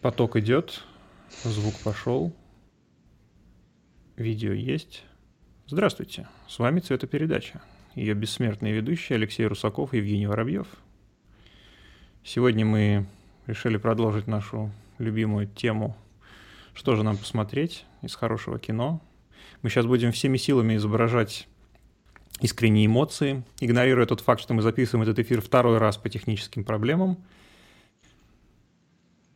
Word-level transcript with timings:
Поток 0.00 0.36
идет, 0.36 0.84
звук 1.42 1.74
пошел, 1.82 2.32
видео 4.16 4.52
есть. 4.52 5.02
Здравствуйте, 5.66 6.28
с 6.46 6.60
вами 6.60 6.78
Цветопередача. 6.78 7.60
Ее 7.96 8.14
бессмертные 8.14 8.72
ведущие 8.72 9.16
Алексей 9.16 9.44
Русаков 9.44 9.92
и 9.92 9.96
Евгений 9.96 10.28
Воробьев. 10.28 10.68
Сегодня 12.22 12.64
мы 12.64 13.06
решили 13.48 13.76
продолжить 13.76 14.28
нашу 14.28 14.70
любимую 14.98 15.48
тему 15.48 15.96
«Что 16.74 16.94
же 16.94 17.02
нам 17.02 17.16
посмотреть 17.16 17.84
из 18.02 18.14
хорошего 18.14 18.60
кино?». 18.60 19.02
Мы 19.62 19.68
сейчас 19.68 19.86
будем 19.86 20.12
всеми 20.12 20.36
силами 20.36 20.76
изображать 20.76 21.48
искренние 22.40 22.86
эмоции, 22.86 23.42
игнорируя 23.58 24.06
тот 24.06 24.20
факт, 24.20 24.40
что 24.40 24.54
мы 24.54 24.62
записываем 24.62 25.02
этот 25.02 25.18
эфир 25.18 25.40
второй 25.40 25.78
раз 25.78 25.96
по 25.96 26.08
техническим 26.08 26.62
проблемам– 26.62 27.18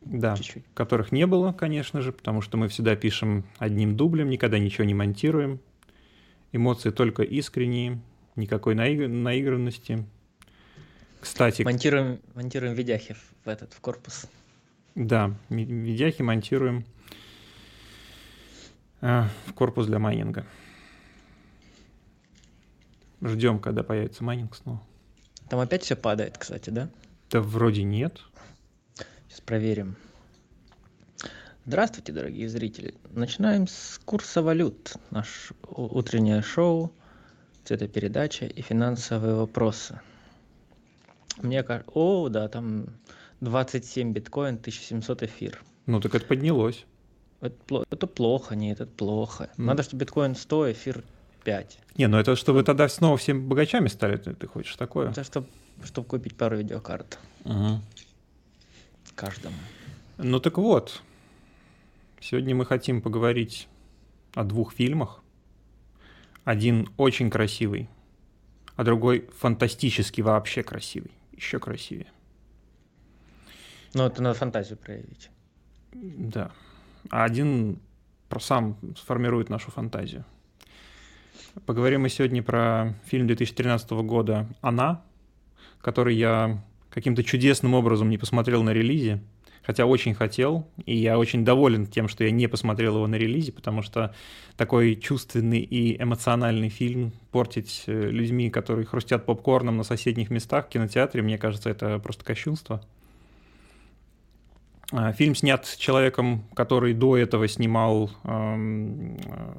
да, 0.05 0.35
чуть-чуть. 0.35 0.63
которых 0.73 1.11
не 1.11 1.25
было, 1.27 1.53
конечно 1.53 2.01
же, 2.01 2.11
потому 2.11 2.41
что 2.41 2.57
мы 2.57 2.67
всегда 2.67 2.95
пишем 2.95 3.45
одним 3.57 3.95
дублем, 3.95 4.29
никогда 4.29 4.59
ничего 4.59 4.83
не 4.83 4.93
монтируем. 4.93 5.59
Эмоции 6.51 6.91
только 6.91 7.23
искренние, 7.23 7.99
никакой 8.35 8.75
наиг... 8.75 9.07
наигранности. 9.09 10.05
Кстати... 11.19 11.63
Монтируем, 11.63 12.19
монтируем 12.35 12.73
видяхи 12.73 13.15
в 13.43 13.49
этот, 13.49 13.73
в 13.73 13.79
корпус. 13.79 14.27
Да, 14.95 15.33
видяхи 15.49 16.21
монтируем 16.21 16.85
э, 19.01 19.23
в 19.47 19.53
корпус 19.53 19.87
для 19.87 19.99
майнинга. 19.99 20.45
Ждем, 23.21 23.59
когда 23.59 23.83
появится 23.83 24.23
майнинг 24.23 24.55
снова. 24.55 24.81
Там 25.49 25.59
опять 25.59 25.83
все 25.83 25.95
падает, 25.95 26.37
кстати, 26.37 26.69
да? 26.69 26.89
Да 27.31 27.41
вроде 27.41 27.83
нет. 27.83 28.21
Сейчас 29.33 29.41
проверим. 29.41 29.95
Здравствуйте, 31.65 32.11
дорогие 32.11 32.47
зрители. 32.47 32.93
Начинаем 33.09 33.67
с 33.67 33.99
курса 34.05 34.43
валют. 34.43 34.93
Наше 35.09 35.55
утреннее 35.71 36.43
шоу, 36.43 36.93
цветопередача 37.63 38.45
и 38.45 38.61
финансовые 38.61 39.33
вопросы. 39.33 39.99
Мне 41.41 41.63
кажется... 41.63 41.89
О, 41.95 42.29
да, 42.29 42.47
там 42.47 42.85
27 43.41 44.13
биткоин, 44.13 44.55
1700 44.55 45.23
эфир. 45.23 45.63
Ну, 45.87 45.99
так 45.99 46.13
это 46.13 46.27
поднялось. 46.27 46.85
Это, 47.41 47.85
это 47.89 48.05
плохо, 48.05 48.55
нет, 48.55 48.81
это 48.81 48.91
плохо. 48.91 49.49
Mm. 49.57 49.63
Надо, 49.63 49.81
чтобы 49.81 50.01
биткоин 50.01 50.35
100, 50.35 50.73
эфир 50.73 51.03
5. 51.43 51.79
Не, 51.97 52.07
ну 52.07 52.19
это 52.19 52.35
чтобы 52.35 52.61
тогда 52.61 52.87
снова 52.87 53.17
всем 53.17 53.49
богачами 53.49 53.87
стали, 53.87 54.17
ты, 54.17 54.35
ты 54.35 54.45
хочешь 54.45 54.75
такое? 54.75 55.09
Это 55.09 55.23
чтобы, 55.23 55.47
чтобы 55.83 56.07
купить 56.07 56.37
пару 56.37 56.55
видеокарт. 56.55 57.17
Угу 57.45 57.81
каждому. 59.15 59.55
Ну 60.17 60.39
так 60.39 60.57
вот, 60.57 61.01
сегодня 62.19 62.55
мы 62.55 62.65
хотим 62.65 63.01
поговорить 63.01 63.67
о 64.33 64.43
двух 64.43 64.73
фильмах. 64.73 65.21
Один 66.43 66.89
очень 66.97 67.29
красивый, 67.29 67.89
а 68.75 68.83
другой 68.83 69.29
фантастически 69.37 70.21
вообще 70.21 70.63
красивый, 70.63 71.11
еще 71.31 71.59
красивее. 71.59 72.11
Ну, 73.93 74.05
это 74.05 74.21
надо 74.21 74.37
фантазию 74.37 74.77
проявить. 74.77 75.29
Да. 75.93 76.51
А 77.09 77.23
один 77.23 77.79
сам 78.39 78.77
сформирует 78.97 79.49
нашу 79.49 79.69
фантазию. 79.69 80.25
Поговорим 81.67 82.01
мы 82.01 82.09
сегодня 82.09 82.41
про 82.41 82.95
фильм 83.05 83.27
2013 83.27 83.91
года 83.91 84.47
«Она», 84.61 85.03
который 85.81 86.15
я 86.15 86.63
каким-то 86.93 87.23
чудесным 87.23 87.73
образом 87.73 88.09
не 88.09 88.19
посмотрел 88.19 88.61
на 88.61 88.69
релизе, 88.69 89.19
хотя 89.63 89.87
очень 89.87 90.13
хотел, 90.13 90.67
и 90.85 90.95
я 90.95 91.17
очень 91.17 91.43
доволен 91.43 91.87
тем, 91.87 92.07
что 92.07 92.23
я 92.23 92.29
не 92.29 92.47
посмотрел 92.47 92.97
его 92.97 93.07
на 93.07 93.15
релизе, 93.15 93.51
потому 93.51 93.81
что 93.81 94.13
такой 94.57 94.95
чувственный 94.95 95.61
и 95.61 95.99
эмоциональный 95.99 96.69
фильм 96.69 97.11
портить 97.31 97.85
э, 97.87 98.09
людьми, 98.09 98.51
которые 98.51 98.85
хрустят 98.85 99.25
попкорном 99.25 99.77
на 99.77 99.83
соседних 99.83 100.29
местах 100.29 100.67
в 100.67 100.69
кинотеатре, 100.69 101.23
мне 101.23 101.39
кажется, 101.39 101.71
это 101.71 101.97
просто 101.97 102.23
кощунство. 102.23 102.85
А, 104.91 105.11
фильм 105.13 105.33
снят 105.33 105.65
человеком, 105.79 106.43
который 106.53 106.93
до 106.93 107.17
этого 107.17 107.47
снимал... 107.47 108.11
Эм, 108.23 109.17
э, 109.17 109.53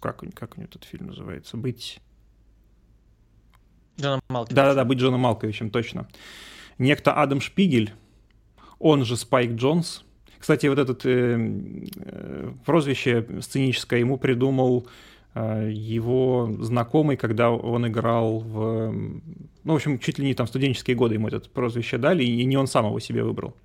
как, 0.00 0.22
как 0.34 0.56
у 0.56 0.60
него 0.60 0.68
этот 0.68 0.84
фильм 0.84 1.06
называется? 1.06 1.56
«Быть 1.56 2.00
Джоном 4.00 4.20
Малковичем. 4.28 4.56
Да-да-да, 4.56 4.84
быть 4.84 4.98
Джоном 4.98 5.20
Малковичем, 5.20 5.70
точно. 5.70 6.08
Некто 6.78 7.12
Адам 7.12 7.40
Шпигель, 7.40 7.92
он 8.78 9.04
же 9.04 9.16
Спайк 9.16 9.52
Джонс. 9.52 10.04
Кстати, 10.38 10.66
вот 10.66 10.78
это 10.78 10.92
э, 11.08 11.36
э, 11.96 12.52
прозвище 12.64 13.26
сценическое 13.40 14.00
ему 14.00 14.18
придумал 14.18 14.86
э, 15.34 15.70
его 15.72 16.54
знакомый, 16.60 17.16
когда 17.16 17.50
он 17.50 17.86
играл 17.86 18.40
в... 18.40 18.92
Ну, 19.64 19.72
в 19.72 19.74
общем, 19.76 19.98
чуть 19.98 20.18
ли 20.18 20.26
не 20.26 20.34
там 20.34 20.46
студенческие 20.46 20.96
годы 20.96 21.14
ему 21.14 21.28
это 21.28 21.40
прозвище 21.48 21.98
дали, 21.98 22.22
и 22.22 22.44
не 22.44 22.56
он 22.56 22.66
сам 22.66 22.86
его 22.86 23.00
себе 23.00 23.24
выбрал. 23.24 23.56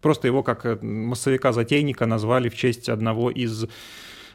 Просто 0.00 0.28
его 0.28 0.42
как 0.42 0.64
э, 0.66 0.78
массовика-затейника 0.80 2.06
назвали 2.06 2.48
в 2.48 2.56
честь 2.56 2.88
одного 2.88 3.30
из 3.30 3.66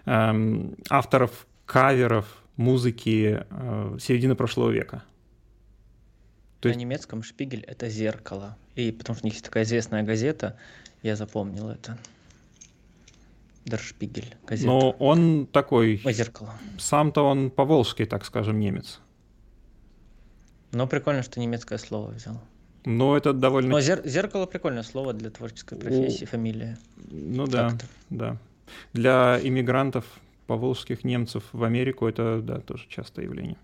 э, 0.05 0.69
авторов 0.89 1.47
каверов 1.65 2.27
музыки 2.57 3.45
э, 3.49 3.97
середины 3.99 4.35
прошлого 4.35 4.69
века. 4.69 5.03
То 6.65 6.69
есть... 6.69 6.77
На 6.77 6.81
немецком 6.81 7.21
шпигель– 7.21 7.63
это 7.67 7.89
зеркало. 7.89 8.57
И 8.73 8.91
потому 8.91 9.15
что 9.15 9.25
у 9.25 9.27
них 9.27 9.35
есть 9.35 9.45
такая 9.45 9.65
известная 9.65 10.01
газета, 10.01 10.57
я 11.03 11.15
запомнил 11.15 11.69
это. 11.69 11.99
Spiegel, 13.65 14.25
газета. 14.47 14.67
Но 14.67 14.91
он 14.97 15.45
такой... 15.45 16.01
О, 16.03 16.11
зеркало. 16.11 16.55
Сам-то 16.79 17.21
он 17.21 17.51
по-волжски, 17.51 18.05
так 18.05 18.25
скажем, 18.25 18.59
немец. 18.59 18.99
Но 20.71 20.87
прикольно, 20.87 21.21
что 21.21 21.39
немецкое 21.39 21.77
слово 21.77 22.09
взял. 22.09 22.41
Ну, 22.83 23.15
это 23.15 23.31
довольно... 23.33 23.69
Но 23.69 23.79
зер- 23.79 24.07
зеркало 24.07 24.47
прикольное 24.47 24.83
слово 24.83 25.13
для 25.13 25.29
творческой 25.29 25.77
профессии, 25.77 26.23
У... 26.23 26.27
фамилия. 26.27 26.79
Ну 27.11 27.45
да, 27.45 27.77
да. 28.09 28.37
Для 28.93 29.39
иммигрантов, 29.43 30.05
поволжских 30.47 31.03
немцев 31.03 31.43
в 31.51 31.63
Америку 31.63 32.07
это, 32.07 32.41
да, 32.41 32.59
тоже 32.59 32.87
частое 32.87 33.25
явление. 33.25 33.57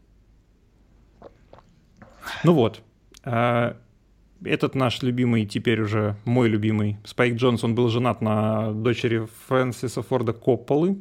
Ну 2.43 2.53
вот, 2.53 2.83
этот 3.23 4.75
наш 4.75 5.01
любимый, 5.01 5.45
теперь 5.45 5.81
уже 5.81 6.15
мой 6.25 6.49
любимый, 6.49 6.97
Спайк 7.03 7.35
Джонс, 7.35 7.63
он 7.63 7.75
был 7.75 7.89
женат 7.89 8.21
на 8.21 8.71
дочери 8.71 9.27
Фрэнсиса 9.47 10.01
Форда 10.01 10.33
Копполы, 10.33 10.97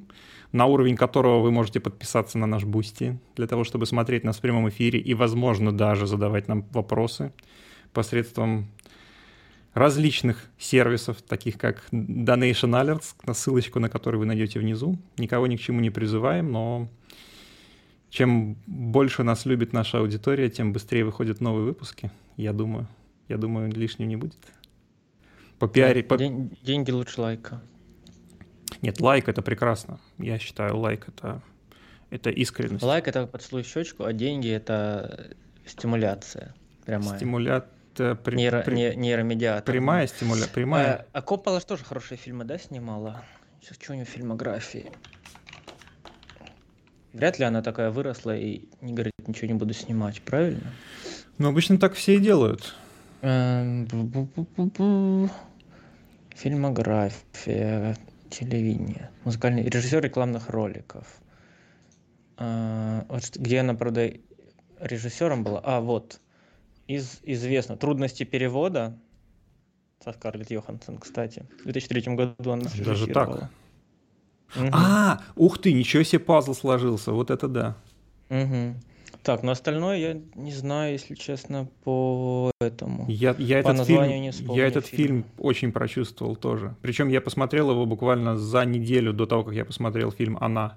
на 0.53 0.67
уровень 0.67 0.97
которого 0.97 1.41
вы 1.41 1.51
можете 1.51 1.81
подписаться 1.81 2.37
на 2.37 2.47
наш 2.47 2.65
Бусти, 2.65 3.19
для 3.37 3.47
того, 3.47 3.65
чтобы 3.65 3.87
смотреть 3.87 4.25
нас 4.25 4.39
в 4.39 4.41
прямом 4.41 4.69
эфире 4.69 4.99
и, 4.99 5.15
возможно, 5.15 5.73
даже 5.73 6.07
задавать 6.07 6.49
нам 6.49 6.65
вопросы 6.73 7.33
посредством 7.93 8.69
различных 9.73 10.51
сервисов, 10.59 11.23
таких 11.23 11.57
как 11.57 11.85
Donation 11.93 12.73
Alerts, 12.73 13.15
ссылочку 13.33 13.79
на 13.79 13.89
который 13.89 14.17
вы 14.17 14.27
найдете 14.27 14.59
внизу. 14.59 14.99
Никого 15.17 15.47
ни 15.47 15.57
к 15.57 15.61
чему 15.61 15.81
не 15.81 15.91
призываем, 15.91 16.51
но 16.51 16.89
чем 18.11 18.57
больше 18.67 19.23
нас 19.23 19.47
любит 19.47 19.73
наша 19.73 19.99
аудитория, 19.99 20.51
тем 20.51 20.73
быстрее 20.73 21.05
выходят 21.05 21.41
новые 21.41 21.65
выпуски. 21.65 22.11
Я 22.37 22.53
думаю, 22.53 22.87
я 23.29 23.39
думаю, 23.39 23.73
лишнего 23.73 24.09
не 24.09 24.17
будет. 24.17 24.39
По 25.59 25.69
пиаре... 25.69 26.03
По... 26.03 26.17
День, 26.17 26.57
деньги 26.63 26.91
лучше 26.91 27.21
лайка. 27.21 27.63
Нет, 28.83 29.01
лайк 29.01 29.29
это 29.29 29.43
прекрасно. 29.43 30.01
Я 30.19 30.39
считаю, 30.39 30.77
лайк 30.77 31.09
это, 31.09 31.43
это 32.11 32.31
искренность. 32.31 32.83
Лайк 32.83 33.09
это 33.09 33.27
поцелуй 33.27 33.63
щечку, 33.63 34.05
а 34.05 34.13
деньги 34.13 34.51
это 34.51 35.35
стимуляция 35.67 36.55
прямая. 36.91 37.17
Стимуляция. 37.19 38.15
При, 38.15 38.37
Нейро, 38.37 38.63
при, 38.63 38.75
не, 38.75 38.95
нейромедиатор. 38.97 39.65
Прямая 39.65 40.07
стимуляция. 40.07 40.53
Прямая. 40.53 40.95
А, 40.95 41.07
а 41.13 41.23
Коппола 41.23 41.61
тоже 41.61 41.85
хорошие 41.85 42.17
фильмы, 42.17 42.45
да, 42.45 42.57
снимала? 42.57 43.25
Сейчас 43.61 43.77
что 43.81 43.93
у 43.93 43.97
нее 43.97 44.07
фильмографии? 44.07 44.91
Вряд 47.13 47.39
ли 47.39 47.45
она 47.45 47.63
такая 47.63 47.91
выросла 47.91 48.37
и 48.37 48.69
не 48.81 48.93
говорит, 48.93 49.13
ничего 49.27 49.49
не 49.49 49.55
буду 49.55 49.75
снимать, 49.75 50.23
правильно? 50.23 50.73
Ну, 51.39 51.49
обычно 51.49 51.79
так 51.79 51.95
все 51.95 52.17
и 52.17 52.21
делают. 52.21 52.75
Эм, 53.23 53.89
Фильмография, 56.37 57.97
телевидение, 58.31 59.11
музыкальный 59.25 59.65
режиссер 59.65 60.03
рекламных 60.03 60.49
роликов. 60.49 61.07
А, 62.37 63.05
вот 63.09 63.37
где 63.37 63.61
она, 63.61 63.75
правда, 63.75 64.13
режиссером 64.81 65.45
была. 65.45 65.61
А, 65.65 65.81
вот. 65.81 66.21
Из, 66.87 67.21
известно. 67.23 67.77
Трудности 67.77 68.25
перевода 68.25 68.99
со 70.03 70.13
Скарлетт 70.13 70.51
Йоханссон, 70.51 70.99
кстати. 70.99 71.47
В 71.61 71.65
2003 71.65 72.15
году 72.15 72.51
она 72.51 72.65
Даже 72.85 73.07
так? 73.07 73.51
Угу. 74.57 74.69
А, 74.73 75.21
ух 75.37 75.59
ты, 75.59 75.73
ничего 75.73 76.03
себе 76.03 76.19
пазл 76.19 76.55
сложился, 76.55 77.13
вот 77.13 77.31
это 77.31 77.49
да. 77.49 77.77
Угу. 78.31 78.75
Так, 79.23 79.43
но 79.43 79.53
остальное 79.53 79.99
я 79.99 80.21
не 80.35 80.53
знаю, 80.53 80.93
если 80.93 81.15
честно, 81.15 81.69
по 81.85 82.51
этому. 82.61 83.05
Я, 83.09 83.35
я 83.39 83.63
по 83.63 83.69
этот, 83.73 83.87
фильм, 83.87 84.09
не 84.23 84.31
вспомню 84.31 84.61
я 84.63 84.67
этот 84.67 84.87
фильма. 84.87 85.07
фильм 85.07 85.25
очень 85.39 85.73
прочувствовал 85.73 86.37
тоже. 86.37 86.75
Причем 86.81 87.09
я 87.09 87.21
посмотрел 87.21 87.71
его 87.71 87.85
буквально 87.85 88.37
за 88.39 88.65
неделю 88.65 89.13
до 89.13 89.27
того, 89.27 89.45
как 89.45 89.55
я 89.55 89.65
посмотрел 89.65 90.11
фильм 90.11 90.39
«Она». 90.41 90.75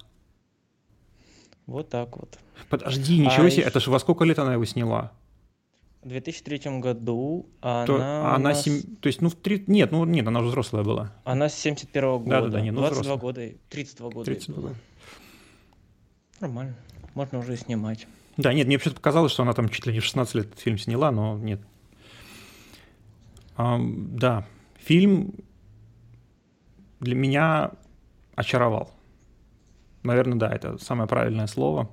Вот 1.68 1.88
так 1.90 2.18
вот. 2.18 2.38
Подожди, 2.70 3.18
ничего 3.20 3.46
А 3.46 3.50
себе, 3.50 3.62
ещё- 3.62 3.70
это 3.70 3.80
же 3.80 3.90
во 3.90 4.00
сколько 4.00 4.26
лет 4.26 4.38
она 4.40 4.54
его 4.54 4.66
сняла? 4.66 5.12
В 6.04 6.10
2003 6.10 6.80
году 6.80 7.46
а 7.62 7.86
То, 7.86 7.96
она, 7.96 8.36
она 8.36 8.50
нас- 8.50 8.64
сем- 8.64 8.98
То 8.98 9.08
есть, 9.08 9.22
ну, 9.22 9.30
в 9.30 9.36
три... 9.36 9.64
Нет, 9.68 9.92
ну, 9.92 10.04
нет, 10.06 10.28
она 10.28 10.40
уже 10.42 10.50
взрослая 10.50 10.84
была. 10.84 11.14
она 11.24 11.48
с 11.48 11.54
71 11.56 12.18
года. 12.20 12.30
Да-да-да, 12.30 12.62
не, 12.62 12.72
ну, 12.72 12.80
22 12.82 13.02
взрослая. 13.02 13.18
года, 13.22 13.46
и 13.46 13.56
32 13.70 14.10
года. 14.10 14.32
ей 14.32 14.36
32 14.38 14.56
было. 14.56 14.68
года. 14.70 14.80
Нормально. 16.42 16.76
Можно 17.14 17.40
уже 17.40 17.54
и 17.54 17.58
снимать. 17.58 18.08
Да, 18.36 18.52
нет, 18.54 18.68
мне 18.68 18.78
почему-то 18.78 18.98
показалось, 18.98 19.32
что 19.32 19.44
она 19.44 19.54
там 19.54 19.70
чуть 19.70 19.86
ли 19.86 19.94
не 19.94 20.00
в 20.00 20.04
16 20.06 20.36
лет 20.36 20.46
этот 20.48 20.60
фильм 20.60 20.78
сняла, 20.78 21.12
но 21.12 21.38
нет. 21.38 21.62
Ам, 23.56 24.18
да, 24.18 24.46
фильм 24.78 25.36
для 27.00 27.16
меня 27.16 27.72
очаровал. 28.36 28.92
Наверное, 30.04 30.38
да, 30.38 30.52
это 30.52 30.78
самое 30.80 31.08
правильное 31.08 31.48
слово. 31.48 31.90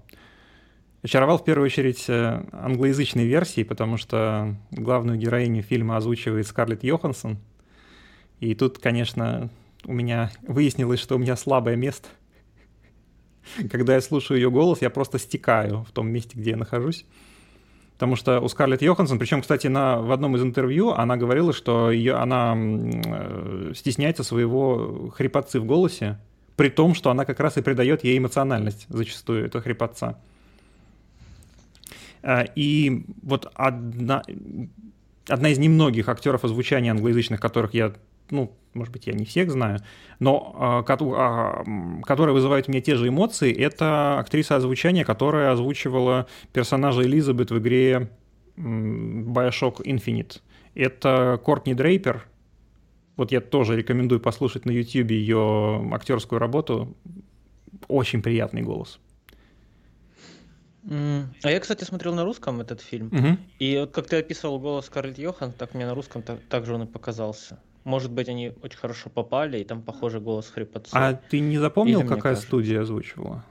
Очаровал 1.02 1.38
в 1.38 1.44
первую 1.44 1.67
очередь 1.67 2.05
э, 2.08 2.44
англоязычной 2.52 3.25
версией, 3.25 3.64
потому 3.64 3.97
что 3.97 4.55
главную 4.70 5.19
героиню 5.19 5.62
фильма 5.62 5.97
озвучивает 5.97 6.47
Скарлетт 6.47 6.85
Йоханссон. 6.85 7.38
И 8.41 8.55
тут, 8.55 8.79
конечно, 8.79 9.50
у 9.85 9.93
меня 9.93 10.31
выяснилось, 10.43 11.00
что 11.00 11.14
у 11.17 11.19
меня 11.19 11.37
слабое 11.37 11.76
место. 11.76 12.08
Когда 13.70 13.94
я 13.94 14.02
слушаю 14.02 14.38
ее 14.38 14.50
голос, 14.50 14.82
я 14.82 14.91
просто 14.91 15.19
стекаю 15.19 15.85
в 15.85 15.93
том 15.93 16.08
месте, 16.08 16.38
где 16.38 16.50
я 16.50 16.56
нахожусь. 16.58 17.06
Потому 17.94 18.17
что 18.17 18.41
у 18.41 18.49
Скарлетт 18.49 18.82
Йоханссон, 18.82 19.19
причем, 19.19 19.43
кстати, 19.43 19.67
на, 19.67 20.00
в 20.00 20.12
одном 20.12 20.37
из 20.37 20.43
интервью 20.43 20.91
она 20.91 21.17
говорила, 21.17 21.53
что 21.53 21.91
ее, 21.91 22.14
она 22.14 22.55
э, 22.56 23.73
стесняется 23.75 24.23
своего 24.23 25.11
хрипотцы 25.14 25.61
в 25.61 25.64
голосе, 25.64 26.19
при 26.56 26.69
том, 26.69 26.94
что 26.94 27.11
она 27.11 27.25
как 27.25 27.41
раз 27.41 27.56
и 27.56 27.62
придает 27.62 28.05
ей 28.05 28.19
эмоциональность 28.19 28.87
зачастую, 28.88 29.46
это 29.46 29.61
хрипотца. 29.61 30.19
А, 32.22 32.44
И 32.55 33.05
вот 33.22 33.50
одна, 33.55 34.22
одна 35.28 35.49
из 35.49 35.58
немногих 35.58 36.08
актеров 36.08 36.44
озвучания 36.44 36.90
англоязычных, 36.90 37.40
которых 37.40 37.75
я, 37.75 37.93
ну, 38.31 38.52
может 38.75 38.93
быть, 38.93 39.06
я 39.06 39.12
не 39.12 39.25
всех 39.25 39.50
знаю, 39.50 39.81
но 40.19 40.55
а, 40.56 40.84
а, 40.88 41.64
которые 42.05 42.34
вызывают 42.34 42.69
у 42.69 42.72
меня 42.72 42.81
те 42.81 42.96
же 42.96 43.08
эмоции, 43.08 43.52
это 43.52 44.19
актриса 44.19 44.56
озвучания, 44.56 45.05
которая 45.05 45.52
озвучивала 45.52 46.26
персонажа 46.52 47.02
Элизабет 47.02 47.50
в 47.50 47.58
игре 47.58 48.11
Bioshock 48.56 49.82
Infinite. 49.84 50.40
Это 50.75 51.40
Кортни 51.43 51.75
Дрейпер. 51.75 52.25
Вот 53.17 53.32
я 53.32 53.40
тоже 53.40 53.76
рекомендую 53.76 54.20
послушать 54.20 54.64
на 54.64 54.70
YouTube 54.70 55.11
ее 55.11 55.90
актерскую 55.93 56.38
работу. 56.38 56.96
Очень 57.88 58.22
приятный 58.22 58.62
голос. 58.62 59.00
А 60.88 61.50
я, 61.50 61.61
кстати, 61.61 61.85
смотрел 61.85 62.15
на 62.15 62.25
русском 62.25 62.61
этот 62.61 62.81
фильм. 62.81 63.09
Мгм. 63.12 63.38
И 63.59 63.79
вот 63.79 63.93
как 63.93 64.06
ты 64.06 64.17
описывал 64.17 64.59
голос 64.59 64.87
Скарлетт 64.87 65.19
Йохан, 65.19 65.53
так 65.53 65.75
мне 65.75 65.87
на 65.87 65.94
русском 65.94 66.23
так, 66.23 66.38
так 66.49 66.67
же 66.67 66.75
он 66.75 66.82
и 66.82 66.87
показался. 66.87 67.59
Может 67.85 68.11
быть, 68.11 68.29
они 68.29 68.53
очень 68.62 68.79
хорошо 68.79 69.11
попали, 69.11 69.59
и 69.59 69.65
там 69.65 69.82
похожий 69.82 70.21
голос 70.21 70.49
хрипотца. 70.49 70.91
А 70.93 71.15
ты 71.15 71.41
не 71.41 71.59
запомнил, 71.59 72.00
Или 72.00 72.06
какая 72.06 72.23
кажется. 72.23 72.47
студия 72.47 72.82
озвучивала? 72.82 73.44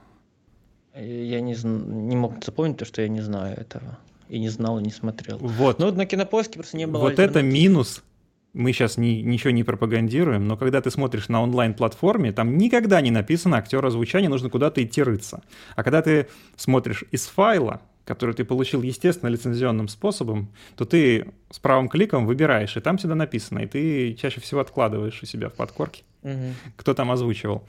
И 0.96 1.24
Я 1.26 1.40
не, 1.40 1.54
не 1.64 2.16
мог 2.16 2.44
запомнить 2.44 2.76
то, 2.76 2.84
что 2.84 3.02
я 3.02 3.08
не 3.08 3.20
знаю 3.20 3.56
этого. 3.58 3.98
И 4.28 4.38
не 4.38 4.48
знал, 4.48 4.78
и 4.78 4.82
не 4.82 4.92
смотрел. 4.92 5.38
Вот. 5.38 5.80
Ну, 5.80 5.86
вот 5.86 5.96
на 5.96 6.06
кинопоиске 6.06 6.54
просто 6.54 6.76
не 6.76 6.86
было 6.86 7.00
Вот 7.00 7.18
это 7.18 7.42
минус. 7.42 8.04
Мы 8.52 8.72
сейчас 8.72 8.96
ни, 8.96 9.20
ничего 9.22 9.50
не 9.52 9.62
пропагандируем, 9.62 10.48
но 10.48 10.56
когда 10.56 10.80
ты 10.80 10.90
смотришь 10.90 11.28
на 11.28 11.40
онлайн-платформе, 11.42 12.32
там 12.32 12.58
никогда 12.58 13.00
не 13.00 13.10
написано 13.12 13.58
актер 13.58 13.84
озвучания, 13.84 14.28
нужно 14.28 14.50
куда-то 14.50 14.82
идти 14.82 15.02
рыться. 15.02 15.42
А 15.76 15.84
когда 15.84 16.02
ты 16.02 16.26
смотришь 16.56 17.04
из 17.12 17.26
файла, 17.26 17.80
который 18.04 18.34
ты 18.34 18.44
получил, 18.44 18.82
естественно, 18.82 19.28
лицензионным 19.28 19.86
способом, 19.86 20.48
то 20.76 20.84
ты 20.84 21.26
с 21.50 21.60
правым 21.60 21.88
кликом 21.88 22.26
выбираешь, 22.26 22.76
и 22.76 22.80
там 22.80 22.96
всегда 22.96 23.14
написано, 23.14 23.60
и 23.60 23.66
ты 23.66 24.14
чаще 24.14 24.40
всего 24.40 24.60
откладываешь 24.60 25.22
у 25.22 25.26
себя 25.26 25.48
в 25.48 25.54
подкорке, 25.54 26.02
Мгм. 26.24 26.54
кто 26.76 26.92
там 26.94 27.12
озвучивал. 27.12 27.64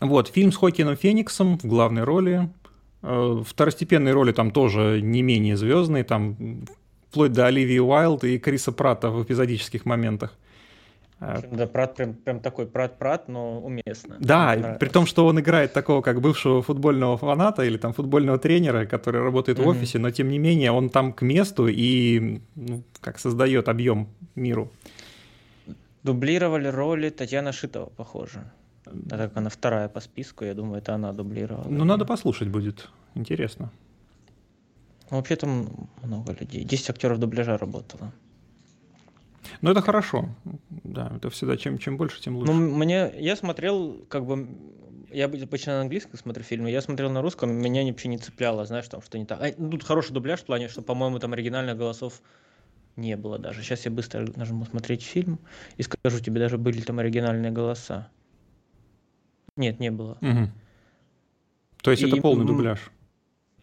Вот, 0.00 0.28
фильм 0.28 0.50
с 0.50 0.56
Хокином 0.56 0.96
Фениксом 0.96 1.58
в 1.58 1.64
главной 1.66 2.02
роли. 2.04 2.50
Э, 3.02 3.42
Второстепенные 3.46 4.12
роли 4.14 4.32
там 4.32 4.50
тоже 4.50 5.00
не 5.02 5.22
менее 5.22 5.56
звездные, 5.56 6.04
там 6.04 6.64
вплоть 7.10 7.32
до 7.32 7.46
Оливии 7.46 7.78
Уайлд 7.80 8.24
и 8.24 8.38
Криса 8.38 8.72
Пратта 8.72 9.10
в 9.10 9.22
эпизодических 9.22 9.84
моментах. 9.84 10.36
Да, 11.20 11.66
Прат 11.66 11.96
прям, 11.96 12.14
прям 12.14 12.40
такой 12.40 12.64
Прат-Прат, 12.66 13.28
но 13.28 13.60
уместно. 13.60 14.16
Да, 14.20 14.76
при 14.80 14.88
том, 14.88 15.04
что 15.06 15.26
он 15.26 15.38
играет 15.38 15.74
такого 15.74 16.00
как 16.00 16.20
бывшего 16.20 16.62
футбольного 16.62 17.18
фаната 17.18 17.62
или 17.62 17.76
там 17.76 17.92
футбольного 17.92 18.38
тренера, 18.38 18.86
который 18.86 19.20
работает 19.22 19.58
в 19.58 19.60
Мгм. 19.60 19.70
офисе, 19.70 19.98
но 19.98 20.10
тем 20.10 20.30
не 20.30 20.38
менее 20.38 20.72
он 20.72 20.88
там 20.88 21.12
к 21.12 21.20
месту 21.20 21.68
и 21.68 22.40
ну, 22.56 22.82
как 23.02 23.18
создает 23.18 23.68
объем 23.68 24.08
миру. 24.34 24.70
Дублировали 26.02 26.68
роли 26.68 27.10
Татьяна 27.10 27.52
Шитова, 27.52 27.90
похоже. 27.96 28.50
Так 29.10 29.36
она 29.36 29.50
вторая 29.50 29.88
по 29.88 30.00
списку, 30.00 30.44
я 30.44 30.54
думаю, 30.54 30.78
это 30.78 30.94
она 30.94 31.12
дублировала. 31.12 31.66
Ну, 31.68 31.84
надо 31.84 32.06
послушать 32.06 32.48
будет. 32.48 32.88
Интересно. 33.14 33.70
Ну, 35.10 35.16
вообще 35.16 35.36
там 35.36 35.88
много 36.02 36.32
людей. 36.32 36.64
10 36.64 36.90
актеров 36.90 37.18
дубляжа 37.18 37.58
работало. 37.58 38.12
Но 39.60 39.72
это 39.72 39.82
хорошо. 39.82 40.28
Да, 40.84 41.12
это 41.16 41.30
всегда 41.30 41.56
чем, 41.56 41.78
чем 41.78 41.96
больше, 41.96 42.20
тем 42.20 42.36
лучше. 42.36 42.52
Ну, 42.52 42.76
мне, 42.76 43.12
я 43.18 43.36
смотрел, 43.36 44.04
как 44.08 44.24
бы, 44.24 44.48
я 45.10 45.24
обычно 45.24 45.74
на 45.74 45.80
английском 45.82 46.18
смотрю 46.18 46.44
фильмы, 46.44 46.70
я 46.70 46.80
смотрел 46.80 47.10
на 47.10 47.22
русском, 47.22 47.52
меня 47.52 47.84
вообще 47.84 48.08
не 48.08 48.18
цепляло, 48.18 48.64
знаешь, 48.64 48.88
там 48.88 49.02
что 49.02 49.18
не 49.18 49.26
так. 49.26 49.40
А, 49.42 49.52
ну, 49.56 49.70
тут 49.70 49.84
хороший 49.84 50.12
дубляж 50.12 50.40
в 50.40 50.44
плане, 50.44 50.68
что, 50.68 50.82
по-моему, 50.82 51.18
там 51.18 51.32
оригинальных 51.32 51.76
голосов 51.76 52.22
не 52.96 53.16
было 53.16 53.38
даже. 53.38 53.62
Сейчас 53.62 53.84
я 53.84 53.90
быстро 53.90 54.26
нажму 54.36 54.64
смотреть 54.64 55.02
фильм 55.02 55.38
и 55.76 55.82
скажу 55.82 56.20
тебе, 56.20 56.38
даже 56.38 56.58
были 56.58 56.80
там 56.80 56.98
оригинальные 56.98 57.50
голоса. 57.50 58.08
Нет, 59.56 59.80
не 59.80 59.90
было. 59.90 60.18
Мгм. 60.20 60.52
То 61.82 61.90
есть 61.90 62.02
И, 62.02 62.06
это 62.06 62.20
полный 62.20 62.46
дубляж. 62.46 62.90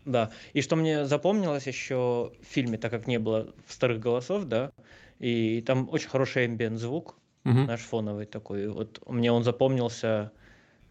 Да. 0.08 0.32
И 0.54 0.62
что 0.62 0.76
мне 0.76 1.06
запомнилось 1.06 1.68
еще 1.68 2.32
в 2.42 2.46
фильме, 2.46 2.78
так 2.78 2.92
как 2.92 3.08
не 3.08 3.20
было 3.20 3.54
старых 3.68 4.00
голосов, 4.00 4.46
да, 4.46 4.72
и 5.20 5.62
там 5.62 5.90
очень 5.92 6.10
хороший 6.10 6.48
ambient 6.48 6.78
звук, 6.78 7.16
Мгм. 7.44 7.66
наш 7.66 7.82
фоновый 7.82 8.26
такой. 8.26 8.68
Вот 8.70 9.02
мне 9.08 9.32
он 9.32 9.44
запомнился 9.44 10.32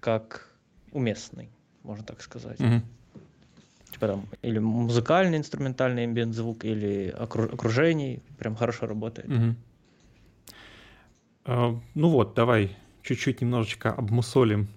как 0.00 0.54
уместный, 0.92 1.48
можно 1.82 2.04
так 2.04 2.20
сказать. 2.22 2.60
Мгм. 2.60 2.82
Типа 3.90 4.06
там 4.06 4.26
или 4.42 4.58
музыкальный 4.58 5.38
инструментальный 5.38 6.06
ambient 6.06 6.32
звук, 6.32 6.64
или 6.64 7.14
окру- 7.18 7.52
окружений. 7.54 8.20
Прям 8.38 8.54
хорошо 8.54 8.86
работает. 8.86 9.28
Мгм. 9.28 9.56
Э, 11.46 11.74
Ну 11.94 12.08
вот, 12.10 12.34
давай 12.34 12.76
чуть-чуть 13.02 13.40
немножечко 13.40 13.92
обмусолим 13.92 14.68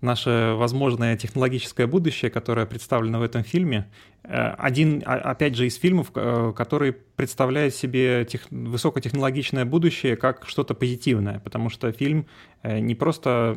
наше 0.00 0.54
возможное 0.56 1.16
технологическое 1.16 1.86
будущее, 1.86 2.30
которое 2.30 2.66
представлено 2.66 3.18
в 3.18 3.22
этом 3.22 3.42
фильме. 3.44 3.90
Э, 4.22 4.54
Один, 4.58 5.02
а- 5.06 5.30
опять 5.32 5.54
же, 5.56 5.66
из 5.66 5.76
фильмов, 5.76 6.10
э, 6.14 6.52
который 6.56 6.92
представляет 6.92 7.74
себе 7.74 8.24
тех- 8.24 8.46
высокотехнологичное 8.50 9.64
будущее 9.64 10.16
как 10.16 10.46
что-то 10.46 10.74
позитивное, 10.74 11.40
потому 11.40 11.70
что 11.70 11.92
фильм 11.92 12.26
э, 12.62 12.78
не 12.80 12.94
просто 12.94 13.56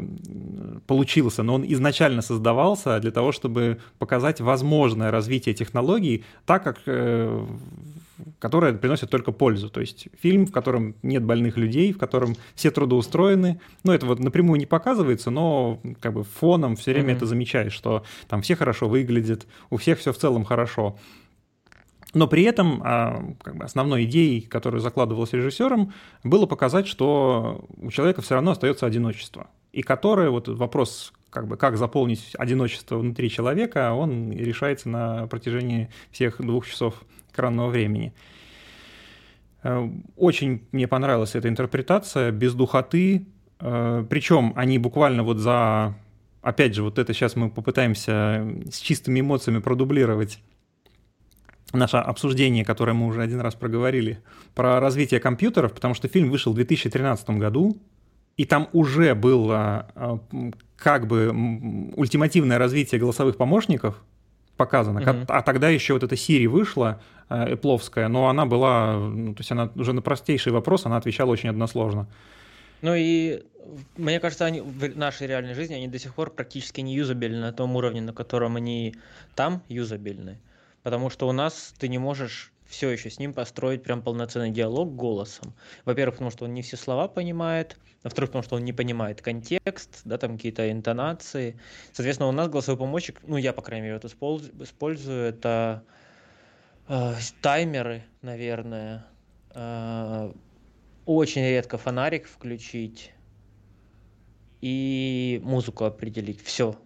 получился, 0.88 1.44
но 1.44 1.56
он 1.56 1.66
изначально 1.68 2.22
создавался 2.22 3.00
для 3.00 3.12
того, 3.12 3.32
чтобы 3.34 3.80
показать 4.00 4.40
возможное 4.42 5.12
развитие 5.12 5.54
технологий 5.56 6.24
так, 6.46 6.64
как 6.64 6.78
которое 8.40 8.74
приносит 8.74 9.10
только 9.10 9.32
пользу. 9.32 9.70
То 9.70 9.82
есть 9.82 10.08
фильм, 10.20 10.46
в 10.46 10.52
котором 10.52 10.96
нет 11.04 11.24
больных 11.24 11.58
людей, 11.58 11.94
в 11.94 11.98
котором 11.98 12.36
все 12.56 12.72
трудоустроены. 12.72 13.60
Ну, 13.84 13.92
это 13.92 14.06
вот 14.06 14.20
напрямую 14.20 14.60
не 14.60 14.66
показывается, 14.66 15.32
но 15.32 15.80
как 16.00 16.14
бы 16.14 16.24
фоном 16.24 16.76
все 16.76 16.92
время 16.92 17.10
Мгм. 17.10 17.18
это 17.18 17.26
замечаешь, 17.26 17.74
что 17.74 18.04
там 18.28 18.42
все 18.42 18.56
хорошо 18.56 18.88
выглядят, 18.88 19.48
у 19.70 19.78
всех 19.78 20.00
все 20.00 20.14
в 20.14 20.18
целом 20.18 20.44
хорошо. 20.44 20.98
Но 22.14 22.28
при 22.28 22.44
этом 22.44 22.82
а, 22.84 23.24
как 23.42 23.56
бы 23.56 23.66
основной 23.66 24.04
идеей, 24.06 24.42
которую 24.42 24.82
закладывалась 24.82 25.34
режиссером, 25.34 25.94
было 26.24 26.46
показать, 26.46 26.88
что 26.88 27.66
у 27.78 27.90
человека 27.90 28.22
все 28.22 28.36
равно 28.36 28.52
остается 28.52 28.86
одиночество. 28.86 29.48
И 29.72 29.82
которое, 29.82 30.30
вот 30.30 30.48
вопрос, 30.48 31.12
как 31.32 31.48
бы, 31.48 31.58
как 31.58 31.78
заполнить 31.78 32.36
одиночество 32.38 32.98
внутри 32.98 33.32
человека, 33.32 33.94
он 33.94 34.32
решается 34.32 34.90
на 34.90 35.26
протяжении 35.26 35.90
всех 36.12 36.40
двух 36.40 36.68
часов 36.68 37.04
экранного 37.34 37.70
времени. 37.70 38.14
Э, 39.64 39.90
Очень 40.16 40.64
мне 40.72 40.88
понравилась 40.88 41.36
эта 41.36 41.50
интерпретация, 41.50 42.32
без 42.32 42.54
духоты. 42.54 43.28
Причем 43.60 44.52
они 44.58 44.78
буквально 44.78 45.24
вот 45.24 45.38
за 45.38 45.96
опять 46.44 46.76
же, 46.76 46.84
вот 46.84 47.00
это 47.00 47.14
сейчас 47.14 47.36
мы 47.36 47.50
попытаемся 47.50 48.46
с 48.70 48.78
чистыми 48.80 49.22
эмоциями 49.22 49.60
продублировать 49.60 50.40
наше 51.72 51.98
обсуждение, 51.98 52.64
которое 52.64 52.94
мы 52.94 53.08
уже 53.08 53.24
один 53.24 53.40
раз 53.40 53.56
проговорили, 53.56 54.20
про 54.54 54.80
развитие 54.80 55.20
компьютеров, 55.20 55.74
потому 55.74 55.96
что 55.96 56.08
фильм 56.08 56.30
вышел 56.30 56.52
в 56.52 56.56
2013 56.56 57.28
году, 57.32 57.78
и 58.38 58.46
там 58.46 58.68
уже 58.74 59.16
было 59.16 59.88
а, 59.96 60.20
как 60.76 61.08
бы 61.08 61.30
ультимативное 61.96 62.60
развитие 62.60 63.00
голосовых 63.00 63.38
помощников 63.38 64.04
показано. 64.56 65.00
Mm-hmm. 65.00 65.26
А 65.30 65.42
тогда 65.42 65.70
еще 65.70 65.94
вот 65.94 66.04
эта 66.04 66.14
Siri 66.14 66.48
вышла, 66.48 67.02
эпловская, 67.30 68.08
но 68.08 68.30
она 68.30 68.46
была, 68.46 68.94
ну, 68.98 69.34
то 69.34 69.42
есть 69.42 69.52
она 69.52 69.72
уже 69.76 69.94
на 69.94 70.02
простейший 70.02 70.52
вопрос, 70.52 70.86
она 70.86 70.98
отвечала 70.98 71.32
очень 71.32 71.50
односложно. 71.50 72.08
Ну 72.82 72.96
и 72.96 73.44
мне 73.96 74.20
кажется, 74.20 74.46
они 74.46 74.62
в 74.62 74.98
нашей 74.98 75.28
реальной 75.28 75.54
жизни 75.54 75.74
они 75.74 75.88
до 75.88 76.00
сих 76.00 76.16
пор 76.16 76.32
практически 76.32 76.82
не 76.82 76.94
юзабельны 76.96 77.40
на 77.40 77.54
том 77.54 77.76
уровне, 77.76 78.02
на 78.02 78.14
котором 78.14 78.58
они 78.58 78.96
там 79.36 79.64
юзабельны. 79.70 80.40
Потому 80.84 81.10
что 81.10 81.28
у 81.28 81.32
нас 81.32 81.74
ты 81.80 81.88
не 81.88 81.98
можешь 81.98 82.52
все 82.68 82.90
еще 82.90 83.10
с 83.10 83.20
ним 83.20 83.34
построить 83.34 83.84
прям 83.84 84.02
полноценный 84.02 84.50
диалог 84.50 84.96
голосом. 84.96 85.54
Во-первых, 85.86 86.16
потому 86.16 86.32
что 86.32 86.46
он 86.46 86.54
не 86.54 86.62
все 86.62 86.76
слова 86.76 87.08
понимает, 87.08 87.78
во-вторых, 88.04 88.32
потому 88.32 88.44
что 88.44 88.56
он 88.56 88.66
не 88.66 88.74
понимает 88.74 89.22
контекст, 89.22 90.02
да, 90.04 90.18
там 90.18 90.36
какие-то 90.36 90.70
интонации. 90.70 91.58
Соответственно, 91.94 92.30
у 92.30 92.34
нас 92.34 92.50
голосовой 92.50 92.80
помощник, 92.80 93.22
ну, 93.26 93.38
я, 93.38 93.54
по 93.54 93.62
крайней 93.62 93.86
мере, 93.86 93.98
это 93.98 94.08
использую, 94.08 95.30
это 95.30 95.84
э, 95.86 96.03
таймеры, 97.42 98.04
наверное, 98.22 99.06
э, 99.54 100.34
очень 101.06 101.42
редко 101.42 101.78
фонарик 101.78 102.28
включить 102.28 103.14
и 104.62 105.42
музыку 105.44 105.86
определить. 105.86 106.42
Все, 106.44 106.78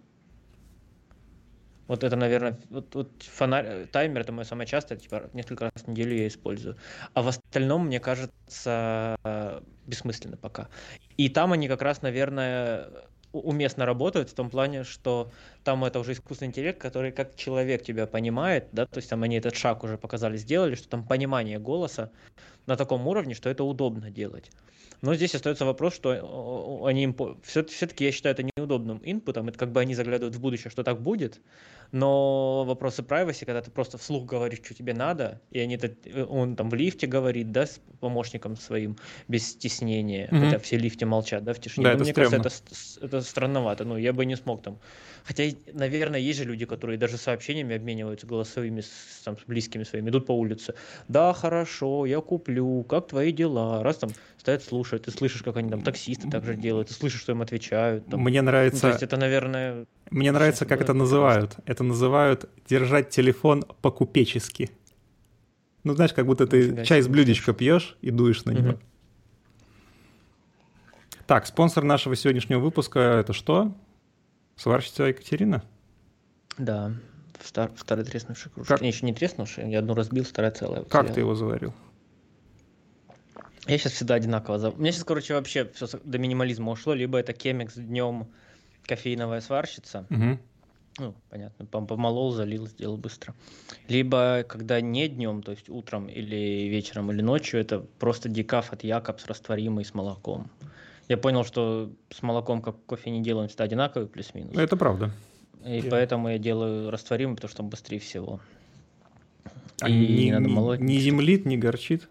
вот 1.88 2.04
это, 2.04 2.16
наверное, 2.16 2.60
вот, 2.68 2.94
вот 2.94 3.22
фонарь, 3.22 3.86
таймер 3.86 4.20
это 4.20 4.30
мое 4.30 4.44
самое 4.44 4.68
частое, 4.68 4.98
типа 4.98 5.30
несколько 5.32 5.64
раз 5.64 5.84
в 5.84 5.88
неделю 5.88 6.16
я 6.16 6.28
использую. 6.28 6.76
А 7.14 7.22
в 7.22 7.28
остальном, 7.28 7.86
мне 7.86 7.98
кажется, 7.98 9.18
бессмысленно 9.86 10.36
пока. 10.36 10.68
И 11.16 11.30
там 11.30 11.52
они 11.52 11.66
как 11.66 11.80
раз, 11.80 12.02
наверное, 12.02 13.08
уместно 13.32 13.86
работают 13.86 14.30
в 14.30 14.34
том 14.34 14.50
плане, 14.50 14.84
что 14.84 15.30
там 15.64 15.84
это 15.84 15.98
уже 15.98 16.12
искусственный 16.12 16.48
интеллект, 16.48 16.80
который 16.80 17.12
как 17.12 17.36
человек 17.36 17.82
тебя 17.82 18.06
понимает, 18.06 18.68
да, 18.72 18.86
то 18.86 18.98
есть 18.98 19.10
там 19.10 19.22
они 19.22 19.36
этот 19.36 19.54
шаг 19.54 19.84
уже 19.84 19.98
показали, 19.98 20.36
сделали, 20.36 20.74
что 20.74 20.88
там 20.88 21.06
понимание 21.06 21.58
голоса 21.58 22.10
на 22.68 22.76
таком 22.76 23.06
уровне, 23.08 23.34
что 23.34 23.48
это 23.50 23.64
удобно 23.64 24.10
делать. 24.10 24.50
Но 25.00 25.14
здесь 25.14 25.34
остается 25.34 25.64
вопрос, 25.64 25.94
что 25.94 26.84
они 26.84 27.14
все-таки 27.42 28.04
я 28.04 28.12
считаю 28.12 28.34
это 28.34 28.42
неудобным 28.56 29.00
инпутом, 29.04 29.48
это 29.48 29.58
как 29.58 29.70
бы 29.70 29.80
они 29.80 29.94
заглядывают 29.94 30.34
в 30.34 30.40
будущее, 30.40 30.70
что 30.70 30.82
так 30.82 31.00
будет, 31.00 31.40
но 31.92 32.64
вопросы 32.64 33.02
privacy, 33.02 33.44
когда 33.44 33.62
ты 33.62 33.70
просто 33.70 33.96
вслух 33.96 34.26
говоришь, 34.26 34.60
что 34.62 34.74
тебе 34.74 34.94
надо, 34.94 35.40
и 35.50 35.60
они 35.60 35.78
э, 35.80 36.24
он 36.24 36.56
там 36.56 36.68
в 36.68 36.74
лифте 36.74 37.06
говорит, 37.06 37.52
да, 37.52 37.66
с 37.66 37.80
помощником 38.00 38.56
своим 38.56 38.96
без 39.28 39.48
стеснения, 39.48 40.26
mm-hmm. 40.26 40.44
хотя 40.44 40.58
все 40.58 40.76
лифте 40.76 41.06
молчат, 41.06 41.44
да, 41.44 41.54
в 41.54 41.60
тишине. 41.60 41.84
Да, 41.84 41.92
это 41.92 42.02
мне 42.02 42.12
стрёмно. 42.12 42.42
кажется, 42.42 42.62
это, 42.98 43.06
это 43.06 43.20
странновато, 43.22 43.84
ну, 43.84 43.96
я 43.96 44.12
бы 44.12 44.26
не 44.26 44.36
смог 44.36 44.62
там 44.62 44.78
Хотя, 45.28 45.44
наверное, 45.74 46.18
есть 46.18 46.38
же 46.38 46.46
люди, 46.46 46.64
которые 46.64 46.96
даже 46.96 47.18
сообщениями 47.18 47.76
обмениваются 47.76 48.26
голосовыми 48.26 48.80
с, 48.80 49.20
там, 49.22 49.36
с 49.36 49.42
близкими 49.46 49.84
своими, 49.84 50.08
идут 50.08 50.24
по 50.24 50.32
улице. 50.32 50.74
Да, 51.06 51.34
хорошо, 51.34 52.06
я 52.06 52.22
куплю, 52.22 52.82
как 52.84 53.08
твои 53.08 53.30
дела? 53.30 53.82
Раз 53.82 53.98
там 53.98 54.08
стоят, 54.38 54.64
слушают, 54.64 55.04
ты 55.04 55.10
слышишь, 55.10 55.42
как 55.42 55.58
они 55.58 55.68
там 55.68 55.82
таксисты 55.82 56.30
также 56.30 56.54
делают, 56.54 56.88
ты 56.88 56.94
слышишь, 56.94 57.20
что 57.20 57.32
им 57.32 57.42
отвечают. 57.42 58.06
Там. 58.06 58.22
Мне 58.22 58.40
нравится... 58.40 58.76
Ну, 58.76 58.80
то 58.80 58.88
есть 58.88 59.02
это, 59.02 59.18
наверное... 59.18 59.84
Мне 60.10 60.32
нравится, 60.32 60.64
как 60.64 60.80
это 60.80 60.94
называют. 60.94 61.56
Это 61.66 61.84
называют 61.84 62.48
держать 62.66 63.10
телефон 63.10 63.66
по-купечески. 63.82 64.70
Ну, 65.84 65.92
знаешь, 65.92 66.14
как 66.14 66.24
будто 66.24 66.46
ты 66.46 66.86
чай 66.86 67.02
с 67.02 67.06
блюдечка 67.06 67.52
пьешь 67.52 67.98
и 68.00 68.10
дуешь 68.10 68.46
на 68.46 68.52
него. 68.52 68.70
Угу. 68.70 68.78
Так, 71.26 71.46
спонсор 71.46 71.84
нашего 71.84 72.16
сегодняшнего 72.16 72.60
выпуска 72.60 72.98
это 73.20 73.34
что? 73.34 73.74
Сварщица 74.58 75.04
Екатерина? 75.04 75.62
Да, 76.58 76.92
в, 77.38 77.46
стар, 77.46 77.70
в 77.72 77.80
старой 77.80 78.04
треснувшей 78.04 78.50
кружке. 78.50 78.74
Как? 78.74 78.80
Не, 78.82 78.88
еще 78.88 79.06
не 79.06 79.14
треснувшей, 79.14 79.70
я 79.70 79.78
одну 79.78 79.94
разбил, 79.94 80.24
старая 80.24 80.50
целая. 80.50 80.82
Как 80.82 81.02
уцелела. 81.02 81.14
ты 81.14 81.20
его 81.20 81.34
заварил? 81.34 81.74
Я 83.66 83.78
сейчас 83.78 83.92
всегда 83.92 84.14
одинаково 84.14 84.58
заварил. 84.58 84.78
У 84.78 84.82
меня 84.82 84.92
сейчас, 84.92 85.04
короче, 85.04 85.34
вообще 85.34 85.70
все 85.74 85.86
до 86.02 86.18
минимализма 86.18 86.72
ушло. 86.72 86.94
Либо 86.94 87.18
это 87.18 87.32
кемикс 87.32 87.74
днем 87.74 88.26
кофеиновая 88.84 89.40
сварщица. 89.40 90.06
Угу. 90.10 90.38
Ну, 91.00 91.14
понятно, 91.30 91.64
помолол, 91.64 92.32
залил, 92.32 92.66
сделал 92.66 92.96
быстро. 92.96 93.34
Либо 93.86 94.44
когда 94.48 94.80
не 94.80 95.06
днем, 95.06 95.42
то 95.42 95.52
есть 95.52 95.68
утром 95.68 96.08
или 96.08 96.68
вечером 96.68 97.12
или 97.12 97.22
ночью, 97.22 97.60
это 97.60 97.78
просто 97.78 98.28
декаф 98.28 98.72
от 98.72 98.82
Якобс 98.82 99.26
растворимый 99.26 99.84
с 99.84 99.94
молоком. 99.94 100.50
Я 101.08 101.16
понял, 101.16 101.44
что 101.44 101.90
с 102.10 102.22
молоком 102.22 102.60
как 102.60 102.76
кофе 102.84 103.10
не 103.10 103.22
делаем 103.22 103.48
всегда 103.48 103.64
одинаковый, 103.64 104.08
плюс-минус. 104.08 104.56
Это 104.56 104.76
правда. 104.76 105.10
И 105.64 105.78
yeah. 105.78 105.88
поэтому 105.90 106.28
я 106.28 106.38
делаю 106.38 106.90
растворимый, 106.90 107.34
потому 107.34 107.48
что 107.48 107.58
там 107.58 107.68
быстрее 107.68 107.98
всего. 107.98 108.40
А 109.80 109.88
и 109.88 109.92
не, 109.92 110.24
не 110.24 110.32
надо 110.32 110.48
молоть. 110.48 110.80
Не 110.80 110.98
землит, 110.98 111.46
не 111.46 111.56
горчит? 111.56 112.08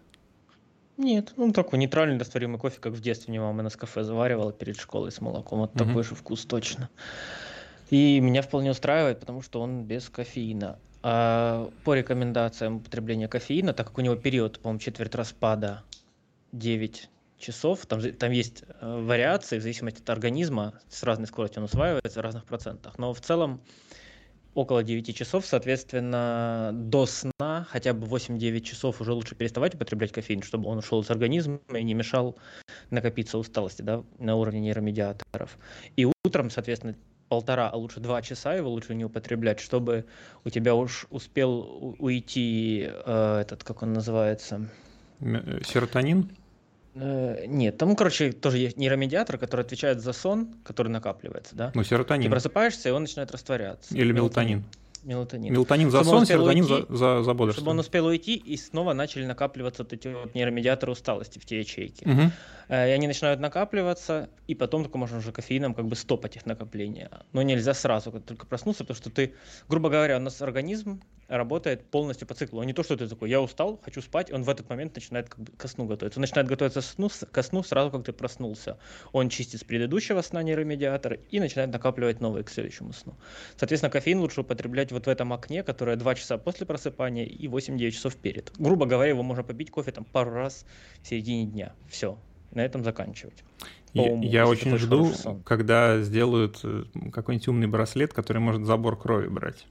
Нет, 0.96 1.32
ну 1.36 1.52
такой 1.52 1.78
нейтральный 1.78 2.18
растворимый 2.18 2.58
кофе, 2.58 2.78
как 2.80 2.92
в 2.92 3.00
детстве 3.00 3.30
мне 3.30 3.40
мама 3.40 3.62
на 3.62 3.70
кафе 3.70 4.02
заваривала 4.02 4.52
перед 4.52 4.76
школой 4.76 5.12
с 5.12 5.20
молоком. 5.20 5.60
Вот 5.60 5.70
угу. 5.70 5.84
такой 5.84 6.02
же 6.02 6.16
вкус 6.16 6.44
точно. 6.44 6.90
И 7.90 8.18
меня 8.20 8.42
вполне 8.42 8.72
устраивает, 8.72 9.20
потому 9.20 9.42
что 9.42 9.60
он 9.60 9.84
без 9.84 10.08
кофеина. 10.08 10.78
А 11.02 11.70
по 11.84 11.94
рекомендациям 11.94 12.78
употребления 12.78 13.28
кофеина, 13.28 13.72
так 13.72 13.86
как 13.86 13.98
у 13.98 14.00
него 14.00 14.16
период, 14.16 14.58
по-моему, 14.58 14.80
четверть 14.80 15.14
распада 15.14 15.84
9 16.50 17.08
часов. 17.38 17.86
Там, 17.86 18.00
там 18.12 18.32
есть 18.32 18.64
э, 18.80 19.00
вариации 19.00 19.58
в 19.58 19.62
зависимости 19.62 20.00
от 20.00 20.10
организма, 20.10 20.74
с 20.88 21.02
разной 21.02 21.26
скоростью 21.26 21.60
он 21.60 21.64
усваивается 21.64 22.20
в 22.20 22.22
разных 22.22 22.44
процентах. 22.44 22.98
Но 22.98 23.12
в 23.14 23.20
целом 23.20 23.60
около 24.54 24.82
9 24.82 25.16
часов, 25.16 25.46
соответственно, 25.46 26.70
до 26.72 27.06
сна 27.06 27.66
хотя 27.70 27.92
бы 27.92 28.06
8-9 28.06 28.60
часов 28.60 29.00
уже 29.00 29.12
лучше 29.12 29.34
переставать 29.34 29.74
употреблять 29.74 30.12
кофеин, 30.12 30.42
чтобы 30.42 30.68
он 30.68 30.78
ушел 30.78 31.00
из 31.00 31.10
организма 31.10 31.60
и 31.74 31.82
не 31.82 31.94
мешал 31.94 32.36
накопиться 32.90 33.38
усталости 33.38 33.82
да, 33.82 34.02
на 34.18 34.34
уровне 34.34 34.60
нейромедиаторов. 34.60 35.58
И 35.96 36.06
утром, 36.24 36.50
соответственно, 36.50 36.96
полтора, 37.28 37.68
а 37.68 37.76
лучше 37.76 38.00
два 38.00 38.22
часа 38.22 38.54
его 38.54 38.70
лучше 38.70 38.94
не 38.94 39.04
употреблять, 39.04 39.60
чтобы 39.60 40.06
у 40.44 40.50
тебя 40.50 40.74
уж 40.74 41.06
успел 41.10 41.94
уйти 41.98 42.88
э, 42.88 43.40
этот, 43.40 43.62
как 43.64 43.82
он 43.82 43.92
называется? 43.92 44.68
Э, 45.20 45.60
серотонин? 45.64 46.30
Э, 47.00 47.46
нет, 47.46 47.78
там, 47.78 47.94
короче, 47.94 48.32
тоже 48.32 48.58
есть 48.58 48.76
нейромедиатор, 48.76 49.38
который 49.38 49.60
отвечает 49.62 50.00
за 50.00 50.12
сон, 50.12 50.54
который 50.64 50.88
накапливается, 50.88 51.54
да? 51.54 51.72
Ну, 51.74 51.84
серотонин. 51.84 52.24
Ты 52.24 52.30
просыпаешься, 52.30 52.88
и 52.88 52.92
он 52.92 53.02
начинает 53.02 53.30
растворяться. 53.30 53.94
Или 53.96 54.12
мелатонин. 54.12 54.64
Мелатонин. 55.04 55.52
Мелатонин 55.52 55.90
за 55.90 56.02
сон, 56.02 56.26
серотонин 56.26 56.64
уйти, 56.64 56.86
за, 56.88 56.96
за, 56.96 57.22
за 57.22 57.34
бодрствование. 57.34 57.52
Чтобы 57.52 57.70
он 57.70 57.78
успел 57.78 58.06
уйти, 58.06 58.34
и 58.34 58.56
снова 58.56 58.94
начали 58.94 59.24
накапливаться 59.26 59.84
вот 59.84 59.92
эти 59.92 60.08
вот 60.08 60.34
нейромедиаторы 60.34 60.92
усталости 60.92 61.38
в 61.38 61.46
те 61.46 61.60
ячейки. 61.60 62.04
Угу. 62.04 62.32
И 62.70 62.72
они 62.72 63.06
начинают 63.06 63.40
накапливаться, 63.40 64.28
и 64.48 64.54
потом 64.54 64.82
только 64.82 64.98
можно 64.98 65.18
уже 65.18 65.30
кофеином 65.30 65.74
как 65.74 65.86
бы 65.86 65.94
стопать 65.94 66.36
их 66.36 66.46
накопление. 66.46 67.10
Но 67.32 67.42
нельзя 67.42 67.74
сразу, 67.74 68.10
как 68.10 68.24
только 68.24 68.46
проснуться, 68.46 68.82
потому 68.84 68.96
что 68.96 69.10
ты, 69.10 69.34
грубо 69.68 69.88
говоря, 69.88 70.16
у 70.16 70.20
нас 70.20 70.42
организм 70.42 71.00
работает 71.28 71.84
полностью 71.90 72.26
по 72.26 72.34
циклу. 72.34 72.60
Он 72.60 72.66
не 72.66 72.72
то, 72.72 72.82
что 72.82 72.96
ты 72.96 73.06
такой, 73.06 73.30
я 73.30 73.40
устал, 73.40 73.78
хочу 73.84 74.00
спать, 74.00 74.32
он 74.32 74.42
в 74.42 74.48
этот 74.48 74.68
момент 74.68 74.94
начинает 74.94 75.28
как 75.28 75.40
бы 75.40 75.52
ко 75.52 75.68
сну 75.68 75.84
готовиться. 75.84 76.18
Он 76.18 76.22
начинает 76.22 76.48
готовиться 76.48 76.80
сну, 76.80 77.10
ко 77.30 77.42
сну 77.42 77.62
сразу, 77.62 77.90
как 77.90 78.04
ты 78.04 78.12
проснулся. 78.12 78.78
Он 79.12 79.28
чистит 79.28 79.60
с 79.60 79.64
предыдущего 79.64 80.22
сна 80.22 80.42
нейромедиатор 80.42 81.18
и 81.30 81.38
начинает 81.38 81.70
накапливать 81.70 82.20
новые 82.20 82.44
к 82.44 82.50
следующему 82.50 82.92
сну. 82.92 83.14
Соответственно, 83.56 83.90
кофеин 83.90 84.20
лучше 84.20 84.40
употреблять 84.40 84.90
вот 84.90 85.06
в 85.06 85.08
этом 85.08 85.32
окне, 85.32 85.62
которое 85.62 85.96
2 85.96 86.14
часа 86.14 86.38
после 86.38 86.66
просыпания 86.66 87.24
и 87.24 87.46
8-9 87.46 87.90
часов 87.90 88.16
перед. 88.16 88.52
Грубо 88.58 88.86
говоря, 88.86 89.10
его 89.10 89.22
можно 89.22 89.44
попить 89.44 89.70
кофе 89.70 89.92
там 89.92 90.04
пару 90.04 90.30
раз 90.32 90.64
в 91.02 91.08
середине 91.08 91.46
дня. 91.46 91.74
Все, 91.88 92.18
на 92.52 92.64
этом 92.64 92.82
заканчивать. 92.84 93.44
Я, 93.92 94.14
я 94.20 94.46
очень 94.46 94.76
жду, 94.76 95.12
когда 95.44 96.00
сделают 96.00 96.60
э, 96.62 96.84
какой-нибудь 97.12 97.48
умный 97.48 97.66
браслет, 97.66 98.12
который 98.12 98.38
может 98.38 98.66
забор 98.66 98.98
крови 98.98 99.28
брать. 99.28 99.66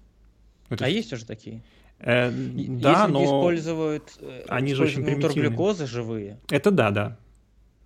Это... 0.69 0.85
А 0.85 0.89
есть 0.89 1.11
уже 1.13 1.25
такие? 1.25 1.63
Э, 1.99 2.29
да, 2.31 3.01
Если 3.01 3.11
но 3.11 3.25
используют, 3.25 4.03
э, 4.19 4.43
они 4.47 4.73
же 4.73 4.83
очень 4.83 5.03
примитивные. 5.03 5.87
живые. 5.87 6.39
Это 6.49 6.71
да, 6.71 6.91
да. 6.91 7.17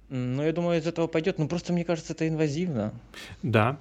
Ну, 0.09 0.43
я 0.43 0.51
думаю, 0.51 0.79
из 0.79 0.87
этого 0.87 1.07
пойдет. 1.07 1.39
Ну, 1.39 1.47
просто 1.47 1.71
мне 1.71 1.85
кажется, 1.85 2.11
это 2.11 2.27
инвазивно. 2.27 2.93
Да. 3.43 3.79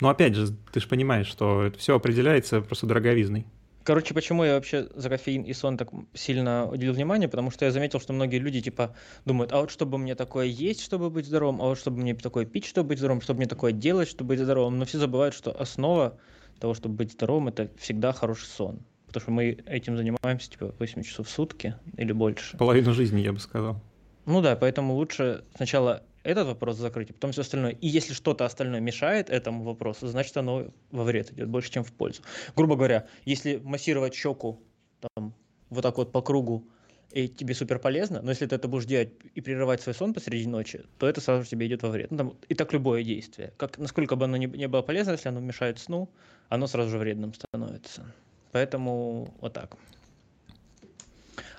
Но 0.00 0.10
опять 0.10 0.34
же, 0.34 0.48
ты 0.72 0.80
же 0.80 0.88
понимаешь, 0.88 1.26
что 1.26 1.62
это 1.62 1.78
все 1.78 1.96
определяется 1.96 2.60
просто 2.60 2.86
дороговизной. 2.86 3.46
Короче, 3.82 4.12
почему 4.12 4.44
я 4.44 4.54
вообще 4.54 4.88
за 4.94 5.08
кофеин 5.08 5.42
и 5.42 5.54
сон 5.54 5.78
так 5.78 5.88
сильно 6.12 6.68
уделил 6.70 6.92
внимание? 6.92 7.28
Потому 7.28 7.50
что 7.50 7.64
я 7.64 7.70
заметил, 7.70 7.98
что 7.98 8.12
многие 8.12 8.36
люди 8.36 8.60
типа 8.60 8.94
думают, 9.24 9.52
а 9.52 9.60
вот 9.60 9.70
чтобы 9.70 9.96
мне 9.96 10.14
такое 10.14 10.46
есть, 10.46 10.82
чтобы 10.82 11.08
быть 11.08 11.24
здоровым, 11.24 11.62
а 11.62 11.68
вот 11.68 11.78
чтобы 11.78 11.98
мне 11.98 12.14
такое 12.14 12.44
пить, 12.44 12.66
чтобы 12.66 12.90
быть 12.90 12.98
здоровым, 12.98 13.22
чтобы 13.22 13.38
мне 13.38 13.48
такое 13.48 13.72
делать, 13.72 14.08
чтобы 14.08 14.28
быть 14.28 14.40
здоровым. 14.40 14.78
Но 14.78 14.84
все 14.84 14.98
забывают, 14.98 15.34
что 15.34 15.58
основа 15.58 16.18
того, 16.60 16.74
чтобы 16.74 16.94
быть 16.94 17.12
здоровым, 17.12 17.48
это 17.48 17.70
всегда 17.78 18.12
хороший 18.12 18.46
сон. 18.46 18.80
Потому 19.06 19.22
что 19.22 19.30
мы 19.32 19.58
этим 19.66 19.96
занимаемся 19.96 20.50
типа 20.50 20.74
8 20.78 21.02
часов 21.02 21.26
в 21.26 21.30
сутки 21.30 21.74
или 21.96 22.12
больше. 22.12 22.56
Половину 22.56 22.92
жизни, 22.92 23.20
я 23.20 23.32
бы 23.32 23.40
сказал. 23.40 23.80
Ну 24.26 24.40
да, 24.40 24.54
поэтому 24.54 24.94
лучше 24.94 25.44
сначала 25.56 26.04
этот 26.22 26.46
вопрос 26.46 26.76
закрыть, 26.76 27.10
а 27.10 27.14
потом 27.14 27.32
все 27.32 27.40
остальное. 27.40 27.72
И 27.72 27.88
если 27.88 28.12
что-то 28.12 28.44
остальное 28.44 28.80
мешает 28.80 29.30
этому 29.30 29.64
вопросу, 29.64 30.06
значит 30.06 30.36
оно 30.36 30.66
во 30.90 31.04
вред 31.04 31.32
идет 31.32 31.48
больше, 31.48 31.72
чем 31.72 31.82
в 31.82 31.92
пользу. 31.92 32.22
Грубо 32.54 32.76
говоря, 32.76 33.06
если 33.24 33.56
массировать 33.56 34.14
щеку 34.14 34.62
там, 35.00 35.34
вот 35.70 35.82
так 35.82 35.96
вот 35.96 36.12
по 36.12 36.22
кругу, 36.22 36.68
и 37.12 37.28
тебе 37.28 37.54
супер 37.54 37.78
полезно, 37.78 38.22
но 38.22 38.30
если 38.30 38.46
ты 38.46 38.54
это 38.54 38.68
будешь 38.68 38.84
делать 38.84 39.10
и 39.34 39.40
прерывать 39.40 39.80
свой 39.80 39.94
сон 39.94 40.14
посреди 40.14 40.46
ночи, 40.46 40.84
то 40.98 41.08
это 41.08 41.20
сразу 41.20 41.42
же 41.42 41.50
тебе 41.50 41.66
идет 41.66 41.82
во 41.82 41.88
вред. 41.88 42.10
Ну, 42.10 42.16
там, 42.16 42.36
и 42.48 42.54
так 42.54 42.72
любое 42.72 43.02
действие. 43.02 43.52
Как, 43.56 43.78
насколько 43.78 44.16
бы 44.16 44.26
оно 44.26 44.36
ни, 44.36 44.46
не 44.46 44.68
было 44.68 44.82
полезно, 44.82 45.12
если 45.12 45.28
оно 45.28 45.40
мешает 45.40 45.78
сну, 45.78 46.08
оно 46.48 46.66
сразу 46.66 46.90
же 46.90 46.98
вредным 46.98 47.34
становится. 47.34 48.14
Поэтому 48.52 49.34
вот 49.40 49.52
так. 49.52 49.76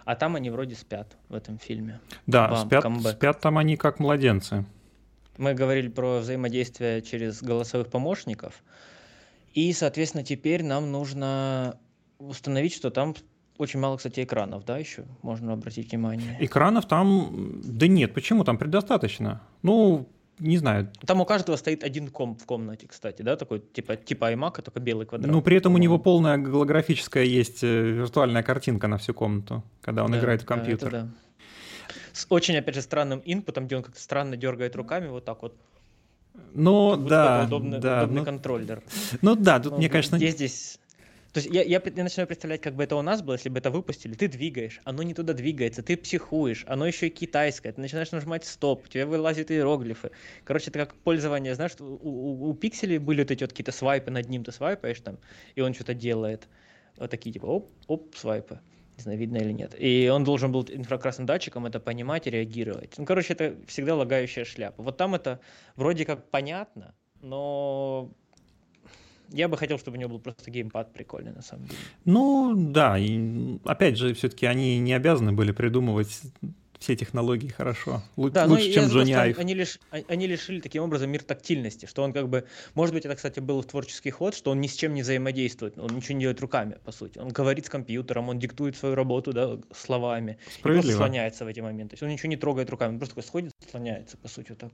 А 0.05 0.15
там 0.15 0.35
они 0.35 0.49
вроде 0.49 0.75
спят 0.75 1.15
в 1.29 1.35
этом 1.35 1.57
фильме. 1.57 1.99
Да, 2.27 2.47
Бам, 2.47 2.67
спят, 2.67 3.15
спят 3.15 3.39
там 3.41 3.57
они 3.57 3.77
как 3.77 3.99
младенцы. 3.99 4.65
Мы 5.37 5.53
говорили 5.53 5.89
про 5.89 6.19
взаимодействие 6.19 7.01
через 7.01 7.41
голосовых 7.41 7.89
помощников. 7.89 8.63
И, 9.53 9.73
соответственно, 9.73 10.23
теперь 10.23 10.63
нам 10.63 10.91
нужно 10.91 11.77
установить, 12.19 12.73
что 12.73 12.89
там 12.89 13.15
очень 13.61 13.79
мало, 13.79 13.97
кстати, 13.97 14.23
экранов, 14.23 14.65
да, 14.65 14.77
еще 14.77 15.05
можно 15.21 15.53
обратить 15.53 15.91
внимание. 15.91 16.37
Экранов 16.39 16.87
там, 16.87 17.61
да 17.63 17.87
нет, 17.87 18.13
почему? 18.13 18.43
Там 18.43 18.57
предостаточно. 18.57 19.41
Ну, 19.61 20.09
не 20.39 20.57
знаю. 20.57 20.91
Там 21.05 21.21
у 21.21 21.25
каждого 21.25 21.55
стоит 21.55 21.83
один 21.83 22.09
комп 22.09 22.41
в 22.41 22.45
комнате, 22.45 22.87
кстати, 22.87 23.21
да, 23.21 23.35
такой 23.35 23.59
типа 23.59 23.95
типа 23.95 24.33
iMac, 24.33 24.61
только 24.63 24.79
белый 24.79 25.05
квадрат. 25.05 25.31
Ну, 25.31 25.41
при 25.41 25.57
этом 25.57 25.75
у 25.75 25.77
него 25.77 25.99
полная 25.99 26.37
голографическая 26.37 27.23
есть 27.23 27.63
э, 27.63 27.67
виртуальная 27.67 28.41
картинка 28.41 28.87
на 28.87 28.97
всю 28.97 29.13
комнату, 29.13 29.63
когда 29.81 30.03
он 30.03 30.11
да, 30.11 30.19
играет 30.19 30.41
в 30.41 30.45
компьютер. 30.45 30.91
Да, 30.91 31.01
да. 31.01 31.09
С 32.13 32.25
очень, 32.29 32.57
опять 32.57 32.75
же, 32.75 32.81
странным 32.81 33.21
инпутом, 33.23 33.67
где 33.67 33.77
он 33.77 33.83
как-то 33.83 34.01
странно 34.01 34.35
дергает 34.35 34.75
руками 34.75 35.07
вот 35.07 35.25
так 35.25 35.43
вот. 35.43 35.55
Ну, 36.53 36.95
да, 36.95 37.43
удобный, 37.45 37.79
да. 37.79 37.99
Удобный 37.99 38.19
ну, 38.19 38.25
контроллер. 38.25 38.83
Ну 39.21 39.35
да, 39.35 39.59
тут 39.59 39.73
ну, 39.73 39.77
мне, 39.77 39.89
конечно... 39.89 40.17
Здесь, 40.17 40.35
здесь 40.35 40.79
то 41.33 41.39
есть 41.39 41.49
я, 41.53 41.63
я, 41.63 41.81
я 41.83 42.03
начинаю 42.03 42.27
представлять, 42.27 42.61
как 42.61 42.75
бы 42.75 42.83
это 42.83 42.95
у 42.97 43.01
нас 43.01 43.21
было, 43.21 43.35
если 43.35 43.47
бы 43.47 43.59
это 43.59 43.71
выпустили. 43.71 44.15
Ты 44.15 44.27
двигаешь, 44.27 44.81
оно 44.83 45.01
не 45.01 45.13
туда 45.13 45.33
двигается, 45.33 45.81
ты 45.81 45.95
психуешь, 45.95 46.65
оно 46.67 46.85
еще 46.85 47.07
и 47.07 47.09
китайское, 47.09 47.71
ты 47.71 47.79
начинаешь 47.79 48.11
нажимать 48.11 48.43
стоп, 48.43 48.83
у 48.85 48.87
тебя 48.87 49.05
вылазят 49.05 49.49
иероглифы. 49.49 50.11
Короче, 50.43 50.69
это 50.69 50.79
как 50.79 50.93
пользование, 50.95 51.55
знаешь, 51.55 51.71
у, 51.79 51.85
у, 51.85 52.49
у 52.49 52.53
пикселей 52.53 52.97
были 52.97 53.21
вот 53.21 53.31
эти 53.31 53.43
вот 53.43 53.51
какие-то 53.51 53.71
свайпы, 53.71 54.11
над 54.11 54.27
ним 54.29 54.43
ты 54.43 54.51
свайпаешь 54.51 54.99
там, 54.99 55.19
и 55.55 55.61
он 55.61 55.73
что-то 55.73 55.93
делает. 55.93 56.47
Вот 56.97 57.09
такие 57.09 57.31
типа 57.31 57.45
оп, 57.45 57.71
оп, 57.87 58.15
свайпы. 58.15 58.59
Не 58.97 59.03
знаю, 59.03 59.17
видно 59.17 59.37
или 59.37 59.53
нет. 59.53 59.73
И 59.79 60.09
он 60.13 60.25
должен 60.25 60.51
был 60.51 60.67
инфракрасным 60.69 61.25
датчиком 61.25 61.65
это 61.65 61.79
понимать 61.79 62.27
и 62.27 62.29
реагировать. 62.29 62.95
Ну, 62.97 63.05
короче, 63.05 63.33
это 63.33 63.55
всегда 63.67 63.95
лагающая 63.95 64.43
шляпа. 64.43 64.83
Вот 64.83 64.97
там 64.97 65.15
это 65.15 65.39
вроде 65.77 66.05
как 66.05 66.29
понятно, 66.29 66.93
но 67.21 68.11
я 69.31 69.47
бы 69.47 69.57
хотел, 69.57 69.79
чтобы 69.79 69.97
у 69.97 69.99
него 69.99 70.11
был 70.11 70.19
просто 70.19 70.51
геймпад 70.51 70.93
прикольный, 70.93 71.31
на 71.31 71.41
самом 71.41 71.65
деле. 71.65 71.79
Ну, 72.05 72.53
да. 72.55 72.97
И, 72.97 73.57
опять 73.65 73.97
же, 73.97 74.13
все-таки 74.13 74.45
они 74.45 74.79
не 74.79 74.93
обязаны 74.93 75.31
были 75.31 75.51
придумывать 75.51 76.21
все 76.81 76.95
технологии 76.95 77.47
хорошо. 77.47 78.01
Лу- 78.17 78.31
да, 78.31 78.45
лучше, 78.45 78.73
чем 78.73 78.85
Джонни 78.85 79.13
Айв. 79.13 79.37
Они, 79.37 79.53
лиш, 79.53 79.79
они 79.91 80.25
лишили 80.25 80.59
таким 80.59 80.81
образом 80.81 81.11
мир 81.11 81.21
тактильности, 81.23 81.85
что 81.85 82.01
он 82.01 82.11
как 82.11 82.27
бы, 82.27 82.45
может 82.73 82.95
быть, 82.95 83.05
это, 83.05 83.15
кстати, 83.15 83.39
был 83.39 83.63
творческий 83.63 84.09
ход, 84.09 84.33
что 84.33 84.49
он 84.49 84.59
ни 84.61 84.67
с 84.67 84.73
чем 84.73 84.95
не 84.95 85.03
взаимодействует, 85.03 85.77
он 85.77 85.95
ничего 85.95 86.15
не 86.15 86.21
делает 86.21 86.41
руками, 86.41 86.77
по 86.83 86.91
сути. 86.91 87.19
Он 87.19 87.29
говорит 87.29 87.67
с 87.67 87.69
компьютером, 87.69 88.29
он 88.29 88.39
диктует 88.39 88.75
свою 88.75 88.95
работу 88.95 89.31
да, 89.31 89.59
словами. 89.71 90.39
И 90.57 90.61
просто 90.61 90.91
слоняется 90.91 91.45
в 91.45 91.47
эти 91.47 91.59
моменты. 91.59 91.91
То 91.91 91.93
есть 91.93 92.03
он 92.03 92.09
ничего 92.09 92.29
не 92.29 92.37
трогает 92.37 92.69
руками, 92.71 92.93
он 92.93 92.97
просто 92.97 93.15
такой 93.15 93.27
сходит, 93.27 93.51
слоняется, 93.69 94.17
по 94.17 94.27
сути, 94.27 94.49
вот 94.49 94.57
так. 94.57 94.71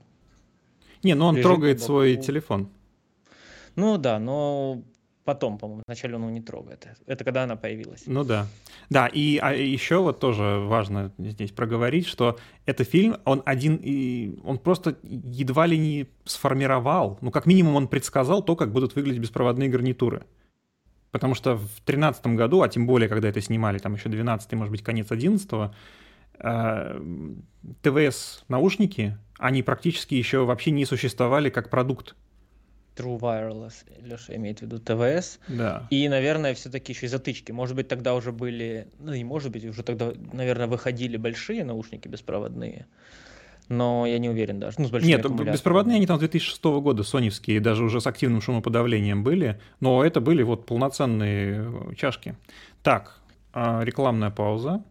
Не, 1.02 1.14
ну 1.14 1.26
он 1.26 1.36
Лежит 1.36 1.44
трогает 1.44 1.82
свой 1.82 2.16
телефон. 2.16 2.70
Ну 3.78 3.96
да, 3.96 4.18
но 4.18 4.82
потом, 5.22 5.56
по-моему, 5.56 5.82
вначале 5.86 6.16
он 6.16 6.22
его 6.22 6.30
не 6.32 6.40
трогает. 6.40 6.88
Это 7.06 7.22
когда 7.22 7.44
она 7.44 7.54
появилась. 7.54 8.02
Ну 8.06 8.24
да. 8.24 8.48
Да, 8.90 9.06
и 9.06 9.38
а 9.38 9.52
еще 9.52 9.98
вот 9.98 10.18
тоже 10.18 10.58
важно 10.66 11.12
здесь 11.16 11.52
проговорить, 11.52 12.06
что 12.06 12.38
этот 12.66 12.88
фильм, 12.88 13.18
он 13.24 13.42
один, 13.46 13.78
и 13.80 14.36
он 14.42 14.58
просто 14.58 14.96
едва 15.04 15.66
ли 15.66 15.78
не 15.78 16.08
сформировал, 16.24 17.18
ну 17.20 17.30
как 17.30 17.46
минимум 17.46 17.76
он 17.76 17.86
предсказал 17.86 18.42
то, 18.42 18.56
как 18.56 18.72
будут 18.72 18.96
выглядеть 18.96 19.20
беспроводные 19.20 19.68
гарнитуры. 19.68 20.24
Потому 21.12 21.36
что 21.36 21.54
в 21.54 21.68
2013 21.86 22.26
году, 22.28 22.62
а 22.62 22.68
тем 22.68 22.84
более, 22.86 23.08
когда 23.08 23.28
это 23.28 23.40
снимали, 23.40 23.78
там 23.78 23.94
еще 23.94 24.08
12 24.08 24.52
может 24.54 24.72
быть, 24.72 24.82
конец 24.82 25.12
11 25.12 25.50
э, 26.40 27.00
ТВС-наушники, 27.82 29.16
они 29.38 29.62
практически 29.62 30.16
еще 30.16 30.44
вообще 30.44 30.72
не 30.72 30.84
существовали 30.84 31.48
как 31.48 31.70
продукт. 31.70 32.16
True 32.98 33.18
Wireless, 33.18 33.74
Леша 34.02 34.34
имеет 34.36 34.60
в 34.60 34.62
виду 34.62 34.78
ТВС. 34.78 35.38
Да. 35.48 35.86
И, 35.90 36.08
наверное, 36.08 36.54
все-таки 36.54 36.92
еще 36.92 37.06
и 37.06 37.08
затычки. 37.08 37.52
Может 37.52 37.76
быть, 37.76 37.88
тогда 37.88 38.14
уже 38.14 38.32
были, 38.32 38.88
ну 38.98 39.12
и 39.12 39.24
может 39.24 39.52
быть, 39.52 39.64
уже 39.64 39.82
тогда, 39.82 40.12
наверное, 40.32 40.66
выходили 40.66 41.16
большие 41.16 41.64
наушники 41.64 42.08
беспроводные. 42.08 42.86
Но 43.68 44.06
я 44.06 44.18
не 44.18 44.30
уверен 44.30 44.58
даже. 44.58 44.80
Ну, 44.80 44.88
с 44.88 44.92
Нет, 45.02 45.26
беспроводные 45.30 45.96
они 45.96 46.06
там 46.06 46.16
с 46.16 46.20
2006 46.20 46.64
года, 46.64 47.02
соневские, 47.02 47.60
даже 47.60 47.84
уже 47.84 48.00
с 48.00 48.06
активным 48.06 48.40
шумоподавлением 48.40 49.22
были, 49.22 49.60
но 49.80 50.02
это 50.02 50.20
были 50.20 50.42
вот 50.42 50.64
полноценные 50.64 51.66
э, 51.90 51.94
чашки. 51.94 52.34
Так, 52.82 53.20
а, 53.52 53.82
рекламная 53.84 54.30
пауза. 54.30 54.82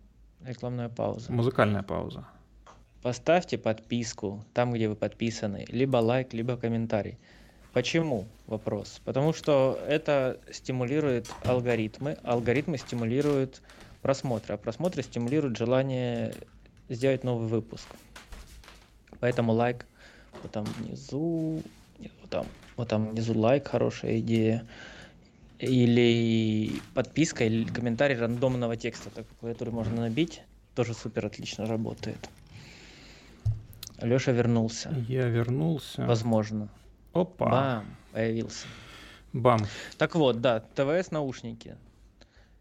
Рекламная 0.46 0.90
пауза. 0.90 1.32
Музыкальная 1.32 1.82
пауза. 1.82 2.28
Поставьте 3.02 3.58
подписку 3.58 4.44
там, 4.54 4.74
где 4.74 4.90
вы 4.90 4.96
подписаны, 4.96 5.66
либо 5.70 5.98
лайк, 5.98 6.34
либо 6.34 6.56
комментарий. 6.58 7.18
Почему? 7.74 8.26
Вопрос. 8.48 9.02
Потому 9.06 9.34
что 9.34 9.80
это 9.88 10.40
стимулирует 10.52 11.30
алгоритмы. 11.44 12.18
Алгоритмы 12.24 12.78
стимулируют 12.78 13.62
просмотры, 14.02 14.56
а 14.56 14.58
просмотры 14.58 15.04
стимулируют 15.04 15.58
желание 15.58 16.34
сделать 16.90 17.24
новый 17.24 17.48
выпуск. 17.48 17.88
Поэтому 19.20 19.54
лайк 19.54 19.86
вот 20.42 20.52
там 20.52 20.66
внизу, 20.80 21.62
вот 22.00 22.30
там, 22.30 22.46
вот 22.76 22.88
там 22.88 23.10
внизу 23.10 23.38
лайк, 23.38 23.68
хорошая 23.68 24.20
идея. 24.20 24.66
Или 25.60 26.82
подписка, 26.94 27.44
или 27.44 27.66
комментарий 27.66 28.16
рандомного 28.16 28.78
текста, 28.78 29.10
так 29.10 29.26
который 29.42 29.74
можно 29.74 30.02
набить, 30.02 30.44
тоже 30.76 30.94
супер 30.94 31.26
отлично 31.26 31.66
работает. 31.66 32.30
Леша 34.00 34.32
вернулся. 34.32 34.94
Я 35.08 35.26
вернулся. 35.26 36.06
Возможно. 36.06 36.70
Опа. 37.22 37.50
Бам, 37.50 37.86
появился. 38.12 38.68
Бам. 39.34 39.60
Так 39.98 40.16
вот, 40.16 40.40
да, 40.42 40.60
ТВС 40.76 41.12
наушники. 41.12 41.76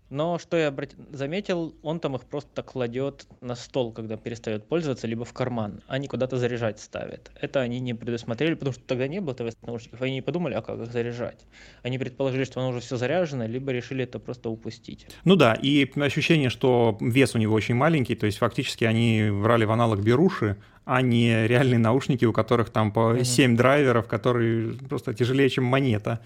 Но 0.09 0.39
что 0.39 0.57
я 0.57 0.75
заметил, 1.13 1.75
он 1.83 1.99
там 1.99 2.15
их 2.15 2.25
просто 2.25 2.63
кладет 2.63 3.27
на 3.41 3.57
стол, 3.57 3.93
когда 3.93 4.17
перестает 4.17 4.69
пользоваться, 4.69 5.07
либо 5.07 5.25
в 5.25 5.33
карман. 5.33 5.83
Они 5.89 6.07
куда-то 6.07 6.37
заряжать 6.37 6.79
ставят. 6.79 7.33
Это 7.41 7.61
они 7.61 7.81
не 7.81 7.93
предусмотрели, 7.95 8.55
потому 8.55 8.73
что 8.73 8.83
тогда 8.85 9.09
не 9.09 9.21
было 9.21 9.35
ТВС 9.35 9.57
наушников. 9.63 10.01
Они 10.03 10.15
не 10.15 10.23
подумали, 10.23 10.55
а 10.55 10.63
как 10.63 10.81
их 10.81 10.93
заряжать. 10.93 11.45
Они 11.83 11.99
предположили, 11.99 12.45
что 12.45 12.61
оно 12.61 12.71
уже 12.71 12.81
все 12.81 12.97
заряжено, 12.97 13.47
либо 13.47 13.73
решили 13.73 14.05
это 14.05 14.21
просто 14.21 14.49
упустить. 14.49 15.07
Ну 15.25 15.35
да, 15.35 15.55
и 15.55 15.91
ощущение, 16.01 16.51
что 16.51 16.97
вес 17.01 17.35
у 17.35 17.39
него 17.39 17.55
очень 17.55 17.75
маленький, 17.75 18.15
то 18.15 18.27
есть 18.27 18.39
фактически 18.39 18.85
они 18.85 19.29
брали 19.31 19.65
в 19.65 19.73
аналог 19.73 20.01
беруши, 20.03 20.57
а 20.85 21.03
не 21.03 21.49
реальные 21.49 21.81
наушники, 21.81 22.25
у 22.25 22.33
которых 22.33 22.71
там 22.71 22.93
по 22.93 23.25
7 23.25 23.53
mm-hmm. 23.53 23.57
драйверов, 23.57 24.07
которые 24.07 24.75
просто 24.89 25.15
тяжелее, 25.15 25.51
чем 25.51 25.65
монета 25.65 26.21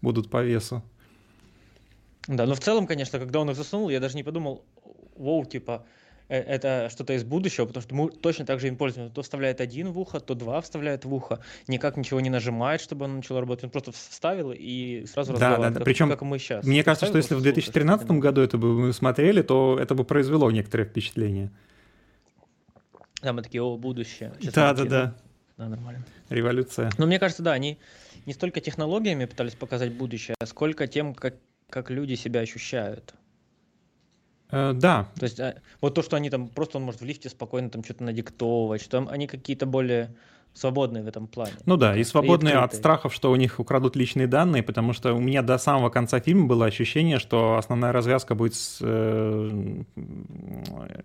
будут 0.00 0.30
по 0.30 0.42
весу. 0.42 0.82
Да, 2.28 2.46
но 2.46 2.54
в 2.54 2.60
целом, 2.60 2.86
конечно, 2.86 3.18
когда 3.18 3.40
он 3.40 3.50
их 3.50 3.56
засунул, 3.56 3.88
я 3.88 4.00
даже 4.00 4.16
не 4.16 4.22
подумал, 4.22 4.64
воу, 5.16 5.44
типа, 5.44 5.86
э, 6.28 6.38
это 6.38 6.88
что-то 6.90 7.12
из 7.12 7.24
будущего, 7.24 7.66
потому 7.66 7.82
что 7.82 7.94
мы 7.94 8.10
точно 8.10 8.44
так 8.44 8.60
же 8.60 8.68
им 8.68 8.76
пользуемся. 8.76 9.14
То 9.14 9.22
вставляет 9.22 9.60
один 9.60 9.92
в 9.92 9.98
ухо, 9.98 10.18
то 10.20 10.34
два 10.34 10.60
вставляет 10.60 11.04
в 11.04 11.14
ухо, 11.14 11.40
никак 11.68 11.96
ничего 11.96 12.20
не 12.20 12.30
нажимает, 12.30 12.80
чтобы 12.80 13.04
он 13.04 13.16
начал 13.16 13.38
работать. 13.38 13.64
Он 13.64 13.70
просто 13.70 13.92
вставил 13.92 14.52
и 14.52 15.04
сразу 15.06 15.34
да. 15.34 15.56
Да, 15.56 15.70
да. 15.70 15.80
Причем, 15.80 16.08
как 16.08 16.22
мы 16.22 16.38
сейчас. 16.38 16.64
Мне 16.64 16.82
кажется, 16.82 17.06
что 17.06 17.16
если 17.16 17.34
в 17.34 17.42
2013 17.42 18.10
году 18.12 18.40
это 18.40 18.58
бы 18.58 18.72
мы 18.74 18.92
смотрели, 18.92 19.42
то 19.42 19.78
это 19.80 19.94
бы 19.94 20.04
произвело 20.04 20.50
некоторое 20.50 20.84
впечатление. 20.84 21.50
Да, 23.22 23.32
мы 23.32 23.42
такие, 23.42 23.62
о, 23.62 23.76
будущее. 23.76 24.34
Сейчас 24.40 24.54
да, 24.54 24.74
да, 24.74 24.84
да. 24.84 25.16
Да, 25.56 25.68
нормально. 25.68 26.04
Революция. 26.28 26.90
Но 26.98 27.06
мне 27.06 27.18
кажется, 27.18 27.42
да, 27.42 27.52
они 27.52 27.78
не 28.26 28.34
столько 28.34 28.60
технологиями 28.60 29.24
пытались 29.24 29.54
показать 29.54 29.92
будущее, 29.92 30.34
сколько 30.44 30.86
тем, 30.86 31.14
как, 31.14 31.36
как 31.70 31.90
люди 31.90 32.14
себя 32.14 32.40
ощущают. 32.40 33.14
Э, 34.50 34.72
да. 34.74 35.08
То 35.16 35.24
есть 35.24 35.40
а, 35.40 35.60
вот 35.80 35.94
то, 35.94 36.02
что 36.02 36.16
они 36.16 36.30
там 36.30 36.48
просто, 36.48 36.78
он 36.78 36.84
может 36.84 37.00
в 37.00 37.04
лифте 37.04 37.28
спокойно 37.28 37.70
там 37.70 37.82
что-то 37.82 38.04
надиктовывать, 38.04 38.80
что 38.80 38.90
там 38.90 39.08
они 39.08 39.26
какие-то 39.26 39.66
более 39.66 40.14
свободные 40.56 41.02
в 41.02 41.06
этом 41.06 41.26
плане. 41.26 41.52
Ну 41.66 41.76
да, 41.76 41.96
и 41.96 42.02
свободные 42.02 42.54
и 42.54 42.56
от 42.56 42.74
страхов, 42.74 43.12
что 43.12 43.30
у 43.30 43.36
них 43.36 43.60
украдут 43.60 43.94
личные 43.94 44.26
данные, 44.26 44.62
потому 44.62 44.92
что 44.94 45.12
у 45.12 45.20
меня 45.20 45.42
до 45.42 45.58
самого 45.58 45.90
конца 45.90 46.18
фильма 46.18 46.46
было 46.46 46.64
ощущение, 46.64 47.18
что 47.18 47.56
основная 47.56 47.92
развязка 47.92 48.34
будет 48.34 48.54
с, 48.54 48.78
э, 48.80 49.82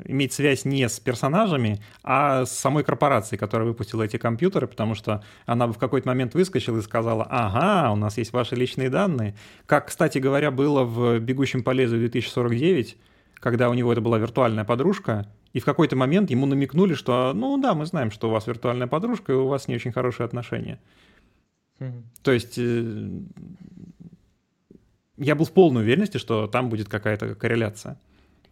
иметь 0.05 0.33
связь 0.33 0.63
не 0.63 0.87
с 0.87 0.99
персонажами, 0.99 1.79
а 2.03 2.45
с 2.45 2.51
самой 2.51 2.83
корпорацией, 2.83 3.37
которая 3.37 3.67
выпустила 3.67 4.03
эти 4.03 4.17
компьютеры, 4.17 4.67
потому 4.67 4.95
что 4.95 5.23
она 5.45 5.67
в 5.67 5.77
какой-то 5.77 6.07
момент 6.07 6.33
выскочила 6.33 6.77
и 6.77 6.81
сказала, 6.81 7.27
ага, 7.29 7.91
у 7.91 7.95
нас 7.97 8.17
есть 8.17 8.31
ваши 8.31 8.55
личные 8.55 8.89
данные. 8.89 9.35
Как, 9.65 9.87
кстати 9.87 10.17
говоря, 10.17 10.51
было 10.51 10.83
в 10.83 11.19
«Бегущем 11.19 11.63
по 11.63 11.71
лезвию 11.71 12.09
2049», 12.09 12.95
когда 13.33 13.69
у 13.69 13.73
него 13.73 13.91
это 13.91 14.01
была 14.01 14.17
виртуальная 14.17 14.63
подружка, 14.63 15.27
и 15.53 15.59
в 15.59 15.65
какой-то 15.65 15.95
момент 15.95 16.31
ему 16.31 16.45
намекнули, 16.45 16.93
что, 16.93 17.33
ну 17.33 17.57
да, 17.61 17.73
мы 17.73 17.85
знаем, 17.85 18.11
что 18.11 18.29
у 18.29 18.31
вас 18.31 18.47
виртуальная 18.47 18.87
подружка, 18.87 19.33
и 19.33 19.35
у 19.35 19.47
вас 19.47 19.67
не 19.67 19.75
очень 19.75 19.91
хорошие 19.91 20.25
отношения. 20.25 20.79
Mm-hmm. 21.79 22.03
То 22.23 22.31
есть 22.31 22.57
э, 22.57 23.09
я 25.17 25.35
был 25.35 25.45
в 25.45 25.51
полной 25.51 25.81
уверенности, 25.81 26.17
что 26.17 26.47
там 26.47 26.69
будет 26.69 26.87
какая-то 26.87 27.35
корреляция. 27.35 27.99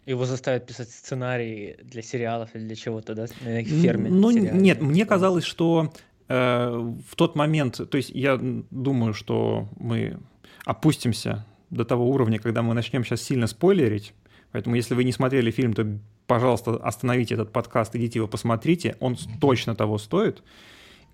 Его 0.06 0.26
заставят 0.26 0.66
писать 0.66 0.90
сценарии 0.90 1.78
для 1.84 2.02
сериалов 2.02 2.50
или 2.56 2.66
для 2.66 2.76
чего-то, 2.76 3.14
да? 3.14 3.28
На 3.42 3.64
ферме. 3.64 4.10
Ну, 4.10 4.32
нет, 4.32 4.82
мне 4.82 5.06
казалось, 5.06 5.44
что 5.44 5.94
э, 6.28 6.94
в 7.08 7.16
тот 7.16 7.36
момент, 7.36 7.80
то 7.90 7.98
есть 7.98 8.10
я 8.10 8.40
думаю, 8.72 9.14
что 9.14 9.70
мы 9.78 10.18
опустимся 10.66 11.46
до 11.70 11.86
того 11.86 12.10
уровня, 12.10 12.40
когда 12.40 12.62
мы 12.62 12.74
начнем 12.74 13.04
сейчас 13.04 13.22
сильно 13.22 13.48
спойлерить. 13.48 14.14
Поэтому, 14.52 14.76
если 14.76 14.96
вы 14.96 15.04
не 15.04 15.12
смотрели 15.12 15.52
фильм, 15.52 15.74
то 15.74 16.00
пожалуйста, 16.30 16.76
остановите 16.76 17.34
этот 17.34 17.52
подкаст, 17.52 17.96
идите 17.96 18.20
его 18.20 18.28
посмотрите, 18.28 18.96
он 19.00 19.18
точно 19.42 19.76
того 19.76 19.98
стоит. 19.98 20.44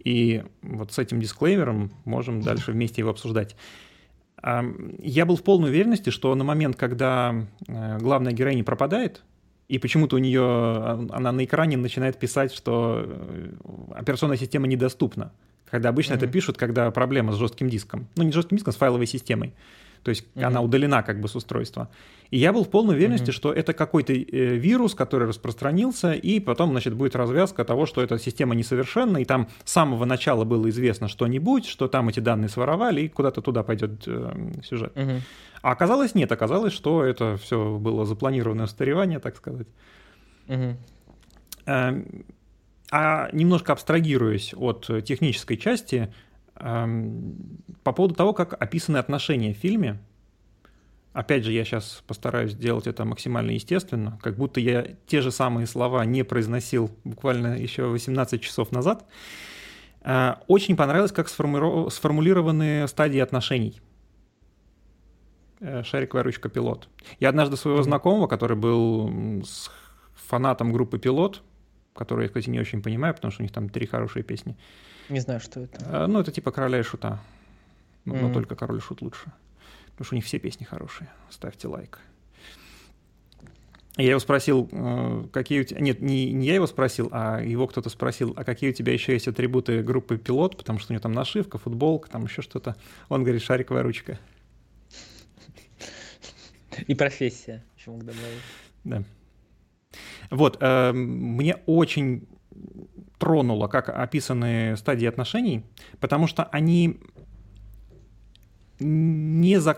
И 0.03 0.43
вот 0.61 0.91
с 0.91 0.99
этим 0.99 1.21
дисклеймером 1.21 1.91
можем 2.03 2.41
дальше 2.41 2.73
вместе 2.73 3.01
его 3.01 3.11
обсуждать. 3.11 3.55
Я 4.43 5.25
был 5.25 5.37
в 5.37 5.43
полной 5.43 5.69
уверенности, 5.69 6.09
что 6.09 6.35
на 6.35 6.43
момент, 6.43 6.75
когда 6.75 7.33
э, 7.67 7.97
главная 7.97 8.33
героиня 8.33 8.63
пропадает, 8.63 9.23
и 9.69 9.79
почему-то 9.79 10.17
у 10.17 10.19
нее 10.19 10.43
а, 10.43 11.07
она 11.11 11.31
на 11.31 11.45
экране 11.45 11.77
начинает 11.77 12.19
писать, 12.19 12.53
что 12.53 13.05
э, 13.07 13.53
операционная 13.95 14.37
система 14.37 14.67
недоступна. 14.67 15.31
Когда 15.71 15.89
обычно 15.89 16.13
mm-hmm. 16.13 16.17
это 16.17 16.27
пишут, 16.27 16.57
когда 16.57 16.91
проблема 16.91 17.31
с 17.31 17.37
жестким 17.37 17.69
диском. 17.69 18.07
Ну, 18.17 18.23
не 18.23 18.31
с 18.31 18.35
жестким 18.35 18.57
диском, 18.57 18.73
с 18.73 18.75
файловой 18.75 19.07
системой 19.07 19.53
то 20.05 20.09
есть 20.09 20.23
mm-hmm. 20.35 20.43
она 20.43 20.61
удалена 20.61 21.01
как 21.01 21.19
бы 21.19 21.27
с 21.27 21.35
устройства. 21.35 21.89
И 22.35 22.37
я 22.37 22.51
был 22.51 22.65
в 22.65 22.69
полной 22.69 22.95
уверенности, 22.95 23.29
mm-hmm. 23.29 23.33
что 23.33 23.53
это 23.53 23.71
какой-то 23.71 24.11
э, 24.11 24.57
вирус, 24.57 24.93
который 24.93 25.25
распространился, 25.25 26.11
и 26.11 26.41
потом, 26.41 26.71
значит, 26.71 26.93
будет 26.93 27.15
развязка 27.15 27.63
того, 27.63 27.85
что 27.85 28.01
эта 28.01 28.19
система 28.19 28.55
несовершенна, 28.55 29.19
и 29.19 29.23
там 29.23 29.47
с 29.63 29.71
самого 29.71 30.03
начала 30.03 30.43
было 30.43 30.69
известно 30.69 31.07
что-нибудь, 31.07 31.65
что 31.65 31.87
там 31.87 32.09
эти 32.09 32.19
данные 32.19 32.49
своровали, 32.49 33.03
и 33.03 33.07
куда-то 33.07 33.41
туда 33.41 33.63
пойдет 33.63 34.03
э, 34.05 34.51
сюжет. 34.65 34.91
Mm-hmm. 34.97 35.21
А 35.61 35.71
оказалось 35.71 36.13
нет, 36.13 36.29
оказалось, 36.29 36.73
что 36.73 37.05
это 37.05 37.37
все 37.37 37.77
было 37.77 38.03
запланированное 38.05 38.65
устаревание, 38.65 39.19
так 39.19 39.37
сказать. 39.37 39.67
Mm-hmm. 40.47 40.75
А 42.91 43.29
немножко 43.31 43.71
абстрагируясь 43.71 44.53
от 44.57 44.89
технической 45.05 45.55
части, 45.55 46.13
по 46.53 47.93
поводу 47.95 48.13
того, 48.13 48.33
как 48.33 48.61
описаны 48.61 48.97
отношения 48.97 49.53
в 49.53 49.57
фильме, 49.57 50.01
опять 51.15 51.43
же, 51.43 51.51
я 51.51 51.63
сейчас 51.63 52.03
постараюсь 52.05 52.51
сделать 52.51 52.87
это 52.87 53.05
максимально 53.05 53.51
естественно, 53.51 54.19
как 54.21 54.35
будто 54.35 54.59
я 54.59 54.85
те 55.07 55.21
же 55.21 55.31
самые 55.31 55.65
слова 55.65 56.05
не 56.05 56.23
произносил 56.23 56.91
буквально 57.03 57.57
еще 57.57 57.85
18 57.85 58.41
часов 58.41 58.71
назад. 58.71 59.05
А, 60.01 60.41
очень 60.47 60.75
понравилось, 60.75 61.11
как 61.11 61.29
сформулированы 61.29 62.87
стадии 62.87 63.19
отношений. 63.19 63.81
Э, 65.61 65.83
шариковая 65.83 66.23
ручка 66.23 66.49
«Пилот». 66.49 66.89
Я 67.19 67.29
однажды 67.29 67.57
своего 67.57 67.81
знакомого, 67.81 68.27
который 68.27 68.57
был 68.57 69.43
фанатом 70.27 70.71
группы 70.73 70.99
«Пилот», 70.99 71.41
которую 71.95 72.25
я, 72.25 72.27
кстати, 72.27 72.49
не 72.49 72.59
очень 72.59 72.83
понимаю, 72.83 73.15
потому 73.15 73.31
что 73.31 73.41
у 73.41 73.45
них 73.45 73.53
там 73.53 73.69
три 73.69 73.87
хорошие 73.87 74.23
песни, 74.23 74.57
не 75.09 75.19
знаю, 75.19 75.39
что 75.39 75.61
это. 75.61 75.77
А, 75.85 76.07
ну, 76.07 76.19
это 76.19 76.31
типа 76.31 76.51
короля 76.51 76.79
и 76.79 76.83
шута. 76.83 77.19
Но, 78.05 78.15
mm-hmm. 78.15 78.21
но 78.21 78.33
только 78.33 78.55
король 78.55 78.77
и 78.77 78.81
шут 78.81 79.01
лучше. 79.01 79.31
Потому 79.95 80.05
что 80.05 80.15
у 80.15 80.17
них 80.17 80.25
все 80.25 80.39
песни 80.39 80.65
хорошие. 80.65 81.09
Ставьте 81.29 81.69
лайк. 81.69 81.99
Я 83.97 84.09
его 84.09 84.19
спросил, 84.19 84.67
э, 84.71 85.23
какие 85.31 85.61
у 85.61 85.63
тебя... 85.63 85.79
Нет, 85.79 86.01
не, 86.01 86.33
не 86.33 86.47
я 86.47 86.55
его 86.55 86.67
спросил, 86.67 87.07
а 87.13 87.39
его 87.41 87.65
кто-то 87.65 87.89
спросил, 87.89 88.33
а 88.35 88.43
какие 88.43 88.71
у 88.71 88.73
тебя 88.73 88.91
еще 88.91 89.13
есть 89.13 89.29
атрибуты 89.29 89.83
группы 89.83 90.17
пилот, 90.17 90.57
потому 90.57 90.79
что 90.79 90.91
у 90.91 90.93
него 90.93 91.01
там 91.01 91.13
нашивка, 91.13 91.57
футболка, 91.57 92.09
там 92.09 92.25
еще 92.25 92.41
что-то. 92.41 92.75
Он 93.07 93.23
говорит, 93.23 93.41
шариковая 93.41 93.83
ручка. 93.83 94.19
И 96.87 96.93
профессия, 96.93 97.63
еще 97.77 97.91
мог 97.91 97.99
добавить. 97.99 98.41
Да. 98.83 99.03
Вот, 100.29 100.57
э, 100.59 100.91
мне 100.91 101.55
очень 101.65 102.27
тронуло, 103.17 103.67
как 103.67 103.87
описаны 103.87 104.75
стадии 104.75 105.05
отношений, 105.05 105.63
потому 106.01 106.27
что 106.27 106.43
они 106.43 106.99
не 108.79 109.59
за... 109.59 109.77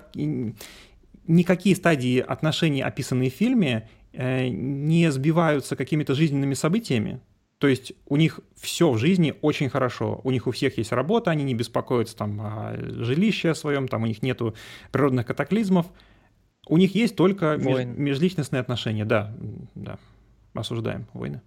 никакие 1.28 1.76
стадии 1.76 2.20
отношений, 2.20 2.82
описанные 2.82 3.30
в 3.30 3.34
фильме, 3.34 3.90
э, 4.14 4.48
не 4.48 5.12
сбиваются 5.12 5.76
какими-то 5.76 6.16
жизненными 6.16 6.54
событиями. 6.54 7.22
То 7.58 7.68
есть 7.68 7.94
у 8.06 8.18
них 8.18 8.40
все 8.56 8.92
в 8.92 8.98
жизни 8.98 9.34
очень 9.42 9.70
хорошо. 9.70 10.22
У 10.24 10.32
них 10.32 10.46
у 10.46 10.52
всех 10.52 10.78
есть 10.78 10.92
работа, 10.92 11.32
они 11.32 11.44
не 11.44 11.56
беспокоятся 11.56 12.16
там 12.16 12.40
о 12.40 12.76
жилище 12.78 13.56
своем, 13.56 13.88
там 13.88 14.04
у 14.04 14.06
них 14.06 14.22
нету 14.22 14.54
природных 14.92 15.26
катаклизмов. 15.26 15.88
У 16.68 16.78
них 16.78 16.94
есть 16.94 17.16
только 17.16 17.58
меж... 17.58 17.86
межличностные 17.86 18.60
отношения. 18.60 19.06
Да, 19.06 19.36
да, 19.74 19.98
осуждаем 20.54 21.08
войны. 21.14 21.42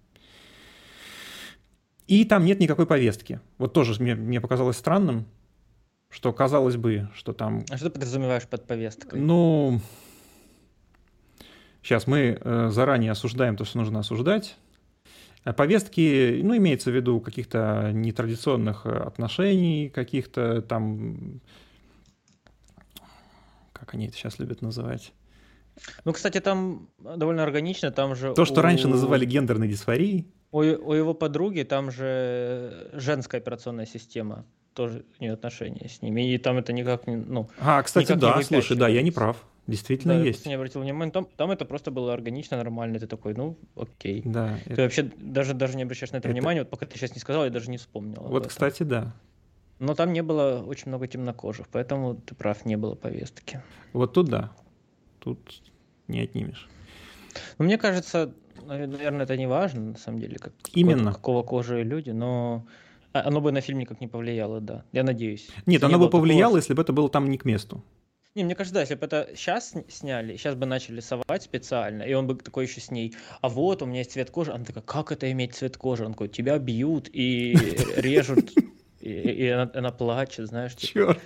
И 2.07 2.25
там 2.25 2.43
нет 2.43 2.59
никакой 2.59 2.85
повестки. 2.85 3.39
Вот 3.57 3.71
тоже 3.71 4.01
мне, 4.01 4.15
мне 4.15 4.41
показалось 4.41 4.75
странным, 4.75 5.27
что 6.11 6.33
казалось 6.33 6.75
бы, 6.75 7.09
что 7.15 7.33
там... 7.33 7.63
А 7.69 7.77
что 7.77 7.87
ты 7.87 7.93
подразумеваешь 7.93 8.47
под 8.47 8.67
повесткой? 8.67 9.19
Ну, 9.19 9.79
сейчас 11.81 12.05
мы 12.05 12.37
э, 12.39 12.69
заранее 12.69 13.11
осуждаем 13.11 13.55
то, 13.55 13.65
что 13.65 13.77
нужно 13.77 13.99
осуждать. 13.99 14.57
А 15.43 15.53
повестки, 15.53 16.41
ну, 16.43 16.55
имеется 16.57 16.91
в 16.91 16.95
виду 16.95 17.19
каких-то 17.19 17.91
нетрадиционных 17.93 18.85
э, 18.85 18.89
отношений, 18.89 19.89
каких-то 19.89 20.61
там... 20.61 21.41
Как 23.73 23.95
они 23.95 24.07
это 24.07 24.15
сейчас 24.15 24.37
любят 24.37 24.61
называть? 24.61 25.13
Ну, 26.03 26.13
кстати, 26.13 26.39
там 26.39 26.89
довольно 26.99 27.41
органично, 27.41 27.89
там 27.89 28.15
же... 28.15 28.33
То, 28.33 28.45
что 28.45 28.59
у... 28.59 28.63
раньше 28.63 28.87
называли 28.87 29.25
гендерной 29.25 29.67
дисфорией. 29.67 30.27
У, 30.51 30.59
у 30.59 30.93
его 30.93 31.13
подруги 31.13 31.63
там 31.63 31.89
же 31.89 32.89
женская 32.93 33.37
операционная 33.37 33.85
система, 33.85 34.45
тоже 34.73 35.03
не 35.19 35.27
отношения 35.27 35.89
с 35.89 36.01
ними, 36.01 36.33
и 36.33 36.37
там 36.37 36.57
это 36.57 36.73
никак 36.73 37.07
не, 37.07 37.15
ну... 37.15 37.49
А, 37.59 37.81
кстати, 37.83 38.13
да, 38.13 38.41
слушай, 38.41 38.77
да, 38.77 38.87
я 38.87 39.01
не 39.01 39.11
прав. 39.11 39.43
Действительно 39.67 40.15
да, 40.15 40.23
есть. 40.23 40.45
Я 40.45 40.49
не 40.49 40.55
обратил 40.55 40.81
внимания, 40.81 41.11
там, 41.11 41.27
там 41.37 41.51
это 41.51 41.65
просто 41.65 41.91
было 41.91 42.13
органично, 42.13 42.57
нормально, 42.57 42.99
ты 42.99 43.07
такой, 43.07 43.35
ну, 43.35 43.57
окей. 43.75 44.21
Да. 44.25 44.57
Ты 44.65 44.73
это... 44.73 44.81
вообще 44.81 45.03
даже, 45.17 45.53
даже 45.53 45.77
не 45.77 45.83
обращаешь 45.83 46.11
на 46.11 46.17
это, 46.17 46.27
это 46.27 46.33
внимания, 46.33 46.61
вот 46.61 46.69
пока 46.69 46.85
ты 46.85 46.97
сейчас 46.97 47.13
не 47.13 47.21
сказал, 47.21 47.45
я 47.45 47.51
даже 47.51 47.69
не 47.69 47.77
вспомнил. 47.77 48.21
Вот, 48.23 48.47
кстати, 48.47 48.83
да. 48.83 49.13
Но 49.79 49.93
там 49.95 50.13
не 50.13 50.23
было 50.23 50.63
очень 50.65 50.89
много 50.89 51.07
темнокожих, 51.07 51.67
поэтому 51.71 52.15
ты 52.15 52.35
прав, 52.35 52.65
не 52.65 52.75
было 52.75 52.95
повестки. 52.95 53.61
Вот 53.93 54.13
тут 54.13 54.29
да, 54.29 54.51
тут 55.19 55.61
не 56.07 56.21
отнимешь. 56.21 56.67
Но 57.57 57.65
мне 57.65 57.77
кажется, 57.77 58.33
наверное, 58.65 59.23
это 59.23 59.37
не 59.37 59.47
важно, 59.47 59.81
на 59.81 59.97
самом 59.97 60.19
деле, 60.19 60.37
как, 60.37 60.53
Именно. 60.73 61.13
какого 61.13 61.43
кожи 61.43 61.83
люди, 61.83 62.09
но 62.09 62.65
оно 63.13 63.41
бы 63.41 63.51
на 63.51 63.61
фильм 63.61 63.79
никак 63.79 64.01
не 64.01 64.07
повлияло, 64.07 64.61
да. 64.61 64.85
Я 64.91 65.03
надеюсь. 65.03 65.49
Нет, 65.65 65.83
оно 65.83 65.97
не 65.97 66.03
бы 66.03 66.09
повлияло, 66.09 66.51
такого... 66.51 66.57
если 66.57 66.73
бы 66.73 66.81
это 66.81 66.93
было 66.93 67.09
там 67.09 67.29
не 67.29 67.37
к 67.37 67.45
месту. 67.45 67.83
Не, 68.33 68.45
мне 68.45 68.55
кажется, 68.55 68.75
да, 68.75 68.81
если 68.81 68.95
бы 68.95 69.05
это 69.05 69.29
сейчас 69.35 69.73
сняли, 69.89 70.37
сейчас 70.37 70.55
бы 70.55 70.65
начали 70.65 71.01
совать 71.01 71.43
специально, 71.43 72.03
и 72.03 72.13
он 72.13 72.27
бы 72.27 72.35
такой 72.35 72.65
еще 72.65 72.79
с 72.79 72.89
ней, 72.89 73.13
а 73.41 73.49
вот 73.49 73.81
у 73.81 73.85
меня 73.85 73.99
есть 73.99 74.13
цвет 74.13 74.31
кожи, 74.31 74.53
она 74.53 74.63
такая, 74.63 74.83
как 74.83 75.11
это 75.11 75.29
иметь 75.31 75.53
цвет 75.53 75.75
кожи? 75.75 76.05
Он 76.05 76.13
такой, 76.13 76.29
тебя 76.29 76.57
бьют 76.57 77.09
и 77.11 77.53
режут, 77.97 78.53
и, 79.01 79.09
и 79.09 79.47
она, 79.47 79.69
она 79.73 79.91
плачет, 79.91 80.47
знаешь. 80.47 80.75
Типа, 80.75 80.93
Черт, 80.93 81.19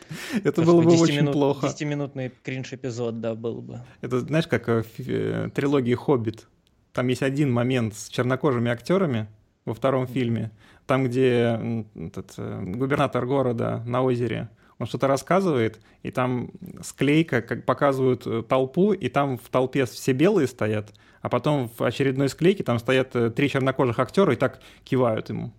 это 0.44 0.64
было 0.64 0.82
бы 0.82 0.98
очень 0.98 1.18
минут, 1.18 1.34
плохо. 1.34 1.68
10-минутный 1.68 2.32
кринж-эпизод, 2.44 3.22
да, 3.22 3.36
был 3.36 3.62
бы. 3.62 3.82
Это, 4.02 4.22
знаешь, 4.22 4.48
как 4.48 4.68
в 4.68 4.86
э, 4.98 5.52
трилогии 5.54 5.94
«Хоббит». 5.94 6.48
Там 6.92 7.08
есть 7.10 7.22
один 7.22 7.52
момент 7.52 7.94
с 7.94 8.10
чернокожими 8.10 8.72
актерами 8.72 9.28
во 9.66 9.74
втором 9.74 10.08
фильме, 10.08 10.52
там, 10.86 11.06
где 11.06 11.60
этот, 11.96 12.34
э, 12.38 12.62
губернатор 12.64 13.26
города 13.26 13.84
на 13.86 14.04
озере, 14.04 14.50
он 14.78 14.88
что-то 14.88 15.08
рассказывает, 15.08 15.80
и 16.04 16.12
там 16.12 16.52
склейка, 16.82 17.42
как 17.42 17.66
показывают 17.66 18.28
э, 18.28 18.44
толпу, 18.48 18.94
и 18.94 19.10
там 19.10 19.38
в 19.38 19.50
толпе 19.50 19.86
все 19.86 20.14
белые 20.14 20.48
стоят, 20.48 20.94
а 21.22 21.30
потом 21.30 21.70
в 21.70 21.82
очередной 21.82 22.30
склейке 22.30 22.64
там 22.64 22.80
стоят 22.80 23.16
э, 23.16 23.32
три 23.32 23.50
чернокожих 23.50 24.00
актера 24.00 24.34
и 24.34 24.36
так 24.36 24.62
кивают 24.84 25.30
ему. 25.30 25.54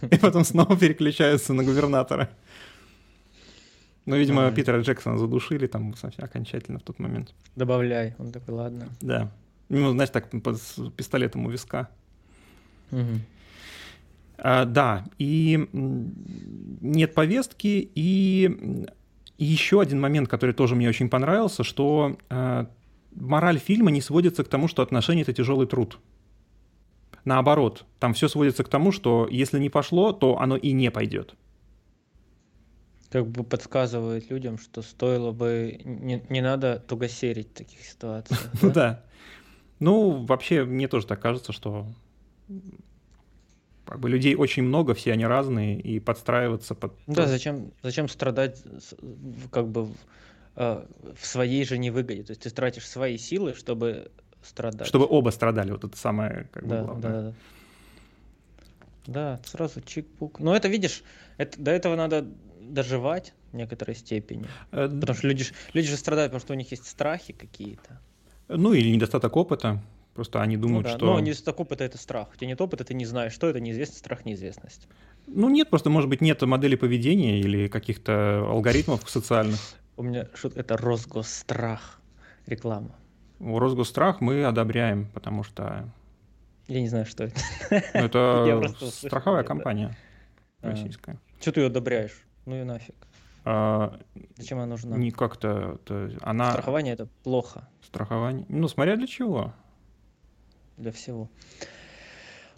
И 0.00 0.16
потом 0.16 0.44
снова 0.44 0.76
переключаются 0.76 1.52
на 1.52 1.62
губернатора. 1.62 2.30
Ну, 4.06 4.16
видимо, 4.16 4.50
Питера 4.50 4.80
Джексона 4.80 5.18
задушили 5.18 5.66
там 5.66 5.94
окончательно 6.16 6.78
в 6.78 6.82
тот 6.82 6.98
момент. 6.98 7.34
Добавляй. 7.54 8.14
Он 8.18 8.32
такой, 8.32 8.54
ладно. 8.54 8.88
Да. 9.00 9.30
Ну, 9.68 9.92
знаешь, 9.92 10.10
так 10.10 10.28
с 10.32 10.90
пистолетом 10.96 11.46
у 11.46 11.50
виска. 11.50 11.90
Угу. 12.90 13.20
А, 14.38 14.64
да, 14.64 15.04
и 15.18 15.68
нет 15.72 17.14
повестки, 17.14 17.90
и 17.94 18.86
еще 19.38 19.80
один 19.80 20.00
момент, 20.00 20.28
который 20.28 20.54
тоже 20.54 20.74
мне 20.74 20.88
очень 20.88 21.08
понравился, 21.08 21.62
что 21.62 22.18
а, 22.28 22.70
мораль 23.12 23.58
фильма 23.58 23.90
не 23.90 24.00
сводится 24.00 24.44
к 24.44 24.48
тому, 24.48 24.68
что 24.68 24.82
отношения— 24.82 25.22
это 25.22 25.32
тяжелый 25.32 25.66
труд. 25.66 25.98
Наоборот, 27.24 27.84
там 27.98 28.14
все 28.14 28.28
сводится 28.28 28.64
к 28.64 28.68
тому, 28.68 28.92
что 28.92 29.28
если 29.30 29.58
не 29.58 29.68
пошло, 29.68 30.12
то 30.12 30.38
оно 30.38 30.56
и 30.56 30.72
не 30.72 30.90
пойдет. 30.90 31.34
Как 33.10 33.26
бы 33.26 33.42
подсказывает 33.44 34.30
людям, 34.30 34.58
что 34.58 34.82
стоило 34.82 35.32
бы... 35.32 35.80
Не, 35.84 36.22
не 36.28 36.40
надо 36.40 36.78
тугосерить 36.78 37.48
в 37.48 37.54
таких 37.54 37.80
ситуациях. 37.80 38.40
Да. 38.62 39.04
Ну, 39.80 40.24
вообще, 40.26 40.64
мне 40.64 40.88
тоже 40.88 41.06
так 41.06 41.20
кажется, 41.20 41.52
что 41.52 41.86
как 43.84 43.98
бы 43.98 44.08
людей 44.08 44.36
очень 44.36 44.62
много, 44.62 44.94
все 44.94 45.12
они 45.12 45.26
разные, 45.26 45.80
и 45.80 45.98
подстраиваться 45.98 46.74
под... 46.74 46.92
Да, 47.06 47.26
зачем, 47.26 47.72
зачем 47.82 48.08
страдать 48.08 48.62
как 49.50 49.68
бы 49.68 49.88
э, 50.54 50.86
в 51.16 51.26
своей 51.26 51.64
же 51.64 51.76
невыгоде? 51.76 52.22
То 52.22 52.30
есть 52.30 52.42
ты 52.42 52.50
тратишь 52.50 52.86
свои 52.86 53.18
силы, 53.18 53.54
чтобы 53.54 54.12
страдать. 54.42 54.86
Чтобы 54.86 55.06
оба 55.08 55.30
страдали, 55.30 55.72
вот 55.72 55.84
это 55.84 55.96
самое 55.96 56.48
как 56.52 56.62
бы, 56.62 56.68
да, 56.68 56.82
главное. 56.84 57.10
Да, 57.10 57.22
да. 57.22 57.34
Да, 59.06 59.40
сразу 59.44 59.80
чик-пук. 59.80 60.36
Но 60.38 60.54
это, 60.54 60.68
видишь, 60.68 61.02
это, 61.36 61.60
до 61.60 61.72
этого 61.72 61.96
надо 61.96 62.26
доживать 62.60 63.32
в 63.50 63.56
некоторой 63.56 63.96
степени. 63.96 64.46
Э, 64.70 64.88
потому 64.88 65.18
что 65.18 65.26
люди, 65.26 65.46
люди 65.72 65.88
же 65.88 65.96
страдают, 65.96 66.30
потому 66.30 66.44
что 66.44 66.52
у 66.52 66.56
них 66.56 66.70
есть 66.70 66.86
страхи 66.86 67.32
какие-то. 67.32 68.00
Ну 68.46 68.72
или 68.72 68.88
недостаток 68.90 69.36
опыта. 69.36 69.82
Просто 70.14 70.42
они 70.42 70.56
думают, 70.56 70.86
ну, 70.86 70.92
да. 70.92 70.96
что... 70.96 71.06
Но 71.06 71.20
недостаток 71.20 71.60
опыта— 71.60 71.84
это 71.86 71.96
страх. 71.96 72.28
У 72.34 72.36
тебя 72.36 72.48
нет 72.48 72.60
опыта, 72.60 72.84
ты 72.84 72.94
не 72.94 73.04
знаешь, 73.04 73.32
что 73.32 73.48
это 73.48 73.60
неизвестность, 73.60 74.00
страх, 74.00 74.24
неизвестность. 74.24 74.88
Ну 75.26 75.48
нет, 75.48 75.70
просто, 75.70 75.88
может 75.90 76.10
быть, 76.10 76.20
нет 76.20 76.42
модели 76.42 76.74
поведения 76.74 77.38
или 77.38 77.68
каких-то 77.68 78.44
алгоритмов 78.48 79.08
социальных. 79.08 79.60
У 79.96 80.02
меня 80.02 80.26
шутка— 80.34 80.60
это 80.60 80.76
Росгосстрах. 80.76 82.00
Реклама. 82.46 82.96
Росгосстрах 83.38 84.20
мы 84.20 84.44
одобряем, 84.44 85.06
потому 85.14 85.44
что... 85.44 85.88
Я 86.66 86.80
не 86.80 86.88
знаю, 86.88 87.06
что 87.06 87.24
это. 87.24 87.40
Ну, 87.94 88.04
это 88.04 88.68
страховая 88.90 89.44
компания 89.44 89.96
а. 90.62 90.70
российская. 90.70 91.18
Что 91.40 91.52
ты 91.52 91.60
ее 91.60 91.66
одобряешь? 91.68 92.24
Ну 92.46 92.60
и 92.60 92.64
нафиг. 92.64 92.94
А, 93.44 93.98
Зачем 94.36 94.58
она 94.58 94.66
нужна? 94.66 94.96
Не 94.96 95.10
как-то... 95.12 95.78
Она... 96.20 96.50
Страхование— 96.50 96.92
это 96.94 97.06
плохо. 97.22 97.68
Страхование? 97.82 98.44
Ну, 98.48 98.68
смотря 98.68 98.96
для 98.96 99.06
чего 99.06 99.54
для 100.80 100.92
всего. 100.92 101.28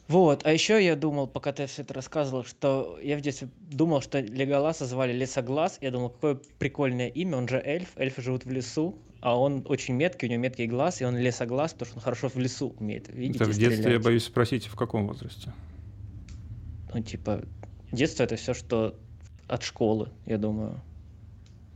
Вот, 0.08 0.44
а 0.44 0.52
еще 0.52 0.85
я 0.85 0.96
думал, 0.96 1.26
пока 1.26 1.52
ты 1.52 1.66
все 1.66 1.82
это 1.82 1.94
рассказывал, 1.94 2.44
что 2.44 2.98
я 3.02 3.16
в 3.16 3.20
детстве 3.20 3.48
думал, 3.70 4.02
что 4.02 4.20
Леголаса 4.20 4.85
звали 4.85 5.12
Лесоглаз. 5.12 5.78
Я 5.80 5.90
думал, 5.90 6.11
какое 6.11 6.38
прикольное 6.58 7.08
имя, 7.08 7.38
он 7.38 7.48
же 7.48 7.62
эльф, 7.64 7.92
эльфы 7.96 8.20
живут 8.20 8.44
в 8.44 8.50
лесу, 8.50 8.98
а 9.20 9.38
он 9.38 9.64
очень 9.68 9.94
меткий, 9.94 10.28
у 10.28 10.30
него 10.30 10.42
меткий 10.42 10.66
глаз, 10.66 11.00
и 11.00 11.04
он 11.04 11.16
лесоглаз, 11.16 11.72
потому 11.72 11.88
что 11.88 11.98
он 11.98 12.02
хорошо 12.02 12.28
в 12.28 12.37
лесу 12.37 12.74
умеет 12.78 13.08
видеть 13.08 13.37
Это 13.37 13.44
в 13.44 13.48
детстве, 13.48 13.76
стрелять. 13.76 13.92
я 13.92 14.00
боюсь 14.00 14.24
спросить, 14.24 14.66
в 14.66 14.74
каком 14.74 15.06
возрасте? 15.06 15.52
Ну, 16.92 17.02
типа, 17.02 17.42
детство 17.92 18.24
это 18.24 18.37
все, 18.37 18.52
что 18.52 18.98
от 19.46 19.62
школы, 19.62 20.11
я 20.26 20.38
думаю. 20.38 20.80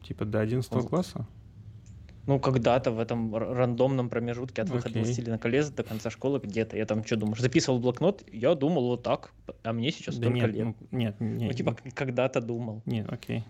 Типа 0.02 0.24
до 0.24 0.40
11 0.40 0.72
он... 0.72 0.88
класса? 0.88 1.26
Ну, 2.26 2.40
когда-то 2.40 2.90
в 2.90 2.98
этом 2.98 3.34
рандомном 3.36 4.08
промежутке 4.08 4.62
от 4.62 4.68
выхода 4.68 4.98
okay. 4.98 5.04
«Властелина 5.04 5.38
колец» 5.38 5.68
до 5.68 5.84
конца 5.84 6.10
школы 6.10 6.40
где-то. 6.42 6.76
Я 6.76 6.84
там 6.84 7.04
что 7.04 7.16
думаешь? 7.16 7.40
Записывал 7.40 7.78
блокнот, 7.78 8.24
я 8.32 8.54
думал 8.54 8.88
вот 8.88 9.02
так, 9.04 9.32
а 9.62 9.72
мне 9.72 9.92
сейчас 9.92 10.16
да 10.16 10.28
столько 10.28 10.46
нет, 10.46 10.54
лет. 10.54 10.64
Ну, 10.64 10.74
нет, 10.90 11.20
нет. 11.20 11.50
Ну, 11.50 11.52
типа, 11.52 11.76
когда-то 11.94 12.40
думал. 12.40 12.82
Нет, 12.84 13.06
окей. 13.10 13.44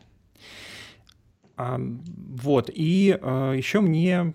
А, 1.56 1.80
вот, 1.80 2.70
и 2.72 3.18
а, 3.20 3.52
еще 3.52 3.80
мне 3.80 4.34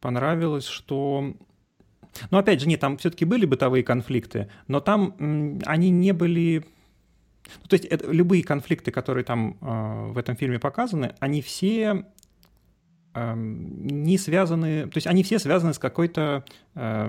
понравилось, 0.00 0.66
что... 0.66 1.34
Ну, 2.30 2.38
опять 2.38 2.60
же, 2.60 2.68
нет, 2.68 2.78
там 2.78 2.96
все-таки 2.98 3.24
были 3.24 3.44
бытовые 3.44 3.82
конфликты, 3.82 4.48
но 4.68 4.78
там 4.78 5.16
м, 5.18 5.60
они 5.66 5.90
не 5.90 6.12
были... 6.12 6.64
Ну, 7.62 7.68
то 7.68 7.74
есть 7.74 7.86
это, 7.86 8.10
любые 8.10 8.44
конфликты, 8.44 8.92
которые 8.92 9.24
там 9.24 9.58
э, 9.60 10.12
в 10.12 10.18
этом 10.18 10.36
фильме 10.36 10.58
показаны, 10.58 11.14
они 11.18 11.42
все 11.42 12.06
не 13.14 14.18
связаны, 14.18 14.88
то 14.88 14.96
есть 14.96 15.06
они 15.06 15.22
все 15.22 15.38
связаны 15.38 15.72
с 15.72 15.78
какой-то 15.78 16.44
э, 16.74 17.06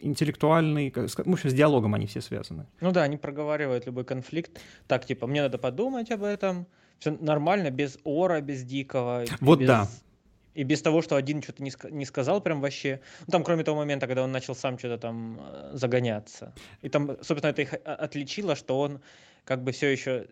интеллектуальной, 0.00 0.92
с, 0.94 1.16
в 1.16 1.32
общем, 1.32 1.50
с 1.50 1.52
диалогом 1.52 1.94
они 1.94 2.06
все 2.06 2.20
связаны. 2.20 2.66
Ну 2.80 2.92
да, 2.92 3.02
они 3.02 3.16
проговаривают 3.16 3.86
любой 3.86 4.04
конфликт. 4.04 4.60
Так, 4.86 5.04
типа, 5.04 5.26
мне 5.26 5.42
надо 5.42 5.58
подумать 5.58 6.10
об 6.10 6.22
этом. 6.22 6.66
Все 6.98 7.10
нормально, 7.20 7.70
без 7.70 7.98
ора, 8.04 8.40
без 8.40 8.62
дикого. 8.62 9.24
Вот 9.40 9.58
без... 9.58 9.66
да. 9.66 9.88
И 10.54 10.64
без 10.64 10.82
того, 10.82 11.02
что 11.02 11.16
один 11.16 11.42
что-то 11.42 11.62
не, 11.62 11.70
sk- 11.70 11.90
не 11.90 12.04
сказал 12.04 12.40
прям 12.40 12.60
вообще. 12.60 13.00
Ну, 13.26 13.32
там, 13.32 13.42
кроме 13.42 13.64
того 13.64 13.78
момента, 13.78 14.06
когда 14.06 14.22
он 14.22 14.30
начал 14.30 14.54
сам 14.54 14.78
что-то 14.78 14.98
там 14.98 15.40
э, 15.40 15.70
загоняться. 15.72 16.54
И 16.82 16.88
там, 16.88 17.16
собственно, 17.22 17.50
это 17.50 17.62
их 17.62 17.74
отличило, 17.84 18.54
что 18.54 18.78
он 18.78 19.00
как 19.44 19.64
бы 19.64 19.72
все 19.72 19.88
еще 19.88 20.26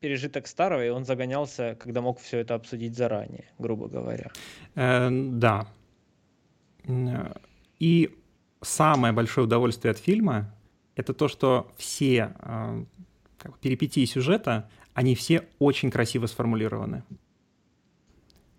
пережиток 0.00 0.46
старого, 0.46 0.84
и 0.84 0.88
он 0.88 1.04
загонялся, 1.04 1.76
когда 1.78 2.00
мог 2.00 2.20
все 2.20 2.38
это 2.38 2.54
обсудить 2.54 2.96
заранее, 2.96 3.44
грубо 3.58 3.88
говоря. 3.88 4.30
Э, 4.74 5.08
да. 5.10 5.66
И 7.78 8.16
самое 8.62 9.12
большое 9.12 9.46
удовольствие 9.46 9.90
от 9.92 9.98
фильма— 9.98 10.54
это 10.96 11.12
то, 11.14 11.28
что 11.28 11.70
все 11.76 12.34
э, 12.38 12.84
как, 13.38 13.58
перипетии 13.58 14.04
сюжета, 14.04 14.70
они 14.94 15.14
все 15.14 15.44
очень 15.58 15.90
красиво 15.90 16.26
сформулированы. 16.26 17.02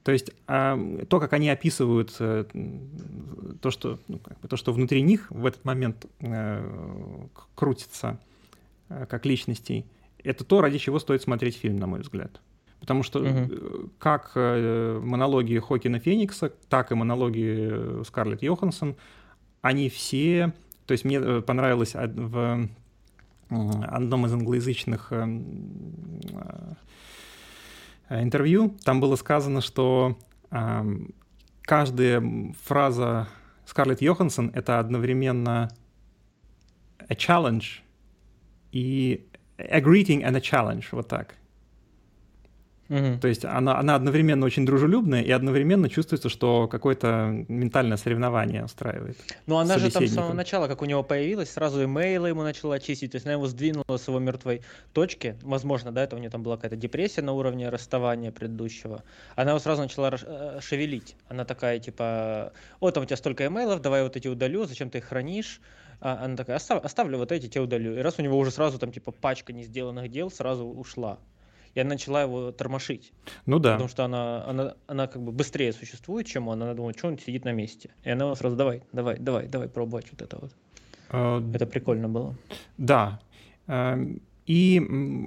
То 0.03 0.11
есть 0.11 0.31
э, 0.47 1.05
то, 1.09 1.19
как 1.19 1.33
они 1.33 1.49
описывают 1.49 2.15
э, 2.19 2.45
то, 3.61 3.71
что, 3.71 3.99
ну, 4.07 4.19
как 4.19 4.39
бы, 4.39 4.47
то, 4.47 4.57
что 4.57 4.73
внутри 4.73 5.01
них 5.01 5.29
в 5.31 5.45
этот 5.45 5.63
момент 5.65 6.05
э, 6.19 7.27
крутится, 7.55 8.19
э, 8.89 9.05
как 9.05 9.25
личностей— 9.25 9.85
это 10.23 10.43
то, 10.43 10.61
ради 10.61 10.77
чего 10.77 10.99
стоит 10.99 11.21
смотреть 11.21 11.57
фильм, 11.57 11.77
на 11.77 11.87
мой 11.87 12.01
взгляд. 12.01 12.41
Потому 12.79 13.03
что 13.03 13.19
угу. 13.19 13.89
как 13.97 14.31
э, 14.35 14.99
монологи 15.03 15.59
Хокина 15.59 15.99
Феникса, 15.99 16.53
так 16.69 16.91
и 16.91 16.95
монологи 16.95 18.03
Скарлетт 18.05 18.41
Йоханссон, 18.41 18.95
они 19.61 19.89
все... 19.89 20.53
То 20.85 20.93
есть 20.93 21.05
мне 21.05 21.41
понравилось 21.41 21.93
в 21.93 22.69
одном 23.49 24.25
из 24.25 24.33
англоязычных 24.33 25.11
интервью, 28.09 28.75
там 28.83 28.99
было 28.99 29.15
сказано, 29.15 29.61
что 29.61 30.17
каждая 31.61 32.23
фраза 32.63 33.27
Скарлетт 33.65 34.01
Йоханссон— 34.01 34.51
это 34.55 34.79
одновременно 34.79 35.69
a 37.07 37.13
challenge 37.13 37.81
и 38.71 39.27
a 39.69 39.81
greeting 39.81 40.23
and 40.23 40.35
a 40.35 40.41
challenge, 40.41 40.85
вот 40.91 41.07
так. 41.07 41.35
Угу. 42.89 43.19
То 43.21 43.27
есть 43.27 43.45
она, 43.45 43.77
она 43.77 43.95
одновременно 43.95 44.45
очень 44.45 44.65
дружелюбная 44.65 45.21
и 45.21 45.29
одновременно 45.29 45.89
чувствуется, 45.89 46.27
что 46.27 46.67
какое-то 46.67 47.45
ментальное 47.47 47.97
соревнование 47.97 48.65
устраивает. 48.65 49.15
Ну 49.45 49.57
она 49.57 49.77
же 49.77 49.91
там 49.91 50.07
с 50.07 50.13
самого 50.13 50.33
начала, 50.33 50.67
как 50.67 50.81
у 50.81 50.85
него 50.85 51.03
появилась, 51.03 51.51
сразу 51.51 51.83
имейлы 51.83 52.29
ему 52.29 52.41
начала 52.41 52.75
очистить, 52.75 53.11
то 53.11 53.15
есть 53.17 53.27
она 53.27 53.33
его 53.33 53.45
сдвинула 53.45 53.97
с 53.97 54.07
его 54.07 54.17
мертвой 54.17 54.63
точки, 54.93 55.35
возможно, 55.43 55.91
да, 55.91 56.03
это 56.03 56.15
у 56.15 56.19
нее 56.19 56.31
там 56.31 56.41
была 56.41 56.55
какая-то 56.55 56.77
депрессия 56.77 57.21
на 57.21 57.33
уровне 57.33 57.69
расставания 57.69 58.31
предыдущего, 58.31 59.03
она 59.35 59.51
его 59.51 59.59
сразу 59.59 59.83
начала 59.83 60.11
э, 60.19 60.59
шевелить, 60.59 61.15
она 61.27 61.45
такая 61.45 61.77
типа, 61.77 62.53
о, 62.79 62.89
там 62.89 63.03
у 63.03 63.05
тебя 63.05 63.17
столько 63.17 63.45
имейлов, 63.45 63.81
давай 63.81 64.01
вот 64.01 64.15
эти 64.15 64.27
удалю, 64.27 64.65
зачем 64.65 64.89
ты 64.89 64.97
их 64.97 65.05
хранишь, 65.05 65.61
а 66.01 66.25
она 66.25 66.35
такая, 66.35 66.57
Остав, 66.57 66.83
оставлю 66.83 67.17
вот 67.17 67.31
эти, 67.31 67.47
те 67.47 67.59
удалю. 67.59 67.97
И 67.97 68.01
раз 68.01 68.19
у 68.19 68.21
него 68.21 68.37
уже 68.37 68.51
сразу 68.51 68.79
там 68.79 68.91
типа 68.91 69.11
пачка 69.11 69.53
не 69.53 69.63
сделанных 69.63 70.09
дел, 70.09 70.31
сразу 70.31 70.65
ушла. 70.65 71.19
Я 71.75 71.83
начала 71.83 72.23
его 72.23 72.51
тормошить. 72.51 73.13
Ну 73.45 73.59
да. 73.59 73.73
Потому 73.73 73.89
что 73.89 74.05
она, 74.05 74.43
она, 74.45 74.75
она 74.87 75.07
как 75.07 75.21
бы 75.21 75.31
быстрее 75.31 75.71
существует, 75.71 76.25
чем 76.25 76.47
он. 76.47 76.63
Она 76.63 76.73
думает, 76.73 76.97
что 76.97 77.07
он 77.07 77.19
сидит 77.19 77.45
на 77.45 77.51
месте. 77.51 77.91
И 78.03 78.09
она 78.09 78.33
сразу, 78.35 78.55
давай, 78.55 78.81
давай, 78.91 79.17
давай, 79.19 79.47
давай 79.47 79.69
пробовать 79.69 80.07
вот 80.11 80.21
это 80.21 80.37
вот. 80.39 80.51
А, 81.09 81.41
это 81.53 81.65
прикольно 81.65 82.09
было. 82.09 82.35
Да. 82.77 83.19
И 84.49 84.81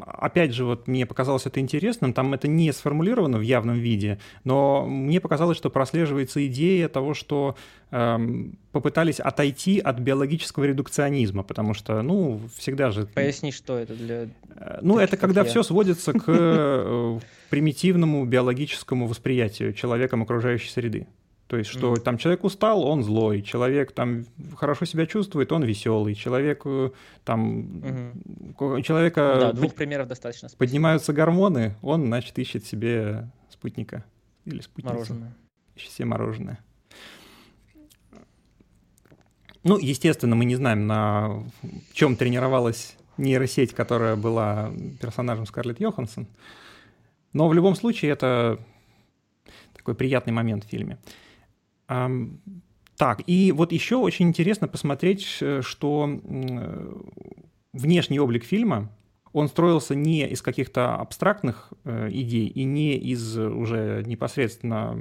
опять 0.04 0.52
же, 0.52 0.64
вот 0.64 0.88
мне 0.88 1.06
показалось 1.06 1.46
это 1.46 1.60
интересным, 1.60 2.12
там 2.12 2.34
это 2.34 2.48
не 2.48 2.72
сформулировано 2.72 3.38
в 3.38 3.42
явном 3.42 3.78
виде, 3.78 4.18
но 4.42 4.84
мне 4.84 5.20
показалось, 5.20 5.56
что 5.56 5.70
прослеживается 5.70 6.44
идея 6.48 6.88
того, 6.88 7.14
что 7.14 7.54
эм, 7.92 8.58
попытались 8.72 9.20
отойти 9.20 9.78
от 9.78 10.00
биологического 10.00 10.64
редукционизма, 10.64 11.44
потому 11.44 11.72
что, 11.72 12.02
ну, 12.02 12.40
всегда 12.56 12.90
же... 12.90 13.06
Поясни, 13.06 13.52
что 13.52 13.78
это 13.78 13.94
для... 13.94 14.26
Э, 14.56 14.80
ну, 14.82 14.98
это 14.98 15.16
когда 15.16 15.42
я. 15.42 15.46
все 15.46 15.62
сводится 15.62 16.12
к 16.12 16.24
э, 16.26 17.20
примитивному 17.48 18.24
биологическому 18.24 19.06
восприятию 19.06 19.72
человеком 19.72 20.24
окружающей 20.24 20.70
среды. 20.70 21.06
То 21.52 21.58
есть, 21.58 21.68
что 21.68 21.92
mm. 21.92 22.00
там 22.00 22.16
человек 22.16 22.44
устал, 22.44 22.82
он 22.82 23.02
злой, 23.02 23.42
человек 23.42 23.92
там 23.92 24.24
хорошо 24.56 24.86
себя 24.86 25.04
чувствует, 25.04 25.52
он 25.52 25.62
веселый, 25.64 26.14
человек 26.14 26.62
э, 26.64 26.92
там 27.24 28.14
mm-hmm. 28.56 28.80
человека 28.80 29.36
да, 29.38 29.52
двух 29.52 29.74
примеров 29.74 30.08
достаточно. 30.08 30.48
Спасибо. 30.48 30.66
Поднимаются 30.66 31.12
гормоны, 31.12 31.76
он 31.82 32.06
значит 32.06 32.38
ищет 32.38 32.64
себе 32.64 33.28
спутника 33.50 34.02
или 34.46 34.62
спутницу. 34.62 34.94
Мороженое. 34.94 35.36
Ищет 35.76 35.90
себе 35.90 36.06
мороженое. 36.06 36.58
Ну, 39.62 39.76
естественно, 39.76 40.34
мы 40.34 40.46
не 40.46 40.56
знаем, 40.56 40.86
на 40.86 41.44
чем 41.92 42.16
тренировалась 42.16 42.96
нейросеть, 43.18 43.74
которая 43.74 44.16
была 44.16 44.72
персонажем 45.02 45.44
Скарлетт 45.44 45.80
Йоханссон. 45.80 46.28
Но 47.34 47.46
в 47.46 47.52
любом 47.52 47.74
случае 47.74 48.12
это 48.12 48.58
такой 49.76 49.94
приятный 49.94 50.32
момент 50.32 50.64
в 50.64 50.68
фильме. 50.68 50.96
Так, 51.86 53.22
и 53.26 53.52
вот 53.52 53.72
еще 53.72 53.96
очень 53.96 54.28
интересно 54.28 54.68
посмотреть, 54.68 55.38
э, 55.40 55.62
что 55.62 56.20
внешний 57.72 58.20
облик 58.20 58.44
фильма, 58.44 58.90
он 59.32 59.48
строился 59.48 59.94
не 59.94 60.28
из 60.28 60.42
каких-то 60.42 60.94
абстрактных 60.96 61.72
э, 61.84 62.10
идей 62.10 62.46
и 62.46 62.64
не 62.64 62.96
из 62.96 63.36
уже 63.38 64.02
непосредственно... 64.06 64.94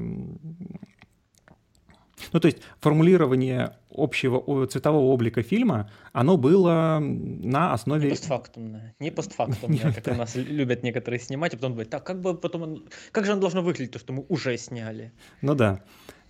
Ну, 2.34 2.39
то 2.39 2.46
есть 2.46 2.60
формулирование 2.80 3.78
общего 3.89 4.65
цветового 4.67 5.12
облика 5.12 5.41
фильма, 5.41 5.89
оно 6.13 6.38
было 6.38 7.00
на 7.00 7.74
основе... 7.74 8.06
Не 8.06 8.15
постфактумное. 8.15 8.96
Не 9.00 9.12
постфактумное, 9.12 9.94
как 10.04 10.08
у 10.08 10.17
нас 10.17 10.36
любят 10.36 10.84
некоторые 10.84 11.20
снимать, 11.20 11.54
а 11.54 11.58
потом 11.58 11.74
говорят, 11.74 11.89
так, 11.89 12.04
как 12.04 12.22
бы 12.22 12.38
потом... 12.38 12.86
Как 13.12 13.26
же 13.26 13.34
оно 13.34 13.41
должно 13.41 13.62
выглядеть, 13.62 13.91
то, 13.91 14.00
что 14.00 14.13
мы 14.13 14.26
уже 14.30 14.58
сняли? 14.58 15.12
Ну 15.41 15.56
да. 15.56 15.84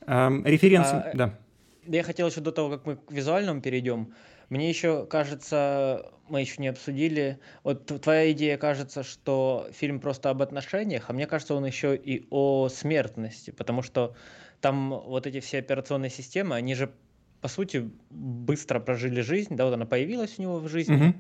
Эм, 0.07 0.45
референс, 0.45 0.87
а, 0.87 1.11
да. 1.13 1.39
Я 1.85 2.03
хотел 2.03 2.27
еще 2.27 2.41
до 2.41 2.51
того, 2.51 2.69
как 2.69 2.85
мы 2.85 2.95
к 2.95 3.11
визуальному 3.11 3.61
перейдем, 3.61 4.13
мне 4.51 4.67
еще 4.67 5.05
кажется, 5.05 6.11
мы 6.27 6.41
еще 6.41 6.61
не 6.61 6.67
обсудили, 6.67 7.39
вот 7.63 7.85
твоя 8.01 8.33
идея 8.33 8.57
кажется, 8.57 9.01
что 9.01 9.69
фильм 9.71 10.01
просто 10.01 10.29
об 10.29 10.41
отношениях, 10.41 11.05
а 11.07 11.13
мне 11.13 11.25
кажется, 11.25 11.55
он 11.55 11.65
еще 11.65 11.95
и 11.95 12.27
о 12.29 12.67
смертности, 12.67 13.51
потому 13.51 13.81
что 13.81 14.13
там 14.59 14.89
вот 14.89 15.25
эти 15.25 15.39
все 15.39 15.59
операционные 15.59 16.09
системы, 16.09 16.57
они 16.57 16.75
же, 16.75 16.91
по 17.39 17.47
сути, 17.47 17.89
быстро 18.09 18.81
прожили 18.81 19.21
жизнь, 19.21 19.55
да, 19.55 19.63
вот 19.63 19.73
она 19.73 19.85
появилась 19.85 20.37
у 20.37 20.41
него 20.41 20.59
в 20.59 20.67
жизни, 20.67 20.95
угу. 20.95 21.15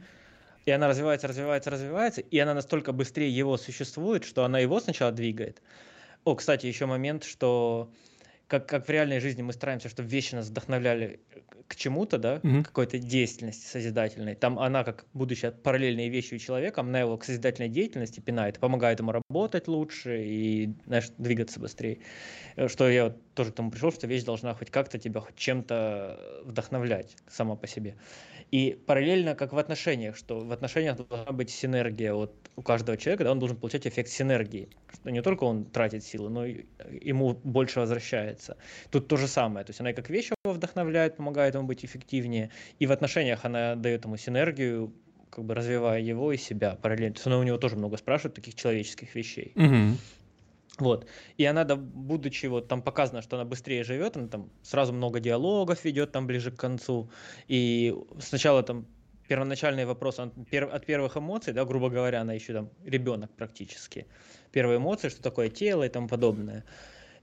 и 0.65 0.71
она 0.71 0.89
развивается, 0.89 1.29
развивается, 1.29 1.69
развивается, 1.69 2.19
и 2.19 2.37
она 2.37 2.53
настолько 2.53 2.91
быстрее 2.91 3.29
его 3.29 3.55
существует, 3.55 4.25
что 4.25 4.43
она 4.43 4.59
его 4.59 4.77
сначала 4.81 5.13
двигает. 5.13 5.61
О, 6.25 6.35
кстати, 6.35 6.65
еще 6.65 6.85
момент, 6.85 7.23
что 7.23 7.93
как, 8.51 8.67
как 8.67 8.85
в 8.85 8.89
реальной 8.89 9.21
жизни 9.21 9.41
мы 9.41 9.53
стараемся, 9.53 9.87
чтобы 9.87 10.09
вещи 10.09 10.35
нас 10.35 10.49
вдохновляли 10.49 11.21
к 11.67 11.75
чему-то, 11.77 12.17
да, 12.17 12.35
mm-hmm. 12.35 12.63
какой-то 12.63 12.99
деятельности 12.99 13.65
созидательной. 13.65 14.35
Там 14.35 14.59
она, 14.59 14.83
как 14.83 15.05
будучи 15.13 15.49
параллельной 15.51 16.09
вещью 16.09 16.37
человека, 16.37 16.81
она 16.81 16.99
его 16.99 17.17
к 17.17 17.23
созидательной 17.23 17.69
деятельности 17.69 18.19
пинает, 18.19 18.59
помогает 18.59 18.99
ему 18.99 19.13
работать 19.13 19.69
лучше 19.69 20.25
и, 20.25 20.73
знаешь, 20.85 21.11
двигаться 21.17 21.61
быстрее. 21.61 21.99
Э, 22.57 22.67
что 22.67 22.89
я 22.89 23.05
вот 23.05 23.33
тоже 23.35 23.53
к 23.53 23.55
тому 23.55 23.71
пришел, 23.71 23.89
что 23.93 24.05
вещь 24.05 24.23
должна 24.23 24.53
хоть 24.53 24.69
как-то 24.69 24.99
тебя 24.99 25.21
хоть 25.21 25.37
чем-то 25.37 26.41
вдохновлять 26.43 27.15
сама 27.29 27.55
по 27.55 27.67
себе. 27.67 27.95
И 28.51 28.77
параллельно, 28.85 29.33
как 29.33 29.53
в 29.53 29.57
отношениях, 29.57 30.17
что 30.17 30.39
в 30.39 30.51
отношениях 30.51 30.97
должна 30.97 31.31
быть 31.31 31.49
синергия 31.49 32.13
вот 32.13 32.35
у 32.57 32.61
каждого 32.61 32.97
человека, 32.97 33.23
да, 33.23 33.31
он 33.31 33.39
должен 33.39 33.55
получать 33.55 33.87
эффект 33.87 34.09
синергии. 34.09 34.67
Что 34.93 35.09
не 35.09 35.21
только 35.21 35.45
он 35.45 35.63
тратит 35.63 36.03
силы, 36.03 36.29
но 36.29 36.45
и 36.45 36.65
ему 37.01 37.33
больше 37.43 37.79
возвращается. 37.79 38.57
Тут 38.89 39.07
то 39.07 39.15
же 39.15 39.27
самое. 39.27 39.65
То 39.65 39.69
есть 39.69 39.79
она 39.79 39.91
и 39.91 39.93
как 39.93 40.09
вещь 40.09 40.31
его 40.43 40.53
вдохновляет, 40.53 41.15
помогает 41.15 41.55
ему 41.55 41.65
быть 41.65 41.85
эффективнее, 41.85 42.51
и 42.77 42.87
в 42.87 42.91
отношениях 42.91 43.45
она 43.45 43.75
дает 43.75 44.03
ему 44.03 44.17
синергию, 44.17 44.93
как 45.29 45.45
бы 45.45 45.55
развивая 45.55 46.01
его 46.01 46.33
и 46.33 46.37
себя 46.37 46.75
параллельно. 46.75 47.13
То 47.13 47.19
есть 47.19 47.27
она 47.27 47.39
у 47.39 47.43
него 47.43 47.57
тоже 47.57 47.77
много 47.77 47.95
спрашивает 47.95 48.35
таких 48.35 48.55
человеческих 48.55 49.15
вещей. 49.15 49.53
Угу. 49.55 49.97
Вот. 50.81 51.05
И 51.37 51.45
она, 51.45 51.63
да, 51.63 51.75
будучи, 51.75 52.47
вот 52.47 52.67
там 52.67 52.81
показано, 52.81 53.21
что 53.21 53.35
она 53.35 53.45
быстрее 53.45 53.83
живет, 53.83 54.17
она 54.17 54.27
там 54.27 54.49
сразу 54.63 54.93
много 54.93 55.19
диалогов 55.19 55.85
ведет 55.85 56.11
там 56.11 56.25
ближе 56.25 56.51
к 56.51 56.59
концу. 56.59 57.11
И 57.47 57.95
сначала 58.19 58.63
там 58.63 58.87
первоначальный 59.27 59.85
вопрос 59.85 60.19
от, 60.19 60.33
первых 60.47 61.17
эмоций, 61.17 61.53
да, 61.53 61.65
грубо 61.65 61.89
говоря, 61.89 62.21
она 62.21 62.33
еще 62.33 62.53
там 62.53 62.69
ребенок 62.83 63.29
практически. 63.37 64.07
Первые 64.51 64.77
эмоции, 64.77 65.09
что 65.09 65.21
такое 65.21 65.49
тело 65.49 65.83
и 65.83 65.89
тому 65.89 66.07
подобное 66.07 66.65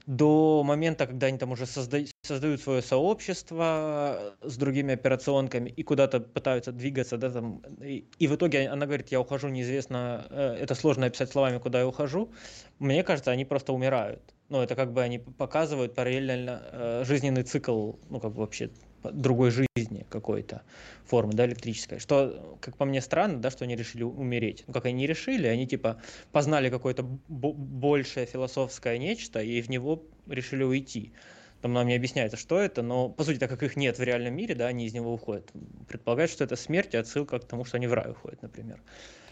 до 0.09 0.63
момента, 0.63 1.05
когда 1.05 1.27
они 1.27 1.37
там 1.37 1.51
уже 1.51 1.67
создают, 1.67 2.09
создают 2.23 2.61
свое 2.61 2.81
сообщество 2.81 4.35
с 4.41 4.57
другими 4.57 4.95
операционками 4.95 5.69
и 5.69 5.83
куда-то 5.83 6.19
пытаются 6.19 6.71
двигаться, 6.71 7.17
да, 7.17 7.29
там, 7.29 7.59
и, 7.79 8.09
и 8.17 8.27
в 8.27 8.35
итоге 8.35 8.69
она 8.69 8.87
говорит, 8.87 9.09
я 9.09 9.21
ухожу, 9.21 9.49
неизвестно, 9.49 10.25
э, 10.31 10.57
это 10.61 10.73
сложно 10.73 11.05
описать 11.05 11.29
словами, 11.31 11.59
куда 11.59 11.81
я 11.81 11.87
ухожу, 11.87 12.33
мне 12.79 13.03
кажется, 13.03 13.29
они 13.29 13.45
просто 13.45 13.71
умирают. 13.71 14.33
Ну, 14.49 14.61
это 14.61 14.75
как 14.75 14.93
бы 14.93 15.01
они 15.01 15.19
показывают 15.19 15.93
параллельно 15.93 16.63
э, 16.71 17.03
жизненный 17.05 17.43
цикл, 17.43 17.93
ну, 18.09 18.19
как 18.19 18.33
бы 18.33 18.41
вообще 18.41 18.71
другой 19.03 19.51
жизни 19.51 20.05
какой-то 20.09 20.63
формы, 21.05 21.33
да, 21.33 21.45
электрической. 21.45 21.99
Что, 21.99 22.57
как 22.59 22.75
по 22.75 22.85
мне, 22.85 23.01
странно, 23.01 23.39
да, 23.39 23.51
что 23.51 23.65
они 23.65 23.75
решили 23.75 24.03
умереть. 24.03 24.63
Ну, 24.67 24.73
как 24.73 24.85
они 24.85 24.95
не 24.95 25.07
решили, 25.07 25.47
они, 25.47 25.67
типа, 25.67 26.01
познали 26.31 26.69
какое-то 26.69 27.03
большее 27.27 28.25
философское 28.25 28.97
нечто 28.97 29.41
и 29.41 29.61
в 29.61 29.69
него 29.69 30.03
решили 30.27 30.63
уйти. 30.63 31.13
Там 31.61 31.73
нам 31.73 31.87
не 31.87 31.95
объясняется, 31.95 32.37
что 32.37 32.57
это, 32.57 32.81
но, 32.81 33.09
по 33.09 33.23
сути, 33.23 33.37
так 33.37 33.49
как 33.49 33.63
их 33.63 33.75
нет 33.75 33.99
в 33.99 34.03
реальном 34.03 34.33
мире, 34.33 34.55
да, 34.55 34.67
они 34.67 34.85
из 34.85 34.93
него 34.93 35.13
уходят. 35.13 35.51
Предполагают, 35.87 36.31
что 36.31 36.43
это 36.43 36.55
смерть 36.55 36.93
и 36.93 36.97
отсылка 36.97 37.37
к 37.39 37.45
тому, 37.45 37.65
что 37.65 37.77
они 37.77 37.87
в 37.87 37.93
рай 37.93 38.11
уходят, 38.11 38.41
например. 38.41 38.81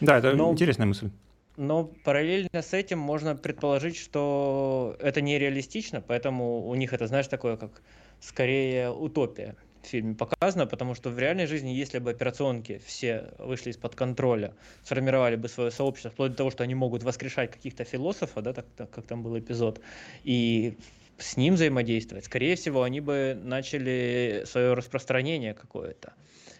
Да, 0.00 0.18
это 0.18 0.34
но... 0.34 0.52
интересная 0.52 0.86
мысль. 0.86 1.10
Но 1.58 1.90
параллельно 2.04 2.62
с 2.62 2.72
этим 2.72 3.00
можно 3.00 3.34
предположить, 3.34 3.96
что 3.96 4.96
это 5.00 5.20
нереалистично, 5.20 6.00
поэтому 6.00 6.68
у 6.68 6.74
них 6.76 6.92
это, 6.92 7.08
знаешь, 7.08 7.26
такое 7.26 7.56
как 7.56 7.82
скорее 8.20 8.90
утопия 8.90 9.56
в 9.82 9.88
фильме 9.88 10.14
показана, 10.14 10.68
потому 10.68 10.94
что 10.94 11.10
в 11.10 11.18
реальной 11.18 11.46
жизни, 11.46 11.70
если 11.70 11.98
бы 11.98 12.12
операционки 12.12 12.80
все 12.86 13.32
вышли 13.38 13.70
из-под 13.70 13.96
контроля, 13.96 14.54
сформировали 14.84 15.34
бы 15.34 15.48
свое 15.48 15.72
сообщество, 15.72 16.12
вплоть 16.12 16.30
до 16.30 16.36
того, 16.36 16.50
что 16.52 16.62
они 16.62 16.76
могут 16.76 17.02
воскрешать 17.02 17.50
каких-то 17.50 17.82
философов, 17.82 18.40
да, 18.44 18.52
так, 18.52 18.66
так 18.76 18.90
как 18.90 19.06
там 19.06 19.24
был 19.24 19.36
эпизод, 19.36 19.80
и 20.22 20.76
с 21.18 21.36
ним 21.36 21.54
взаимодействовать, 21.54 22.24
скорее 22.26 22.54
всего, 22.54 22.84
они 22.84 23.00
бы 23.00 23.36
начали 23.42 24.44
свое 24.46 24.74
распространение 24.74 25.54
какое-то, 25.54 26.12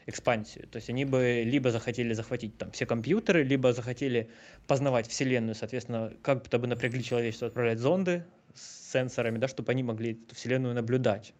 экспансию. 0.09 0.67
То 0.69 0.77
есть 0.77 0.89
они 0.89 1.05
бы 1.05 1.43
либо 1.45 1.71
захотели 1.71 2.15
захватить 2.15 2.57
там 2.57 2.71
все 2.71 2.87
компьютеры, 2.87 3.45
либо 3.45 3.75
захотели 3.75 4.31
познавать 4.67 5.07
Вселенную, 5.07 5.55
соответственно, 5.55 6.15
как-то 6.23 6.59
бы 6.59 6.67
напрягли 6.67 7.05
человечество 7.05 7.49
отправлять 7.49 7.79
зонды 7.79 8.25
с 8.55 8.93
сенсорами, 8.93 9.37
да, 9.39 9.49
чтобы 9.49 9.71
они 9.73 9.83
могли 9.83 10.13
эту 10.13 10.35
Вселенную 10.35 10.75
наблюдать. 10.75 11.35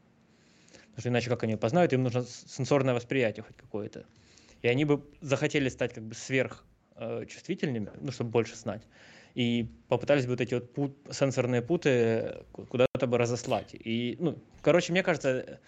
Потому 0.91 1.01
что 1.01 1.09
иначе 1.09 1.31
как 1.31 1.43
они 1.45 1.57
познают, 1.57 1.95
им 1.95 2.03
нужно 2.03 2.25
сенсорное 2.25 2.93
восприятие 2.93 3.43
хоть 3.43 3.57
какое-то. 3.57 4.05
И 4.61 4.69
они 4.69 4.85
бы 4.85 5.03
захотели 5.23 5.71
стать 5.71 5.95
как 5.95 6.05
бы 6.05 6.15
сверх 6.15 6.65
э, 6.97 7.25
ну, 8.01 8.13
чтобы 8.13 8.31
больше 8.31 8.55
знать. 8.55 8.83
И 9.35 9.69
попытались 9.89 10.25
бы 10.25 10.33
вот 10.33 10.41
эти 10.43 10.55
вот 10.55 10.75
пут, 10.75 10.97
сенсорные 11.11 11.63
путы 11.63 12.45
куда-то 12.53 13.07
бы 13.07 13.17
разослать. 13.17 13.71
И, 13.73 14.17
ну, 14.19 14.39
короче, 14.61 14.93
мне 14.93 15.03
кажется, 15.03 15.61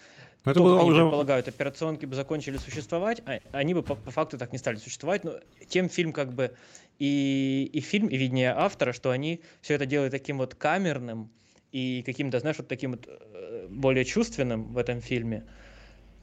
но 0.45 0.53
это 0.53 0.61
было 0.61 0.83
уже... 0.83 1.03
предполагают, 1.03 1.49
операционки 1.49 2.07
бы 2.07 2.15
закончили 2.15 2.57
существовать, 2.57 3.23
а 3.27 3.41
они 3.53 3.75
бы 3.75 3.83
по, 3.83 3.95
по 3.95 4.11
факту 4.11 4.39
так 4.39 4.53
не 4.53 4.59
стали 4.59 4.77
существовать, 4.77 5.25
но 5.25 5.35
тем 5.69 5.89
фильм 5.89 6.13
как 6.13 6.33
бы 6.33 6.55
и, 6.99 7.69
и 7.73 7.81
фильм, 7.81 8.09
и 8.09 8.17
виднее 8.17 8.53
автора, 8.57 8.93
что 8.93 9.11
они 9.11 9.43
все 9.61 9.75
это 9.75 9.87
делают 9.87 10.13
таким 10.13 10.39
вот 10.39 10.55
камерным, 10.55 11.31
и 11.73 12.03
каким-то, 12.05 12.41
знаешь, 12.41 12.59
вот 12.59 12.69
таким 12.69 12.93
вот 12.93 13.07
э, 13.07 13.67
более 13.69 14.05
чувственным 14.05 14.73
в 14.73 14.79
этом 14.79 15.01
фильме, 15.01 15.45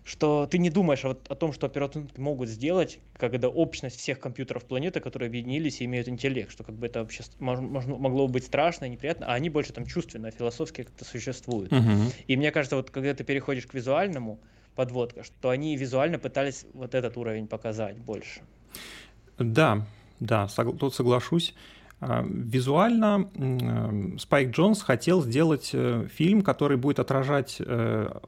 что 0.08 0.48
ты 0.50 0.58
не 0.58 0.70
думаешь 0.70 1.04
о, 1.04 1.10
о 1.10 1.36
том, 1.36 1.52
что 1.52 1.68
операторы 1.68 2.08
могут 2.16 2.48
сделать, 2.48 3.00
когда 3.18 3.50
общность 3.50 4.00
всех 4.00 4.22
компьютеров 4.22 4.64
планеты, 4.64 5.02
которые 5.02 5.28
объединились 5.28 5.82
и 5.82 5.86
имеют 5.86 6.08
интеллект, 6.08 6.50
что 6.50 6.64
как 6.64 6.76
бы 6.76 6.88
это 6.88 7.02
вообще 7.02 7.24
можно, 7.40 7.98
могло 7.98 8.30
быть 8.30 8.46
страшно 8.46 8.86
и 8.86 8.90
неприятно, 8.90 9.26
а 9.28 9.34
они 9.34 9.50
больше 9.50 9.74
там 9.74 9.86
чувственно, 9.86 10.32
философски 10.32 10.84
как-то 10.84 11.04
существуют. 11.04 11.74
Uh-huh. 11.74 12.14
И 12.26 12.38
мне 12.38 12.52
кажется, 12.52 12.78
вот 12.78 12.90
когда 12.90 13.14
ты 13.14 13.26
переходишь 13.26 13.68
к 13.68 13.74
визуальному, 13.74 14.40
подводка, 14.76 15.26
что 15.26 15.50
они 15.50 15.76
визуально 15.76 16.20
пытались 16.20 16.66
вот 16.74 16.96
этот 16.96 17.18
уровень 17.18 17.48
показать 17.48 17.98
больше. 17.98 18.40
Да, 19.38 19.86
да, 20.22 20.48
сог, 20.48 20.78
тут 20.80 20.96
соглашусь. 20.96 21.54
А, 22.00 22.24
визуально 22.26 23.30
Спайк 24.20 24.52
Джонс 24.52 24.84
хотел 24.84 25.22
сделать 25.22 25.72
э, 25.74 26.08
фильм, 26.14 26.44
который 26.44 26.78
будет 26.78 27.00
отражать 27.00 27.58
э, 27.60 28.20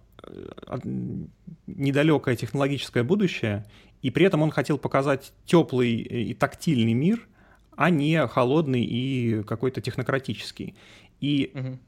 недалекое 1.67 2.35
технологическое 2.35 3.03
будущее, 3.03 3.65
и 4.01 4.11
при 4.11 4.25
этом 4.25 4.41
он 4.41 4.51
хотел 4.51 4.77
показать 4.77 5.33
теплый 5.45 5.95
и 5.95 6.33
тактильный 6.33 6.93
мир, 6.93 7.27
а 7.75 7.89
не 7.89 8.25
холодный 8.27 8.83
и 8.83 9.43
какой-то 9.43 9.81
технократический. 9.81 10.75
И 11.21 11.51
угу. 11.53 11.79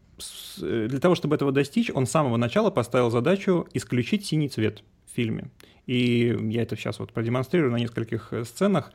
для 0.88 1.00
того, 1.00 1.16
чтобы 1.16 1.36
этого 1.36 1.52
достичь, 1.52 1.90
он 1.94 2.06
с 2.06 2.12
самого 2.12 2.38
начала 2.38 2.70
поставил 2.70 3.10
задачу 3.10 3.68
исключить 3.74 4.26
синий 4.26 4.50
цвет 4.50 4.84
в 5.06 5.16
фильме. 5.16 5.50
И 5.88 6.38
я 6.50 6.62
это 6.62 6.76
сейчас 6.76 7.00
вот 7.00 7.12
продемонстрирую 7.12 7.72
на 7.72 7.78
нескольких 7.78 8.34
сценах 8.46 8.92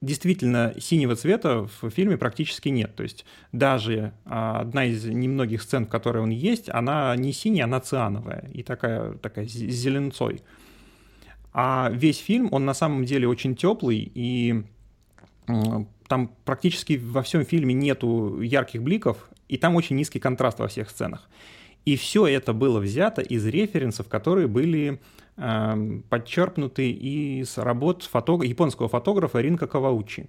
действительно 0.00 0.74
синего 0.78 1.16
цвета 1.16 1.68
в 1.80 1.90
фильме 1.90 2.16
практически 2.16 2.68
нет. 2.68 2.94
То 2.94 3.02
есть 3.02 3.24
даже 3.52 4.12
а, 4.24 4.60
одна 4.60 4.84
из 4.84 5.04
немногих 5.04 5.62
сцен, 5.62 5.86
в 5.86 5.88
которой 5.88 6.22
он 6.22 6.30
есть, 6.30 6.68
она 6.68 7.14
не 7.16 7.32
синяя, 7.32 7.64
она 7.64 7.80
циановая 7.80 8.48
и 8.52 8.62
такая, 8.62 9.14
такая 9.14 9.46
зеленцой. 9.46 10.42
А 11.52 11.90
весь 11.92 12.18
фильм, 12.18 12.48
он 12.52 12.64
на 12.64 12.74
самом 12.74 13.04
деле 13.04 13.26
очень 13.26 13.56
теплый, 13.56 14.10
и 14.14 14.62
там 16.06 16.30
практически 16.44 17.00
во 17.02 17.22
всем 17.22 17.44
фильме 17.44 17.74
нету 17.74 18.40
ярких 18.40 18.82
бликов, 18.82 19.28
и 19.48 19.56
там 19.56 19.74
очень 19.74 19.96
низкий 19.96 20.20
контраст 20.20 20.58
во 20.58 20.68
всех 20.68 20.90
сценах. 20.90 21.28
И 21.84 21.96
все 21.96 22.26
это 22.26 22.52
было 22.52 22.80
взято 22.80 23.22
из 23.22 23.46
референсов, 23.46 24.08
которые 24.08 24.46
были 24.46 25.00
Эм, 25.40 26.02
подчеркнуты 26.08 26.90
из 26.90 27.58
работ 27.58 28.02
фото... 28.02 28.42
японского 28.42 28.88
фотографа 28.88 29.40
Ринка 29.40 29.68
Каваучи. 29.68 30.28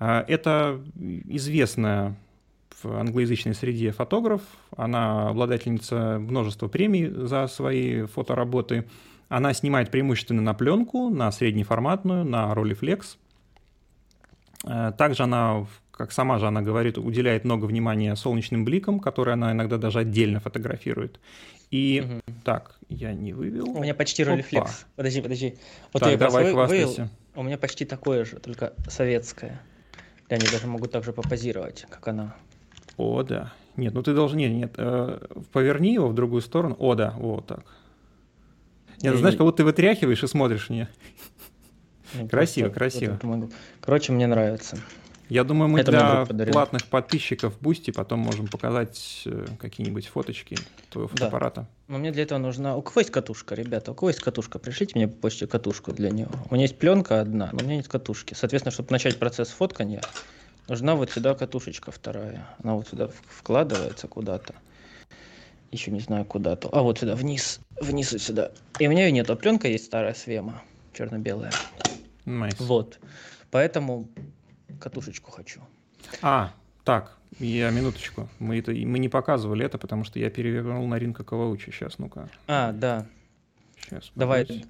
Э, 0.00 0.24
это 0.26 0.82
известная 1.28 2.16
в 2.82 2.86
англоязычной 2.86 3.54
среде 3.54 3.92
фотограф, 3.92 4.42
она 4.76 5.28
обладательница 5.28 6.18
множества 6.18 6.66
премий 6.66 7.06
за 7.06 7.46
свои 7.46 8.02
фотоработы. 8.06 8.88
Она 9.28 9.54
снимает 9.54 9.92
преимущественно 9.92 10.42
на 10.42 10.54
пленку, 10.54 11.08
на 11.08 11.30
среднеформатную, 11.30 12.24
на 12.24 12.52
Rolleiflex. 12.52 13.18
Э, 14.64 14.92
также 14.98 15.22
она, 15.22 15.66
как 15.96 16.12
сама 16.12 16.38
же 16.38 16.46
она 16.46 16.60
говорит, 16.60 16.98
уделяет 16.98 17.44
много 17.44 17.64
внимания 17.64 18.14
солнечным 18.16 18.64
бликам, 18.64 19.00
которые 19.00 19.32
она 19.32 19.52
иногда 19.52 19.78
даже 19.78 20.00
отдельно 20.00 20.40
фотографирует. 20.40 21.18
И 21.70 22.04
угу. 22.04 22.20
так, 22.44 22.76
я 22.88 23.14
не 23.14 23.32
вывел. 23.32 23.70
У 23.70 23.82
меня 23.82 23.94
почти 23.94 24.22
ролифлекс. 24.22 24.86
Подожди, 24.94 25.20
подожди. 25.20 25.54
Вот 25.92 26.02
так, 26.02 26.18
давай 26.18 26.52
хвастайся. 26.52 26.86
Вывел. 26.86 27.10
У 27.34 27.42
меня 27.42 27.58
почти 27.58 27.84
такое 27.84 28.24
же, 28.24 28.36
только 28.36 28.74
советское. 28.88 29.60
Я 30.28 30.36
они 30.36 30.46
даже 30.46 30.66
могут 30.66 30.92
так 30.92 31.04
же 31.04 31.12
попозировать, 31.12 31.86
как 31.88 32.06
она. 32.08 32.36
О, 32.96 33.22
да. 33.22 33.52
Нет, 33.76 33.94
ну 33.94 34.02
ты 34.02 34.14
должен... 34.14 34.38
Нет, 34.38 34.52
нет. 34.52 34.74
Э, 34.76 35.18
поверни 35.52 35.94
его 35.94 36.08
в 36.08 36.14
другую 36.14 36.42
сторону. 36.42 36.76
О, 36.78 36.94
да, 36.94 37.14
вот 37.16 37.46
так. 37.46 37.64
Нет, 39.02 39.12
ну, 39.14 39.18
знаешь, 39.18 39.36
как 39.36 39.44
будто 39.44 39.58
ты 39.58 39.64
вытряхиваешь 39.64 40.22
и 40.22 40.26
смотришь 40.26 40.68
мне. 40.68 40.88
Красиво, 42.30 42.68
красиво. 42.68 43.18
Короче, 43.80 44.12
мне 44.12 44.26
нравится. 44.26 44.78
Я 45.28 45.42
думаю, 45.42 45.68
мы 45.68 45.80
Это 45.80 46.26
для 46.32 46.46
платных 46.52 46.84
подписчиков 46.86 47.58
Бусти 47.60 47.90
потом 47.90 48.20
можем 48.20 48.46
показать 48.46 49.22
э, 49.26 49.46
какие-нибудь 49.58 50.06
фоточки 50.06 50.56
твоего 50.90 51.08
фотоаппарата. 51.08 51.62
Да. 51.62 51.68
Но 51.88 51.98
мне 51.98 52.12
для 52.12 52.22
этого 52.22 52.38
нужна... 52.38 52.76
У 52.76 52.82
кого 52.82 53.00
есть 53.00 53.10
катушка, 53.10 53.56
ребята? 53.56 53.90
У 53.90 53.94
кого 53.94 54.10
есть 54.10 54.20
катушка? 54.20 54.60
Пришлите 54.60 54.92
мне 54.94 55.08
по 55.08 55.16
почте 55.22 55.48
катушку 55.48 55.92
для 55.92 56.10
него. 56.10 56.30
У 56.48 56.54
меня 56.54 56.64
есть 56.64 56.78
пленка 56.78 57.20
одна, 57.20 57.50
но 57.52 57.58
у 57.60 57.64
меня 57.64 57.76
нет 57.76 57.88
катушки. 57.88 58.34
Соответственно, 58.34 58.70
чтобы 58.70 58.92
начать 58.92 59.18
процесс 59.18 59.48
фоткания, 59.48 60.00
нужна 60.68 60.94
вот 60.94 61.10
сюда 61.10 61.34
катушечка 61.34 61.90
вторая. 61.90 62.46
Она 62.62 62.74
вот 62.74 62.88
сюда 62.88 63.10
вкладывается 63.28 64.06
куда-то. 64.06 64.54
Еще 65.72 65.90
не 65.90 66.00
знаю 66.00 66.24
куда-то. 66.24 66.68
А 66.70 66.82
вот 66.82 67.00
сюда, 67.00 67.16
вниз. 67.16 67.58
Вниз 67.80 68.12
и 68.12 68.18
сюда. 68.18 68.52
И 68.78 68.86
у 68.86 68.90
меня 68.90 69.06
ее 69.06 69.12
нет. 69.12 69.28
А 69.28 69.34
пленка 69.34 69.66
есть 69.66 69.86
старая 69.86 70.14
Свема. 70.14 70.62
Черно-белая. 70.92 71.50
Nice. 72.24 72.56
Вот. 72.60 73.00
Поэтому 73.50 74.08
катушечку 74.78 75.30
хочу. 75.30 75.60
А, 76.22 76.52
так, 76.84 77.16
я 77.38 77.70
минуточку. 77.70 78.28
Мы, 78.38 78.58
это, 78.58 78.72
мы 78.72 78.98
не 78.98 79.08
показывали 79.08 79.64
это, 79.64 79.78
потому 79.78 80.04
что 80.04 80.18
я 80.18 80.30
перевернул 80.30 80.86
на 80.86 80.98
Ринка 80.98 81.24
Каваучи. 81.24 81.70
Сейчас, 81.70 81.98
ну-ка. 81.98 82.28
А, 82.46 82.72
да. 82.72 83.06
Сейчас. 83.80 84.12
Давай. 84.14 84.64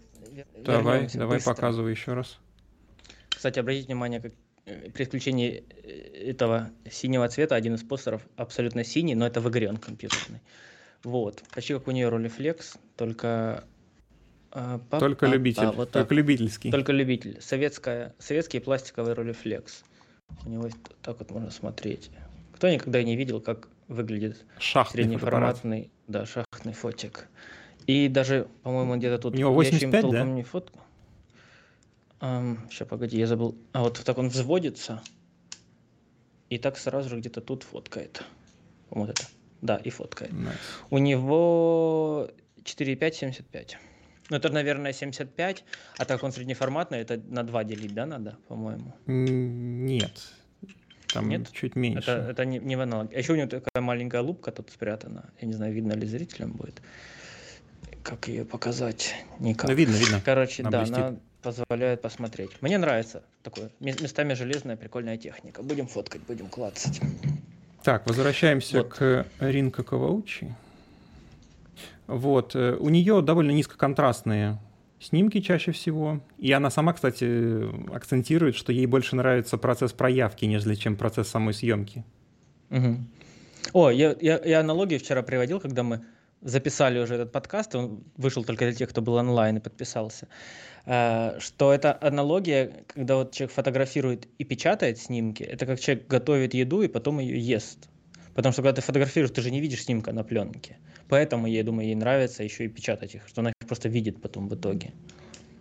Давай, 0.56 1.08
давай 1.14 1.38
быстро. 1.38 1.54
показывай 1.54 1.92
еще 1.92 2.12
раз. 2.12 2.38
Кстати, 3.30 3.58
обратите 3.58 3.86
внимание, 3.86 4.20
как 4.20 4.32
э, 4.66 4.90
при 4.90 5.04
включении 5.04 5.64
э, 5.82 6.30
этого 6.30 6.70
синего 6.90 7.28
цвета 7.28 7.54
один 7.54 7.74
из 7.74 7.82
постеров 7.82 8.22
абсолютно 8.36 8.84
синий, 8.84 9.14
но 9.14 9.26
это 9.26 9.40
в 9.40 9.48
игре 9.48 9.68
он 9.68 9.78
компьютерный. 9.78 10.40
Вот. 11.04 11.42
Почти 11.54 11.74
как 11.74 11.88
у 11.88 11.90
нее 11.90 12.08
Rolleiflex, 12.08 12.78
только 12.96 13.64
а, 14.58 14.80
только 14.98 15.26
любитель, 15.26 15.66
вот 15.66 15.90
только 15.90 16.14
любительский. 16.14 16.70
Только 16.70 16.92
любитель. 16.92 17.38
Советская, 17.42 18.14
советский 18.18 18.58
пластиковый 18.58 19.12
ролифлекс. 19.12 19.84
У 20.46 20.48
него 20.48 20.68
так 21.02 21.18
вот 21.18 21.30
можно 21.30 21.50
смотреть. 21.50 22.10
Кто 22.52 22.68
никогда 22.68 23.02
не 23.02 23.16
видел, 23.16 23.40
как 23.40 23.68
выглядит 23.88 24.44
шахтный 24.58 25.02
среднеформатный, 25.02 25.90
да, 26.06 26.24
шахтный 26.24 26.72
фотик. 26.72 27.28
И 27.86 28.08
даже, 28.08 28.48
по-моему, 28.62 28.96
где-то 28.96 29.18
тут... 29.18 29.34
У 29.34 29.36
него 29.36 29.52
85, 29.52 30.10
да? 30.10 30.24
Не 30.24 30.42
фотку. 30.42 30.80
Um, 32.20 32.58
сейчас, 32.70 32.88
погоди, 32.88 33.18
я 33.18 33.26
забыл. 33.26 33.56
А 33.72 33.82
вот 33.82 34.02
так 34.02 34.16
он 34.18 34.28
взводится, 34.28 35.02
и 36.48 36.58
так 36.58 36.78
сразу 36.78 37.10
же 37.10 37.18
где-то 37.18 37.40
тут 37.40 37.62
фоткает. 37.62 38.22
Вот 38.90 39.10
это. 39.10 39.24
Да, 39.60 39.76
и 39.76 39.90
фоткает. 39.90 40.32
Nice. 40.32 40.56
У 40.90 40.98
него 40.98 42.30
4,5-75. 42.62 43.74
Ну, 44.28 44.36
это, 44.36 44.48
наверное, 44.50 44.92
75, 44.92 45.64
а 45.98 46.04
так 46.04 46.22
он 46.22 46.32
среднеформатный, 46.32 46.98
это 46.98 47.20
на 47.28 47.44
2 47.44 47.64
делить, 47.64 47.94
да, 47.94 48.06
надо, 48.06 48.36
по-моему? 48.48 48.94
Нет, 49.06 50.12
там 51.12 51.28
Нет? 51.28 51.50
чуть 51.52 51.76
меньше. 51.76 52.10
Это, 52.10 52.30
это 52.30 52.44
не, 52.44 52.58
не 52.58 52.76
в 52.76 52.80
аналог. 52.80 53.12
А 53.14 53.18
еще 53.18 53.32
у 53.32 53.36
него 53.36 53.48
такая 53.48 53.82
маленькая 53.82 54.22
лупка 54.22 54.50
тут 54.50 54.70
спрятана. 54.70 55.30
Я 55.40 55.46
не 55.46 55.54
знаю, 55.54 55.72
видно 55.72 55.92
ли 55.92 56.06
зрителям 56.06 56.52
будет. 56.52 56.82
Как 58.02 58.28
ее 58.28 58.44
показать? 58.44 59.14
Никак. 59.40 59.70
Ну, 59.70 59.76
видно, 59.76 59.94
видно. 59.94 60.20
Короче, 60.24 60.62
она 60.62 60.70
да, 60.70 60.78
блестит. 60.80 60.98
она 60.98 61.16
позволяет 61.42 62.02
посмотреть. 62.02 62.50
Мне 62.60 62.78
нравится 62.78 63.22
такое. 63.42 63.70
Местами 63.80 64.34
железная, 64.34 64.76
прикольная 64.76 65.16
техника. 65.16 65.62
Будем 65.62 65.86
фоткать, 65.86 66.22
будем 66.22 66.48
клацать. 66.48 67.00
Так, 67.82 68.06
возвращаемся 68.06 68.78
вот. 68.78 68.88
к 68.88 69.26
Ринко 69.38 69.84
Каваучи. 69.84 70.54
Вот. 72.06 72.54
Э, 72.54 72.76
у 72.78 72.88
нее 72.88 73.22
довольно 73.22 73.50
низкоконтрастные 73.50 74.58
снимки 75.00 75.40
чаще 75.40 75.72
всего. 75.72 76.20
И 76.38 76.50
она 76.52 76.70
сама, 76.70 76.92
кстати, 76.92 77.94
акцентирует, 77.94 78.56
что 78.56 78.72
ей 78.72 78.86
больше 78.86 79.16
нравится 79.16 79.58
процесс 79.58 79.92
проявки, 79.92 80.44
нежели 80.44 80.74
чем 80.74 80.96
процесс 80.96 81.28
самой 81.28 81.54
съемки. 81.54 82.04
Угу. 82.70 82.96
О, 83.72 83.90
я, 83.90 84.16
я, 84.20 84.40
я 84.44 84.60
аналогию 84.60 85.00
вчера 85.00 85.22
приводил, 85.22 85.60
когда 85.60 85.82
мы 85.82 86.04
записали 86.42 86.98
уже 86.98 87.14
этот 87.14 87.32
подкаст, 87.32 87.74
он 87.74 88.04
вышел 88.16 88.44
только 88.44 88.66
для 88.66 88.74
тех, 88.74 88.90
кто 88.90 89.02
был 89.02 89.14
онлайн 89.14 89.56
и 89.56 89.60
подписался, 89.60 90.28
э, 90.84 91.38
что 91.40 91.72
это 91.72 91.98
аналогия, 92.00 92.84
когда 92.86 93.16
вот 93.16 93.32
человек 93.32 93.54
фотографирует 93.54 94.28
и 94.38 94.44
печатает 94.44 94.98
снимки, 94.98 95.42
это 95.42 95.66
как 95.66 95.80
человек 95.80 96.06
готовит 96.06 96.54
еду 96.54 96.82
и 96.82 96.88
потом 96.88 97.18
ее 97.18 97.38
ест. 97.38 97.88
Потому 98.36 98.52
что 98.52 98.60
когда 98.60 98.74
ты 98.74 98.82
фотографируешь, 98.82 99.30
ты 99.30 99.40
же 99.40 99.50
не 99.50 99.62
видишь 99.62 99.84
снимка 99.84 100.12
на 100.12 100.22
пленке. 100.22 100.76
Поэтому, 101.08 101.46
я 101.46 101.64
думаю, 101.64 101.86
ей 101.86 101.94
нравится 101.94 102.44
еще 102.44 102.66
и 102.66 102.68
печатать 102.68 103.14
их, 103.14 103.22
что 103.26 103.40
она 103.40 103.50
их 103.50 103.66
просто 103.66 103.88
видит 103.88 104.20
потом 104.20 104.48
в 104.48 104.54
итоге. 104.54 104.92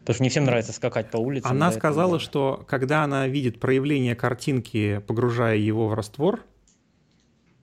Потому 0.01 0.15
что 0.15 0.23
не 0.23 0.29
всем 0.29 0.43
нравится 0.43 0.73
скакать 0.73 1.09
по 1.09 1.15
улице. 1.15 1.47
Она 1.47 1.71
сказала, 1.71 2.19
что 2.19 2.65
когда 2.67 3.03
она 3.05 3.27
видит 3.27 3.61
проявление 3.61 4.13
картинки, 4.13 5.01
погружая 5.07 5.55
его 5.55 5.87
в 5.87 5.93
раствор, 5.93 6.43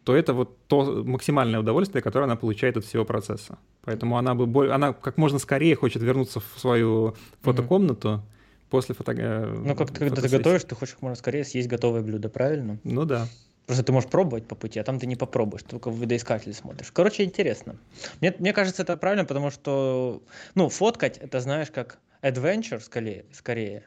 то 0.04 0.16
это 0.16 0.32
вот 0.32 0.66
то 0.66 1.04
максимальное 1.04 1.60
удовольствие, 1.60 2.02
которое 2.02 2.24
она 2.24 2.36
получает 2.36 2.78
от 2.78 2.86
всего 2.86 3.04
процесса. 3.04 3.58
Поэтому 3.82 4.16
она 4.16 4.34
бы 4.34 4.72
она 4.72 4.94
как 4.94 5.18
можно 5.18 5.38
скорее 5.38 5.76
хочет 5.76 6.02
вернуться 6.02 6.40
в 6.40 6.58
свою 6.58 7.14
фотокомнату 7.42 8.08
mm-hmm. 8.08 8.70
после 8.70 8.94
фотографии. 8.94 9.58
Ну, 9.58 9.76
как 9.76 9.92
когда 9.92 10.22
ты 10.22 10.28
готовишь, 10.28 10.64
ты 10.64 10.74
хочешь 10.74 10.94
как 10.94 11.02
можно 11.02 11.16
скорее 11.16 11.44
съесть 11.44 11.68
готовое 11.68 12.00
блюдо, 12.00 12.30
правильно? 12.30 12.78
Ну 12.82 13.04
да. 13.04 13.28
Просто 13.66 13.84
ты 13.84 13.92
можешь 13.92 14.10
пробовать 14.10 14.46
по 14.46 14.54
пути, 14.54 14.80
а 14.80 14.84
там 14.84 14.98
ты 14.98 15.06
не 15.06 15.16
попробуешь, 15.16 15.62
только 15.62 15.90
в 15.90 16.00
видоискателе 16.00 16.52
смотришь. 16.52 16.90
Короче, 16.92 17.22
интересно. 17.22 17.76
Мне, 18.20 18.34
мне 18.38 18.52
кажется, 18.52 18.82
это 18.82 18.96
правильно, 18.96 19.24
потому 19.24 19.50
что, 19.50 20.22
ну, 20.54 20.68
фоткать, 20.68 21.18
это 21.18 21.40
знаешь, 21.40 21.70
как 21.70 21.98
adventure 22.22 22.80
скорее. 22.80 23.24
скорее. 23.32 23.84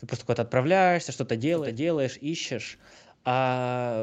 Ты 0.00 0.06
просто 0.06 0.24
куда-то 0.24 0.42
отправляешься, 0.42 1.10
что-то 1.10 1.36
делаешь, 1.36 1.74
делаешь, 1.74 2.16
ищешь. 2.20 2.78
А 3.24 4.02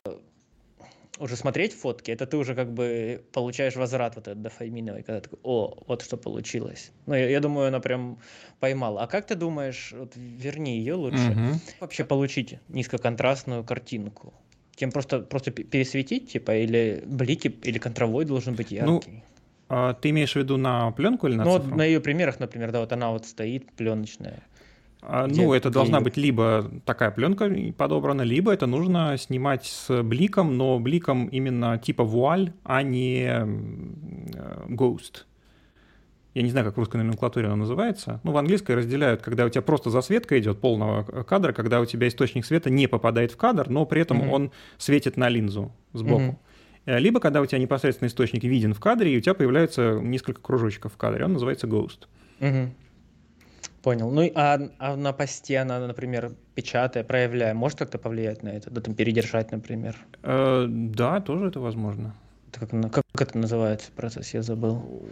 уже 1.17 1.35
смотреть 1.35 1.73
фотки, 1.73 2.11
это 2.11 2.25
ты 2.25 2.37
уже 2.37 2.55
как 2.55 2.73
бы 2.73 3.23
получаешь 3.31 3.75
возврат 3.75 4.15
вот 4.15 4.27
этот 4.27 4.41
дофаминовый, 4.41 5.03
когда 5.03 5.21
ты 5.21 5.29
такой, 5.29 5.39
о, 5.43 5.83
вот 5.87 6.01
что 6.01 6.17
получилось. 6.17 6.91
Ну, 7.05 7.15
я, 7.15 7.29
я 7.29 7.39
думаю, 7.39 7.69
она 7.69 7.79
прям 7.79 8.19
поймала. 8.59 9.03
А 9.03 9.07
как 9.07 9.25
ты 9.25 9.35
думаешь, 9.35 9.93
вот 9.97 10.13
верни 10.15 10.77
ее 10.77 10.95
лучше, 10.95 11.31
угу. 11.31 11.59
вообще 11.79 12.03
получить 12.03 12.59
низкоконтрастную 12.67 13.63
картинку? 13.63 14.33
Тем 14.75 14.91
просто, 14.91 15.19
просто 15.19 15.51
пересветить, 15.51 16.31
типа, 16.31 16.55
или 16.55 17.03
блики, 17.05 17.47
или 17.63 17.77
контровой 17.77 18.25
должен 18.25 18.55
быть 18.55 18.71
ну, 18.71 18.95
яркий? 18.95 19.11
Ну, 19.11 19.21
а 19.69 19.93
ты 19.93 20.09
имеешь 20.09 20.33
в 20.33 20.35
виду 20.35 20.57
на 20.57 20.91
пленку 20.91 21.27
или 21.27 21.35
на 21.35 21.45
Ну, 21.45 21.53
цифру? 21.53 21.69
вот 21.69 21.77
на 21.77 21.85
ее 21.85 21.99
примерах, 21.99 22.39
например, 22.39 22.71
да, 22.71 22.81
вот 22.81 22.91
она 22.91 23.11
вот 23.11 23.25
стоит 23.25 23.71
пленочная. 23.71 24.43
А, 25.01 25.27
ну, 25.27 25.53
это 25.53 25.69
должна 25.69 26.01
быть 26.01 26.17
либо 26.17 26.71
такая 26.85 27.11
пленка 27.11 27.49
подобрана, 27.77 28.23
либо 28.23 28.51
это 28.51 28.65
нужно 28.65 29.17
снимать 29.17 29.65
с 29.65 30.03
бликом, 30.03 30.57
но 30.57 30.79
бликом 30.79 31.27
именно 31.27 31.77
типа 31.77 32.03
вуаль, 32.03 32.51
а 32.63 32.81
не 32.81 33.27
ghost. 34.67 35.25
Я 36.35 36.41
не 36.41 36.49
знаю, 36.49 36.65
как 36.65 36.75
в 36.75 36.77
русской 36.77 36.97
номенклатуре 36.97 37.47
она 37.47 37.55
называется. 37.55 38.19
Ну, 38.23 38.33
в 38.33 38.37
английской 38.37 38.73
разделяют, 38.73 39.21
когда 39.21 39.45
у 39.45 39.49
тебя 39.49 39.61
просто 39.61 39.89
засветка 39.89 40.37
идет 40.37 40.59
полного 40.59 41.03
кадра, 41.23 41.53
когда 41.53 41.79
у 41.79 41.85
тебя 41.85 42.09
источник 42.09 42.45
света 42.45 42.69
не 42.69 42.87
попадает 42.87 43.31
в 43.31 43.37
кадр, 43.37 43.69
но 43.69 43.85
при 43.85 44.01
этом 44.01 44.21
mm-hmm. 44.21 44.29
он 44.29 44.51
светит 44.77 45.15
на 45.15 45.29
линзу 45.29 45.71
сбоку. 45.93 46.37
Mm-hmm. 46.85 46.99
Либо 46.99 47.21
когда 47.21 47.39
у 47.39 47.45
тебя 47.45 47.57
непосредственно 47.57 48.09
источник 48.09 48.43
виден 48.43 48.73
в 48.73 48.81
кадре, 48.81 49.13
и 49.13 49.17
у 49.17 49.21
тебя 49.21 49.33
появляется 49.33 49.97
несколько 50.01 50.41
кружочков 50.41 50.93
в 50.93 50.97
кадре, 50.97 51.23
он 51.23 51.33
называется 51.33 51.67
ghost. 51.67 52.09
Mm-hmm. 52.41 52.69
Понял. 53.81 54.11
Ну, 54.11 54.29
а, 54.35 54.59
а 54.77 54.97
на 54.97 55.13
посте 55.13 55.59
она, 55.59 55.87
например, 55.87 56.33
печатая, 56.53 57.05
проявляя, 57.05 57.53
может 57.53 57.79
как-то 57.79 57.97
повлиять 57.97 58.43
на 58.43 58.49
это? 58.49 58.69
Да, 58.71 58.81
там 58.81 58.93
передержать, 58.93 59.53
например? 59.53 59.95
Э, 60.21 60.65
да, 60.67 61.21
тоже 61.21 61.47
это 61.47 61.61
возможно. 61.61 62.13
Это 62.51 62.67
как, 62.67 63.05
как 63.13 63.29
это 63.29 63.37
называется 63.37 63.91
процесс? 63.95 64.33
Я 64.33 64.41
забыл. 64.41 65.07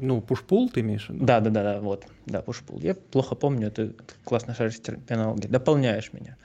Ну, 0.00 0.20
пушпул 0.20 0.68
ты 0.68 0.80
имеешь 0.80 1.06
в 1.06 1.10
виду? 1.10 1.24
Да, 1.24 1.40
да, 1.40 1.50
да, 1.50 1.62
да, 1.62 1.80
вот. 1.80 2.06
Да, 2.26 2.42
пушпул. 2.42 2.78
Я 2.80 2.94
плохо 2.94 3.34
помню, 3.34 3.70
ты 3.70 3.94
классно 4.24 4.54
шаришь 4.54 4.80
терминологии. 4.80 5.46
Дополняешь 5.48 6.12
меня. 6.12 6.36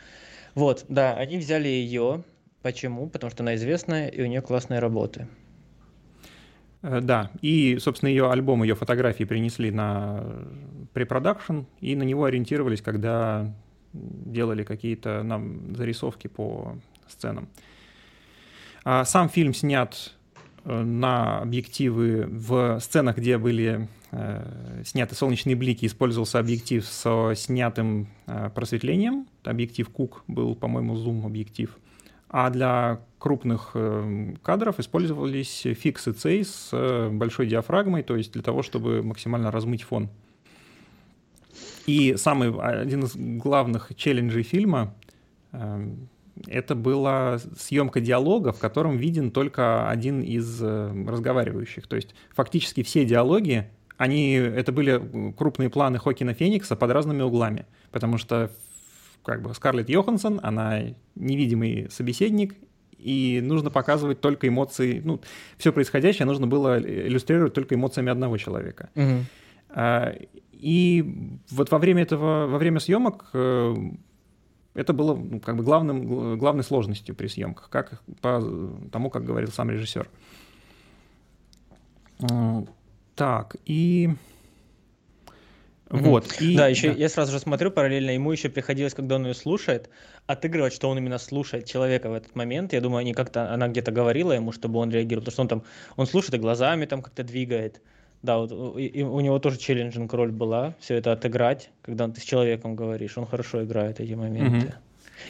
Вот, 0.56 0.86
да, 0.90 1.14
они 1.14 1.38
взяли 1.38 1.68
ее. 1.68 2.24
Почему? 2.62 3.08
Потому 3.08 3.32
что 3.32 3.44
она 3.44 3.56
известная, 3.56 4.08
и 4.08 4.22
у 4.22 4.26
нее 4.26 4.42
классные 4.42 4.80
работы. 4.80 5.28
Э, 6.82 7.00
да, 7.02 7.32
и, 7.42 7.78
собственно, 7.80 8.10
ее 8.10 8.30
альбом, 8.32 8.64
ее 8.64 8.76
фотографии 8.76 9.24
принесли 9.24 9.72
на 9.72 10.24
препродакшн, 10.94 11.62
и 11.82 11.96
на 11.96 12.04
него 12.04 12.26
ориентировались, 12.26 12.82
когда 12.82 13.54
делали 13.94 14.64
какие-то 14.64 15.24
нам 15.24 15.76
зарисовки 15.76 16.28
по 16.28 16.78
сценам. 17.08 17.50
А 18.84 19.06
сам 19.06 19.30
фильм 19.30 19.54
снят 19.54 20.14
на 20.66 21.40
объективы 21.40 22.28
в 22.30 22.80
сценах, 22.80 23.18
где 23.18 23.38
были 23.38 23.88
э, 24.12 24.82
сняты 24.86 25.16
солнечные 25.16 25.56
блики, 25.56 25.86
использовался 25.86 26.40
объектив 26.40 26.86
с 26.86 27.34
снятым 27.36 28.08
э, 28.28 28.50
просветлением. 28.54 29.28
Объектив 29.44 29.90
Кук 29.90 30.24
был, 30.28 30.56
по-моему, 30.56 30.96
зум-объектив. 30.96 31.78
А 32.30 32.50
для 32.50 33.02
крупных 33.18 33.72
э, 33.74 34.36
кадров 34.44 34.80
использовались 34.80 35.62
фиксы 35.62 36.12
цей 36.14 36.46
с 36.46 36.70
э, 36.72 37.10
большой 37.10 37.48
диафрагмой, 37.48 38.04
то 38.04 38.16
есть 38.16 38.34
для 38.34 38.44
того, 38.44 38.62
чтобы 38.62 39.02
максимально 39.02 39.52
размыть 39.52 39.84
фон. 39.84 40.10
И 41.88 42.16
самый 42.18 42.54
один 42.60 43.04
из 43.04 43.16
главных 43.16 43.92
челленджей 43.96 44.44
фильма 44.44 44.94
э, 45.52 45.90
это 46.48 46.76
была 46.76 47.40
съемка 47.58 48.00
диалога, 48.00 48.52
в 48.52 48.60
котором 48.60 48.98
виден 48.98 49.32
только 49.32 49.90
один 49.90 50.22
из 50.22 50.62
разговаривающих. 50.62 51.88
То 51.88 51.96
есть 51.96 52.16
фактически 52.34 52.84
все 52.84 53.06
диалоги, 53.06 53.70
они, 53.98 54.34
это 54.34 54.72
были 54.72 55.34
крупные 55.34 55.70
планы 55.70 56.00
Хокина 56.00 56.34
Феникса 56.34 56.76
под 56.76 56.92
разными 56.92 57.22
углами, 57.22 57.66
потому 57.92 58.18
что 58.18 58.52
как 59.24 59.42
бы 59.42 59.54
Скарлетт 59.54 59.90
Йоханссон, 59.90 60.40
она 60.42 60.96
невидимый 61.16 61.90
собеседник, 61.92 62.56
и 62.98 63.40
нужно 63.44 63.70
показывать 63.70 64.20
только 64.22 64.48
эмоции, 64.48 65.02
ну, 65.04 65.22
все 65.58 65.72
происходящее 65.72 66.26
нужно 66.26 66.48
было 66.48 66.80
иллюстрировать 66.80 67.54
только 67.54 67.76
эмоциями 67.76 68.12
одного 68.12 68.38
человека. 68.38 68.90
Угу. 68.96 69.26
И 70.52 71.34
вот 71.52 71.72
во 71.72 71.78
время 71.78 72.04
этого, 72.04 72.48
во 72.48 72.58
время 72.58 72.80
съемок 72.80 73.30
э, 73.34 73.76
это 74.80 74.94
было 74.94 75.16
ну, 75.16 75.40
как 75.40 75.56
бы 75.56 75.64
главным, 75.64 76.38
главной 76.38 76.64
сложностью 76.64 77.16
при 77.16 77.28
съемках, 77.28 77.70
как 77.70 78.02
по 78.22 78.42
тому, 78.92 79.10
как 79.10 79.26
говорил 79.26 79.52
сам 79.52 79.70
режиссер. 79.70 80.10
Так, 83.16 83.56
и 83.66 84.10
вот. 85.90 86.40
И, 86.40 86.56
да, 86.56 86.68
еще 86.68 86.92
да. 86.92 87.00
я 87.00 87.10
сразу 87.10 87.32
же 87.32 87.40
смотрю 87.40 87.72
параллельно, 87.72 88.12
ему 88.12 88.32
еще 88.32 88.50
приходилось, 88.50 88.94
когда 88.94 89.16
он 89.16 89.26
ее 89.26 89.34
слушает, 89.34 89.90
отыгрывать, 90.28 90.74
что 90.74 90.90
он 90.90 90.98
именно 91.00 91.18
слушает 91.18 91.66
человека 91.66 92.10
в 92.10 92.14
этот 92.14 92.36
момент. 92.36 92.74
Я 92.74 92.82
думаю, 92.82 93.00
они 93.00 93.14
как-то, 93.14 93.52
она 93.52 93.68
где-то 93.68 93.92
говорила 93.92 94.32
ему, 94.32 94.52
чтобы 94.52 94.80
он 94.80 94.92
реагировал, 94.92 95.26
потому 95.26 95.34
что 95.34 95.42
он 95.42 95.48
там, 95.48 95.64
он 95.96 96.06
слушает 96.06 96.36
и 96.36 96.38
глазами 96.38 96.86
там 96.86 97.02
как-то 97.02 97.24
двигает. 97.24 97.82
Да, 98.22 98.38
вот 98.38 98.78
и, 98.78 98.86
и 98.86 99.04
у 99.04 99.20
него 99.22 99.40
тоже 99.40 99.58
челленджинг 99.58 100.14
роль 100.14 100.32
была, 100.32 100.76
все 100.80 100.96
это 100.96 101.14
отыграть, 101.14 101.72
когда 101.82 102.08
ты 102.08 102.20
с 102.20 102.24
человеком 102.24 102.76
говоришь, 102.76 103.18
он 103.18 103.26
хорошо 103.26 103.64
играет 103.64 104.00
эти 104.00 104.14
моменты. 104.14 104.68
Угу. 104.68 104.74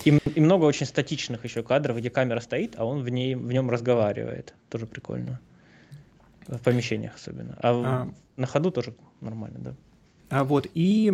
И, 0.06 0.18
и 0.36 0.42
много 0.42 0.66
очень 0.66 0.86
статичных 0.86 1.44
еще 1.44 1.64
кадров, 1.64 1.98
где 1.98 2.10
камера 2.10 2.40
стоит, 2.40 2.76
а 2.78 2.86
он 2.86 3.04
в, 3.04 3.10
ней, 3.10 3.36
в 3.36 3.52
нем 3.52 3.70
разговаривает. 3.70 4.54
Тоже 4.70 4.86
прикольно. 4.86 5.40
В 6.48 6.58
помещениях 6.60 7.16
особенно. 7.16 7.58
А, 7.62 7.72
а... 7.72 8.10
на 8.38 8.48
ходу 8.48 8.72
тоже 8.72 8.94
нормально, 9.22 9.60
да. 9.60 9.76
А 10.30 10.44
вот 10.44 10.68
и 10.74 11.12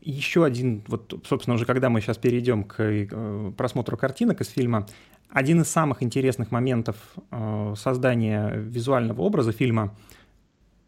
еще 0.00 0.44
один, 0.44 0.82
вот, 0.86 1.22
собственно, 1.26 1.54
уже 1.54 1.66
когда 1.66 1.90
мы 1.90 2.00
сейчас 2.00 2.16
перейдем 2.16 2.64
к 2.64 2.80
э, 2.80 3.52
просмотру 3.56 3.96
картинок 3.96 4.40
из 4.40 4.48
фильма, 4.48 4.86
один 5.28 5.60
из 5.60 5.68
самых 5.68 6.02
интересных 6.02 6.50
моментов 6.50 6.96
э, 7.30 7.74
создания 7.76 8.50
визуального 8.54 9.20
образа 9.22 9.52
фильма 9.52 9.94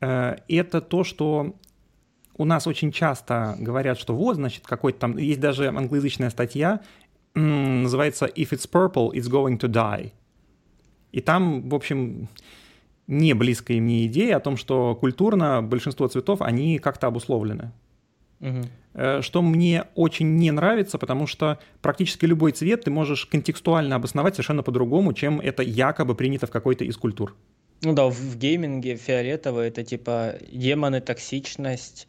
это 0.02 0.80
то, 0.80 1.04
что 1.04 1.54
у 2.36 2.44
нас 2.44 2.66
очень 2.66 2.90
часто 2.90 3.54
говорят, 3.58 3.98
что 3.98 4.14
вот, 4.16 4.36
значит, 4.36 4.66
какой-то 4.66 4.98
там, 4.98 5.16
есть 5.16 5.38
даже 5.38 5.68
англоязычная 5.68 6.30
статья, 6.30 6.80
называется 7.34 8.26
«If 8.26 8.50
it's 8.50 8.68
purple, 8.70 9.12
it's 9.12 9.30
going 9.30 9.58
to 9.58 9.68
die». 9.68 10.12
И 11.12 11.20
там, 11.20 11.68
в 11.68 11.74
общем, 11.74 12.28
не 13.06 13.34
близкая 13.34 13.80
мне 13.80 14.06
идея 14.06 14.38
о 14.38 14.40
том, 14.40 14.56
что 14.56 14.96
культурно 14.96 15.62
большинство 15.62 16.08
цветов, 16.08 16.42
они 16.42 16.78
как-то 16.78 17.06
обусловлены. 17.06 17.72
Угу. 18.40 19.22
Что 19.22 19.40
мне 19.40 19.84
очень 19.94 20.36
не 20.36 20.50
нравится, 20.50 20.98
потому 20.98 21.26
что 21.26 21.58
практически 21.80 22.24
любой 22.24 22.52
цвет 22.52 22.84
ты 22.84 22.90
можешь 22.90 23.26
контекстуально 23.26 23.96
обосновать 23.96 24.34
совершенно 24.34 24.62
по-другому, 24.62 25.12
чем 25.12 25.40
это 25.40 25.62
якобы 25.62 26.14
принято 26.14 26.46
в 26.46 26.50
какой-то 26.50 26.84
из 26.84 26.96
культур. 26.96 27.36
Ну 27.82 27.94
да, 27.94 28.06
в 28.06 28.36
гейминге 28.36 28.96
фиолетовый 28.96 29.68
это 29.68 29.82
типа 29.82 30.36
демоны, 30.52 31.00
токсичность, 31.00 32.06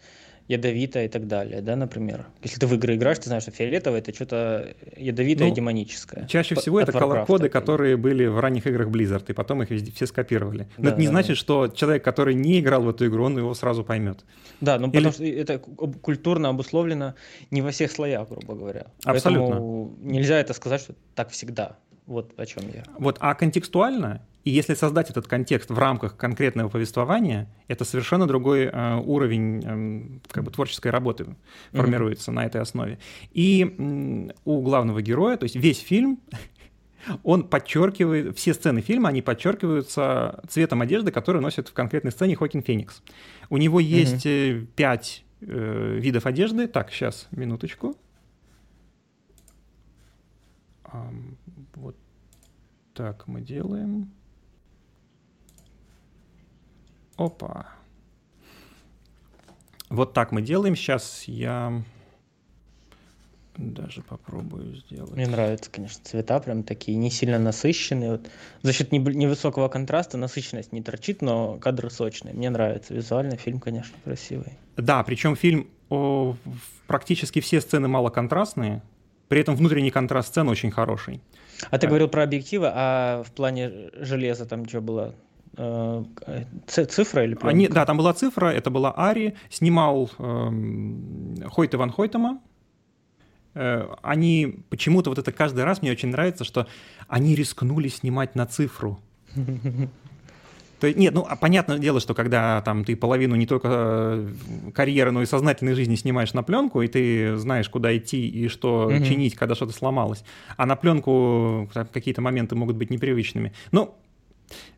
ядовитое 0.47 1.05
и 1.05 1.07
так 1.07 1.27
далее, 1.27 1.61
да, 1.61 1.75
например. 1.75 2.27
Если 2.43 2.59
ты 2.59 2.67
в 2.67 2.73
игры 2.75 2.95
играешь, 2.95 3.17
ты 3.17 3.25
знаешь, 3.25 3.43
что 3.43 3.51
фиолетовое 3.51 3.99
это 3.99 4.13
что-то 4.13 4.75
ядовитое, 4.97 5.49
ну, 5.49 5.55
демоническое. 5.55 6.27
Чаще 6.27 6.55
всего 6.55 6.79
это 6.79 6.91
колор-коды, 6.91 7.49
которые 7.49 7.97
были 7.97 8.25
в 8.25 8.39
ранних 8.39 8.67
играх 8.67 8.89
Blizzard, 8.89 9.23
и 9.29 9.33
потом 9.33 9.63
их 9.63 9.71
везде 9.71 9.91
все 9.91 10.05
скопировали. 10.05 10.67
Но 10.77 10.83
да, 10.83 10.89
это 10.91 10.99
не 10.99 11.07
да, 11.07 11.11
значит, 11.11 11.29
да. 11.29 11.35
что 11.35 11.67
человек, 11.69 12.03
который 12.03 12.35
не 12.35 12.59
играл 12.59 12.83
в 12.83 12.89
эту 12.89 13.07
игру, 13.07 13.25
он 13.25 13.37
его 13.37 13.53
сразу 13.53 13.83
поймет. 13.83 14.25
Да, 14.61 14.77
ну 14.77 14.87
Или... 14.87 14.97
потому 14.97 15.13
что 15.13 15.23
это 15.23 15.59
культурно 15.59 16.49
обусловлено 16.49 17.15
не 17.49 17.61
во 17.61 17.71
всех 17.71 17.91
слоях, 17.91 18.29
грубо 18.29 18.55
говоря. 18.55 18.87
Абсолютно. 19.05 19.47
Поэтому 19.47 19.95
нельзя 20.01 20.37
это 20.39 20.53
сказать, 20.53 20.81
что 20.81 20.93
так 21.15 21.29
всегда. 21.29 21.77
Вот 22.05 22.37
о 22.37 22.45
чем 22.45 22.63
я. 22.73 22.83
Вот, 22.99 23.15
а 23.21 23.33
контекстуально 23.33 24.21
и 24.43 24.49
если 24.49 24.73
создать 24.73 25.09
этот 25.09 25.27
контекст 25.27 25.69
в 25.69 25.77
рамках 25.77 26.17
конкретного 26.17 26.67
повествования, 26.67 27.49
это 27.67 27.85
совершенно 27.85 28.27
другой 28.27 28.65
э, 28.65 28.95
уровень 28.97 29.63
э, 29.63 30.19
как 30.31 30.43
бы 30.43 30.51
творческой 30.51 30.89
работы 30.89 31.35
формируется 31.71 32.31
mm-hmm. 32.31 32.35
на 32.35 32.45
этой 32.45 32.61
основе. 32.61 32.99
И 33.31 33.63
э, 33.63 34.33
у 34.43 34.61
главного 34.61 35.01
героя, 35.01 35.37
то 35.37 35.45
есть 35.45 35.55
весь 35.55 35.79
фильм, 35.79 36.19
он 37.23 37.47
подчеркивает, 37.47 38.37
все 38.37 38.53
сцены 38.53 38.81
фильма, 38.81 39.09
они 39.09 39.21
подчеркиваются 39.21 40.43
цветом 40.49 40.81
одежды, 40.81 41.11
который 41.11 41.41
носит 41.41 41.69
в 41.69 41.73
конкретной 41.73 42.11
сцене 42.11 42.35
Хокин 42.35 42.63
Феникс. 42.63 43.01
У 43.49 43.55
него 43.55 43.79
есть 43.79 44.25
mm-hmm. 44.25 44.65
пять 44.75 45.23
э, 45.39 45.97
видов 46.01 46.25
одежды. 46.25 46.67
Так, 46.67 46.91
сейчас, 46.91 47.29
минуточку. 47.31 47.95
Вот 51.75 51.95
так 52.93 53.25
мы 53.27 53.41
делаем. 53.41 54.11
Опа. 57.17 57.67
Вот 59.89 60.13
так 60.13 60.31
мы 60.31 60.41
делаем. 60.41 60.75
Сейчас 60.75 61.23
я 61.27 61.83
Даже 63.57 64.01
попробую 64.01 64.75
сделать. 64.75 65.11
Мне 65.11 65.27
нравятся, 65.27 65.69
конечно, 65.69 66.03
цвета 66.03 66.39
прям 66.39 66.63
такие, 66.63 66.97
не 66.97 67.11
сильно 67.11 67.37
насыщенные. 67.37 68.13
Вот. 68.13 68.29
За 68.63 68.73
счет 68.73 68.91
невысокого 68.91 69.67
контраста 69.67 70.17
насыщенность 70.17 70.71
не 70.71 70.81
торчит, 70.81 71.21
но 71.21 71.57
кадры 71.59 71.91
сочные. 71.91 72.33
Мне 72.33 72.49
нравится. 72.49 72.95
Визуально 72.95 73.37
фильм, 73.37 73.59
конечно, 73.59 73.95
красивый. 74.03 74.53
Да, 74.75 75.03
причем 75.03 75.35
фильм 75.35 75.67
о, 75.89 76.35
практически 76.87 77.39
все 77.41 77.61
сцены 77.61 77.87
малоконтрастные, 77.87 78.81
при 79.27 79.41
этом 79.41 79.55
внутренний 79.55 79.91
контраст 79.91 80.29
сцен 80.29 80.49
очень 80.49 80.71
хороший. 80.71 81.21
А 81.69 81.77
ты 81.77 81.87
говорил 81.87 82.07
про 82.07 82.23
объективы, 82.23 82.71
а 82.73 83.21
в 83.23 83.31
плане 83.31 83.91
железа 83.93 84.47
там 84.47 84.67
что 84.67 84.81
было? 84.81 85.13
Э, 85.57 86.03
цифра 86.67 87.23
или 87.23 87.35
пленка? 87.35 87.49
Они, 87.49 87.67
да, 87.67 87.85
там 87.85 87.97
была 87.97 88.13
цифра, 88.13 88.47
это 88.47 88.69
была 88.69 88.91
Ари, 88.91 89.35
снимал 89.49 90.09
эм, 90.19 91.43
Хойта 91.49 91.77
Ван 91.77 91.91
Хойтема, 91.91 92.39
Э, 93.55 93.87
они 94.01 94.59
почему-то 94.69 95.09
вот 95.09 95.19
это 95.19 95.31
каждый 95.31 95.63
раз 95.63 95.81
мне 95.81 95.91
очень 95.91 96.09
нравится, 96.09 96.43
что 96.43 96.67
они 97.07 97.35
рискнули 97.35 97.87
снимать 97.87 98.35
на 98.35 98.45
цифру. 98.45 98.99
То 100.79 100.87
есть, 100.87 100.99
нет, 100.99 101.13
ну, 101.13 101.25
а 101.27 101.37
понятное 101.37 101.77
дело, 101.77 102.01
что 102.01 102.13
когда 102.13 102.61
там 102.61 102.83
ты 102.83 102.97
половину 102.97 103.35
не 103.35 103.45
только 103.45 103.69
э, 103.71 104.71
карьеры, 104.73 105.11
но 105.11 105.21
и 105.21 105.25
сознательной 105.25 105.75
жизни 105.75 105.95
снимаешь 105.95 106.33
на 106.33 106.43
пленку, 106.43 106.81
и 106.81 106.89
ты 106.89 107.37
знаешь, 107.37 107.69
куда 107.69 107.95
идти 107.95 108.27
и 108.27 108.49
что 108.49 108.91
чинить, 108.99 109.35
когда 109.35 109.55
что-то 109.55 109.71
сломалось, 109.71 110.25
а 110.57 110.65
на 110.65 110.75
пленку 110.75 111.69
какие-то 111.93 112.21
моменты 112.21 112.55
могут 112.55 112.75
быть 112.75 112.89
непривычными. 112.89 113.53
Ну, 113.71 113.95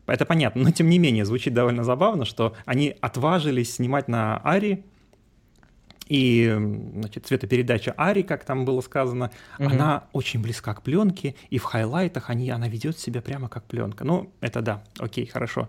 это 0.06 0.24
понятно, 0.24 0.62
но 0.62 0.70
тем 0.70 0.88
не 0.88 0.98
менее 0.98 1.24
звучит 1.24 1.54
довольно 1.54 1.84
забавно, 1.84 2.24
что 2.24 2.54
они 2.64 2.94
отважились 3.00 3.74
снимать 3.74 4.08
на 4.08 4.38
Ари, 4.38 4.84
и 6.06 6.54
значит, 6.94 7.26
цветопередача 7.26 7.92
Ари, 7.96 8.22
как 8.22 8.44
там 8.44 8.64
было 8.64 8.80
сказано, 8.80 9.30
угу. 9.58 9.68
она 9.68 10.04
очень 10.12 10.40
близка 10.40 10.74
к 10.74 10.82
пленке, 10.82 11.34
и 11.50 11.58
в 11.58 11.64
хайлайтах 11.64 12.30
они, 12.30 12.50
она 12.50 12.68
ведет 12.68 12.98
себя 12.98 13.20
прямо 13.22 13.48
как 13.48 13.64
пленка. 13.64 14.04
Ну, 14.04 14.30
это 14.40 14.62
да, 14.62 14.84
окей, 14.98 15.26
хорошо. 15.26 15.68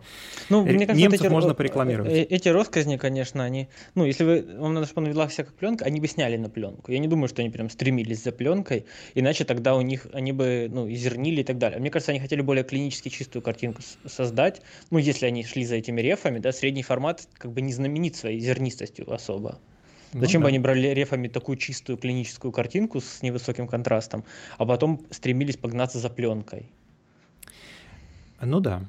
Ну, 0.49 0.63
мне 0.63 0.85
кажется, 0.85 0.95
Немцев 0.95 1.21
эти, 1.21 1.31
можно 1.31 1.53
порекламировать. 1.53 2.11
Э, 2.11 2.23
эти 2.23 2.49
россказни, 2.49 2.97
конечно, 2.97 3.43
они... 3.43 3.67
Ну, 3.95 4.05
если 4.05 4.23
вы, 4.23 4.45
вам 4.59 4.73
надо, 4.73 4.85
чтобы 4.85 5.01
она 5.01 5.13
вела 5.13 5.29
себя 5.29 5.45
как 5.45 5.55
пленка, 5.55 5.85
они 5.85 5.99
бы 5.99 6.07
сняли 6.07 6.37
на 6.37 6.49
пленку. 6.49 6.91
Я 6.91 6.99
не 6.99 7.07
думаю, 7.07 7.27
что 7.27 7.41
они 7.41 7.49
прям 7.49 7.69
стремились 7.69 8.23
за 8.23 8.31
пленкой, 8.31 8.85
иначе 9.15 9.43
тогда 9.43 9.75
у 9.75 9.81
них, 9.81 10.07
они 10.13 10.31
бы, 10.31 10.67
ну, 10.71 10.91
изернили 10.91 11.41
и 11.41 11.43
так 11.43 11.57
далее. 11.57 11.79
Мне 11.79 11.89
кажется, 11.89 12.11
они 12.11 12.19
хотели 12.19 12.41
более 12.41 12.63
клинически 12.63 13.09
чистую 13.09 13.41
картинку 13.41 13.81
создать. 14.05 14.61
Ну, 14.91 14.99
если 14.99 15.25
они 15.25 15.43
шли 15.43 15.65
за 15.65 15.75
этими 15.75 16.01
рефами, 16.01 16.39
да, 16.39 16.51
средний 16.51 16.83
формат 16.83 17.27
как 17.37 17.51
бы 17.51 17.61
не 17.61 17.73
знаменит 17.73 18.15
своей 18.15 18.39
зернистостью 18.39 19.11
особо. 19.11 19.59
Ну, 20.13 20.21
Зачем 20.21 20.41
да. 20.41 20.45
бы 20.45 20.49
они 20.49 20.59
брали 20.59 20.87
рефами 20.87 21.27
такую 21.27 21.57
чистую 21.57 21.97
клиническую 21.97 22.51
картинку 22.51 23.01
с 23.01 23.21
невысоким 23.21 23.67
контрастом, 23.67 24.23
а 24.57 24.65
потом 24.65 25.05
стремились 25.11 25.57
погнаться 25.57 25.99
за 25.99 26.09
пленкой? 26.09 26.69
Ну 28.41 28.59
да. 28.59 28.83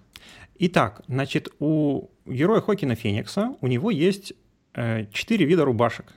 Итак, 0.58 1.02
значит, 1.08 1.48
у 1.58 2.08
героя 2.26 2.60
Хокина 2.60 2.94
Феникса 2.94 3.56
у 3.60 3.66
него 3.66 3.90
есть 3.90 4.32
э, 4.74 5.06
четыре 5.12 5.46
вида 5.46 5.64
рубашек. 5.64 6.12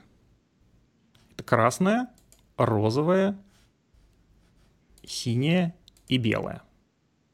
Это 1.32 1.44
красная, 1.44 2.08
розовая, 2.56 3.36
синяя 5.04 5.74
и 6.08 6.18
белая. 6.18 6.62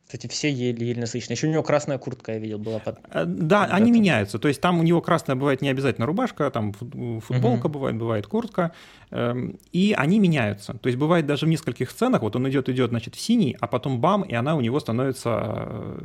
Кстати, 0.08 0.26
все 0.26 0.50
еле-еле 0.50 1.02
насыщенные. 1.02 1.34
Еще 1.34 1.48
у 1.48 1.50
него 1.50 1.62
красная 1.62 1.98
куртка, 1.98 2.32
я 2.32 2.38
видел, 2.38 2.58
была 2.58 2.78
под... 2.78 2.98
Э, 3.10 3.26
да, 3.26 3.64
под 3.64 3.74
они 3.74 3.92
меняются. 3.92 4.38
То 4.38 4.48
есть 4.48 4.58
там 4.58 4.80
у 4.80 4.82
него 4.82 5.02
красная 5.02 5.36
бывает 5.36 5.60
не 5.60 5.68
обязательно 5.68 6.06
рубашка, 6.06 6.50
там 6.50 6.72
футболка 6.72 7.66
угу. 7.66 7.74
бывает, 7.74 7.96
бывает 7.98 8.26
куртка. 8.26 8.72
Эм, 9.10 9.58
и 9.70 9.94
они 9.94 10.18
меняются. 10.18 10.72
То 10.72 10.86
есть 10.86 10.98
бывает 10.98 11.26
даже 11.26 11.44
в 11.44 11.50
нескольких 11.50 11.90
сценах, 11.90 12.22
вот 12.22 12.36
он 12.36 12.48
идет, 12.48 12.70
идет, 12.70 12.88
значит, 12.88 13.16
в 13.16 13.20
синий, 13.20 13.54
а 13.60 13.66
потом 13.66 14.00
бам, 14.00 14.22
и 14.22 14.34
она 14.34 14.56
у 14.56 14.62
него 14.62 14.80
становится... 14.80 15.98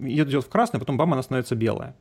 Идет, 0.00 0.28
э, 0.28 0.30
идет 0.30 0.44
в 0.46 0.48
красный, 0.48 0.78
а 0.78 0.80
потом 0.80 0.96
бам, 0.96 1.12
она 1.12 1.22
становится 1.22 1.54
белая. 1.54 1.94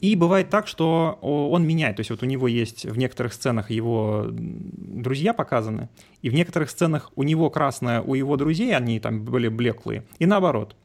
И 0.00 0.16
бывает 0.16 0.48
так, 0.48 0.66
что 0.66 1.18
он 1.22 1.66
меняет. 1.66 1.96
То 1.96 2.00
есть 2.00 2.10
вот 2.10 2.22
у 2.22 2.26
него 2.26 2.48
есть 2.48 2.84
в 2.84 2.96
некоторых 2.96 3.32
сценах 3.32 3.70
его 3.70 4.26
друзья 4.30 5.32
показаны, 5.32 5.88
и 6.22 6.30
в 6.30 6.34
некоторых 6.34 6.70
сценах 6.70 7.10
у 7.16 7.22
него 7.22 7.50
красное, 7.50 8.00
у 8.00 8.14
его 8.14 8.36
друзей 8.36 8.76
они 8.76 9.00
там 9.00 9.24
были 9.24 9.48
блеклые, 9.48 10.04
и 10.18 10.26
наоборот. 10.26 10.76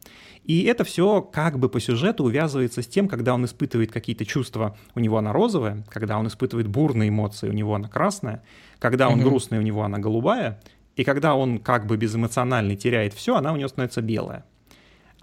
И 0.43 0.63
это 0.66 0.84
все 0.84 1.22
как 1.22 1.57
бы 1.57 1.70
по 1.70 1.80
сюжету 1.80 2.24
увязывается 2.24 2.84
с 2.84 2.88
тем, 2.88 3.07
когда 3.07 3.34
он 3.34 3.45
испытывает 3.45 3.91
какие-то 3.91 4.26
чувства, 4.26 4.78
у 4.93 4.99
него 4.99 5.18
она 5.18 5.34
розовая, 5.34 5.84
когда 5.89 6.20
он 6.20 6.28
испытывает 6.28 6.68
бурные 6.68 7.09
эмоции, 7.09 7.49
у 7.49 7.53
него 7.53 7.74
она 7.74 7.88
красная, 7.88 8.43
когда 8.78 9.09
он 9.09 9.20
mm 9.20 9.24
грустный, 9.24 9.57
у 9.57 9.63
него 9.63 9.84
она 9.84 9.97
голубая, 9.97 10.61
и 10.95 11.03
когда 11.03 11.34
он 11.36 11.57
как 11.57 11.88
бы 11.88 11.97
безэмоциональный 11.97 12.76
теряет 12.76 13.13
все, 13.13 13.36
она 13.36 13.53
у 13.53 13.57
него 13.57 13.68
становится 13.68 14.01
белая. 14.01 14.45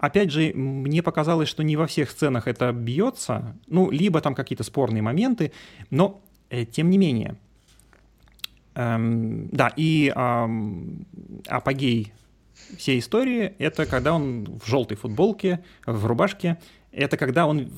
Опять 0.03 0.31
же, 0.31 0.51
мне 0.53 1.01
показалось, 1.01 1.47
что 1.47 1.63
не 1.63 1.77
во 1.77 1.87
всех 1.87 2.11
сценах 2.11 2.49
это 2.49 2.73
бьется, 2.73 3.55
ну, 3.67 3.89
либо 3.89 4.19
там 4.19 4.35
какие-то 4.35 4.65
спорные 4.65 5.01
моменты, 5.01 5.53
но 5.91 6.21
э, 6.49 6.65
тем 6.65 6.89
не 6.89 6.97
менее. 6.97 7.37
Эм, 8.75 9.47
да, 9.47 9.71
и 9.77 10.11
эм, 10.13 11.05
апогей 11.47 12.11
всей 12.77 12.99
истории— 12.99 13.53
это 13.59 13.85
когда 13.85 14.13
он 14.13 14.59
в 14.61 14.67
желтой 14.67 14.97
футболке, 14.97 15.63
в 15.85 16.05
рубашке, 16.05 16.59
это 16.91 17.15
когда 17.15 17.47
он 17.47 17.71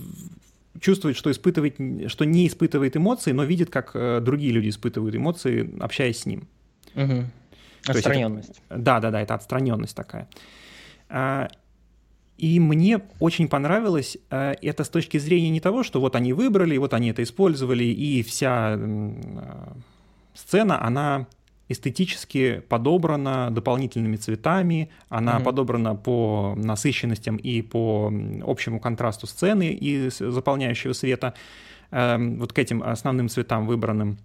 чувствует, 0.82 1.15
что 1.15 1.30
испытывает, 1.30 1.78
что 2.09 2.26
не 2.26 2.47
испытывает 2.47 2.97
эмоции, 2.97 3.34
но 3.34 3.43
видит, 3.43 3.69
как 3.69 3.91
э, 3.93 4.19
другие 4.19 4.51
люди 4.51 4.69
испытывают 4.69 5.15
эмоции, 5.15 5.80
общаясь 5.80 6.21
с 6.21 6.26
ним. 6.26 6.47
Угу. 6.95 7.26
Отстраненность. 7.86 8.61
Это, 8.69 8.80
да, 8.80 8.99
да, 8.99 9.11
да, 9.11 9.21
это 9.21 9.36
отстраненность 9.36 9.95
такая. 9.95 10.28
И 12.38 12.59
мне 12.59 13.01
очень 13.19 13.47
понравилось 13.47 14.17
э, 14.29 14.55
это 14.61 14.83
с 14.83 14.89
точки 14.89 15.17
зрения 15.17 15.49
не 15.49 15.61
того, 15.61 15.83
что 15.83 16.01
вот 16.01 16.15
они 16.15 16.33
выбрали, 16.33 16.77
вот 16.77 16.93
они 16.93 17.09
это 17.09 17.23
использовали, 17.23 17.86
и 17.86 18.23
вся 18.23 18.75
э, 18.77 19.11
сцена, 20.33 20.86
она 20.86 21.27
эстетически 21.69 22.61
подобрана 22.67 23.49
дополнительными 23.51 24.17
цветами, 24.17 24.89
она 25.09 25.38
mm-hmm. 25.38 25.43
подобрана 25.43 25.95
по 25.95 26.53
насыщенностям 26.57 27.38
и 27.38 27.61
по 27.61 28.13
общему 28.45 28.79
контрасту 28.79 29.27
сцены 29.27 29.71
и 29.73 30.09
заполняющего 30.09 30.93
света, 30.93 31.33
э, 31.91 32.17
вот 32.17 32.51
к 32.51 32.59
этим 32.59 32.83
основным 32.83 33.29
цветам 33.29 33.65
выбранным. 33.65 34.17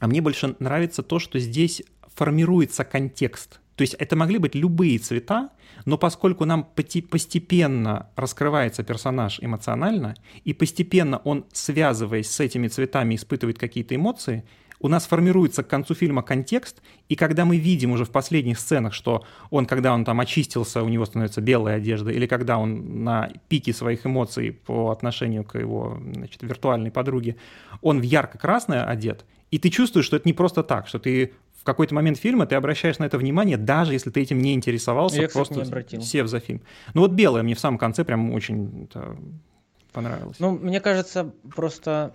А 0.00 0.06
мне 0.06 0.20
больше 0.20 0.54
нравится 0.58 1.02
то, 1.02 1.18
что 1.18 1.38
здесь 1.38 1.82
формируется 2.14 2.84
контекст. 2.84 3.60
То 3.78 3.82
есть 3.82 3.94
это 3.94 4.16
могли 4.16 4.38
быть 4.38 4.56
любые 4.56 4.98
цвета, 4.98 5.50
но 5.84 5.98
поскольку 5.98 6.44
нам 6.44 6.64
постепенно 6.64 8.08
раскрывается 8.16 8.82
персонаж 8.82 9.38
эмоционально, 9.40 10.16
и 10.42 10.52
постепенно 10.52 11.18
он, 11.18 11.44
связываясь 11.52 12.28
с 12.28 12.40
этими 12.40 12.66
цветами, 12.66 13.14
испытывает 13.14 13.56
какие-то 13.56 13.94
эмоции, 13.94 14.42
у 14.80 14.88
нас 14.88 15.06
формируется 15.06 15.62
к 15.62 15.68
концу 15.68 15.94
фильма 15.94 16.22
контекст, 16.22 16.82
и 17.08 17.14
когда 17.14 17.44
мы 17.44 17.56
видим 17.56 17.92
уже 17.92 18.04
в 18.04 18.10
последних 18.10 18.58
сценах, 18.58 18.94
что 18.94 19.24
он, 19.50 19.64
когда 19.64 19.94
он 19.94 20.04
там 20.04 20.18
очистился, 20.18 20.82
у 20.82 20.88
него 20.88 21.04
становится 21.04 21.40
белая 21.40 21.76
одежда, 21.76 22.10
или 22.10 22.26
когда 22.26 22.58
он 22.58 23.04
на 23.04 23.30
пике 23.48 23.72
своих 23.72 24.04
эмоций 24.04 24.50
по 24.50 24.90
отношению 24.90 25.44
к 25.44 25.56
его 25.56 26.00
значит, 26.14 26.42
виртуальной 26.42 26.90
подруге, 26.90 27.36
он 27.80 28.00
в 28.00 28.02
ярко-красное 28.02 28.82
одет, 28.82 29.24
и 29.52 29.58
ты 29.60 29.70
чувствуешь, 29.70 30.06
что 30.06 30.16
это 30.16 30.28
не 30.28 30.32
просто 30.32 30.64
так, 30.64 30.88
что 30.88 30.98
ты 30.98 31.32
какой-то 31.68 31.94
момент 31.94 32.18
фильма 32.18 32.46
ты 32.46 32.54
обращаешь 32.54 32.98
на 32.98 33.04
это 33.04 33.18
внимание, 33.18 33.56
даже 33.56 33.92
если 33.92 34.10
ты 34.10 34.22
этим 34.22 34.40
не 34.40 34.54
интересовался, 34.54 35.20
Я, 35.20 35.28
просто 35.28 35.54
не 35.96 36.02
сев 36.02 36.26
за 36.26 36.40
фильм. 36.40 36.62
Ну 36.94 37.02
вот 37.02 37.12
белое 37.12 37.42
мне 37.42 37.54
в 37.54 37.60
самом 37.60 37.78
конце 37.78 38.04
прям 38.04 38.32
очень 38.32 38.88
понравилось. 39.92 40.36
Ну, 40.38 40.52
мне 40.52 40.80
кажется, 40.80 41.30
просто 41.54 42.14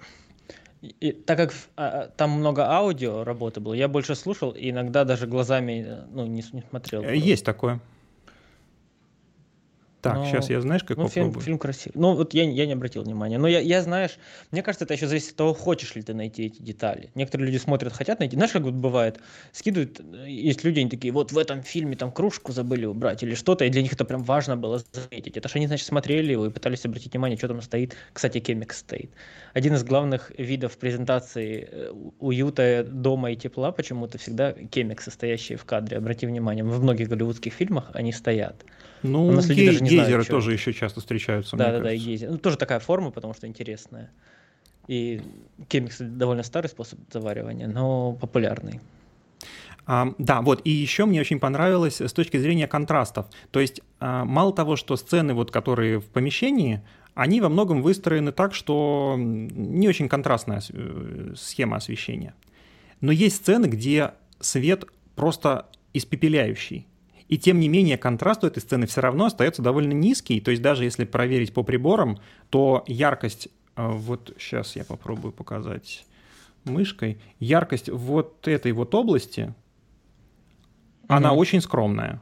и, 0.81 1.11
так 1.11 1.37
как 1.37 1.53
а, 1.77 2.07
там 2.17 2.31
много 2.31 2.69
аудио 2.69 3.23
работы 3.23 3.61
было, 3.61 3.73
я 3.73 3.87
больше 3.87 4.15
слушал 4.15 4.51
и 4.51 4.71
иногда 4.71 5.05
даже 5.05 5.27
глазами 5.27 5.99
ну, 6.11 6.25
не, 6.25 6.43
не 6.51 6.63
смотрел. 6.69 7.03
Есть 7.03 7.45
такое. 7.45 7.79
Так, 10.03 10.17
но, 10.17 10.25
сейчас 10.25 10.49
я 10.49 10.59
знаешь, 10.59 10.83
как 10.83 10.97
ну, 10.97 11.05
попробую. 11.05 11.31
Фильм, 11.31 11.41
фильм 11.41 11.57
красивый. 11.57 11.93
Ну, 11.95 12.13
вот 12.13 12.33
я, 12.33 12.43
я 12.43 12.65
не 12.65 12.73
обратил 12.73 13.03
внимания. 13.03 13.37
Но 13.37 13.47
я, 13.47 13.61
я, 13.61 13.81
знаешь, 13.81 14.17
мне 14.51 14.61
кажется, 14.61 14.83
это 14.83 14.95
еще 14.95 15.07
зависит 15.07 15.31
от 15.31 15.37
того, 15.37 15.53
хочешь 15.53 15.95
ли 15.95 16.01
ты 16.01 16.13
найти 16.13 16.47
эти 16.47 16.61
детали. 16.61 17.09
Некоторые 17.15 17.47
люди 17.47 17.57
смотрят, 17.57 17.93
хотят 17.93 18.19
найти. 18.19 18.35
Знаешь, 18.35 18.51
как 18.51 18.63
вот 18.63 18.73
бывает, 18.73 19.21
скидывают, 19.53 20.01
есть 20.27 20.65
люди, 20.65 20.81
они 20.81 20.89
такие, 20.89 21.13
вот 21.13 21.31
в 21.31 21.37
этом 21.37 21.63
фильме 21.63 21.95
там 21.95 22.11
кружку 22.11 22.51
забыли 22.51 22.83
убрать 22.85 23.23
или 23.23 23.33
что-то, 23.33 23.63
и 23.63 23.69
для 23.69 23.81
них 23.81 23.93
это 23.93 24.03
прям 24.03 24.23
важно 24.23 24.57
было 24.57 24.83
заметить. 24.91 25.37
Это 25.37 25.47
же 25.47 25.55
они, 25.55 25.67
значит, 25.67 25.87
смотрели 25.87 26.33
его 26.33 26.47
и 26.47 26.49
пытались 26.49 26.83
обратить 26.83 27.13
внимание, 27.13 27.37
что 27.37 27.47
там 27.47 27.61
стоит. 27.61 27.95
Кстати, 28.11 28.41
кемик 28.41 28.73
стоит. 28.73 29.09
Один 29.53 29.75
из 29.75 29.85
главных 29.85 30.33
видов 30.37 30.77
презентации 30.77 31.69
э, 31.71 31.93
уюта, 32.19 32.83
дома 32.83 33.31
и 33.31 33.37
тепла 33.37 33.71
почему-то 33.71 34.17
всегда 34.17 34.51
кемик, 34.51 34.99
состоящий 34.99 35.55
в 35.55 35.63
кадре. 35.63 35.95
Обрати 35.95 36.25
внимание, 36.25 36.65
в 36.65 36.83
многих 36.83 37.07
голливудских 37.07 37.53
фильмах 37.53 37.91
они 37.93 38.11
стоят. 38.11 38.65
Ну, 39.03 39.27
у 39.27 39.31
нас 39.31 39.47
гей, 39.47 39.67
даже 39.67 39.83
не 39.83 39.92
гейзеры 39.95 40.23
знают, 40.23 40.27
тоже 40.27 40.53
еще 40.53 40.73
часто 40.73 40.99
встречаются. 40.99 41.55
Да, 41.55 41.65
да, 41.65 41.71
кажется. 41.71 41.83
да, 41.83 41.93
и 41.93 41.97
гейзеры. 41.97 42.31
Ну, 42.33 42.37
тоже 42.37 42.57
такая 42.57 42.79
форма, 42.79 43.11
потому 43.11 43.33
что 43.33 43.47
интересная. 43.47 44.11
И 44.87 45.21
кемикс 45.69 45.97
довольно 45.99 46.43
старый 46.43 46.69
способ 46.69 46.99
заваривания, 47.11 47.67
но 47.67 48.13
популярный. 48.13 48.81
А, 49.85 50.13
да, 50.17 50.41
вот, 50.41 50.61
и 50.63 50.69
еще 50.69 51.05
мне 51.05 51.19
очень 51.21 51.39
понравилось 51.39 51.99
с 51.99 52.13
точки 52.13 52.37
зрения 52.37 52.67
контрастов. 52.67 53.27
То 53.51 53.59
есть 53.59 53.81
а, 53.99 54.25
мало 54.25 54.53
того, 54.53 54.75
что 54.75 54.95
сцены, 54.95 55.33
вот, 55.33 55.51
которые 55.51 55.99
в 55.99 56.05
помещении, 56.05 56.81
они 57.15 57.41
во 57.41 57.49
многом 57.49 57.81
выстроены 57.81 58.31
так, 58.31 58.53
что 58.53 59.15
не 59.17 59.87
очень 59.87 60.09
контрастная 60.09 60.61
э, 60.71 61.33
схема 61.35 61.77
освещения. 61.77 62.33
Но 63.01 63.11
есть 63.11 63.37
сцены, 63.37 63.67
где 63.67 64.13
свет 64.39 64.85
просто 65.15 65.67
испепеляющий. 65.93 66.87
И 67.33 67.37
тем 67.39 67.59
не 67.59 67.67
менее 67.67 67.97
контраст 67.97 68.43
у 68.43 68.47
этой 68.47 68.59
сцены 68.59 68.85
все 68.85 69.01
равно 69.01 69.25
остается 69.25 69.63
довольно 69.63 69.93
низкий. 69.93 70.39
То 70.39 70.51
есть 70.51 70.61
даже 70.61 70.83
если 70.83 71.03
проверить 71.03 71.51
по 71.51 71.63
приборам, 71.63 72.19
то 72.51 72.83
яркость, 72.85 73.47
э, 73.75 73.87
вот 73.87 74.35
сейчас 74.37 74.75
я 74.75 74.85
попробую 74.85 75.31
показать 75.31 76.05
мышкой, 76.63 77.17
яркость 77.39 77.89
вот 77.89 78.47
этой 78.47 78.71
вот 78.71 78.93
области, 78.93 79.45
угу. 79.45 79.53
она 81.07 81.33
очень 81.33 81.59
скромная. 81.59 82.21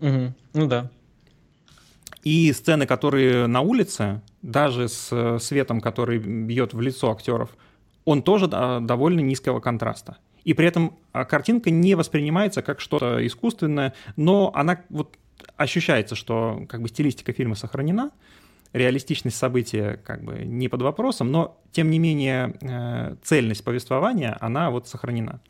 Угу. 0.00 0.34
Ну 0.54 0.66
да. 0.66 0.90
И 2.24 2.52
сцены, 2.52 2.84
которые 2.84 3.46
на 3.46 3.60
улице, 3.60 4.22
даже 4.42 4.88
с 4.88 5.10
э, 5.12 5.38
светом, 5.38 5.80
который 5.80 6.18
бьет 6.18 6.74
в 6.74 6.80
лицо 6.80 7.12
актеров, 7.12 7.56
он 8.04 8.22
тоже 8.22 8.48
довольно 8.48 9.20
низкого 9.20 9.60
контраста. 9.60 10.16
И 10.48 10.54
при 10.54 10.66
этом 10.66 10.96
а, 11.12 11.26
картинка 11.26 11.70
не 11.70 11.94
воспринимается 11.94 12.62
как 12.62 12.80
что-то 12.80 13.26
искусственное, 13.26 13.92
но 14.16 14.50
она 14.54 14.80
вот 14.88 15.18
ощущается, 15.58 16.14
что 16.14 16.64
как 16.70 16.80
бы 16.80 16.88
стилистика 16.88 17.34
фильма 17.34 17.54
сохранена, 17.54 18.12
реалистичность 18.72 19.36
события 19.36 20.00
как 20.02 20.24
бы 20.24 20.46
не 20.46 20.68
под 20.68 20.80
вопросом, 20.80 21.30
но 21.30 21.60
тем 21.70 21.90
не 21.90 21.98
менее 21.98 22.54
э, 22.62 23.16
цельность 23.22 23.62
повествования, 23.62 24.38
она 24.40 24.70
вот 24.70 24.88
сохранена. 24.88 25.42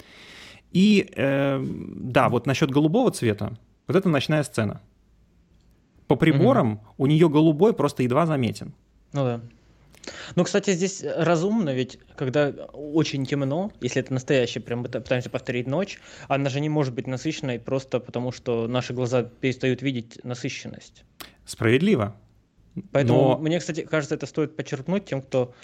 И 0.72 1.08
э, 1.14 1.64
да, 1.64 2.28
вот 2.28 2.46
насчет 2.46 2.72
голубого 2.72 3.12
цвета, 3.12 3.56
вот 3.86 3.96
это 3.96 4.08
ночная 4.08 4.42
сцена. 4.42 4.80
По 6.08 6.16
приборам 6.16 6.72
угу. 6.72 6.80
у 7.04 7.06
нее 7.06 7.28
голубой 7.28 7.72
просто 7.72 8.02
едва 8.02 8.26
заметен. 8.26 8.74
Ну 9.12 9.22
да. 9.22 9.40
Ну, 10.36 10.44
кстати, 10.44 10.72
здесь 10.72 11.02
разумно, 11.04 11.70
ведь 11.70 11.98
когда 12.16 12.48
очень 12.72 13.24
темно, 13.26 13.72
если 13.80 14.02
это 14.02 14.12
настоящее, 14.12 14.62
прям 14.62 14.84
пытаемся 14.84 15.30
повторить 15.30 15.66
ночь, 15.66 15.98
она 16.28 16.50
же 16.50 16.60
не 16.60 16.68
может 16.68 16.94
быть 16.94 17.06
насыщенной 17.06 17.58
просто 17.58 18.00
потому, 18.00 18.32
что 18.32 18.66
наши 18.68 18.92
глаза 18.92 19.22
перестают 19.22 19.82
видеть 19.82 20.20
насыщенность. 20.24 21.04
Справедливо. 21.44 22.14
Поэтому 22.92 23.20
Но... 23.20 23.38
мне, 23.38 23.58
кстати, 23.58 23.82
кажется, 23.82 24.14
это 24.14 24.26
стоит 24.26 24.56
подчеркнуть 24.56 25.06
тем, 25.06 25.22
кто 25.22 25.54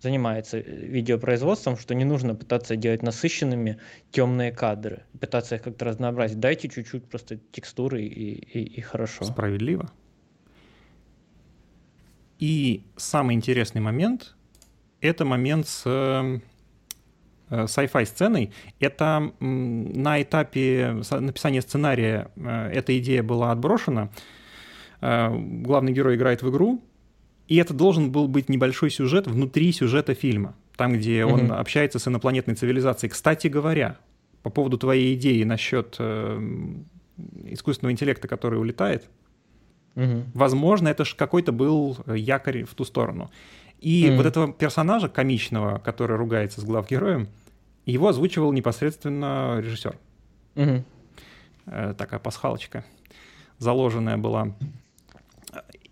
занимается 0.00 0.58
видеопроизводством, 0.58 1.76
что 1.76 1.94
не 1.94 2.04
нужно 2.04 2.34
пытаться 2.34 2.76
делать 2.76 3.02
насыщенными 3.02 3.78
темные 4.10 4.50
кадры, 4.50 5.04
пытаться 5.20 5.56
их 5.56 5.62
как-то 5.62 5.84
разнообразить. 5.84 6.40
Дайте 6.40 6.68
чуть-чуть 6.68 7.04
просто 7.04 7.38
текстуры 7.52 8.02
и, 8.02 8.34
и, 8.34 8.64
и 8.64 8.80
хорошо. 8.80 9.24
Справедливо. 9.24 9.90
И 12.42 12.82
самый 12.96 13.36
интересный 13.36 13.80
момент— 13.80 14.34
это 15.00 15.24
момент 15.24 15.68
с 15.68 15.84
э, 15.86 16.40
sci-fi 17.48 18.04
сценой. 18.04 18.50
Это 18.80 19.32
на 19.38 20.20
этапе 20.20 21.02
написания 21.20 21.62
сценария 21.62 22.32
э, 22.34 22.70
эта 22.72 22.98
идея 22.98 23.22
была 23.22 23.52
отброшена. 23.52 24.10
Главный 25.00 25.92
герой 25.92 26.16
играет 26.16 26.42
в 26.42 26.50
игру, 26.50 26.82
и 27.46 27.58
это 27.58 27.74
должен 27.74 28.10
был 28.10 28.26
быть 28.26 28.48
небольшой 28.48 28.90
сюжет 28.90 29.28
внутри 29.28 29.70
сюжета 29.70 30.14
фильма, 30.14 30.56
там, 30.76 30.94
где 30.94 31.20
mm-hmm. 31.20 31.32
он 31.32 31.52
общается 31.52 32.00
с 32.00 32.08
инопланетной 32.08 32.56
цивилизацией. 32.56 33.12
Кстати 33.12 33.46
говоря, 33.46 33.98
по 34.42 34.50
поводу 34.50 34.78
твоей 34.78 35.14
идеи 35.14 35.44
насчет 35.44 35.94
э, 36.00 36.40
искусственного 37.44 37.92
интеллекта, 37.92 38.26
который 38.26 38.58
улетает, 38.58 39.08
угу. 39.94 40.24
возможно, 40.34 40.88
это 40.88 41.04
же 41.04 41.16
какой-то 41.16 41.52
был 41.52 41.98
якорь 42.06 42.64
в 42.64 42.74
ту 42.74 42.84
сторону. 42.84 43.30
И 43.80 44.06
mm. 44.06 44.16
вот 44.16 44.26
этого 44.26 44.52
персонажа 44.52 45.08
комичного, 45.08 45.78
который 45.78 46.16
ругается 46.16 46.60
с 46.60 46.64
главгероем, 46.64 47.28
его 47.84 48.08
озвучивал 48.08 48.52
непосредственно 48.52 49.58
режиссер. 49.60 49.98
Угу. 50.54 50.84
Э, 51.66 51.94
такая 51.98 52.20
пасхалочка 52.20 52.84
заложенная 53.58 54.18
была. 54.18 54.54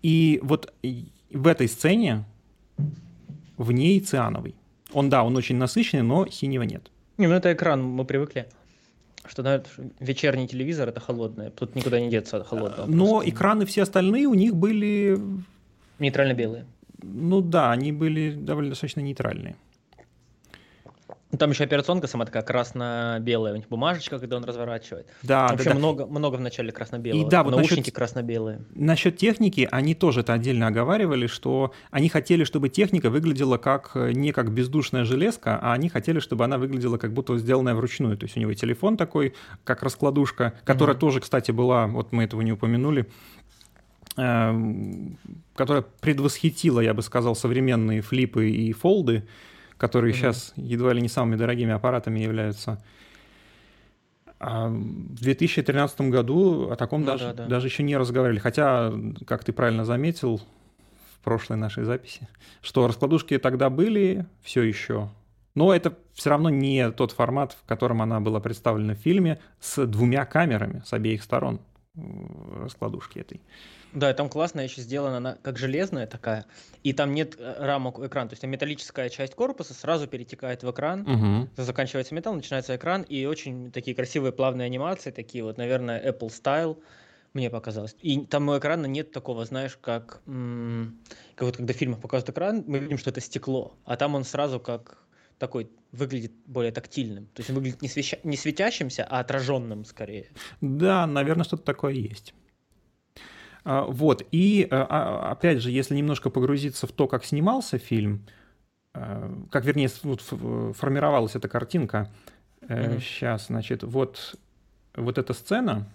И 0.01 0.39
вот 0.43 0.73
в 1.31 1.47
этой 1.47 1.67
сцене 1.67 2.25
в 3.57 3.71
ней 3.71 3.99
циановый. 3.99 4.55
Он, 4.91 5.09
да, 5.09 5.23
он 5.23 5.37
очень 5.37 5.55
насыщенный, 5.55 6.03
но 6.03 6.27
синего 6.27 6.63
нет. 6.63 6.91
Не, 7.17 7.27
ну 7.27 7.33
это 7.33 7.53
экран, 7.53 7.83
мы 7.83 8.03
привыкли. 8.03 8.47
Что 9.25 9.43
да, 9.43 9.63
вечерний 9.99 10.47
телевизор 10.47 10.89
это 10.89 10.99
холодное, 10.99 11.51
тут 11.51 11.75
никуда 11.75 11.99
не 11.99 12.09
деться 12.09 12.37
от 12.37 12.47
холодного. 12.47 12.85
Но 12.87 13.07
просто. 13.07 13.29
экраны 13.29 13.65
все 13.65 13.83
остальные 13.83 14.27
у 14.27 14.33
них 14.33 14.55
были... 14.55 15.19
Нейтрально-белые. 15.99 16.65
Ну 17.03 17.41
да, 17.41 17.71
они 17.71 17.91
были 17.91 18.31
довольно 18.31 18.71
достаточно 18.71 19.01
нейтральные. 19.01 19.55
Там 21.37 21.51
еще 21.51 21.63
операционка 21.63 22.07
сама 22.07 22.25
такая 22.25 22.43
красно-белая, 22.43 23.53
у 23.53 23.55
них 23.55 23.67
бумажечка, 23.69 24.19
когда 24.19 24.37
он 24.37 24.43
разворачивает. 24.43 25.07
Да, 25.23 25.47
Вообще 25.47 25.69
да, 25.69 25.75
много, 25.75 26.03
да. 26.05 26.09
много 26.11 26.35
в 26.35 26.41
начале 26.41 26.71
красно-белого. 26.71 27.25
И 27.25 27.29
да, 27.29 27.43
вот 27.43 27.51
Наушники 27.51 27.79
насчет, 27.79 27.95
красно-белые. 27.95 28.61
Насчет 28.75 29.17
техники, 29.17 29.67
они 29.71 29.95
тоже 29.95 30.21
это 30.21 30.33
отдельно 30.33 30.67
оговаривали, 30.67 31.27
что 31.27 31.73
они 31.89 32.09
хотели, 32.09 32.43
чтобы 32.43 32.69
техника 32.69 33.09
выглядела 33.09 33.57
как 33.57 33.91
не 33.95 34.33
как 34.33 34.51
бездушная 34.51 35.05
железка, 35.05 35.57
а 35.61 35.73
они 35.73 35.87
хотели, 35.89 36.19
чтобы 36.19 36.43
она 36.43 36.57
выглядела 36.57 36.97
как 36.97 37.13
будто 37.13 37.37
сделанная 37.37 37.75
вручную. 37.75 38.17
То 38.17 38.25
есть 38.25 38.35
у 38.35 38.39
него 38.39 38.53
телефон 38.53 38.97
такой, 38.97 39.33
как 39.63 39.83
раскладушка, 39.83 40.53
которая 40.65 40.95
mm-hmm. 40.95 40.99
тоже, 40.99 41.19
кстати, 41.21 41.51
была, 41.51 41.87
вот 41.87 42.11
мы 42.11 42.25
этого 42.25 42.41
не 42.41 42.51
упомянули, 42.51 43.07
эм, 44.17 45.17
которая 45.55 45.85
предвосхитила, 46.01 46.81
я 46.81 46.93
бы 46.93 47.01
сказал, 47.01 47.35
современные 47.35 48.01
флипы 48.01 48.49
и 48.49 48.73
фолды 48.73 49.23
которые 49.81 50.13
mm-hmm. 50.13 50.17
сейчас 50.17 50.53
едва 50.57 50.93
ли 50.93 51.01
не 51.01 51.09
самыми 51.09 51.37
дорогими 51.37 51.73
аппаратами 51.73 52.19
являются. 52.19 52.79
А 54.39 54.67
в 54.67 55.19
2013 55.21 56.01
году 56.01 56.69
о 56.69 56.75
таком 56.75 57.01
ну, 57.01 57.07
даже, 57.07 57.25
да, 57.25 57.33
да. 57.33 57.45
даже 57.47 57.65
еще 57.65 57.81
не 57.81 57.97
разговаривали. 57.97 58.37
Хотя, 58.37 58.93
как 59.25 59.43
ты 59.43 59.53
правильно 59.53 59.83
заметил 59.83 60.37
в 60.37 61.23
прошлой 61.23 61.57
нашей 61.57 61.83
записи, 61.83 62.27
что 62.61 62.85
раскладушки 62.87 63.39
тогда 63.39 63.71
были 63.71 64.27
все 64.43 64.61
еще, 64.61 65.09
но 65.55 65.73
это 65.73 65.97
все 66.13 66.29
равно 66.29 66.51
не 66.51 66.91
тот 66.91 67.11
формат, 67.11 67.53
в 67.53 67.67
котором 67.67 68.03
она 68.03 68.19
была 68.19 68.39
представлена 68.39 68.93
в 68.93 68.99
фильме 68.99 69.39
с 69.59 69.83
двумя 69.87 70.25
камерами 70.25 70.83
с 70.85 70.93
обеих 70.93 71.23
сторон 71.23 71.59
раскладушки 71.95 73.17
этой. 73.17 73.41
Да, 73.93 74.13
там 74.13 74.29
классно 74.29 74.61
еще 74.61 74.81
сделана 74.81 75.17
она 75.17 75.37
как 75.41 75.57
железная 75.57 76.07
такая, 76.07 76.45
и 76.83 76.93
там 76.93 77.13
нет 77.13 77.35
э, 77.37 77.55
рамок 77.59 77.99
у 77.99 78.07
экрана, 78.07 78.29
то 78.29 78.33
есть 78.33 78.41
там 78.41 78.49
металлическая 78.49 79.09
часть 79.09 79.35
корпуса 79.35 79.73
сразу 79.73 80.07
перетекает 80.07 80.63
в 80.63 80.71
экран, 80.71 81.01
угу. 81.01 81.49
заканчивается 81.57 82.15
металл, 82.15 82.35
начинается 82.35 82.75
экран, 82.75 83.01
и 83.03 83.25
очень 83.25 83.71
такие 83.71 83.95
красивые 83.95 84.31
плавные 84.31 84.65
анимации, 84.65 85.11
такие 85.11 85.43
вот, 85.43 85.57
наверное, 85.57 86.01
Apple 86.11 86.29
Style, 86.29 86.77
мне 87.33 87.49
показалось. 87.49 87.95
И 88.01 88.25
там 88.25 88.49
у 88.49 88.57
экрана 88.57 88.85
нет 88.87 89.11
такого, 89.11 89.45
знаешь, 89.45 89.77
как, 89.79 90.21
как 90.25 91.45
вот 91.45 91.57
когда 91.57 91.73
в 91.73 91.77
фильмах 91.77 92.01
показывают 92.01 92.29
экран, 92.35 92.63
мы 92.67 92.79
видим, 92.79 92.97
что 92.97 93.09
это 93.09 93.21
стекло, 93.21 93.77
а 93.85 93.95
там 93.95 94.15
он 94.15 94.23
сразу 94.23 94.59
как 94.59 94.97
такой 95.37 95.71
выглядит 95.91 96.33
более 96.45 96.71
тактильным. 96.71 97.25
То 97.33 97.39
есть 97.39 97.49
он 97.49 97.55
выглядит 97.55 97.81
не, 97.81 97.87
свеща... 97.87 98.17
не 98.23 98.37
светящимся, 98.37 99.05
а 99.09 99.19
отраженным 99.19 99.85
скорее. 99.85 100.29
Да, 100.61 101.07
наверное, 101.07 101.43
что-то 101.43 101.63
такое 101.63 101.93
есть. 101.93 102.33
А, 103.63 103.83
вот, 103.83 104.25
и 104.31 104.67
а, 104.69 104.87
а, 104.89 105.31
опять 105.31 105.59
же, 105.59 105.71
если 105.71 105.95
немножко 105.95 106.29
погрузиться 106.29 106.87
в 106.87 106.91
то, 106.91 107.07
как 107.07 107.25
снимался 107.25 107.77
фильм, 107.77 108.25
как, 108.93 109.63
вернее, 109.63 109.87
формировалась 109.87 111.35
эта 111.35 111.47
картинка, 111.47 112.11
mm-hmm. 112.61 112.99
сейчас, 112.99 113.47
значит, 113.47 113.83
вот, 113.83 114.35
вот 114.95 115.17
эта 115.17 115.33
сцена, 115.33 115.87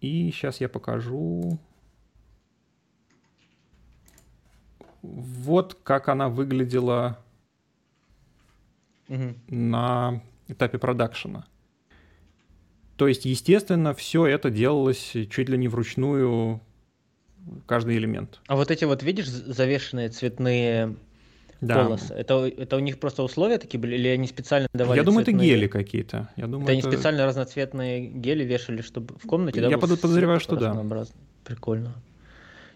и 0.00 0.30
сейчас 0.30 0.60
я 0.60 0.68
покажу... 0.68 1.58
Вот 5.00 5.78
как 5.82 6.08
она 6.08 6.30
выглядела 6.30 7.18
угу. 9.08 9.34
на 9.48 10.22
этапе 10.48 10.78
продакшена. 10.78 11.44
То 12.96 13.08
есть, 13.08 13.24
естественно, 13.24 13.92
все 13.94 14.26
это 14.26 14.50
делалось 14.50 15.12
чуть 15.30 15.48
ли 15.48 15.58
не 15.58 15.68
вручную, 15.68 16.60
каждый 17.66 17.96
элемент. 17.96 18.40
А 18.46 18.56
вот 18.56 18.70
эти 18.70 18.84
вот, 18.84 19.02
видишь, 19.02 19.26
завешенные 19.28 20.08
цветные 20.08 20.94
да. 21.60 21.82
полосы, 21.82 22.14
это, 22.14 22.46
это 22.46 22.76
у 22.76 22.80
них 22.80 22.98
просто 22.98 23.22
условия 23.22 23.58
такие 23.58 23.80
были, 23.80 23.96
или 23.96 24.08
они 24.08 24.28
специально 24.28 24.68
давали 24.72 24.98
Я 24.98 25.04
думаю, 25.04 25.24
цветные... 25.24 25.46
это 25.46 25.56
гели 25.56 25.66
какие-то. 25.66 26.28
Я 26.36 26.46
думаю, 26.46 26.62
это, 26.62 26.72
это 26.72 26.86
они 26.86 26.94
специально 26.96 27.26
разноцветные 27.26 28.06
гели 28.06 28.44
вешали, 28.44 28.80
чтобы 28.80 29.16
в 29.18 29.26
комнате, 29.26 29.60
да? 29.60 29.68
Я 29.68 29.78
подозреваю, 29.78 30.40
что 30.40 30.56
да. 30.56 31.04
Прикольно. 31.44 31.94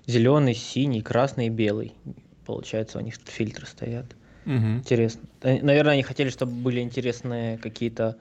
Зеленый, 0.07 0.55
синий, 0.55 1.03
красный 1.03 1.47
и 1.47 1.51
белый. 1.51 1.93
Получается, 2.45 2.99
у 2.99 3.03
них 3.03 3.19
тут 3.19 3.29
фильтры 3.29 3.67
стоят. 3.67 4.07
Угу. 4.47 4.79
Интересно. 4.79 5.23
Наверное, 5.43 5.93
они 5.93 6.03
хотели, 6.03 6.31
чтобы 6.31 6.53
были 6.53 6.81
интересные 6.81 7.59
какие-то 7.59 8.17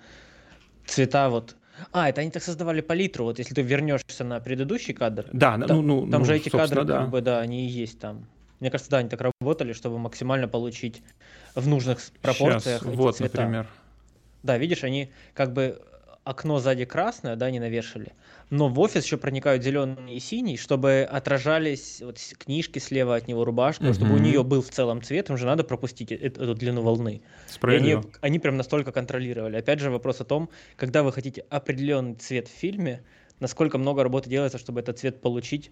цвета 0.86 1.30
вот 1.30 1.56
А, 1.91 2.09
это 2.09 2.21
они 2.21 2.32
так 2.32 2.43
создавали 2.43 2.82
палитру. 2.82 3.25
Вот 3.25 3.39
если 3.39 3.53
ты 3.53 3.61
вернешься 3.61 4.23
на 4.23 4.39
предыдущий 4.39 4.93
кадр, 4.93 5.28
Да, 5.32 5.57
там, 5.57 5.67
ну, 5.67 5.82
ну, 5.82 6.11
там 6.11 6.21
ну, 6.21 6.25
же 6.25 6.36
эти 6.36 6.49
кадры, 6.49 6.84
да. 6.84 7.01
как 7.01 7.09
бы, 7.09 7.21
да, 7.21 7.39
они 7.39 7.67
и 7.67 7.69
есть 7.69 7.99
там. 7.99 8.25
Мне 8.59 8.71
кажется, 8.71 8.89
да, 8.89 8.97
они 8.97 9.09
так 9.09 9.21
работали, 9.21 9.73
чтобы 9.73 9.99
максимально 9.99 10.47
получить 10.47 11.03
в 11.53 11.67
нужных 11.67 11.99
пропорциях 12.21 12.82
Щас, 12.82 12.89
эти 12.89 12.95
вот, 12.95 13.17
цвета. 13.17 13.41
например. 13.41 13.67
Да, 14.43 14.57
видишь, 14.57 14.84
они 14.84 15.11
как 15.34 15.53
бы 15.53 15.82
окно 16.28 16.59
сзади 16.59 16.86
красное, 16.86 17.36
да, 17.36 17.49
не 17.49 17.59
навешали, 17.59 18.13
но 18.49 18.67
в 18.67 18.80
офис 18.80 19.05
еще 19.05 19.17
проникают 19.17 19.63
зеленый 19.63 20.15
и 20.15 20.19
синий, 20.19 20.57
чтобы 20.57 21.07
отражались 21.09 22.01
вот 22.01 22.19
книжки 22.38 22.80
слева 22.80 23.15
от 23.15 23.28
него, 23.28 23.45
рубашка, 23.45 23.86
чтобы 23.93 24.15
у 24.15 24.17
нее 24.17 24.43
был 24.43 24.61
в 24.61 24.69
целом 24.69 25.01
цвет, 25.01 25.30
им 25.30 25.38
же 25.38 25.45
надо 25.45 25.63
пропустить 25.63 26.11
э- 26.11 26.15
эту, 26.15 26.53
длину 26.53 26.82
волны. 26.82 27.21
И 27.82 27.91
они, 27.91 28.03
они 28.21 28.39
прям 28.39 28.57
настолько 28.57 28.91
контролировали. 28.91 29.57
Опять 29.57 29.80
же, 29.80 29.89
вопрос 29.89 30.19
о 30.21 30.25
том, 30.25 30.49
когда 30.75 31.03
вы 31.03 31.13
хотите 31.13 31.45
определенный 31.49 32.15
цвет 32.15 32.47
в 32.47 32.51
фильме, 32.51 33.03
насколько 33.39 33.78
много 33.78 34.03
работы 34.03 34.30
делается, 34.30 34.57
чтобы 34.57 34.82
этот 34.82 34.99
цвет 34.99 35.21
получить 35.21 35.71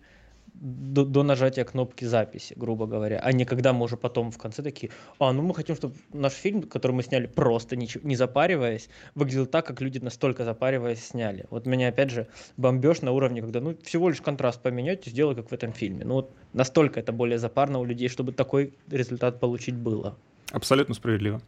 до, 0.61 1.05
до 1.05 1.23
нажатия 1.23 1.63
кнопки 1.63 2.05
записи, 2.05 2.53
грубо 2.55 2.87
говоря, 2.87 3.19
а 3.19 3.31
не 3.31 3.45
когда 3.45 3.73
мы 3.73 3.85
уже 3.85 3.97
потом 3.97 4.31
в 4.31 4.37
конце 4.37 4.63
такие, 4.63 4.91
а, 5.19 5.33
ну 5.33 5.41
мы 5.41 5.53
хотим, 5.53 5.75
чтобы 5.75 5.95
наш 6.13 6.33
фильм, 6.33 6.63
который 6.63 6.93
мы 6.93 7.03
сняли 7.03 7.27
просто 7.27 7.75
ничего, 7.75 8.07
не 8.07 8.15
запариваясь, 8.15 8.89
выглядел 9.15 9.45
так, 9.45 9.65
как 9.65 9.81
люди 9.81 9.99
настолько 9.99 10.45
запариваясь 10.45 11.03
сняли. 11.03 11.45
Вот 11.49 11.65
меня 11.65 11.89
опять 11.89 12.11
же 12.11 12.27
бомбеж 12.57 13.01
на 13.01 13.11
уровне, 13.11 13.41
когда 13.41 13.59
ну 13.59 13.75
всего 13.83 14.09
лишь 14.09 14.21
контраст 14.21 14.61
поменять 14.61 15.07
и 15.07 15.09
сделай 15.09 15.35
как 15.35 15.49
в 15.49 15.53
этом 15.53 15.73
фильме. 15.73 16.05
Ну 16.05 16.15
вот 16.15 16.31
настолько 16.53 16.99
это 16.99 17.11
более 17.11 17.37
запарно 17.37 17.79
у 17.79 17.85
людей, 17.85 18.09
чтобы 18.09 18.31
такой 18.31 18.73
результат 18.89 19.39
получить 19.39 19.75
было. 19.75 20.15
Абсолютно 20.51 20.95
справедливо. 20.95 21.41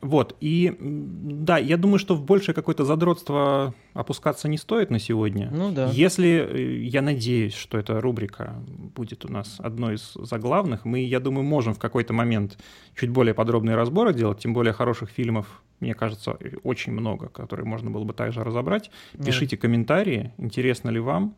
Вот, 0.00 0.36
и 0.40 0.76
да, 0.78 1.58
я 1.58 1.76
думаю, 1.76 1.98
что 1.98 2.14
в 2.14 2.24
большее 2.24 2.54
какое-то 2.54 2.84
задротство 2.84 3.74
опускаться 3.94 4.48
не 4.48 4.56
стоит 4.56 4.90
на 4.90 5.00
сегодня. 5.00 5.50
Ну 5.50 5.72
да. 5.72 5.90
Если, 5.90 6.28
э, 6.28 6.82
я 6.84 7.02
надеюсь, 7.02 7.54
что 7.54 7.78
эта 7.78 8.00
рубрика 8.00 8.62
будет 8.68 9.24
у 9.24 9.32
нас 9.32 9.56
одной 9.58 9.96
из 9.96 10.12
заглавных, 10.14 10.84
мы, 10.84 11.00
я 11.00 11.18
думаю, 11.18 11.44
можем 11.44 11.74
в 11.74 11.80
какой-то 11.80 12.12
момент 12.12 12.58
чуть 12.94 13.10
более 13.10 13.34
подробные 13.34 13.74
разборы 13.74 14.14
делать, 14.14 14.38
тем 14.38 14.54
более 14.54 14.72
хороших 14.72 15.10
фильмов, 15.10 15.62
мне 15.80 15.94
кажется, 15.94 16.38
очень 16.62 16.92
много, 16.92 17.28
которые 17.28 17.66
можно 17.66 17.90
было 17.90 18.04
бы 18.04 18.12
также 18.12 18.44
разобрать. 18.44 18.90
Да. 19.14 19.24
Пишите 19.24 19.56
комментарии, 19.56 20.32
интересно 20.38 20.90
ли 20.90 21.00
вам. 21.00 21.34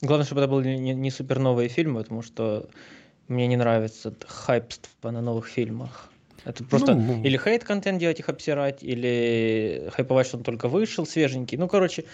Главное, 0.00 0.26
чтобы 0.26 0.42
это 0.42 0.50
были 0.50 0.76
не, 0.76 0.94
не 0.94 1.10
супер 1.10 1.40
новые 1.40 1.68
фильмы, 1.68 2.02
потому 2.02 2.22
что 2.22 2.68
мне 3.26 3.46
не 3.48 3.56
нравится 3.56 4.14
хайпство 4.26 5.10
на 5.10 5.20
новых 5.20 5.46
фильмах. 5.46 6.10
Это 6.44 6.64
просто 6.64 6.94
Ну, 6.94 7.22
или 7.22 7.36
хейт-контент 7.36 7.98
делать 7.98 8.20
их 8.20 8.28
обсирать, 8.28 8.82
или 8.82 9.88
хайповать, 9.92 10.26
что 10.26 10.36
он 10.36 10.42
только 10.42 10.68
вышел, 10.68 11.06
свеженький. 11.06 11.56
Ну, 11.56 11.68
короче, 11.68 12.04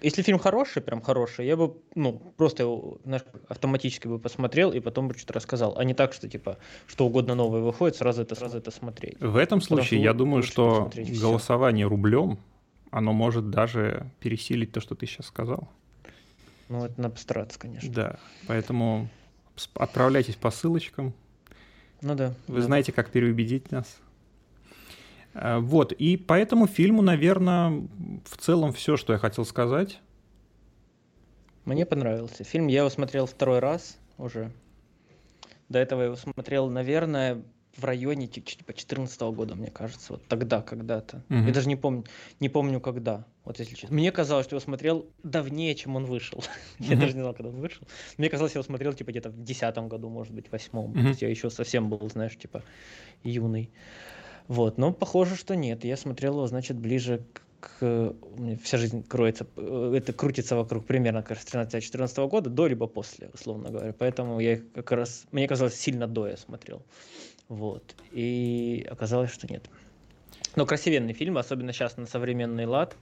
если 0.00 0.22
фильм 0.22 0.38
хороший, 0.38 0.82
прям 0.82 1.00
хороший, 1.00 1.46
я 1.46 1.56
бы, 1.56 1.76
ну, 1.94 2.20
просто 2.36 2.64
его, 2.64 2.98
знаешь, 3.04 3.24
автоматически 3.48 4.06
бы 4.08 4.18
посмотрел 4.18 4.72
и 4.72 4.80
потом 4.80 5.08
бы 5.08 5.14
что-то 5.14 5.34
рассказал. 5.34 5.76
А 5.76 5.84
не 5.84 5.94
так, 5.94 6.12
что, 6.12 6.28
типа, 6.28 6.58
что 6.86 7.06
угодно 7.06 7.34
новое 7.34 7.60
выходит, 7.60 7.96
сразу 7.96 8.22
это, 8.22 8.34
сразу 8.34 8.58
это 8.58 8.70
смотреть. 8.70 9.20
В 9.20 9.36
этом 9.36 9.60
случае 9.60 10.02
я 10.02 10.12
думаю, 10.12 10.42
что 10.42 10.90
голосование 11.20 11.86
рублем, 11.86 12.38
оно 12.90 13.12
может 13.12 13.50
даже 13.50 14.10
пересилить 14.20 14.72
то, 14.72 14.80
что 14.80 14.94
ты 14.94 15.06
сейчас 15.06 15.26
сказал. 15.26 15.68
Ну, 16.68 16.84
это 16.84 17.00
надо 17.00 17.14
постараться, 17.14 17.58
конечно. 17.58 17.92
Да, 17.92 18.18
поэтому 18.46 19.08
отправляйтесь 19.74 20.36
по 20.36 20.50
ссылочкам. 20.50 21.14
Ну 22.00 22.14
да. 22.14 22.34
Вы 22.46 22.60
да. 22.60 22.62
знаете, 22.62 22.92
как 22.92 23.10
переубедить 23.10 23.70
нас. 23.70 23.98
А, 25.34 25.58
Вот, 25.60 25.92
и 25.92 26.16
по 26.16 26.34
этому 26.34 26.66
фильму, 26.66 27.02
наверное, 27.02 27.86
в 28.24 28.36
целом 28.36 28.72
все, 28.72 28.96
что 28.96 29.12
я 29.12 29.18
хотел 29.18 29.44
сказать. 29.44 30.00
Мне 31.64 31.84
понравился. 31.84 32.44
Фильм 32.44 32.66
я 32.68 32.80
его 32.80 32.90
смотрел 32.90 33.26
второй 33.26 33.58
раз 33.58 33.98
уже. 34.16 34.50
До 35.68 35.78
этого 35.78 36.00
я 36.00 36.06
его 36.06 36.16
смотрел, 36.16 36.70
наверное, 36.70 37.42
в 37.78 37.84
районе 37.84 38.26
ти- 38.26 38.42
типа 38.42 38.72
14 38.74 39.32
года, 39.32 39.54
мне 39.54 39.70
кажется. 39.70 40.12
Вот 40.14 40.26
тогда, 40.26 40.60
когда-то. 40.60 41.22
Мгм. 41.28 41.46
Я 41.46 41.52
даже 41.52 41.68
не 41.68 41.76
помню, 41.76 42.04
не 42.40 42.48
помню 42.48 42.80
когда. 42.80 43.24
Вот 43.44 43.58
если 43.60 43.74
честно. 43.74 43.96
Мне 43.96 44.12
казалось, 44.12 44.44
что 44.46 44.54
я 44.54 44.58
его 44.58 44.64
смотрел 44.64 45.06
давнее, 45.22 45.74
чем 45.74 45.96
он 45.96 46.04
вышел. 46.04 46.44
Я 46.78 46.96
даже 46.96 47.14
не 47.14 47.20
знал, 47.22 47.32
когда 47.34 47.48
он 47.50 47.60
вышел. 47.60 47.86
Мне 48.18 48.28
казалось, 48.28 48.52
я 48.54 48.58
его 48.58 48.66
смотрел 48.66 48.92
типа 48.92 49.10
где-то 49.10 49.30
в 49.30 49.42
десятом 49.42 49.88
году, 49.88 50.10
может 50.10 50.34
быть, 50.34 50.50
восьмом. 50.52 50.92
То 50.92 51.00
есть 51.08 51.22
Я 51.22 51.28
еще 51.30 51.48
совсем 51.50 51.88
был, 51.88 52.10
знаешь, 52.10 52.36
типа 52.36 52.62
юный. 53.24 53.70
Вот, 54.48 54.78
но 54.78 54.92
похоже, 54.92 55.36
что 55.36 55.54
нет. 55.56 55.84
Я 55.84 55.96
смотрел 55.96 56.32
его, 56.34 56.46
значит, 56.46 56.76
ближе 56.76 57.22
к... 57.32 57.42
к- 57.78 58.14
вся 58.62 58.78
жизнь 58.78 59.02
кроется, 59.02 59.46
э, 59.56 59.94
это 59.96 60.12
крутится 60.12 60.56
вокруг 60.56 60.86
примерно 60.86 61.24
раз 61.28 61.44
13-14 61.44 62.28
года, 62.28 62.50
до 62.50 62.66
либо 62.66 62.86
после, 62.86 63.30
условно 63.34 63.70
говоря. 63.70 63.92
Поэтому 63.92 64.40
я 64.40 64.52
их 64.54 64.72
как 64.72 64.92
раз, 64.92 65.26
мне 65.32 65.46
казалось, 65.48 65.74
сильно 65.74 66.06
до 66.06 66.26
я 66.28 66.36
смотрел. 66.36 66.82
Вот. 67.48 67.94
И 68.12 68.86
оказалось, 68.90 69.30
что 69.30 69.46
нет. 69.46 69.68
Но 70.56 70.66
красивенный 70.66 71.12
фильм, 71.12 71.38
особенно 71.38 71.72
сейчас 71.72 71.96
на 71.96 72.06
современный 72.06 72.66
лад, 72.66 72.96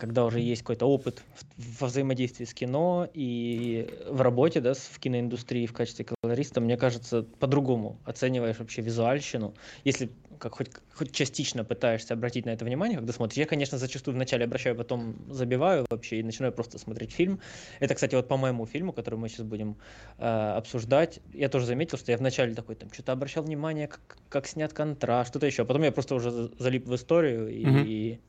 когда 0.00 0.24
уже 0.24 0.40
есть 0.40 0.62
какой-то 0.62 0.86
опыт 0.86 1.22
во 1.56 1.88
взаимодействии 1.88 2.44
с 2.44 2.54
кино 2.54 3.08
и 3.12 3.88
в 4.08 4.20
работе, 4.20 4.60
да, 4.60 4.74
в 4.74 4.98
киноиндустрии 5.00 5.66
в 5.66 5.72
качестве 5.72 6.04
колориста, 6.04 6.60
мне 6.60 6.76
кажется, 6.76 7.22
по-другому 7.40 7.98
оцениваешь 8.04 8.58
вообще 8.58 8.82
визуальщину. 8.82 9.54
Если 9.84 10.10
как 10.42 10.56
хоть, 10.56 10.70
хоть 10.94 11.12
частично 11.12 11.64
пытаешься 11.64 12.14
обратить 12.14 12.46
на 12.46 12.50
это 12.50 12.64
внимание, 12.64 12.98
когда 12.98 13.12
смотришь. 13.12 13.38
Я, 13.38 13.46
конечно, 13.46 13.78
зачастую 13.78 14.16
вначале 14.16 14.44
обращаю, 14.44 14.74
потом 14.74 15.14
забиваю 15.30 15.86
вообще 15.88 16.18
и 16.18 16.22
начинаю 16.24 16.52
просто 16.52 16.78
смотреть 16.78 17.12
фильм. 17.12 17.38
Это, 17.78 17.94
кстати, 17.94 18.16
вот 18.16 18.26
по 18.26 18.36
моему 18.36 18.66
фильму, 18.66 18.92
который 18.92 19.14
мы 19.20 19.28
сейчас 19.28 19.46
будем 19.46 19.76
э, 20.18 20.24
обсуждать, 20.56 21.20
я 21.32 21.48
тоже 21.48 21.66
заметил, 21.66 21.96
что 21.96 22.10
я 22.10 22.18
вначале 22.18 22.54
такой 22.54 22.74
там 22.74 22.92
что-то 22.92 23.12
обращал 23.12 23.44
внимание, 23.44 23.86
как, 23.86 24.00
как 24.28 24.46
снят 24.48 24.72
контраст, 24.72 25.30
что-то 25.30 25.46
еще. 25.46 25.64
Потом 25.64 25.82
я 25.82 25.92
просто 25.92 26.16
уже 26.16 26.30
за- 26.32 26.50
залип 26.58 26.86
в 26.86 26.94
историю 26.96 27.48
и, 27.48 27.64
Мгм. 27.64 28.20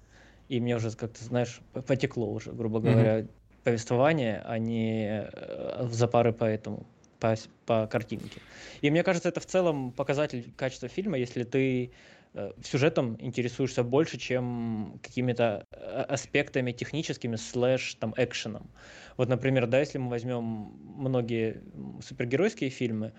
И, 0.54 0.60
мне 0.60 0.76
уже 0.76 0.92
как-то, 0.92 1.24
знаешь, 1.24 1.62
потекло 1.88 2.32
уже, 2.32 2.52
грубо 2.52 2.80
говоря, 2.80 3.26
повествование, 3.64 4.42
а 4.46 4.60
не 4.60 5.28
э, 5.34 5.88
запары 5.90 6.32
по 6.32 6.44
этому, 6.44 6.86
по, 7.20 7.36
по 7.66 7.88
картинке. 7.88 8.40
И 8.82 8.92
мне 8.92 9.04
кажется, 9.04 9.30
это 9.30 9.40
в 9.40 9.48
целом 9.48 9.92
показатель 9.92 10.54
качества 10.56 10.90
фильма, 10.90 11.18
если 11.18 11.44
ты 11.44 11.92
э, 12.36 12.52
сюжетом 12.64 13.18
интересуешься 13.20 13.84
больше, 13.84 14.20
чем 14.20 15.00
какими-то 15.02 15.66
э, 15.72 16.06
аспектами 16.10 16.72
техническими 16.72 17.36
слэш 17.36 17.96
там 17.96 18.14
экшеном. 18.16 18.70
Вот, 19.18 19.30
например, 19.30 19.66
да, 19.66 19.80
если 19.80 19.98
мы 19.98 20.10
возьмем 20.10 20.72
многие 20.98 21.64
супергеройские 22.08 22.70
фильмы, 22.70 23.12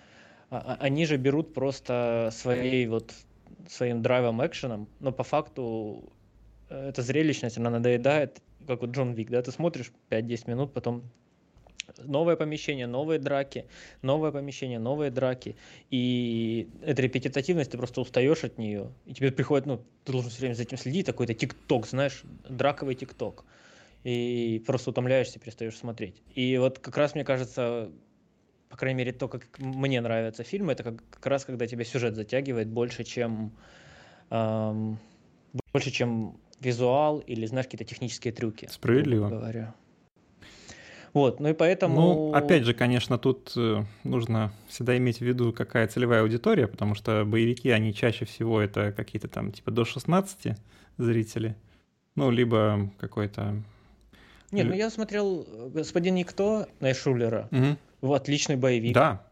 а- 0.51 0.59
а- 0.59 0.77
они 0.79 1.05
же 1.07 1.17
берут 1.17 1.53
просто 1.53 2.31
своей 2.33 2.87
вот 2.87 3.13
своим 3.69 4.03
драйвом 4.03 4.45
экшеном, 4.47 4.89
но 5.01 5.11
по 5.11 5.25
факту 5.25 6.13
эта 6.75 7.03
зрелищность, 7.03 7.59
она 7.59 7.71
надоедает, 7.71 8.43
как 8.67 8.81
вот 8.81 8.91
Джон 8.91 9.13
Вик, 9.13 9.31
да, 9.31 9.43
ты 9.43 9.53
смотришь 9.53 9.93
5-10 10.11 10.51
минут, 10.51 10.73
потом 10.73 11.03
новое 11.99 12.37
помещение, 12.37 12.87
новые 12.87 13.19
драки, 13.19 13.67
новое 14.03 14.31
помещение, 14.33 14.79
новые 14.79 15.11
драки. 15.11 15.57
И 15.91 16.69
эта 16.83 17.03
репетитивность, 17.03 17.71
ты 17.71 17.79
просто 17.79 18.01
устаешь 18.01 18.45
от 18.45 18.59
нее. 18.59 18.93
И 19.07 19.15
тебе 19.15 19.31
приходит, 19.31 19.67
ну, 19.67 19.83
ты 20.05 20.13
должен 20.13 20.31
все 20.31 20.41
время 20.41 20.55
за 20.55 20.63
этим 20.63 20.79
следить, 20.79 21.07
такой-то 21.07 21.35
тикток, 21.35 21.87
знаешь, 21.87 22.23
драковый 22.49 22.95
тикток. 22.95 23.45
И 24.03 24.63
просто 24.67 24.91
утомляешься, 24.91 25.39
перестаешь 25.39 25.77
смотреть. 25.77 26.23
И 26.35 26.59
вот 26.59 26.79
как 26.79 26.97
раз, 26.97 27.15
мне 27.15 27.25
кажется, 27.25 27.91
по 28.69 28.77
крайней 28.77 28.99
мере, 28.99 29.13
то, 29.13 29.29
как 29.29 29.47
мне 29.59 30.01
нравятся 30.01 30.43
фильмы, 30.43 30.73
это 30.73 30.83
как, 30.83 30.97
как 31.11 31.27
раз 31.27 31.45
когда 31.45 31.67
тебя 31.67 31.85
сюжет 31.85 32.15
затягивает 32.15 32.69
больше, 32.69 33.05
чем 33.05 33.53
ам, 34.29 34.99
больше, 35.73 35.91
чем 35.91 36.39
визуал 36.65 37.19
или, 37.21 37.47
знаешь, 37.47 37.67
какие-то 37.67 37.85
технические 37.85 38.33
трюки. 38.33 38.69
Справедливо. 38.71 39.29
Говоря. 39.29 39.75
Вот, 41.15 41.39
ну 41.39 41.49
и 41.49 41.53
поэтому... 41.53 42.01
Ну, 42.01 42.33
опять 42.35 42.65
же, 42.65 42.75
конечно, 42.75 43.19
тут 43.19 43.53
э, 43.57 43.85
нужно 44.03 44.53
всегда 44.67 44.97
иметь 44.97 45.19
в 45.19 45.21
виду, 45.23 45.53
какая 45.53 45.87
целевая 45.87 46.23
аудитория, 46.23 46.67
потому 46.67 46.97
что 46.97 47.25
боевики, 47.25 47.71
они 47.71 47.95
чаще 47.95 48.25
всего 48.25 48.61
это 48.61 48.91
какие-то 48.91 49.29
там 49.29 49.53
типа 49.53 49.71
до 49.71 49.85
16 49.85 50.59
зрители, 50.97 51.55
ну, 52.17 52.33
либо 52.33 52.91
какой-то... 52.99 53.63
Нет, 54.51 54.67
ну 54.67 54.75
я 54.75 54.91
смотрел 54.91 55.47
э, 55.47 55.71
«Господин 55.73 56.17
Никто» 56.17 56.67
Найшулера. 56.81 57.49
Вот, 58.01 58.23
отличный 58.23 58.57
боевик. 58.57 58.93
Да, 58.93 59.25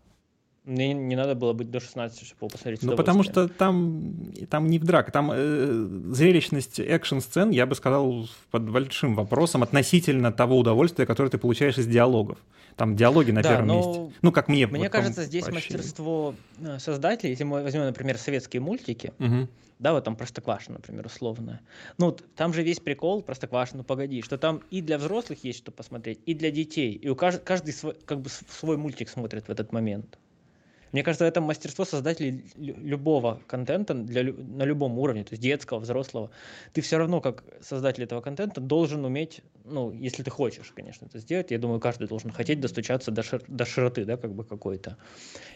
Мне 0.65 0.95
не 0.95 1.17
надо 1.17 1.35
было 1.35 1.53
быть 1.53 1.73
до 1.73 1.81
16, 1.81 2.25
чтобы 2.25 2.49
посмотреть. 2.51 2.85
Ну, 2.85 2.97
потому 2.97 3.25
что 3.25 3.49
там, 3.49 4.33
там 4.49 4.69
не 4.69 4.79
в 4.79 4.85
драк, 4.85 5.11
там 5.11 5.33
э, 5.35 5.89
зрелищность 6.13 6.79
экшн-сцен, 6.79 7.51
я 7.51 7.67
бы 7.67 7.75
сказал, 7.75 8.29
под 8.53 8.71
большим 8.71 9.17
вопросом 9.17 9.65
относительно 9.65 10.31
того 10.31 10.57
удовольствия, 10.59 11.05
которое 11.05 11.31
ты 11.31 11.39
получаешь 11.39 11.79
из 11.79 11.89
диалогов. 11.89 12.39
Там 12.77 12.95
диалоги 12.95 13.33
на 13.33 13.43
да, 13.43 13.51
первом 13.51 13.69
месте. 13.69 14.13
Ну, 14.23 14.31
как 14.31 14.47
мне. 14.47 14.69
Мне 14.69 14.85
вот, 14.85 14.93
кажется, 14.93 15.25
здесь 15.25 15.47
вообще... 15.47 15.75
мастерство 15.75 16.35
э, 16.61 16.79
создателей, 16.79 17.31
если 17.31 17.43
мы 17.43 17.65
возьмем, 17.65 17.83
например, 17.83 18.17
советские 18.17 18.63
мультики, 18.63 19.13
угу. 19.19 19.49
да, 19.81 19.93
вот 19.93 20.05
там 20.05 20.15
Простоквашино, 20.15 20.77
например, 20.77 21.07
условно. 21.07 21.61
Ну, 21.99 22.13
там 22.13 22.55
же 22.55 22.63
весь 22.63 22.79
прикол 22.79 23.23
Простоквашино, 23.23 23.79
ну, 23.79 23.85
погоди, 23.85 24.23
что 24.23 24.39
там 24.39 24.63
и 24.71 24.81
для 24.81 24.99
взрослых 24.99 25.43
есть 25.43 25.59
что 25.59 25.73
посмотреть, 25.73 26.21
и 26.25 26.35
для 26.35 26.53
детей. 26.53 26.93
И 26.93 27.09
у 27.09 27.17
каждый, 27.17 27.43
каждый 27.43 27.75
свой, 27.75 27.97
как 28.05 28.21
бы 28.21 28.31
свой 28.31 28.77
мультик 28.77 29.09
смотрит 29.09 29.49
в 29.49 29.51
этот 29.51 29.73
момент. 29.73 30.19
Мне 30.93 31.03
кажется, 31.03 31.25
это 31.25 31.41
мастерство 31.41 31.85
создателей 31.85 32.45
любого 32.57 33.41
контента 33.47 33.95
для, 33.95 34.23
на 34.23 34.65
любом 34.65 34.99
уровне, 34.99 35.25
то 35.25 35.33
есть 35.33 35.43
детского, 35.43 35.79
взрослого. 35.79 36.31
Ты 36.73 36.83
все 36.83 36.99
равно, 36.99 37.21
как 37.21 37.45
создатель 37.61 38.05
этого 38.05 38.21
контента, 38.21 38.61
должен 38.61 39.05
уметь, 39.05 39.41
ну, 39.65 39.91
если 39.91 40.23
ты 40.23 40.31
хочешь, 40.31 40.71
конечно, 40.75 41.07
это 41.07 41.19
сделать. 41.19 41.51
Я 41.51 41.59
думаю, 41.59 41.81
каждый 41.81 42.09
должен 42.09 42.31
хотеть 42.31 42.61
достучаться 42.61 43.11
до, 43.11 43.23
шир, 43.23 43.43
до 43.49 43.65
широты, 43.65 44.05
да, 44.05 44.17
как 44.17 44.35
бы 44.35 44.45
какой-то. 44.45 44.99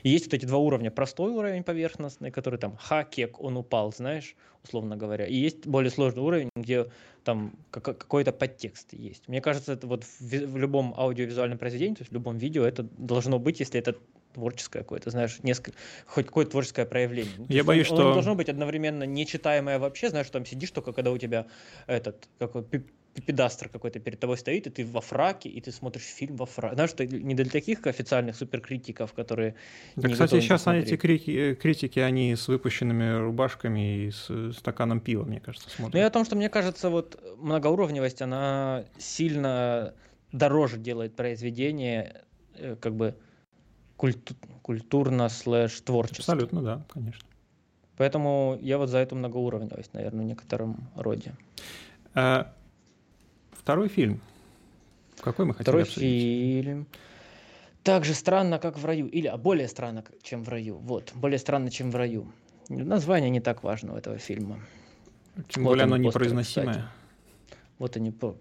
И 0.03 0.09
есть 0.09 0.26
вот 0.26 0.34
эти 0.34 0.47
два 0.47 0.59
уровня. 0.59 0.91
Простой 0.91 1.32
уровень 1.32 1.62
поверхностный, 1.62 2.30
который 2.30 2.59
там 2.59 2.76
ха, 2.76 3.05
кек, 3.05 3.41
он 3.41 3.57
упал, 3.59 3.93
знаешь, 3.93 4.37
условно 4.64 4.97
говоря. 4.97 5.26
И 5.26 5.34
есть 5.34 5.66
более 5.66 5.91
сложный 5.91 6.22
уровень, 6.22 6.51
где 6.57 6.87
там 7.24 7.53
какой-то 7.70 8.32
подтекст 8.32 8.93
есть. 8.93 9.28
Мне 9.28 9.41
кажется, 9.41 9.72
это 9.72 9.87
вот 9.87 10.05
в, 10.05 10.57
любом 10.57 10.95
аудиовизуальном 10.97 11.59
произведении, 11.59 11.95
то 11.95 12.03
есть 12.03 12.11
в 12.11 12.14
любом 12.14 12.39
видео 12.39 12.64
это 12.64 12.84
должно 12.97 13.39
быть, 13.39 13.61
если 13.61 13.80
это 13.80 13.97
творческое 14.37 14.80
какое-то, 14.80 15.11
знаешь, 15.11 15.39
несколько, 15.43 15.72
хоть 16.07 16.26
какое-то 16.26 16.51
творческое 16.51 16.84
проявление. 16.84 17.32
Ну, 17.39 17.47
Я 17.49 17.64
боюсь, 17.64 17.91
он, 17.91 17.97
что... 17.97 18.07
Он 18.09 18.12
должно 18.12 18.34
быть 18.34 18.51
одновременно 18.51 19.05
нечитаемое 19.05 19.78
вообще, 19.78 20.11
знаешь, 20.11 20.28
там 20.28 20.45
сидишь 20.45 20.70
только, 20.70 20.93
когда 20.93 21.11
у 21.11 21.18
тебя 21.18 21.47
этот, 21.87 22.28
какой 22.39 22.64
педастр 23.22 23.70
какой-то 23.70 23.99
перед 23.99 24.20
тобой 24.20 24.37
стоит, 24.37 24.66
и 24.66 24.70
ты 24.70 24.84
во 24.84 25.01
фраке, 25.01 25.49
и 25.49 25.59
ты 25.62 25.72
смотришь 25.72 26.03
фильм 26.03 26.37
во 26.37 26.45
фраке. 26.45 26.74
Знаешь, 26.74 26.91
что 26.91 27.07
не 27.07 27.34
для 27.34 27.47
таких 27.47 27.87
официальных 27.87 28.37
суперкритиков, 28.37 29.14
которые... 29.14 29.55
Да, 29.97 30.11
кстати, 30.11 30.41
сейчас 30.41 30.61
посмотреть. 30.61 30.89
эти 30.89 30.97
крики, 30.97 31.55
критики, 31.55 31.99
они 31.99 32.37
с 32.37 32.47
выпущенными 32.47 33.18
рубашками 33.18 34.05
и 34.05 34.11
с 34.11 34.53
стаканом 34.53 35.01
пива, 35.01 35.24
мне 35.24 35.41
кажется, 35.41 35.70
смотрят. 35.70 35.95
Ну 35.95 36.01
и 36.01 36.03
о 36.03 36.11
том, 36.11 36.26
что 36.26 36.37
мне 36.37 36.51
кажется, 36.51 36.91
вот 36.91 37.18
многоуровневость, 37.39 38.20
она 38.20 38.84
сильно 38.99 39.95
дороже 40.32 40.76
делает 40.78 41.14
произведение, 41.16 42.22
э, 42.55 42.76
как 42.78 42.95
бы 42.95 43.14
культу 43.97 44.35
культурно 44.63 45.29
слэш 45.29 45.81
творчество. 45.81 46.35
Абсолютно, 46.35 46.63
да, 46.63 46.85
конечно. 46.89 47.27
Поэтому 47.97 48.59
я 48.61 48.79
вот 48.79 48.91
за 48.91 48.99
эту 48.99 49.17
многоуровневость, 49.17 49.95
наверное, 49.95 50.25
в 50.25 50.29
некотором 50.29 50.89
роде. 50.97 51.35
А, 52.15 52.53
второй 53.53 53.89
фильм. 53.89 54.21
Какой 55.21 55.47
мы 55.47 55.55
хотели 55.55 55.65
Второй 55.65 55.83
обсудить? 55.85 56.65
фильм. 56.65 56.87
Так 57.83 58.05
же 58.05 58.15
странно, 58.15 58.59
как 58.59 58.79
в 58.79 58.85
раю. 58.85 59.07
Или 59.07 59.29
а 59.29 59.37
более 59.37 59.69
странно, 59.69 60.05
чем 60.23 60.43
в 60.43 60.49
раю. 60.49 60.77
Вот, 60.79 61.13
более 61.15 61.39
странно, 61.39 61.71
чем 61.71 61.91
в 61.91 61.97
раю. 61.97 62.27
Название 62.69 63.31
не 63.31 63.41
так 63.41 63.63
важно 63.63 63.95
у 63.95 63.97
этого 63.97 64.19
фильма. 64.19 64.61
Тем 65.49 65.63
вот 65.63 65.71
более 65.71 65.85
оно 65.85 65.97
непроизносимое. 65.97 66.75
Кстати. 66.75 66.89
Вот 67.79 67.97
они 67.97 68.11
по... 68.11 68.37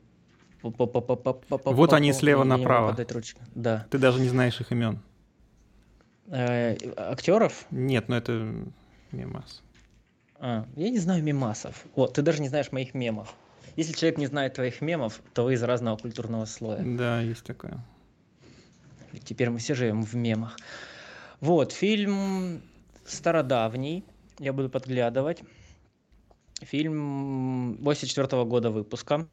Вот 0.63 1.93
они 1.93 2.11
слева 2.11 2.43
направо. 2.43 2.97
Да. 3.53 3.85
Ты 3.89 3.99
даже 3.99 4.19
не 4.19 4.29
знаешь 4.29 4.59
их 4.59 4.71
имен. 4.71 4.99
Э, 6.27 6.75
актеров? 6.97 7.65
Нет, 7.71 8.09
ну 8.09 8.15
это 8.15 8.53
мемас. 9.11 9.61
А, 10.39 10.65
я 10.75 10.89
не 10.89 10.99
знаю 10.99 11.23
мемасов. 11.23 11.85
Вот, 11.95 12.13
ты 12.13 12.21
даже 12.21 12.41
не 12.41 12.49
знаешь 12.49 12.71
моих 12.71 12.93
мемов. 12.93 13.35
Если 13.75 13.93
человек 13.93 14.17
не 14.17 14.27
знает 14.27 14.53
твоих 14.53 14.81
мемов, 14.81 15.21
то 15.33 15.43
вы 15.43 15.53
из 15.53 15.63
разного 15.63 15.97
культурного 15.97 16.45
слоя. 16.45 16.81
Да, 16.83 17.21
есть 17.21 17.43
такое. 17.43 17.79
теперь 19.23 19.49
мы 19.49 19.59
все 19.59 19.75
живем 19.75 20.03
в 20.03 20.15
мемах. 20.15 20.57
Вот, 21.41 21.71
фильм 21.71 22.61
стародавний. 23.05 24.03
Я 24.39 24.53
буду 24.53 24.69
подглядывать. 24.69 25.43
Фильм 26.61 27.77
84 27.81 28.27
-го 28.27 28.45
года 28.45 28.71
выпуска. 28.71 29.27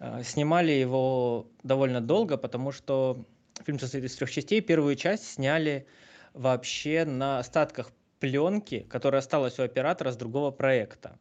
Э, 0.00 0.22
снимали 0.24 0.72
его 0.72 1.46
довольно 1.62 2.00
долго, 2.00 2.36
потому 2.36 2.72
что 2.72 3.24
Фильм 3.64 3.78
состоит 3.78 4.04
из 4.04 4.16
трех 4.16 4.30
частей. 4.30 4.60
Первую 4.60 4.96
часть 4.96 5.34
сняли 5.34 5.86
вообще 6.34 7.04
на 7.04 7.38
остатках 7.38 7.92
пленки, 8.18 8.86
которая 8.88 9.20
осталась 9.20 9.58
у 9.58 9.62
оператора 9.62 10.12
с 10.12 10.16
другого 10.16 10.50
проекта. 10.50 11.18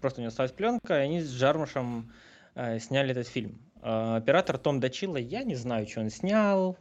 Просто 0.00 0.20
у 0.20 0.22
него 0.22 0.28
осталась 0.28 0.52
пленка, 0.52 0.98
и 0.98 1.02
они 1.02 1.20
с 1.20 1.30
Жармушем 1.30 2.12
э, 2.54 2.78
сняли 2.78 3.12
этот 3.12 3.28
фильм. 3.28 3.58
Э, 3.82 4.16
оператор 4.16 4.58
Том 4.58 4.80
Дачило, 4.80 5.16
я 5.16 5.44
не 5.44 5.54
знаю, 5.54 5.86
что 5.86 6.00
он 6.00 6.10
снял, 6.10 6.76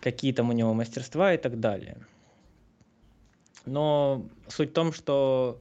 какие 0.00 0.32
там 0.32 0.50
у 0.50 0.52
него 0.52 0.72
мастерства 0.72 1.34
и 1.34 1.36
так 1.36 1.60
далее. 1.60 1.98
Но 3.64 4.28
суть 4.48 4.70
в 4.70 4.72
том, 4.72 4.92
что 4.92 5.60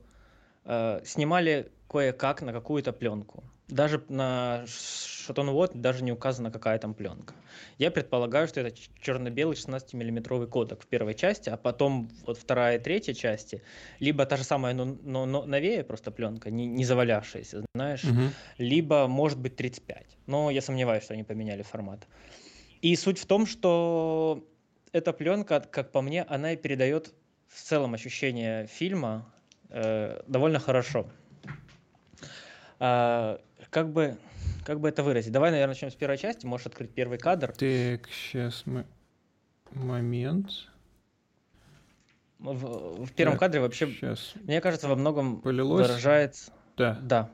э, 0.64 1.02
снимали 1.04 1.72
кое-как 1.90 2.42
на 2.42 2.54
какую-то 2.54 2.94
пленку. 2.94 3.44
Даже 3.68 4.04
на 4.10 4.66
Шатон 4.68 5.50
Вот 5.50 5.80
даже 5.80 6.04
не 6.04 6.12
указана, 6.12 6.52
какая 6.52 6.78
там 6.78 6.94
пленка. 6.94 7.34
Я 7.80 7.90
предполагаю, 7.90 8.48
что 8.48 8.62
это 8.62 8.78
черно-белый 9.02 9.56
16-миллиметровый 9.56 10.48
кодек 10.48 10.84
в 10.84 10.86
первой 10.86 11.16
части, 11.16 11.50
а 11.50 11.58
потом 11.58 12.10
вот 12.26 12.38
вторая 12.38 12.78
и 12.78 12.82
третья 12.82 13.14
части, 13.14 13.64
либо 14.00 14.26
та 14.26 14.38
же 14.38 14.44
самая, 14.44 14.76
но, 14.76 14.86
но, 14.86 15.26
но 15.26 15.46
новее 15.46 15.84
просто 15.84 16.12
пленка, 16.12 16.52
не, 16.52 16.68
не 16.68 16.86
завалявшаяся, 16.86 17.66
знаешь, 17.74 18.04
угу. 18.04 18.22
либо, 18.60 19.08
может 19.08 19.40
быть, 19.40 19.56
35. 19.56 20.18
Но 20.28 20.52
я 20.52 20.62
сомневаюсь, 20.62 21.04
что 21.04 21.14
они 21.14 21.24
поменяли 21.24 21.64
формат. 21.64 22.08
И 22.82 22.96
суть 22.96 23.18
в 23.18 23.26
том, 23.26 23.48
что 23.48 24.48
эта 24.92 25.12
пленка, 25.12 25.60
как 25.60 25.92
по 25.92 26.02
мне, 26.02 26.22
она 26.24 26.54
и 26.54 26.56
передает 26.56 27.16
в 27.48 27.62
целом 27.62 27.96
ощущение 27.96 28.68
фильма 28.68 29.34
э, 29.70 30.22
довольно 30.28 30.60
хорошо. 30.60 31.10
А, 32.80 33.40
как 33.76 33.92
бы, 33.92 34.18
как 34.64 34.80
бы 34.80 34.88
это 34.88 35.04
выразить? 35.04 35.34
Давай, 35.34 35.52
наверное, 35.52 35.74
начнем 35.74 35.92
с 35.92 35.96
первой 35.96 36.18
части. 36.18 36.46
Можешь 36.46 36.68
открыть 36.68 36.92
первый 36.92 37.18
кадр. 37.18 37.48
Так, 37.52 38.08
сейчас 38.10 38.64
мы... 38.66 38.86
Момент. 39.72 40.50
В, 42.40 43.06
в 43.06 43.12
первом 43.12 43.34
так, 43.34 43.42
кадре 43.42 43.60
вообще, 43.60 43.88
сейчас. 43.88 44.32
мне 44.44 44.62
кажется, 44.62 44.88
во 44.88 44.96
многом 44.96 45.42
Полилось? 45.42 45.90
выражается... 45.90 46.54
Да. 46.78 46.98
Да. 47.02 47.32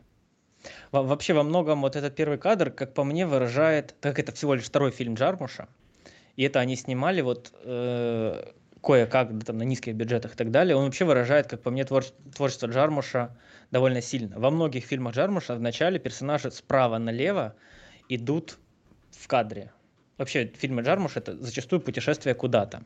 Во 0.92 1.04
вообще 1.04 1.34
во 1.34 1.44
многом 1.44 1.82
вот 1.82 1.96
этот 1.96 2.16
первый 2.16 2.40
кадр, 2.40 2.72
как 2.72 2.96
по 2.96 3.04
мне, 3.04 3.28
выражает... 3.28 3.94
Так 4.02 4.18
это 4.18 4.32
всего 4.32 4.56
лишь 4.56 4.64
второй 4.64 4.90
фильм 4.90 5.14
Джармуша. 5.14 5.68
И 6.38 6.44
это 6.44 6.60
они 6.60 6.76
снимали 6.76 7.22
вот 7.22 7.54
э, 7.64 8.52
кое-как 8.82 9.38
да, 9.38 9.46
там, 9.46 9.58
на 9.58 9.64
низких 9.64 9.94
бюджетах 9.96 10.34
и 10.34 10.36
так 10.36 10.52
далее. 10.52 10.76
Он 10.76 10.86
вообще 10.86 11.06
выражает, 11.06 11.48
как 11.48 11.62
по 11.62 11.72
мне, 11.72 11.84
твор 11.86 12.04
творчество 12.36 12.68
Джармуша 12.68 13.38
довольно 13.70 14.02
сильно. 14.02 14.40
Во 14.40 14.50
многих 14.50 14.86
фильмах 14.86 15.16
Джармуша 15.16 15.56
в 15.56 15.62
начале 15.62 16.00
персонажи 16.00 16.52
справа 16.52 16.98
налево 16.98 17.56
идут 18.10 18.58
в 19.12 19.28
кадре. 19.28 19.72
Вообще 20.18 20.48
фильмы 20.48 20.82
Джармуша 20.82 21.20
это 21.20 21.38
зачастую 21.38 21.82
путешествие 21.82 22.36
куда-то. 22.36 22.84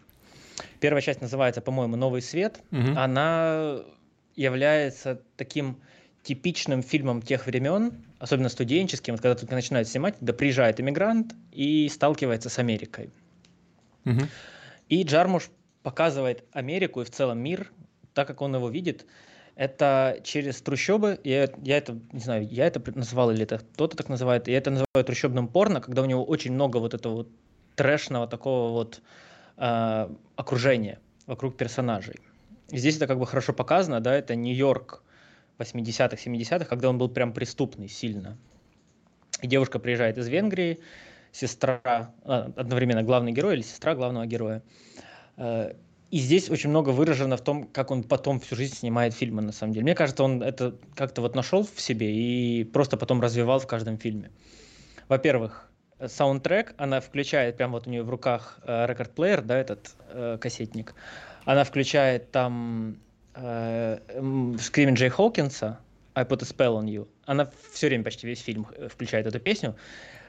Первая 0.79 1.01
часть 1.01 1.21
называется, 1.21 1.61
по-моему, 1.61 1.95
«Новый 1.95 2.21
свет». 2.21 2.61
Угу. 2.71 2.97
Она 2.97 3.79
является 4.35 5.21
таким 5.35 5.81
типичным 6.23 6.81
фильмом 6.81 7.21
тех 7.21 7.45
времен, 7.45 8.03
особенно 8.19 8.49
студенческим, 8.49 9.13
вот 9.13 9.21
когда 9.21 9.35
только 9.35 9.53
начинают 9.53 9.87
снимать, 9.87 10.17
когда 10.17 10.33
приезжает 10.33 10.79
иммигрант 10.79 11.35
и 11.51 11.87
сталкивается 11.89 12.49
с 12.49 12.57
Америкой. 12.57 13.11
Угу. 14.05 14.21
И 14.89 15.03
Джармуш 15.03 15.49
показывает 15.85 16.43
Америку 16.51 17.01
и 17.01 17.05
в 17.05 17.11
целом 17.11 17.37
мир, 17.37 17.71
так 18.15 18.25
как 18.27 18.41
он 18.41 18.55
его 18.55 18.69
видит, 18.69 19.05
это 19.55 20.19
через 20.23 20.59
трущобы, 20.59 21.19
я, 21.23 21.47
я 21.61 21.77
это, 21.77 21.99
не 22.11 22.19
знаю, 22.19 22.47
я 22.49 22.65
это 22.65 22.81
называл 22.97 23.29
или 23.29 23.43
это 23.43 23.59
кто-то 23.59 23.95
так 23.95 24.09
называет, 24.09 24.47
я 24.47 24.57
это 24.57 24.71
называю 24.71 25.05
трущобным 25.05 25.47
порно, 25.47 25.81
когда 25.81 26.01
у 26.01 26.05
него 26.05 26.25
очень 26.25 26.53
много 26.53 26.77
вот 26.77 26.95
этого 26.95 27.13
вот 27.17 27.29
трэшного 27.75 28.25
такого 28.25 28.71
вот 28.71 29.03
э, 29.57 30.09
окружения 30.35 30.97
вокруг 31.27 31.55
персонажей. 31.55 32.15
И 32.71 32.77
здесь 32.79 32.97
это 32.97 33.05
как 33.05 33.19
бы 33.19 33.27
хорошо 33.27 33.53
показано, 33.53 34.01
да, 34.01 34.15
это 34.15 34.35
Нью-Йорк 34.35 35.03
80-х, 35.59 36.15
70-х, 36.15 36.65
когда 36.65 36.89
он 36.89 36.97
был 36.97 37.09
прям 37.09 37.31
преступный 37.31 37.89
сильно. 37.89 38.39
И 39.43 39.47
девушка 39.47 39.77
приезжает 39.77 40.17
из 40.17 40.27
Венгрии, 40.29 40.79
сестра, 41.31 41.81
а, 42.23 42.51
одновременно 42.55 43.03
главный 43.03 43.33
герой 43.33 43.53
или 43.53 43.61
сестра 43.61 43.93
главного 43.93 44.25
героя, 44.25 44.63
э, 44.97 45.04
и 45.37 46.17
здесь 46.19 46.49
очень 46.49 46.69
много 46.69 46.89
выражено 46.89 47.35
в 47.35 47.41
том, 47.41 47.65
как 47.65 47.91
он 47.91 48.03
потом 48.03 48.39
всю 48.39 48.55
жизнь 48.55 48.75
снимает 48.75 49.13
фильмы, 49.13 49.41
на 49.41 49.51
самом 49.51 49.73
деле. 49.73 49.83
Мне 49.83 49.95
кажется, 49.95 50.23
он 50.23 50.41
это 50.41 50.75
как-то 50.95 51.21
вот 51.21 51.35
нашел 51.35 51.63
в 51.63 51.81
себе 51.81 52.13
и 52.13 52.63
просто 52.63 52.95
потом 52.95 53.21
развивал 53.21 53.59
в 53.59 53.67
каждом 53.67 53.97
фильме. 53.97 54.31
Во-первых, 55.09 55.69
саундтрек, 56.05 56.73
она 56.77 56.99
включает, 56.99 57.57
прям 57.57 57.71
вот 57.71 57.87
у 57.87 57.89
нее 57.89 58.03
в 58.03 58.09
руках 58.09 58.59
э, 58.63 58.85
рекорд-плеер, 58.87 59.41
да, 59.41 59.57
этот 59.57 59.95
э, 60.09 60.37
кассетник, 60.39 60.95
она 61.45 61.63
включает 61.63 62.31
там 62.31 62.97
э, 63.35 63.99
Screaming 64.17 64.93
Джей 64.93 65.09
Хоукинса, 65.09 65.79
I 66.15 66.23
Put 66.23 66.41
a 66.41 66.45
Spell 66.45 66.79
on 66.79 66.85
You. 66.85 67.07
Она 67.25 67.51
все 67.73 67.87
время, 67.87 68.03
почти 68.03 68.27
весь 68.27 68.39
фильм 68.39 68.67
э, 68.75 68.87
включает 68.87 69.27
эту 69.27 69.39
песню, 69.39 69.75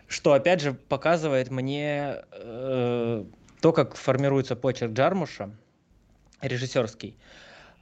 что, 0.08 0.32
опять 0.32 0.60
же, 0.60 0.74
показывает 0.74 1.50
мне 1.50 2.22
э, 2.32 3.24
то, 3.66 3.72
как 3.72 3.96
формируется 3.96 4.54
почерк 4.54 4.92
Джармуша, 4.92 5.50
режиссерский. 6.40 7.16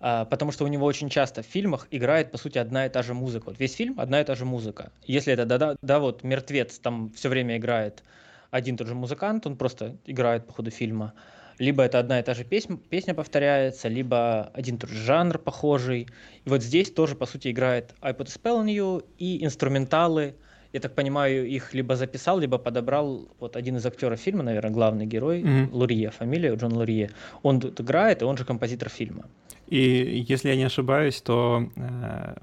А, 0.01 0.25
потому 0.25 0.51
что 0.51 0.65
у 0.65 0.67
него 0.67 0.87
очень 0.87 1.11
часто 1.11 1.43
в 1.43 1.45
фильмах 1.45 1.89
играет, 1.91 2.33
по 2.33 2.39
сути, 2.39 2.57
одна 2.57 2.87
и 2.87 2.89
та 2.89 3.03
же 3.03 3.13
музыка. 3.13 3.51
Вот 3.51 3.61
весь 3.61 3.75
фильм 3.75 4.01
одна 4.01 4.23
и 4.23 4.25
та 4.25 4.35
же 4.35 4.47
музыка. 4.47 4.93
Если 5.03 5.35
это, 5.35 5.45
да, 5.45 5.59
да, 5.59 5.77
да, 5.83 5.99
вот 5.99 6.25
«Мертвец», 6.25 6.79
там 6.79 7.11
все 7.11 7.29
время 7.29 7.59
играет 7.59 8.03
один 8.51 8.79
тот 8.79 8.87
же 8.87 8.95
музыкант, 8.95 9.47
он 9.47 9.59
просто 9.59 9.99
играет 10.07 10.47
по 10.47 10.55
ходу 10.55 10.71
фильма. 10.71 11.13
Либо 11.59 11.83
это 11.83 11.99
одна 11.99 12.19
и 12.19 12.23
та 12.23 12.33
же 12.33 12.45
песня, 12.45 12.79
песня 12.79 13.13
повторяется, 13.13 13.89
либо 13.89 14.51
один 14.55 14.79
тот 14.79 14.89
же 14.89 14.97
жанр 14.97 15.37
похожий. 15.37 16.09
И 16.47 16.49
вот 16.49 16.63
здесь 16.63 16.91
тоже, 16.93 17.15
по 17.15 17.27
сути, 17.27 17.51
играет 17.51 17.95
I 18.01 18.13
Put 18.13 18.23
a 18.23 18.41
Spell 18.41 18.65
on 18.65 18.75
You 18.75 19.05
и 19.19 19.45
инструменталы. 19.45 20.35
Я 20.75 20.81
так 20.81 20.93
понимаю, 20.97 21.47
их 21.47 21.73
либо 21.73 21.95
записал, 21.95 22.41
либо 22.41 22.59
подобрал 22.59 23.29
вот 23.39 23.55
один 23.55 23.77
из 23.77 23.87
актеров 23.87 24.19
фильма, 24.19 24.43
наверное, 24.43 24.73
главный 24.73 25.07
герой, 25.07 25.41
mm-hmm. 25.41 25.69
Лурье, 25.71 26.11
фамилия 26.11 26.57
Джон 26.57 26.73
Лурье. 26.73 27.11
Он 27.43 27.61
тут 27.61 27.81
играет, 27.81 28.23
и 28.23 28.25
он 28.25 28.37
же 28.37 28.45
композитор 28.45 28.89
фильма. 28.89 29.23
И 29.69 30.25
если 30.29 30.49
я 30.49 30.57
не 30.57 30.65
ошибаюсь, 30.65 31.23
то 31.23 31.69
э, 31.77 32.35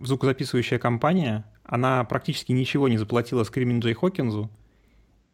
звукозаписывающая 0.00 0.78
компания, 0.78 1.44
она 1.64 2.04
практически 2.04 2.52
ничего 2.52 2.88
не 2.88 2.96
заплатила 2.96 3.44
Скримин 3.44 3.80
Джей 3.80 3.92
Хокинзу. 3.92 4.48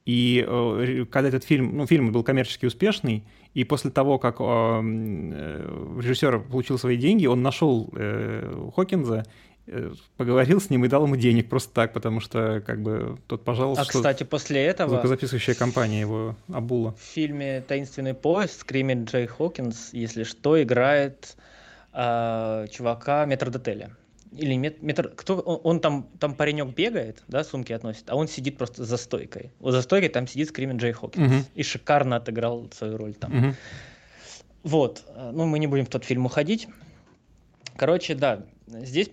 И 0.04 0.44
э, 0.44 1.04
когда 1.08 1.28
этот 1.28 1.44
фильм, 1.44 1.76
ну, 1.76 1.86
фильм 1.86 2.10
был 2.10 2.24
коммерчески 2.24 2.66
успешный, 2.66 3.22
и 3.54 3.62
после 3.62 3.92
того, 3.92 4.18
как 4.18 4.40
э, 4.40 4.42
э 4.42 6.00
режиссер 6.00 6.40
получил 6.40 6.76
свои 6.76 6.96
деньги, 6.96 7.26
он 7.26 7.42
нашел 7.42 7.88
э, 7.92 8.70
Хокинза 8.74 9.26
поговорил 10.16 10.60
с 10.60 10.70
ним 10.70 10.84
и 10.84 10.88
дал 10.88 11.04
ему 11.04 11.16
денег 11.16 11.48
просто 11.48 11.72
так, 11.72 11.92
потому 11.92 12.20
что 12.20 12.62
как 12.66 12.82
бы 12.82 13.18
тот, 13.26 13.44
пожалуйста. 13.44 13.82
А 13.82 13.86
кстати, 13.86 14.24
после 14.24 14.64
этого 14.64 14.90
звукозаписывающая 14.90 15.54
компания 15.54 16.00
его 16.00 16.36
обула. 16.52 16.92
В 16.92 17.02
фильме 17.02 17.62
"Таинственный 17.66 18.14
поезд" 18.14 18.60
скримит 18.60 19.10
Джей 19.10 19.26
Хокинс, 19.26 19.90
если 19.92 20.24
что, 20.24 20.60
играет 20.62 21.36
э, 21.92 22.66
чувака 22.70 23.24
метрдотеля. 23.26 23.96
Или 24.32 24.54
мет, 24.54 24.80
метр, 24.80 25.08
кто 25.08 25.38
он, 25.40 25.60
он 25.64 25.80
там 25.80 26.08
там 26.20 26.34
паренек 26.34 26.74
бегает, 26.74 27.22
да, 27.26 27.42
сумки 27.42 27.72
относит, 27.72 28.04
а 28.08 28.14
он 28.14 28.28
сидит 28.28 28.58
просто 28.58 28.84
за 28.84 28.96
стойкой. 28.96 29.50
Вот 29.58 29.72
за 29.72 29.82
стойкой 29.82 30.08
там 30.08 30.28
сидит 30.28 30.48
скримит 30.48 30.76
Джей 30.76 30.92
Хокинс 30.92 31.26
угу. 31.26 31.44
и 31.54 31.62
шикарно 31.62 32.16
отыграл 32.16 32.70
свою 32.72 32.96
роль 32.96 33.14
там. 33.14 33.36
Угу. 33.36 33.54
Вот, 34.62 35.04
э, 35.08 35.30
ну 35.32 35.46
мы 35.46 35.58
не 35.58 35.66
будем 35.66 35.86
в 35.86 35.88
тот 35.88 36.04
фильм 36.04 36.26
уходить. 36.26 36.68
Короче, 37.76 38.14
да, 38.14 38.44
здесь 38.66 39.10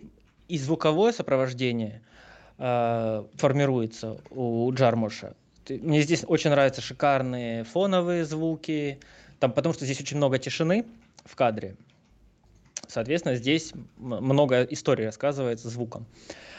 и 0.48 0.58
звуковое 0.58 1.12
сопровождение 1.12 2.02
э, 2.58 3.24
формируется 3.36 4.20
у 4.30 4.72
Джармуша. 4.74 5.36
Мне 5.70 6.02
здесь 6.02 6.24
очень 6.28 6.50
нравятся 6.50 6.82
шикарные 6.82 7.64
фоновые 7.66 8.24
звуки, 8.26 9.00
там, 9.40 9.52
потому 9.52 9.74
что 9.74 9.86
здесь 9.86 10.00
очень 10.00 10.18
много 10.18 10.40
тишины 10.40 10.86
в 11.26 11.36
кадре. 11.36 11.76
Соответственно, 12.88 13.36
здесь 13.36 13.74
много 13.98 14.64
истории 14.64 15.06
рассказывается 15.06 15.68
звуком. 15.70 16.06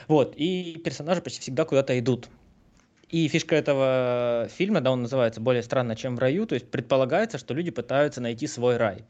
Вот, 0.08 0.34
и 0.36 0.80
персонажи 0.84 1.22
почти 1.22 1.40
всегда 1.40 1.64
куда-то 1.64 1.98
идут. 1.98 2.28
И 3.08 3.26
фишка 3.28 3.56
этого 3.56 4.48
фильма, 4.50 4.82
да, 4.82 4.90
он 4.90 5.02
называется 5.02 5.40
«Более 5.40 5.62
странно, 5.62 5.96
чем 5.96 6.16
в 6.16 6.18
раю», 6.18 6.46
то 6.46 6.54
есть 6.54 6.70
предполагается, 6.70 7.38
что 7.38 7.54
люди 7.54 7.70
пытаются 7.70 8.20
найти 8.20 8.46
свой 8.46 8.76
рай. 8.76 9.04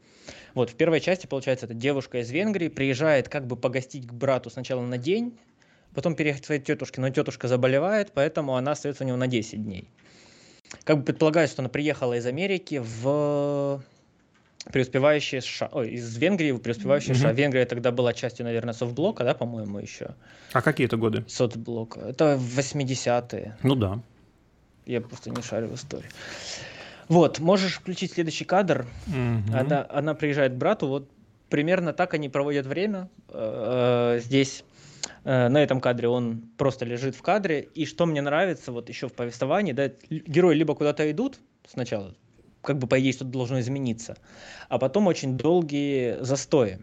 Вот, 0.53 0.69
в 0.69 0.75
первой 0.75 1.01
части, 1.01 1.27
получается, 1.27 1.65
эта 1.65 1.73
девушка 1.73 2.19
из 2.19 2.31
Венгрии 2.31 2.69
приезжает 2.69 3.27
как 3.27 3.45
бы 3.45 3.57
погостить 3.57 4.07
к 4.07 4.13
брату 4.13 4.49
сначала 4.49 4.81
на 4.81 4.97
день, 4.97 5.37
потом 5.93 6.15
переехать 6.15 6.43
к 6.43 6.45
своей 6.45 6.61
тетушке, 6.61 7.01
но 7.01 7.09
тетушка 7.09 7.49
заболевает, 7.49 8.11
поэтому 8.13 8.55
она 8.55 8.71
остается 8.71 9.03
у 9.03 9.07
него 9.07 9.17
на 9.17 9.27
10 9.27 9.63
дней. 9.63 9.89
Как 10.85 10.99
бы 10.99 11.03
предполагается, 11.03 11.53
что 11.55 11.61
она 11.61 11.69
приехала 11.69 12.13
из 12.13 12.25
Америки 12.25 12.81
в 12.81 13.83
преуспевающие 14.71 15.41
США, 15.41 15.69
ой, 15.71 15.89
из 15.89 16.17
Венгрии 16.17 16.51
преуспевающие 16.51 17.15
mm-hmm. 17.15 17.19
США. 17.19 17.31
Венгрия 17.33 17.65
тогда 17.65 17.91
была 17.91 18.13
частью, 18.13 18.45
наверное, 18.45 18.73
совблока, 18.73 19.23
да, 19.23 19.33
по-моему, 19.33 19.79
еще. 19.79 20.15
А 20.53 20.61
какие 20.61 20.85
это 20.85 20.97
годы? 20.97 21.25
Совблока. 21.27 22.01
Это 22.01 22.39
80-е. 22.39 23.57
Ну 23.63 23.75
да. 23.75 23.99
Я 24.85 25.01
просто 25.01 25.29
не 25.31 25.41
шарю 25.41 25.67
в 25.67 25.75
истории. 25.75 26.09
Вот, 27.07 27.39
можешь 27.39 27.73
включить 27.73 28.13
следующий 28.13 28.45
кадр. 28.45 28.85
Mm-hmm. 29.07 29.55
Она, 29.55 29.87
она 29.89 30.13
приезжает 30.13 30.53
к 30.53 30.55
брату, 30.55 30.87
вот 30.87 31.09
примерно 31.49 31.93
так 31.93 32.13
они 32.13 32.29
проводят 32.29 32.67
время. 32.67 33.09
Э, 33.29 34.19
здесь 34.21 34.63
э, 35.23 35.47
на 35.47 35.63
этом 35.63 35.81
кадре 35.81 36.07
он 36.07 36.43
просто 36.57 36.85
лежит 36.85 37.15
в 37.15 37.21
кадре. 37.23 37.67
И 37.73 37.85
что 37.87 38.05
мне 38.05 38.21
нравится, 38.21 38.71
вот 38.71 38.89
еще 38.89 39.07
в 39.09 39.13
повествовании, 39.13 39.73
да, 39.73 39.89
герои 40.09 40.55
либо 40.55 40.75
куда-то 40.75 41.09
идут 41.09 41.39
сначала, 41.67 42.15
как 42.61 42.77
бы 42.77 42.87
по 42.87 42.99
идее 42.99 43.13
что-то 43.13 43.31
должно 43.31 43.59
измениться. 43.59 44.17
А 44.67 44.79
потом 44.79 45.07
очень 45.07 45.37
долгие 45.37 46.21
застои. 46.21 46.79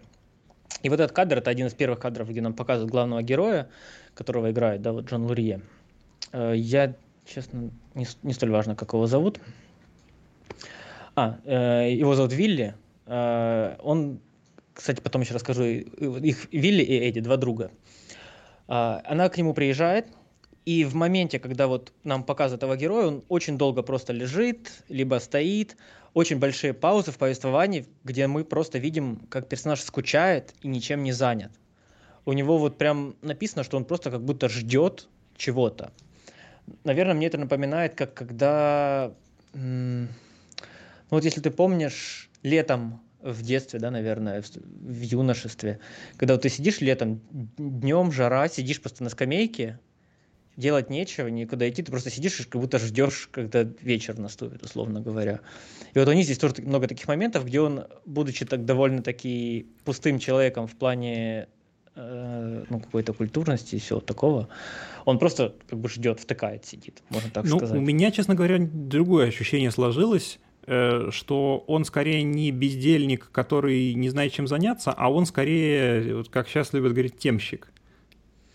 И 0.83 0.89
вот 0.89 1.01
этот 1.01 1.14
кадр, 1.14 1.39
это 1.39 1.51
один 1.51 1.66
из 1.66 1.74
первых 1.74 1.99
кадров, 1.99 2.29
где 2.29 2.41
нам 2.41 2.55
показывают 2.55 2.91
главного 2.91 3.22
героя, 3.22 3.68
которого 4.14 4.51
играет, 4.51 4.83
да, 4.83 4.93
вот 4.93 5.07
Джон 5.07 5.27
Лурье. 5.27 5.61
Э, 6.33 6.55
я, 6.57 6.95
честно, 7.24 7.70
не, 7.95 8.07
не 8.22 8.33
столь 8.33 8.51
важно, 8.51 8.74
как 8.74 8.93
его 8.93 9.07
зовут. 9.07 9.41
А, 11.14 11.39
э, 11.45 11.93
его 11.93 12.14
зовут 12.14 12.33
Вилли. 12.33 12.74
Э, 13.07 13.77
он, 13.83 14.20
кстати, 14.74 15.01
потом 15.01 15.22
еще 15.22 15.35
расскажу, 15.35 15.64
их 15.64 16.53
Вилли 16.53 16.83
и 16.83 17.09
Эдди, 17.09 17.20
два 17.20 17.37
друга. 17.37 17.70
Она 18.66 19.29
к 19.29 19.39
нему 19.39 19.55
приезжает, 19.55 20.09
и 20.67 20.85
в 20.85 20.95
моменте, 20.95 21.39
когда 21.39 21.69
вот 21.69 21.93
нам 22.03 22.25
показывают 22.25 22.62
этого 22.62 22.77
героя, 22.77 23.07
он 23.07 23.25
очень 23.29 23.57
долго 23.57 23.83
просто 23.83 24.12
лежит, 24.12 24.73
либо 24.89 25.21
стоит, 25.21 25.77
очень 26.12 26.39
большие 26.39 26.75
паузы 26.75 27.12
в 27.12 27.19
повествовании, 27.19 27.87
где 28.03 28.27
мы 28.27 28.45
просто 28.45 28.79
видим, 28.79 29.21
как 29.31 29.49
персонаж 29.49 29.81
скучает 29.81 30.55
и 30.62 30.69
ничем 30.69 31.05
не 31.05 31.12
занят. 31.12 31.53
У 32.25 32.33
него 32.33 32.59
вот 32.59 32.79
прям 32.79 33.14
написано, 33.23 33.62
что 33.62 33.77
он 33.77 33.85
просто 33.85 34.11
как 34.11 34.25
будто 34.25 34.49
ждет 34.49 35.09
чего-то. 35.37 35.93
Наверное, 36.83 37.14
мне 37.14 37.29
это 37.29 37.39
напоминает, 37.39 37.95
как 37.95 38.14
когда... 38.14 39.14
Ну 39.55 40.09
вот 41.11 41.25
если 41.25 41.41
ты 41.41 41.53
помнишь, 41.53 42.29
летом 42.43 43.01
в 43.23 43.43
детстве, 43.43 43.79
да, 43.79 43.93
наверное, 43.93 44.43
в, 44.43 44.51
в 44.51 45.01
юношестве, 45.01 45.79
когда 46.17 46.35
вот 46.35 46.43
ты 46.43 46.49
сидишь 46.49 46.81
летом, 46.81 47.21
днем 47.57 48.11
жара, 48.11 48.49
сидишь 48.49 48.81
просто 48.81 49.05
на 49.05 49.11
скамейке, 49.11 49.79
делать 50.57 50.91
нечего, 50.91 51.29
никуда 51.29 51.69
идти, 51.69 51.83
ты 51.83 51.91
просто 51.91 52.11
сидишь 52.11 52.41
и 52.41 52.45
как 52.45 52.61
будто 52.61 52.79
ждешь, 52.79 53.29
когда 53.31 53.63
вечер 53.81 54.19
наступит, 54.19 54.63
условно 54.63 55.01
говоря. 55.01 55.41
И 55.95 55.99
вот 55.99 56.09
у 56.09 56.13
них 56.13 56.25
здесь 56.25 56.39
тоже 56.39 56.55
много 56.59 56.89
таких 56.89 57.07
моментов, 57.09 57.45
где 57.45 57.61
он, 57.61 57.85
будучи 58.05 58.45
так 58.45 58.65
довольно-таки 58.65 59.67
пустым 59.85 60.19
человеком 60.19 60.67
в 60.67 60.75
плане 60.75 61.49
э, 61.95 62.65
ну, 62.69 62.81
какой-то 62.81 63.13
культурности 63.13 63.77
и 63.77 63.79
всего 63.79 64.01
такого, 64.01 64.49
он 65.05 65.19
просто 65.19 65.55
как 65.69 65.79
бы 65.79 65.89
ждет, 65.89 66.21
втыкает, 66.21 66.65
сидит, 66.65 67.03
можно 67.11 67.31
так 67.31 67.45
ну, 67.45 67.59
сказать. 67.59 67.77
У 67.77 67.81
меня, 67.81 68.11
честно 68.11 68.35
говоря, 68.35 68.59
другое 68.59 69.29
ощущение 69.29 69.71
сложилось, 69.71 70.39
э, 70.67 71.11
что 71.11 71.65
он 71.67 71.85
скорее 71.85 72.23
не 72.23 72.51
бездельник, 72.51 73.29
который 73.31 73.93
не 73.93 74.09
знает, 74.09 74.33
чем 74.33 74.47
заняться, 74.47 74.93
а 74.93 75.13
он 75.13 75.27
скорее, 75.27 76.17
вот 76.17 76.31
как 76.31 76.49
сейчас 76.49 76.73
любят 76.73 76.93
говорить, 76.93 77.19
темщик. 77.19 77.71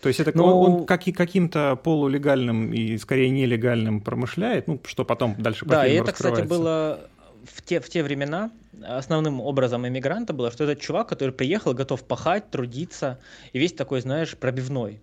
То 0.02 0.08
есть 0.08 0.18
это 0.18 0.36
Но... 0.36 0.60
он, 0.60 0.72
он 0.72 0.86
как, 0.86 1.04
каким-то 1.04 1.76
полулегальным 1.76 2.74
и 2.74 2.98
скорее 2.98 3.30
нелегальным 3.30 4.00
промышляет, 4.00 4.66
ну, 4.66 4.80
что 4.84 5.04
потом 5.04 5.36
дальше 5.38 5.64
по 5.64 5.70
Да, 5.70 5.86
и 5.86 5.94
это, 5.94 6.12
кстати, 6.12 6.42
было 6.42 7.08
в 7.44 7.62
те, 7.62 7.78
в 7.78 7.88
те 7.88 8.02
времена 8.02 8.50
основным 8.82 9.40
образом 9.40 9.86
иммигранта 9.86 10.32
было, 10.32 10.50
что 10.50 10.64
этот 10.64 10.80
чувак, 10.80 11.08
который 11.08 11.30
приехал, 11.30 11.72
готов 11.72 12.02
пахать, 12.02 12.50
трудиться, 12.50 13.20
и 13.52 13.60
весь 13.60 13.72
такой, 13.72 14.00
знаешь, 14.00 14.36
пробивной 14.36 15.00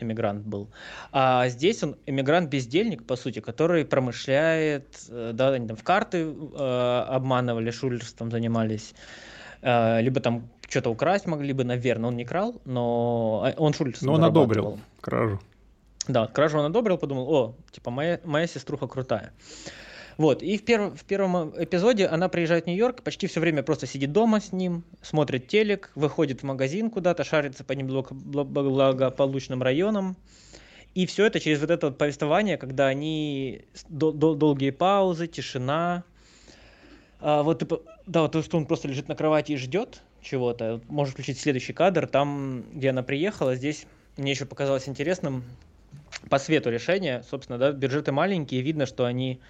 иммигрант 0.00 0.44
был. 0.44 0.68
А 1.12 1.48
здесь 1.48 1.82
он 1.84 1.96
иммигрант-бездельник, 2.06 3.04
по 3.04 3.14
сути, 3.16 3.40
который 3.40 3.84
промышляет, 3.84 4.86
э, 5.08 5.30
да, 5.32 5.50
они 5.50 5.68
там 5.68 5.76
в 5.76 5.84
карты 5.84 6.26
э, 6.26 7.04
обманывали, 7.08 7.70
шулерством 7.70 8.30
занимались, 8.30 8.94
э, 9.62 10.00
либо 10.00 10.20
там 10.20 10.48
что-то 10.70 10.90
украсть 10.90 11.26
могли 11.26 11.52
бы, 11.52 11.64
наверное, 11.64 12.08
он 12.08 12.16
не 12.16 12.24
крал, 12.24 12.60
но 12.64 13.42
а, 13.44 13.60
он 13.60 13.74
Шульц 13.74 14.00
Но 14.02 14.14
он 14.14 14.24
одобрил 14.24 14.78
кражу. 15.00 15.40
Да, 16.06 16.28
кражу 16.28 16.58
он 16.58 16.64
одобрил, 16.64 16.96
подумал, 16.96 17.32
о, 17.32 17.54
типа, 17.72 17.90
моя, 17.90 18.20
моя 18.24 18.46
сеструха 18.46 18.86
крутая. 18.86 19.32
Вот, 20.16 20.42
и 20.42 20.56
в, 20.58 20.64
перв, 20.64 20.94
в 21.00 21.04
первом 21.04 21.52
эпизоде 21.56 22.06
она 22.06 22.28
приезжает 22.28 22.64
в 22.64 22.66
Нью-Йорк, 22.68 23.02
почти 23.02 23.26
все 23.26 23.40
время 23.40 23.62
просто 23.62 23.86
сидит 23.86 24.12
дома 24.12 24.40
с 24.40 24.52
ним, 24.52 24.84
смотрит 25.02 25.48
телек, 25.48 25.90
выходит 25.94 26.40
в 26.40 26.44
магазин 26.44 26.90
куда-то, 26.90 27.24
шарится 27.24 27.64
по 27.64 27.72
неблагополучным 27.72 29.62
районам. 29.62 30.16
И 30.94 31.06
все 31.06 31.26
это 31.26 31.40
через 31.40 31.60
вот 31.60 31.70
это 31.70 31.88
вот 31.88 31.98
повествование, 31.98 32.58
когда 32.58 32.88
они 32.88 33.64
дол- 33.88 34.12
дол- 34.12 34.34
долгие 34.34 34.70
паузы, 34.70 35.26
тишина. 35.26 36.04
А, 37.20 37.42
вот 37.42 37.62
да, 38.06 38.22
вот 38.22 38.32
то, 38.32 38.42
что 38.42 38.56
он 38.56 38.66
просто 38.66 38.88
лежит 38.88 39.08
на 39.08 39.14
кровати 39.14 39.52
и 39.52 39.56
ждет 39.56 40.02
чего-то. 40.22 40.80
Можешь 40.88 41.14
включить 41.14 41.38
следующий 41.38 41.72
кадр, 41.72 42.06
там, 42.06 42.64
где 42.72 42.90
она 42.90 43.02
приехала, 43.02 43.54
здесь 43.54 43.86
мне 44.16 44.32
еще 44.32 44.44
показалось 44.44 44.88
интересным 44.88 45.44
по 46.28 46.38
свету 46.38 46.70
решение. 46.70 47.22
Собственно, 47.28 47.58
да, 47.58 47.72
бюджеты 47.72 48.12
маленькие, 48.12 48.62
видно, 48.62 48.86
что 48.86 49.04
они 49.04 49.40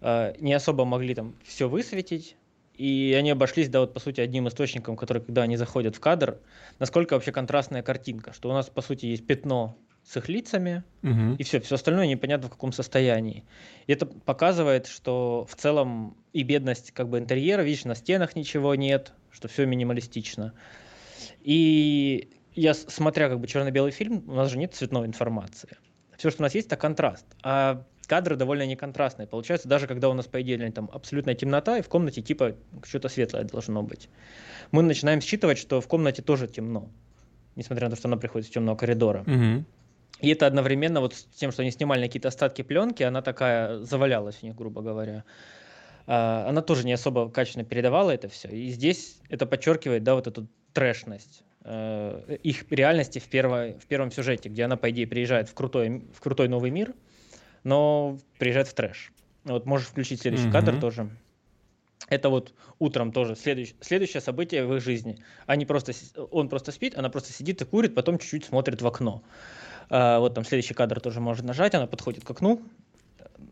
э, 0.00 0.34
не 0.40 0.52
особо 0.54 0.84
могли 0.84 1.14
там 1.14 1.34
все 1.44 1.68
высветить. 1.68 2.36
И 2.74 3.14
они 3.18 3.30
обошлись, 3.30 3.68
да, 3.68 3.80
вот 3.80 3.92
по 3.92 3.98
сути, 3.98 4.20
одним 4.20 4.46
источником, 4.46 4.96
который, 4.96 5.20
когда 5.20 5.42
они 5.42 5.56
заходят 5.56 5.96
в 5.96 6.00
кадр, 6.00 6.38
насколько 6.78 7.14
вообще 7.14 7.32
контрастная 7.32 7.82
картинка, 7.82 8.32
что 8.32 8.48
у 8.48 8.52
нас, 8.52 8.70
по 8.70 8.82
сути, 8.82 9.06
есть 9.06 9.26
пятно 9.26 9.76
с 10.04 10.16
их 10.16 10.28
лицами, 10.28 10.84
угу. 11.02 11.34
и 11.38 11.42
все, 11.42 11.60
все 11.60 11.74
остальное 11.74 12.06
непонятно 12.06 12.46
в 12.46 12.52
каком 12.52 12.72
состоянии. 12.72 13.44
И 13.88 13.92
это 13.92 14.06
показывает, 14.06 14.86
что 14.86 15.44
в 15.50 15.56
целом 15.56 16.16
и 16.32 16.44
бедность 16.44 16.92
как 16.92 17.08
бы 17.08 17.18
интерьера, 17.18 17.62
видишь, 17.62 17.84
на 17.84 17.96
стенах 17.96 18.36
ничего 18.36 18.76
нет, 18.76 19.12
что 19.30 19.48
все 19.48 19.66
минималистично. 19.66 20.52
И 21.40 22.30
я, 22.54 22.74
смотря 22.74 23.28
как 23.28 23.40
бы 23.40 23.46
черно-белый 23.46 23.92
фильм, 23.92 24.24
у 24.26 24.34
нас 24.34 24.50
же 24.50 24.58
нет 24.58 24.74
цветной 24.74 25.06
информации. 25.06 25.76
Все, 26.16 26.30
что 26.30 26.42
у 26.42 26.44
нас 26.44 26.54
есть, 26.54 26.66
это 26.66 26.76
контраст. 26.76 27.24
А 27.42 27.84
кадры 28.08 28.36
довольно 28.36 28.66
неконтрастные. 28.66 29.28
Получается, 29.28 29.68
даже 29.68 29.86
когда 29.86 30.08
у 30.08 30.14
нас, 30.14 30.26
по 30.26 30.40
идее, 30.42 30.72
там 30.72 30.90
абсолютная 30.92 31.34
темнота, 31.34 31.78
и 31.78 31.82
в 31.82 31.88
комнате 31.88 32.22
типа 32.22 32.56
что-то 32.84 33.08
светлое 33.08 33.44
должно 33.44 33.82
быть. 33.82 34.08
Мы 34.72 34.82
начинаем 34.82 35.20
считывать, 35.20 35.58
что 35.58 35.80
в 35.80 35.86
комнате 35.86 36.22
тоже 36.22 36.48
темно, 36.48 36.88
несмотря 37.54 37.86
на 37.86 37.90
то, 37.94 37.96
что 37.96 38.08
она 38.08 38.16
приходит 38.16 38.48
из 38.48 38.52
темного 38.52 38.76
коридора. 38.76 39.20
Угу. 39.22 39.64
И 40.20 40.30
это 40.30 40.46
одновременно 40.46 41.00
вот 41.00 41.14
с 41.14 41.24
тем, 41.36 41.52
что 41.52 41.62
они 41.62 41.70
снимали 41.70 42.06
какие-то 42.06 42.28
остатки 42.28 42.62
пленки, 42.62 43.04
она 43.04 43.22
такая 43.22 43.78
завалялась 43.80 44.38
у 44.42 44.46
них, 44.46 44.56
грубо 44.56 44.82
говоря. 44.82 45.24
А, 46.08 46.46
она 46.48 46.62
тоже 46.62 46.86
не 46.86 46.92
особо 46.94 47.30
качественно 47.30 47.66
передавала 47.66 48.10
это 48.10 48.28
все. 48.28 48.48
И 48.48 48.70
здесь 48.70 49.18
это 49.28 49.44
подчеркивает, 49.44 50.02
да, 50.02 50.14
вот 50.14 50.26
эту 50.26 50.48
трэшность 50.72 51.44
э, 51.64 52.38
их 52.42 52.64
реальности 52.72 53.18
в, 53.18 53.28
первой, 53.28 53.74
в 53.74 53.86
первом 53.86 54.10
сюжете, 54.10 54.48
где 54.48 54.64
она, 54.64 54.78
по 54.78 54.90
идее, 54.90 55.06
приезжает 55.06 55.50
в 55.50 55.54
крутой, 55.54 56.02
в 56.14 56.20
крутой 56.20 56.48
новый 56.48 56.70
мир, 56.70 56.94
но 57.62 58.18
приезжает 58.38 58.68
в 58.68 58.74
трэш. 58.74 59.12
Вот 59.44 59.66
можешь 59.66 59.88
включить 59.88 60.22
следующий 60.22 60.48
mm-hmm. 60.48 60.52
кадр 60.52 60.80
тоже. 60.80 61.10
Это 62.08 62.30
вот 62.30 62.54
утром 62.78 63.12
тоже 63.12 63.36
следующ, 63.36 63.74
следующее 63.80 64.22
событие 64.22 64.64
в 64.64 64.74
их 64.76 64.82
жизни. 64.82 65.18
Они 65.44 65.66
просто, 65.66 65.92
он 66.30 66.48
просто 66.48 66.72
спит, 66.72 66.96
она 66.96 67.10
просто 67.10 67.34
сидит 67.34 67.60
и 67.60 67.66
курит, 67.66 67.94
потом 67.94 68.18
чуть-чуть 68.18 68.46
смотрит 68.46 68.80
в 68.80 68.86
окно. 68.86 69.22
А, 69.90 70.20
вот 70.20 70.34
там 70.34 70.46
следующий 70.46 70.72
кадр 70.72 71.00
тоже 71.00 71.20
может 71.20 71.44
нажать, 71.44 71.74
она 71.74 71.86
подходит 71.86 72.24
к 72.24 72.30
окну. 72.30 72.62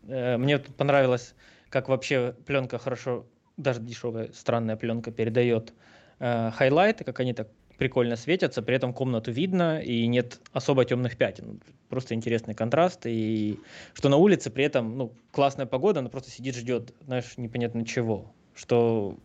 А, 0.07 0.37
мне 0.37 0.57
тут 0.57 0.75
понравилось, 0.75 1.35
как 1.69 1.89
вообще 1.89 2.35
пленка 2.45 2.77
хорошо, 2.77 3.25
даже 3.57 3.81
дешевая 3.81 4.31
странная 4.33 4.75
пленка 4.75 5.11
передает 5.11 5.73
а, 6.19 6.51
хайлайты, 6.51 7.03
как 7.03 7.19
они 7.19 7.33
так 7.33 7.49
прикольно 7.77 8.15
светятся, 8.15 8.61
при 8.61 8.75
этом 8.75 8.93
комнату 8.93 9.31
видно 9.31 9.79
и 9.79 10.07
нет 10.07 10.39
особо 10.51 10.83
темных 10.83 11.15
пятен. 11.15 11.61
Просто 11.89 12.15
интересный 12.15 12.55
контраст. 12.55 13.05
И 13.05 13.59
что 13.93 14.09
на 14.09 14.17
улице 14.17 14.49
при 14.49 14.65
этом 14.65 14.97
ну, 14.97 15.13
классная 15.31 15.67
погода, 15.67 15.99
она 15.99 16.09
просто 16.09 16.31
сидит, 16.31 16.55
ждет, 16.55 16.93
знаешь, 17.05 17.37
непонятно 17.37 17.85
чего. 17.85 18.33
Что 18.55 19.17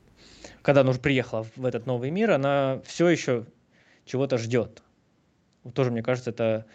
когда 0.60 0.82
она 0.82 0.90
уже 0.90 1.01
приехала 1.01 1.47
в 1.56 1.64
этот 1.64 1.86
новый 1.86 2.10
мир, 2.10 2.32
она 2.32 2.81
все 2.85 3.09
еще 3.09 3.47
чего-то 4.05 4.36
ждет. 4.36 4.82
Тоже, 5.74 5.90
мне 5.90 6.02
кажется, 6.02 6.31
это 6.31 6.66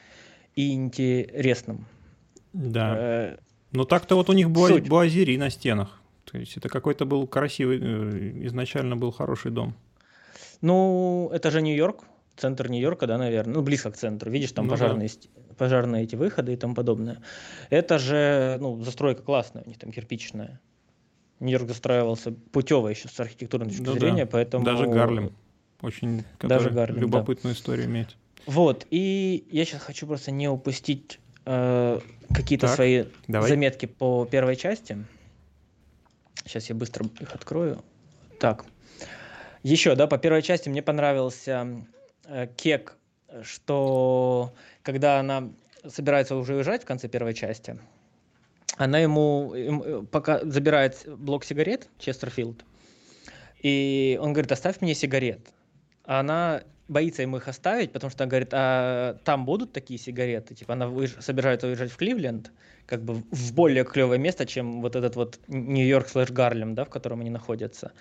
интересным. 0.55 1.85
Да. 2.53 3.37
Э, 3.71 3.77
ну 3.77 3.85
так-то 3.85 4.15
вот 4.15 4.29
у 4.29 4.33
них 4.33 4.49
буа- 4.49 4.81
буазери 4.81 5.37
на 5.37 5.49
стенах. 5.49 5.99
То 6.25 6.37
есть 6.37 6.57
это 6.57 6.69
какой-то 6.69 7.05
был 7.05 7.27
красивый, 7.27 7.79
э, 7.81 8.45
изначально 8.47 8.95
был 8.95 9.11
хороший 9.11 9.51
дом. 9.51 9.75
Ну, 10.61 11.29
это 11.33 11.51
же 11.51 11.61
Нью-Йорк, 11.61 12.03
центр 12.35 12.69
Нью-Йорка, 12.69 13.07
да, 13.07 13.17
наверное, 13.17 13.55
ну, 13.55 13.61
близко 13.61 13.91
к 13.91 13.97
центру. 13.97 14.31
Видишь, 14.31 14.51
там 14.51 14.65
ну, 14.65 14.71
пожарные, 14.71 15.09
да. 15.09 15.55
пожарные 15.55 16.03
эти 16.03 16.15
выходы 16.15 16.53
и 16.53 16.55
тому 16.57 16.75
подобное. 16.75 17.21
Это 17.69 17.99
же, 17.99 18.57
ну, 18.59 18.81
застройка 18.83 19.21
классная, 19.21 19.63
у 19.63 19.67
них 19.69 19.77
там 19.77 19.91
кирпичная. 19.91 20.59
Нью-Йорк 21.39 21.67
застраивался 21.67 22.31
путево 22.31 22.87
еще 22.87 23.07
с 23.07 23.19
архитектурной 23.19 23.69
точки 23.69 23.83
ну, 23.83 23.93
зрения, 23.93 24.25
да. 24.25 24.31
поэтому... 24.31 24.65
Даже 24.65 24.87
Гарлем. 24.87 25.31
Очень 25.81 26.23
Даже 26.39 26.71
Гарлем, 26.71 27.01
любопытную 27.01 27.53
да. 27.53 27.59
историю 27.59 27.85
имеет. 27.85 28.17
Вот, 28.47 28.87
и 28.89 29.45
я 29.51 29.65
сейчас 29.65 29.81
хочу 29.81 30.07
просто 30.07 30.31
не 30.31 30.47
упустить 30.47 31.19
э, 31.47 31.99
какие-то 32.33 32.67
свои 32.67 33.05
давай. 33.27 33.49
заметки 33.49 33.85
по 33.85 34.25
первой 34.25 34.55
части. 34.55 34.97
Сейчас 36.45 36.69
я 36.69 36.75
быстро 36.75 37.05
их 37.19 37.33
открою. 37.33 37.83
Так, 38.39 38.65
еще, 39.63 39.95
да, 39.95 40.07
по 40.07 40.17
первой 40.17 40.41
части 40.41 40.69
мне 40.69 40.81
понравился 40.81 41.85
э, 42.25 42.47
кек, 42.55 42.97
что 43.43 44.53
когда 44.83 45.19
она 45.19 45.49
собирается 45.87 46.35
уже 46.35 46.55
уезжать 46.55 46.83
в 46.83 46.85
конце 46.85 47.07
первой 47.07 47.33
части, 47.33 47.79
она 48.77 48.99
ему, 48.99 49.53
ему 49.55 49.83
э, 49.83 50.03
пока 50.11 50.43
забирает 50.43 51.03
блок 51.07 51.45
сигарет, 51.45 51.89
Честерфилд, 51.97 52.63
и 53.61 54.19
он 54.21 54.33
говорит, 54.33 54.51
оставь 54.51 54.81
мне 54.81 54.93
сигарет. 54.93 55.49
А 56.03 56.19
она 56.19 56.63
боится 56.87 57.21
ему 57.21 57.37
их 57.37 57.47
оставить, 57.47 57.91
потому 57.91 58.11
что 58.11 58.23
она 58.23 58.29
говорит, 58.29 58.49
а 58.51 59.17
там 59.23 59.45
будут 59.45 59.73
такие 59.73 59.99
сигареты? 59.99 60.55
Типа 60.55 60.73
она 60.73 60.87
выезж... 60.87 61.13
собирается 61.19 61.67
уезжать 61.67 61.91
в 61.91 61.97
Кливленд, 61.97 62.51
как 62.85 63.03
бы 63.03 63.23
в 63.31 63.53
более 63.53 63.83
клевое 63.83 64.19
место, 64.19 64.45
чем 64.45 64.81
вот 64.81 64.95
этот 64.95 65.15
вот 65.15 65.39
Нью-Йорк 65.47 66.07
слэш 66.07 66.31
Гарлем, 66.31 66.75
да, 66.75 66.85
в 66.85 66.89
котором 66.89 67.21
они 67.21 67.29
находятся. 67.29 67.91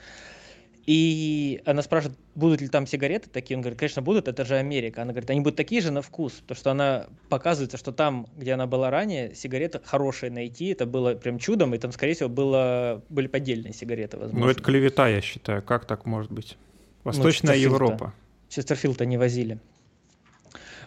И 0.87 1.63
она 1.65 1.83
спрашивает, 1.83 2.17
будут 2.37 2.61
ли 2.61 2.69
там 2.69 2.87
сигареты 2.87 3.29
такие. 3.29 3.57
Он 3.57 3.61
говорит, 3.61 3.77
конечно, 3.77 4.03
будут, 4.03 4.29
это 4.29 4.45
же 4.45 4.55
Америка. 4.55 5.03
Она 5.03 5.11
говорит, 5.11 5.29
они 5.31 5.41
будут 5.41 5.57
такие 5.57 5.81
же 5.81 5.91
на 5.91 6.01
вкус. 6.01 6.35
Потому 6.35 6.57
что 6.57 6.71
она 6.71 7.07
показывается, 7.29 7.77
что 7.77 7.91
там, 7.91 8.29
где 8.37 8.53
она 8.53 8.69
была 8.69 8.89
ранее, 8.89 9.35
сигареты 9.35 9.81
хорошие 9.85 10.31
найти. 10.31 10.67
Это 10.67 10.87
было 10.87 11.15
прям 11.15 11.41
чудом. 11.41 11.75
И 11.75 11.79
там, 11.79 11.91
скорее 11.91 12.15
всего, 12.15 12.29
было, 12.29 13.03
были 13.09 13.27
поддельные 13.27 13.73
сигареты, 13.73 14.17
возможно. 14.17 14.47
Ну, 14.47 14.49
это 14.49 14.63
клевета, 14.63 15.09
я 15.09 15.21
считаю. 15.21 15.61
Как 15.61 15.87
так 15.87 16.07
может 16.07 16.31
быть? 16.31 16.57
Ну, 17.03 17.11
Восточная 17.11 17.57
ну, 17.57 17.61
Европа. 17.63 18.15
Честерфилд-то 18.49 19.05
не 19.05 19.17
возили. 19.19 19.59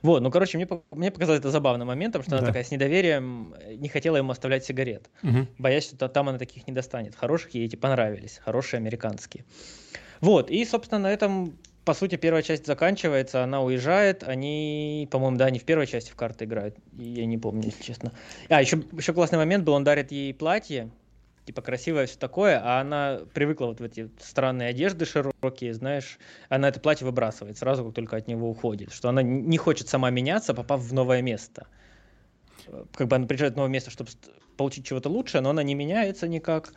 Вот, 0.02 0.22
ну, 0.22 0.32
короче, 0.32 0.58
мне, 0.58 0.68
мне 0.92 1.12
показалось 1.12 1.40
это 1.40 1.52
забавным 1.52 1.88
моментом, 1.88 2.22
что 2.22 2.32
да. 2.32 2.38
она 2.38 2.48
такая 2.48 2.64
с 2.64 2.72
недоверием 2.72 3.54
э, 3.60 3.76
не 3.76 3.90
хотела 3.90 4.18
ему 4.18 4.32
оставлять 4.32 4.66
сигарет, 4.66 5.10
угу. 5.24 5.48
боясь, 5.58 5.86
что 5.86 6.08
там 6.08 6.30
она 6.30 6.38
таких 6.38 6.68
не 6.68 6.74
достанет. 6.74 7.16
Хороших 7.16 7.54
ей 7.54 7.66
эти 7.66 7.76
понравились, 7.76 8.40
хорошие 8.44 8.78
американские. 8.78 9.44
Вот, 10.22 10.52
и, 10.52 10.64
собственно, 10.66 11.00
на 11.00 11.12
этом, 11.12 11.58
по 11.86 11.94
сути, 11.94 12.16
первая 12.16 12.44
часть 12.44 12.66
заканчивается, 12.66 13.44
она 13.44 13.62
уезжает, 13.62 14.24
они, 14.24 15.08
по-моему, 15.12 15.38
да, 15.38 15.46
они 15.46 15.60
в 15.60 15.66
первой 15.66 15.88
части 15.88 16.12
в 16.12 16.16
карты 16.16 16.46
играют, 16.46 16.78
я 16.98 17.26
не 17.26 17.38
помню, 17.38 17.66
если 17.66 17.84
честно. 17.84 18.12
А, 18.50 18.62
еще, 18.62 18.82
еще 18.94 19.14
классный 19.14 19.38
момент 19.38 19.64
был, 19.64 19.74
он 19.74 19.84
дарит 19.84 20.12
ей 20.12 20.34
платье, 20.34 20.90
типа 21.50 21.64
красивое 21.64 22.06
все 22.06 22.16
такое, 22.20 22.62
а 22.64 22.80
она 22.80 23.22
привыкла 23.34 23.66
вот 23.66 23.80
в 23.80 23.84
эти 23.84 24.08
странные 24.20 24.70
одежды 24.70 25.06
широкие, 25.06 25.74
знаешь, 25.74 26.20
она 26.48 26.70
это 26.70 26.80
платье 26.80 27.08
выбрасывает 27.08 27.58
сразу, 27.58 27.84
как 27.84 27.96
только 27.96 28.18
от 28.18 28.28
него 28.28 28.52
уходит, 28.52 28.94
что 28.94 29.10
она 29.10 29.24
не 29.24 29.58
хочет 29.58 29.90
сама 29.90 30.12
меняться, 30.12 30.54
попав 30.54 30.80
в 30.80 30.94
новое 30.94 31.24
место. 31.24 31.66
Как 32.94 33.08
бы 33.08 33.16
она 33.16 33.26
приезжает 33.26 33.54
в 33.54 33.56
новое 33.56 33.72
место, 33.72 33.90
чтобы 33.90 34.12
получить 34.58 34.86
чего-то 34.86 35.10
лучшее, 35.10 35.42
но 35.42 35.50
она 35.50 35.64
не 35.64 35.74
меняется 35.74 36.28
никак, 36.28 36.72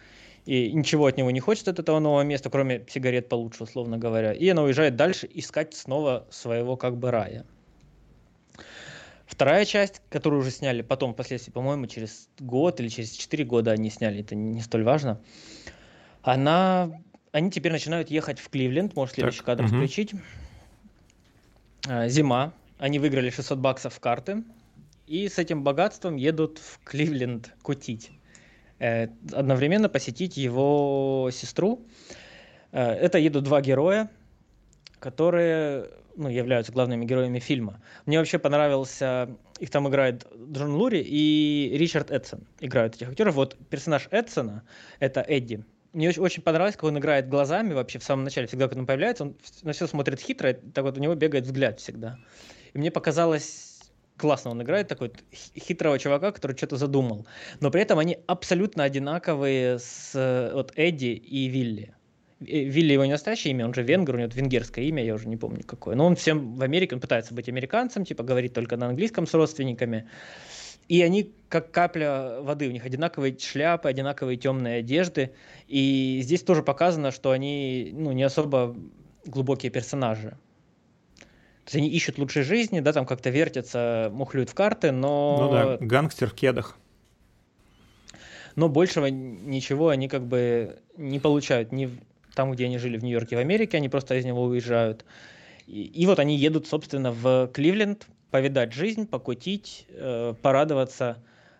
и 0.46 0.72
ничего 0.72 1.04
от 1.04 1.18
него 1.18 1.30
не 1.30 1.40
хочет 1.40 1.68
от 1.68 1.78
этого 1.78 1.98
нового 1.98 2.22
места, 2.22 2.48
кроме 2.48 2.86
сигарет 2.88 3.28
получше, 3.28 3.64
условно 3.64 3.98
говоря. 3.98 4.32
И 4.32 4.48
она 4.48 4.62
уезжает 4.62 4.96
дальше 4.96 5.28
искать 5.34 5.74
снова 5.74 6.26
своего 6.30 6.78
как 6.78 6.96
бы 6.96 7.10
рая. 7.10 7.44
Вторая 9.32 9.64
часть, 9.64 10.02
которую 10.10 10.42
уже 10.42 10.50
сняли 10.50 10.82
потом, 10.82 11.14
впоследствии, 11.14 11.52
по-моему, 11.52 11.86
через 11.86 12.28
год 12.38 12.80
или 12.80 12.88
через 12.88 13.12
четыре 13.12 13.44
года 13.44 13.70
они 13.70 13.88
сняли, 13.88 14.20
это 14.20 14.34
не 14.34 14.60
столь 14.60 14.84
важно, 14.84 15.22
она... 16.22 17.00
Они 17.32 17.50
теперь 17.50 17.72
начинают 17.72 18.10
ехать 18.10 18.38
в 18.38 18.50
Кливленд, 18.50 18.94
можешь 18.94 19.14
следующий 19.14 19.38
так, 19.38 19.46
кадр 19.46 19.64
угу. 19.64 19.76
включить. 19.76 20.12
А, 21.88 22.08
зима, 22.08 22.52
они 22.76 22.98
выиграли 22.98 23.30
600 23.30 23.58
баксов 23.58 23.94
в 23.94 24.00
карты, 24.00 24.44
и 25.06 25.26
с 25.30 25.38
этим 25.38 25.62
богатством 25.62 26.16
едут 26.16 26.58
в 26.58 26.78
Кливленд 26.84 27.54
кутить. 27.62 28.10
Э, 28.80 29.08
одновременно 29.32 29.88
посетить 29.88 30.36
его 30.36 31.30
сестру. 31.32 31.86
Э, 32.70 32.82
это 32.82 33.16
едут 33.16 33.44
два 33.44 33.62
героя, 33.62 34.10
которые 35.02 35.90
ну, 36.16 36.28
являются 36.28 36.72
главными 36.72 37.04
героями 37.04 37.40
фильма. 37.40 37.82
Мне 38.06 38.18
вообще 38.18 38.38
понравился, 38.38 39.28
их 39.58 39.70
там 39.70 39.88
играет 39.88 40.26
Джон 40.52 40.74
Лури 40.74 41.00
и 41.00 41.76
Ричард 41.76 42.10
Эдсон 42.10 42.46
играют 42.60 42.94
этих 42.94 43.08
актеров. 43.08 43.34
Вот 43.34 43.56
персонаж 43.68 44.08
Эдсона, 44.10 44.62
это 45.00 45.20
Эдди, 45.20 45.64
мне 45.92 46.08
очень, 46.08 46.22
очень 46.22 46.42
понравилось, 46.42 46.76
как 46.76 46.84
он 46.84 46.98
играет 46.98 47.28
глазами 47.28 47.74
вообще 47.74 47.98
в 47.98 48.04
самом 48.04 48.24
начале, 48.24 48.46
всегда, 48.46 48.68
когда 48.68 48.80
он 48.80 48.86
появляется, 48.86 49.24
он 49.24 49.36
на 49.62 49.72
все 49.72 49.86
смотрит 49.86 50.20
хитро, 50.20 50.54
так 50.54 50.84
вот 50.84 50.96
у 50.96 51.00
него 51.00 51.14
бегает 51.14 51.44
взгляд 51.44 51.80
всегда. 51.80 52.18
И 52.72 52.78
мне 52.78 52.90
показалось 52.90 53.80
классно 54.16 54.52
он 54.52 54.62
играет, 54.62 54.88
такой 54.88 55.12
хитрого 55.32 55.98
чувака, 55.98 56.30
который 56.30 56.56
что-то 56.56 56.76
задумал. 56.76 57.26
Но 57.60 57.70
при 57.70 57.82
этом 57.82 57.98
они 57.98 58.18
абсолютно 58.26 58.84
одинаковые 58.84 59.80
с 59.80 60.12
э, 60.14 60.52
вот 60.54 60.72
Эдди 60.76 61.06
и 61.06 61.48
Вилли. 61.48 61.94
Вилли 62.44 62.92
его 62.92 63.04
не 63.04 63.12
настоящее 63.12 63.52
имя, 63.52 63.66
он 63.66 63.74
же 63.74 63.82
венгер, 63.82 64.16
у 64.16 64.18
него 64.18 64.30
венгерское 64.32 64.84
имя, 64.86 65.04
я 65.04 65.14
уже 65.14 65.28
не 65.28 65.36
помню 65.36 65.62
какое. 65.64 65.94
Но 65.94 66.06
он 66.06 66.16
всем 66.16 66.54
в 66.54 66.62
Америке, 66.62 66.94
он 66.94 67.00
пытается 67.00 67.34
быть 67.34 67.48
американцем, 67.48 68.04
типа 68.04 68.22
говорит 68.22 68.54
только 68.54 68.76
на 68.76 68.86
английском 68.88 69.26
с 69.26 69.34
родственниками. 69.34 70.08
И 70.88 71.00
они 71.02 71.32
как 71.48 71.70
капля 71.70 72.40
воды, 72.40 72.68
у 72.68 72.72
них 72.72 72.84
одинаковые 72.84 73.36
шляпы, 73.38 73.88
одинаковые 73.88 74.36
темные 74.36 74.80
одежды. 74.80 75.30
И 75.68 76.20
здесь 76.22 76.42
тоже 76.42 76.62
показано, 76.62 77.12
что 77.12 77.30
они 77.30 77.90
ну, 77.94 78.12
не 78.12 78.24
особо 78.24 78.76
глубокие 79.24 79.70
персонажи. 79.70 80.36
То 81.64 81.68
есть 81.68 81.76
они 81.76 81.88
ищут 81.88 82.18
лучшей 82.18 82.42
жизни, 82.42 82.80
да, 82.80 82.92
там 82.92 83.06
как-то 83.06 83.30
вертятся, 83.30 84.10
мухлюют 84.12 84.50
в 84.50 84.54
карты, 84.54 84.90
но... 84.90 85.38
Ну 85.40 85.52
да, 85.52 85.78
гангстер 85.80 86.28
в 86.28 86.34
кедах. 86.34 86.76
Но 88.56 88.68
большего 88.68 89.06
ничего 89.06 89.88
они 89.88 90.08
как 90.08 90.26
бы 90.26 90.80
не 90.96 91.20
получают 91.20 91.72
ни 91.72 91.90
там, 92.34 92.52
где 92.52 92.66
они 92.66 92.78
жили 92.78 92.96
в 92.96 93.04
Нью-Йорке, 93.04 93.36
в 93.36 93.38
Америке, 93.38 93.76
они 93.76 93.88
просто 93.88 94.16
из 94.16 94.24
него 94.24 94.42
уезжают. 94.44 95.04
И, 95.66 95.82
и 95.82 96.06
вот 96.06 96.18
они 96.18 96.36
едут, 96.36 96.66
собственно, 96.66 97.12
в 97.12 97.50
Кливленд, 97.52 98.06
повидать 98.30 98.72
жизнь, 98.72 99.06
покутить, 99.06 99.86
э, 99.90 100.34
порадоваться 100.40 101.18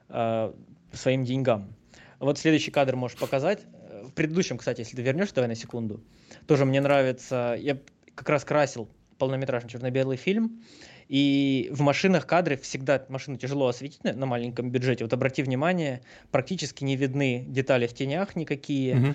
э, 0.09 0.53
своим 0.93 1.24
деньгам. 1.24 1.74
Вот 2.19 2.39
следующий 2.39 2.70
кадр 2.70 2.97
можешь 2.97 3.19
показать. 3.19 3.61
В 4.05 4.12
предыдущем, 4.12 4.59
кстати, 4.59 4.81
если 4.81 4.97
ты 4.97 5.03
вернешь, 5.03 5.32
давай 5.32 5.49
на 5.49 5.55
секунду. 5.55 6.01
Тоже 6.47 6.65
мне 6.65 6.81
нравится. 6.81 7.57
Я 7.59 7.78
как 8.15 8.28
раз 8.28 8.44
красил 8.44 8.89
полнометражный 9.19 9.70
черно-белый 9.70 10.16
фильм. 10.16 10.62
И 11.09 11.69
в 11.73 11.81
машинах 11.81 12.27
кадры 12.27 12.57
всегда 12.57 13.05
машину 13.09 13.36
тяжело 13.36 13.69
осветить 13.69 14.03
на 14.03 14.24
маленьком 14.24 14.70
бюджете. 14.70 15.05
Вот 15.05 15.12
обрати 15.12 15.43
внимание, 15.43 16.01
практически 16.31 16.85
не 16.85 16.97
видны 16.97 17.44
детали 17.47 17.86
в 17.86 17.93
тенях 17.93 18.35
никакие. 18.35 18.97
Угу. 18.97 19.15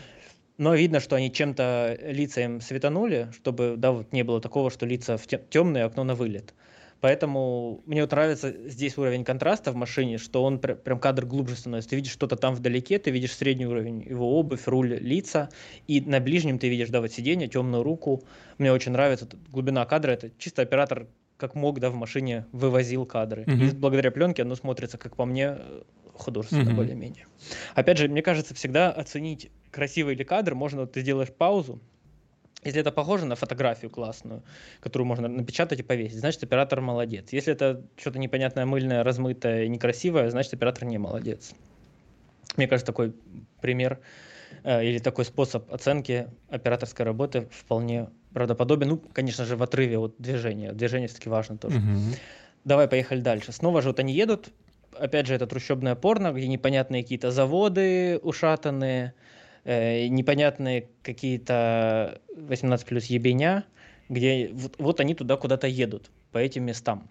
Но 0.58 0.74
видно, 0.74 1.00
что 1.00 1.16
они 1.16 1.32
чем-то 1.32 1.98
лица 2.02 2.42
им 2.42 2.62
светанули, 2.62 3.30
чтобы 3.34 3.76
да, 3.78 3.92
вот 3.92 4.12
не 4.12 4.24
было 4.24 4.42
такого, 4.42 4.72
что 4.72 4.86
лица 4.86 5.18
в 5.18 5.28
темное, 5.28 5.86
окно 5.86 6.04
на 6.04 6.16
вылет. 6.16 6.54
Поэтому 7.00 7.84
мне 7.86 8.02
вот 8.02 8.12
нравится 8.12 8.52
здесь 8.68 8.98
уровень 8.98 9.24
контраста 9.24 9.72
в 9.72 9.76
машине, 9.76 10.18
что 10.18 10.44
он 10.44 10.60
пр- 10.60 10.76
прям 10.76 11.00
кадр 11.00 11.26
глубже 11.26 11.56
становится. 11.56 11.92
Ты 11.92 11.96
видишь 11.96 12.12
что-то 12.12 12.36
там 12.38 12.56
вдалеке, 12.56 12.98
ты 12.98 13.12
видишь 13.12 13.36
средний 13.36 13.68
уровень 13.68 14.02
его 14.02 14.40
обувь, 14.40 14.68
руль, 14.68 14.98
лица, 15.00 15.50
и 15.88 16.02
на 16.02 16.20
ближнем 16.20 16.58
ты 16.58 16.70
видишь, 16.70 16.90
да, 16.90 17.02
вот 17.02 17.12
сиденье, 17.12 17.48
темную 17.48 17.84
руку. 17.84 18.24
Мне 18.58 18.72
очень 18.74 18.94
нравится 18.94 19.28
глубина 19.52 19.86
кадра. 19.86 20.12
Это 20.12 20.32
чисто 20.40 20.64
оператор 20.64 21.08
как 21.38 21.54
мог, 21.54 21.80
да, 21.80 21.92
в 21.92 21.96
машине 21.96 22.48
вывозил 22.52 23.06
кадры. 23.06 23.44
Mm-hmm. 23.44 23.70
И 23.70 23.76
благодаря 23.76 24.10
пленке 24.10 24.42
оно 24.42 24.56
смотрится, 24.56 24.98
как 24.98 25.16
по 25.16 25.26
мне, 25.26 25.58
художественно 26.14 26.72
mm-hmm. 26.72 26.76
более-менее. 26.76 27.28
Опять 27.76 28.00
же, 28.00 28.08
мне 28.08 28.24
кажется, 28.24 28.56
всегда 28.56 28.92
оценить 28.92 29.52
красивый 29.78 30.16
ли 30.16 30.24
кадр 30.24 30.56
можно, 30.56 30.82
вот 30.82 30.94
ты 30.94 31.02
сделаешь 31.02 31.30
паузу, 31.30 31.80
если 32.64 32.82
это 32.82 32.92
похоже 32.92 33.26
на 33.26 33.36
фотографию 33.36 33.92
классную, 33.92 34.42
которую 34.80 35.06
можно 35.06 35.28
напечатать 35.28 35.80
и 35.80 35.84
повесить, 35.84 36.18
значит 36.18 36.44
оператор 36.44 36.82
молодец. 36.82 37.32
Если 37.32 37.54
это 37.54 37.84
что-то 37.96 38.18
непонятное, 38.18 38.66
мыльное, 38.66 39.04
размытое, 39.04 39.68
некрасивое, 39.68 40.32
значит 40.32 40.56
оператор 40.56 40.86
не 40.86 40.98
молодец. 40.98 41.54
Мне 42.56 42.68
кажется, 42.68 42.88
такой 42.88 43.14
пример 43.62 44.00
э, 44.64 44.84
или 44.84 44.98
такой 44.98 45.26
способ 45.26 45.72
оценки 45.72 46.28
операторской 46.50 47.06
работы 47.06 47.48
вполне 47.52 48.10
правдоподобен. 48.34 48.88
Ну, 48.90 48.98
конечно 49.14 49.46
же, 49.46 49.56
в 49.56 49.62
отрыве 49.62 50.00
от 50.00 50.16
движения. 50.18 50.74
Движение 50.74 51.08
все-таки 51.08 51.30
важно 51.30 51.60
тоже. 51.60 51.78
Угу. 51.78 52.16
Давай, 52.66 52.88
поехали 52.88 53.22
дальше. 53.22 53.52
Снова 53.52 53.84
же 53.84 53.90
вот 53.90 54.00
они 54.00 54.14
едут. 54.14 54.50
Опять 54.98 55.28
же, 55.28 55.36
это 55.36 55.46
трущобное 55.46 55.94
порно, 55.94 56.34
где 56.34 56.48
непонятные 56.48 57.04
какие-то 57.04 57.30
заводы 57.30 58.18
ушатанные, 58.24 59.14
э, 59.68 60.08
непонятные 60.08 60.88
какие-то 61.04 62.22
18 62.36 62.88
плюс 62.88 63.06
ебеня, 63.06 63.66
где 64.10 64.50
вот, 64.54 64.76
вот 64.80 65.00
они 65.00 65.14
туда 65.14 65.36
куда-то 65.36 65.68
едут, 65.68 66.10
по 66.32 66.38
этим 66.38 66.64
местам. 66.66 67.10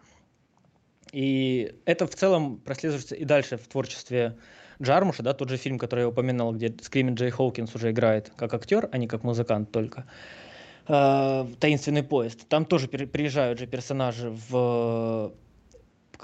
И 1.13 1.75
это 1.85 2.07
в 2.07 2.15
целом 2.15 2.59
прослеживается 2.59 3.15
и 3.15 3.25
дальше 3.25 3.59
в 3.59 3.69
творчестве 3.69 4.37
Джармуша, 4.83 5.23
да, 5.23 5.33
тот 5.33 5.51
же 5.51 5.57
фильм, 5.57 5.79
который 5.79 6.01
я 6.01 6.09
упоминал, 6.09 6.53
где 6.53 6.75
Скримин 6.83 7.15
Джей 7.15 7.31
Хоукинс 7.31 7.75
уже 7.75 7.91
играет 7.91 8.33
как 8.37 8.53
актер, 8.55 8.89
а 8.91 8.99
не 8.99 9.07
как 9.07 9.23
музыкант 9.23 9.71
только. 9.71 10.07
Э, 10.89 11.47
Таинственный 11.61 12.03
поезд. 12.03 12.49
Там 12.49 12.65
тоже 12.65 12.89
приезжают 12.89 13.59
же 13.59 13.67
персонажи 13.67 14.31
в 14.49 15.33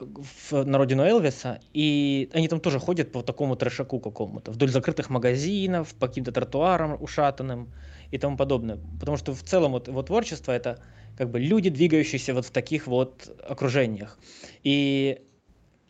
в, 0.00 0.64
на 0.64 0.78
родину 0.78 1.02
Элвиса, 1.02 1.60
и 1.72 2.30
они 2.32 2.48
там 2.48 2.60
тоже 2.60 2.78
ходят 2.78 3.12
по 3.12 3.22
такому 3.22 3.56
трешаку 3.56 4.00
какому-то, 4.00 4.50
вдоль 4.52 4.70
закрытых 4.70 5.10
магазинов, 5.10 5.94
по 5.94 6.08
каким-то 6.08 6.32
тротуарам 6.32 6.96
ушатанным 7.00 7.72
и 8.10 8.18
тому 8.18 8.36
подобное. 8.36 8.78
Потому 9.00 9.16
что 9.16 9.34
в 9.34 9.42
целом 9.42 9.72
вот 9.72 9.88
его 9.88 10.02
творчество 10.02 10.52
это 10.52 10.78
как 11.16 11.30
бы 11.30 11.40
люди, 11.40 11.70
двигающиеся 11.70 12.34
вот 12.34 12.46
в 12.46 12.50
таких 12.50 12.86
вот 12.86 13.28
окружениях. 13.48 14.18
И 14.62 15.22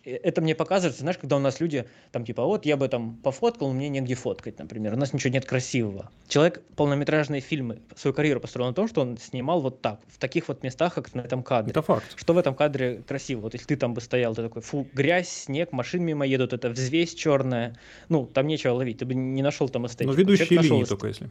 это 0.05 0.41
мне 0.41 0.55
показывается, 0.55 1.01
знаешь, 1.03 1.19
когда 1.19 1.37
у 1.37 1.39
нас 1.39 1.61
люди 1.61 1.87
там 2.11 2.25
типа, 2.25 2.45
вот 2.45 2.67
я 2.67 2.77
бы 2.77 2.89
там 2.89 3.17
пофоткал, 3.17 3.73
мне 3.73 3.89
негде 3.89 4.15
фоткать, 4.15 4.59
например, 4.59 4.95
у 4.95 4.97
нас 4.97 5.13
ничего 5.13 5.33
нет 5.33 5.45
красивого. 5.45 6.11
Человек 6.29 6.63
полнометражные 6.77 7.41
фильмы, 7.41 7.81
свою 7.97 8.15
карьеру 8.15 8.41
построил 8.41 8.69
на 8.69 8.75
том, 8.75 8.89
что 8.89 9.01
он 9.01 9.17
снимал 9.19 9.61
вот 9.61 9.81
так, 9.81 10.01
в 10.09 10.19
таких 10.19 10.49
вот 10.49 10.63
местах, 10.63 10.95
как 10.95 11.15
на 11.15 11.21
этом 11.21 11.43
кадре. 11.43 11.71
Это 11.71 11.83
факт. 11.83 12.05
Что 12.17 12.35
в 12.35 12.39
этом 12.39 12.55
кадре 12.55 13.03
красиво? 13.07 13.43
Вот 13.43 13.55
если 13.55 13.67
ты 13.67 13.77
там 13.77 13.95
бы 13.95 14.01
стоял, 14.01 14.35
ты 14.35 14.43
такой, 14.43 14.63
фу, 14.63 14.87
грязь, 14.93 15.29
снег, 15.29 15.73
машин 15.73 16.05
мимо 16.05 16.27
едут, 16.27 16.53
это 16.53 16.71
взвесь 16.71 17.15
черная, 17.15 17.77
ну, 18.09 18.27
там 18.27 18.47
нечего 18.47 18.73
ловить, 18.73 18.99
ты 18.99 19.05
бы 19.05 19.15
не 19.15 19.43
нашел 19.43 19.69
там 19.69 19.87
эстетику. 19.87 20.13
Ну, 20.13 20.19
ведущие 20.19 20.49
линии 20.49 20.81
нашел... 20.81 20.87
только 20.87 21.09
если. 21.09 21.31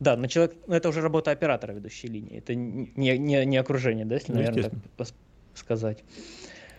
Да, 0.00 0.16
но 0.16 0.28
человек, 0.28 0.54
ну, 0.68 0.76
это 0.76 0.88
уже 0.88 1.00
работа 1.00 1.32
оператора 1.32 1.72
ведущей 1.72 2.06
линии, 2.06 2.38
это 2.38 2.54
не, 2.54 3.18
не, 3.18 3.44
не 3.44 3.56
окружение, 3.56 4.04
да, 4.04 4.14
если, 4.14 4.30
ну, 4.30 4.38
наверное, 4.38 4.70
так 4.96 5.08
сказать 5.54 6.04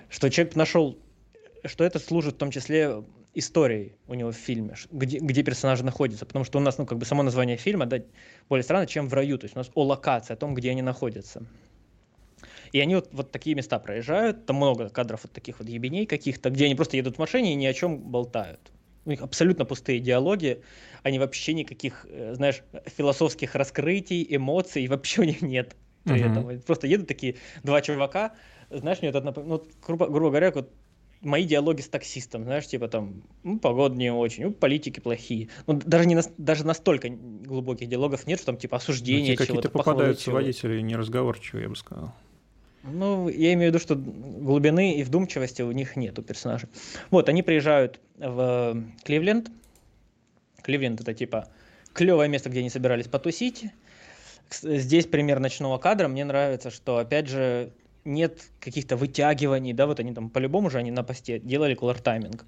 что 0.10 0.30
человек 0.30 0.56
нашел, 0.56 0.98
что 1.65 1.84
это 1.84 1.99
служит 1.99 2.36
в 2.36 2.38
том 2.38 2.52
числе 2.52 3.03
историей 3.34 3.94
у 4.07 4.15
него 4.15 4.31
в 4.31 4.36
фильме, 4.36 4.76
где, 4.91 5.19
где 5.19 5.44
персонажи 5.44 5.84
находятся. 5.84 6.26
Потому 6.26 6.45
что 6.45 6.57
у 6.57 6.61
нас, 6.61 6.77
ну, 6.77 6.86
как 6.86 6.98
бы 6.98 7.06
само 7.06 7.23
название 7.23 7.57
фильма, 7.57 7.86
да, 7.86 8.02
более 8.49 8.64
странно, 8.64 8.88
чем 8.88 9.07
в 9.07 9.14
раю. 9.14 9.38
То 9.38 9.45
есть 9.45 9.56
у 9.56 9.60
нас 9.60 9.69
о 9.76 9.84
локации, 9.84 10.34
о 10.34 10.36
том, 10.36 10.53
где 10.53 10.72
они 10.72 10.81
находятся. 10.81 11.45
И 12.72 12.80
они 12.80 12.95
вот, 12.95 13.10
вот 13.11 13.31
такие 13.31 13.56
места 13.56 13.80
проезжают, 13.80 14.45
там 14.45 14.57
много 14.57 14.90
кадров 14.90 15.22
вот 15.23 15.31
таких 15.31 15.60
вот 15.60 15.68
ебеней 15.68 16.06
каких-то, 16.06 16.49
где 16.49 16.65
они 16.65 16.76
просто 16.76 16.98
едут 16.98 17.15
в 17.15 17.19
машине 17.19 17.53
и 17.53 17.56
ни 17.56 17.65
о 17.65 17.73
чем 17.73 17.98
болтают. 17.99 18.60
У 19.06 19.10
них 19.10 19.22
абсолютно 19.22 19.65
пустые 19.65 19.99
диалоги, 19.99 20.61
они 21.02 21.18
вообще 21.19 21.53
никаких, 21.53 22.06
э, 22.10 22.36
знаешь, 22.36 22.61
философских 22.86 23.56
раскрытий, 23.56 24.26
эмоций 24.30 24.86
вообще 24.88 25.22
у 25.22 25.23
них 25.23 25.41
нет. 25.41 25.76
При 26.14 26.23
uh-huh. 26.23 26.31
этом. 26.31 26.61
Просто 26.61 26.88
едут 26.88 27.07
такие 27.07 27.36
два 27.64 27.81
чувака, 27.81 28.34
знаешь, 28.69 28.99
мне 29.02 29.10
это 29.10 29.22
напоминает, 29.22 29.64
ну, 29.64 29.72
грубо, 29.86 30.07
грубо 30.07 30.30
говоря, 30.30 30.52
вот 30.52 30.72
мои 31.22 31.44
диалоги 31.44 31.81
с 31.81 31.90
таксистом, 31.90 32.44
знаешь, 32.44 32.68
типа 32.68 32.88
там, 32.88 33.23
ну, 33.44 33.60
погода 33.60 33.95
не 33.95 34.11
очень, 34.11 34.45
ну, 34.45 34.52
политики 34.52 34.99
плохие. 34.99 35.49
Ну, 35.68 35.73
даже, 35.73 36.07
не 36.07 36.15
на, 36.15 36.22
даже 36.38 36.65
настолько 36.65 37.10
глубоких 37.10 37.90
диалогов 37.90 38.27
нет, 38.27 38.40
что 38.40 38.48
там, 38.48 38.57
типа, 38.57 38.77
осуждение 38.77 39.31
ну. 39.31 39.38
Какие-то 39.38 39.69
попадаются 39.69 40.31
водители 40.31 40.81
неразговорчивые, 40.81 41.64
я 41.64 41.69
бы 41.69 41.76
сказал. 41.76 42.14
Ну, 42.84 43.27
я 43.27 43.53
имею 43.53 43.72
в 43.72 43.76
виду, 43.76 43.80
что 43.80 43.95
глубины 43.95 44.95
и 44.95 45.03
вдумчивости 45.03 45.61
у 45.61 45.72
них 45.72 45.98
нет, 45.98 46.18
у 46.18 46.22
персонажей. 46.22 46.69
Вот, 47.10 47.27
они 47.27 47.44
приезжают 47.44 47.99
в 48.18 48.84
Кливленд. 49.03 49.52
Кливленд— 50.64 51.02
это, 51.02 51.14
типа, 51.14 51.49
клевое 51.94 52.30
место, 52.30 52.49
где 52.49 52.60
они 52.60 52.69
собирались 52.69 53.07
потусить. 53.07 53.65
Здесь 54.51 55.05
пример 55.05 55.39
ночного 55.39 55.77
кадра. 55.77 56.07
Мне 56.07 56.26
нравится, 56.26 56.71
что, 56.71 56.97
опять 56.97 57.27
же, 57.27 57.71
нет 58.05 58.41
каких-то 58.59 58.97
вытягиваний, 58.97 59.73
да, 59.73 59.85
вот 59.85 59.99
они 59.99 60.13
там 60.13 60.30
по-любому 60.30 60.69
же 60.69 60.80
они 60.80 60.91
на 60.91 61.03
посте 61.03 61.39
делали 61.39 61.76
колор 61.76 61.99
тайминг. 61.99 62.45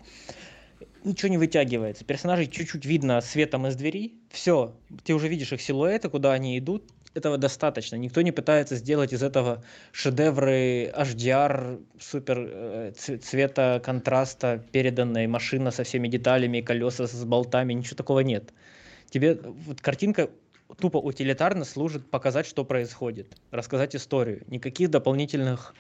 Ничего 1.04 1.30
не 1.30 1.38
вытягивается. 1.38 2.06
Персонажей 2.06 2.48
чуть-чуть 2.48 2.86
видно 2.86 3.22
светом 3.22 3.66
из 3.68 3.76
двери. 3.76 4.14
Все, 4.30 4.76
ты 5.04 5.14
уже 5.14 5.28
видишь 5.28 5.52
их 5.52 5.62
силуэты, 5.62 6.10
куда 6.10 6.34
они 6.34 6.58
идут. 6.58 6.84
Этого 7.14 7.38
достаточно. 7.38 7.98
Никто 7.98 8.22
не 8.22 8.32
пытается 8.32 8.76
сделать 8.78 9.12
из 9.12 9.22
этого 9.22 9.64
шедевры 9.92 10.94
HDR, 10.96 11.84
супер 12.00 12.38
э, 12.40 12.92
цвета, 12.96 13.82
контраста, 13.84 14.64
переданная 14.72 15.28
машина 15.28 15.72
со 15.72 15.84
всеми 15.84 16.08
деталями, 16.08 16.62
колеса 16.62 17.08
с 17.08 17.26
болтами, 17.26 17.74
ничего 17.74 17.98
такого 17.98 18.22
нет. 18.22 18.54
Тебе 19.10 19.36
вот 19.36 19.82
картинка 19.82 20.30
тупо 20.80 20.98
утилитарно 20.98 21.66
служит 21.66 22.10
показать, 22.10 22.46
что 22.46 22.66
происходит, 22.66 23.36
рассказать 23.52 23.96
историю. 23.96 24.44
Никаких 24.48 24.90
дополнительных 24.90 25.74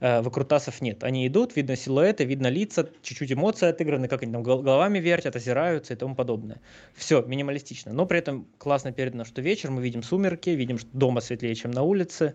э, 0.00 0.20
выкрутасов 0.20 0.80
нет. 0.80 1.04
Они 1.04 1.26
идут, 1.26 1.56
видно 1.56 1.76
силуэты, 1.76 2.24
видно 2.24 2.48
лица, 2.48 2.88
чуть-чуть 3.02 3.32
эмоции 3.32 3.68
отыграны, 3.68 4.08
как 4.08 4.22
они 4.22 4.32
там 4.32 4.42
головами 4.42 4.98
вертят, 4.98 5.36
озираются 5.36 5.94
и 5.94 5.96
тому 5.96 6.14
подобное. 6.14 6.60
Все, 6.94 7.22
минималистично. 7.22 7.92
Но 7.92 8.06
при 8.06 8.18
этом 8.18 8.46
классно 8.58 8.92
передано, 8.92 9.24
что 9.24 9.42
вечер, 9.42 9.70
мы 9.70 9.82
видим 9.82 10.02
сумерки, 10.02 10.50
видим, 10.50 10.78
что 10.78 10.88
дома 10.92 11.20
светлее, 11.20 11.54
чем 11.54 11.70
на 11.70 11.82
улице. 11.82 12.34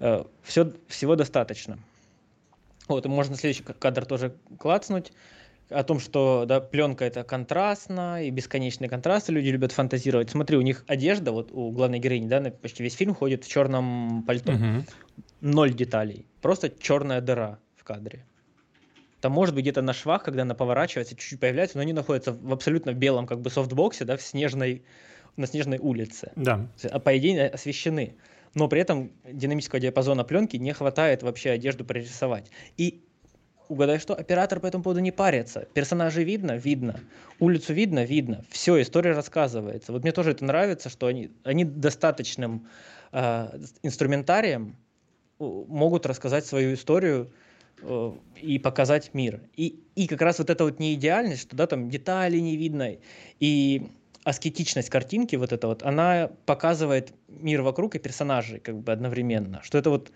Э, 0.00 0.24
все, 0.42 0.72
всего 0.88 1.16
достаточно. 1.16 1.78
Вот, 2.88 3.04
и 3.04 3.08
можно 3.08 3.36
следующий 3.36 3.64
кадр 3.64 4.06
тоже 4.06 4.34
клацнуть 4.58 5.12
о 5.70 5.82
том, 5.82 6.00
что 6.00 6.44
да, 6.46 6.60
пленка 6.60 7.04
это 7.04 7.24
контрастно 7.24 8.24
и 8.24 8.30
бесконечный 8.30 8.88
контраст, 8.88 9.28
люди 9.28 9.48
любят 9.48 9.72
фантазировать. 9.72 10.30
Смотри, 10.30 10.56
у 10.56 10.62
них 10.62 10.84
одежда, 10.86 11.32
вот 11.32 11.52
у 11.52 11.70
главной 11.70 11.98
героини, 11.98 12.26
да, 12.26 12.40
почти 12.50 12.82
весь 12.82 12.94
фильм 12.94 13.14
ходит 13.14 13.44
в 13.44 13.48
черном 13.48 14.24
пальто. 14.26 14.52
Угу. 14.52 14.84
Ноль 15.40 15.74
деталей. 15.74 16.26
Просто 16.40 16.70
черная 16.70 17.20
дыра 17.20 17.58
в 17.76 17.84
кадре. 17.84 18.24
Там 19.20 19.32
может 19.32 19.54
быть 19.54 19.64
где-то 19.64 19.82
на 19.82 19.92
швах, 19.92 20.22
когда 20.22 20.42
она 20.42 20.54
поворачивается, 20.54 21.16
чуть-чуть 21.16 21.40
появляется, 21.40 21.76
но 21.76 21.82
они 21.82 21.92
находятся 21.92 22.32
в 22.32 22.52
абсолютно 22.52 22.92
белом 22.92 23.26
как 23.26 23.40
бы 23.40 23.50
софтбоксе, 23.50 24.04
да, 24.04 24.16
в 24.16 24.22
снежной, 24.22 24.84
на 25.36 25.46
снежной 25.46 25.78
улице. 25.78 26.32
Да. 26.36 26.68
А 26.84 27.00
по 27.00 27.16
идее 27.18 27.48
освещены. 27.48 28.14
Но 28.54 28.68
при 28.68 28.80
этом 28.80 29.12
динамического 29.30 29.80
диапазона 29.80 30.24
пленки 30.24 30.56
не 30.56 30.72
хватает 30.72 31.22
вообще 31.22 31.50
одежду 31.50 31.84
прорисовать. 31.84 32.50
И 32.76 33.02
угадай 33.68 33.98
что, 33.98 34.14
оператор 34.14 34.60
по 34.60 34.66
этому 34.66 34.84
поводу 34.84 35.00
не 35.00 35.12
парится. 35.12 35.66
Персонажей 35.74 36.24
видно? 36.24 36.56
Видно. 36.56 37.00
Улицу 37.38 37.74
видно? 37.74 38.04
Видно. 38.04 38.44
Все, 38.50 38.80
история 38.80 39.12
рассказывается. 39.12 39.92
Вот 39.92 40.02
мне 40.02 40.12
тоже 40.12 40.32
это 40.32 40.44
нравится, 40.44 40.88
что 40.88 41.06
они, 41.06 41.30
они 41.44 41.64
достаточным 41.64 42.66
э, 43.12 43.58
инструментарием 43.82 44.76
могут 45.38 46.06
рассказать 46.06 46.46
свою 46.46 46.74
историю 46.74 47.30
э, 47.82 48.12
и 48.40 48.58
показать 48.58 49.14
мир. 49.14 49.40
И, 49.56 49.80
и 49.94 50.06
как 50.06 50.22
раз 50.22 50.38
вот 50.38 50.50
эта 50.50 50.64
вот 50.64 50.80
неидеальность, 50.80 51.42
что 51.42 51.56
да, 51.56 51.66
там 51.66 51.90
детали 51.90 52.38
не 52.38 52.56
видно, 52.56 52.96
и 53.40 53.88
аскетичность 54.24 54.90
картинки 54.90 55.36
вот 55.36 55.52
эта 55.52 55.66
вот, 55.68 55.82
она 55.82 56.30
показывает 56.44 57.14
мир 57.28 57.62
вокруг 57.62 57.94
и 57.94 57.98
персонажей 57.98 58.60
как 58.60 58.76
бы 58.78 58.92
одновременно. 58.92 59.62
Что 59.62 59.78
это 59.78 59.90
вот 59.90 60.12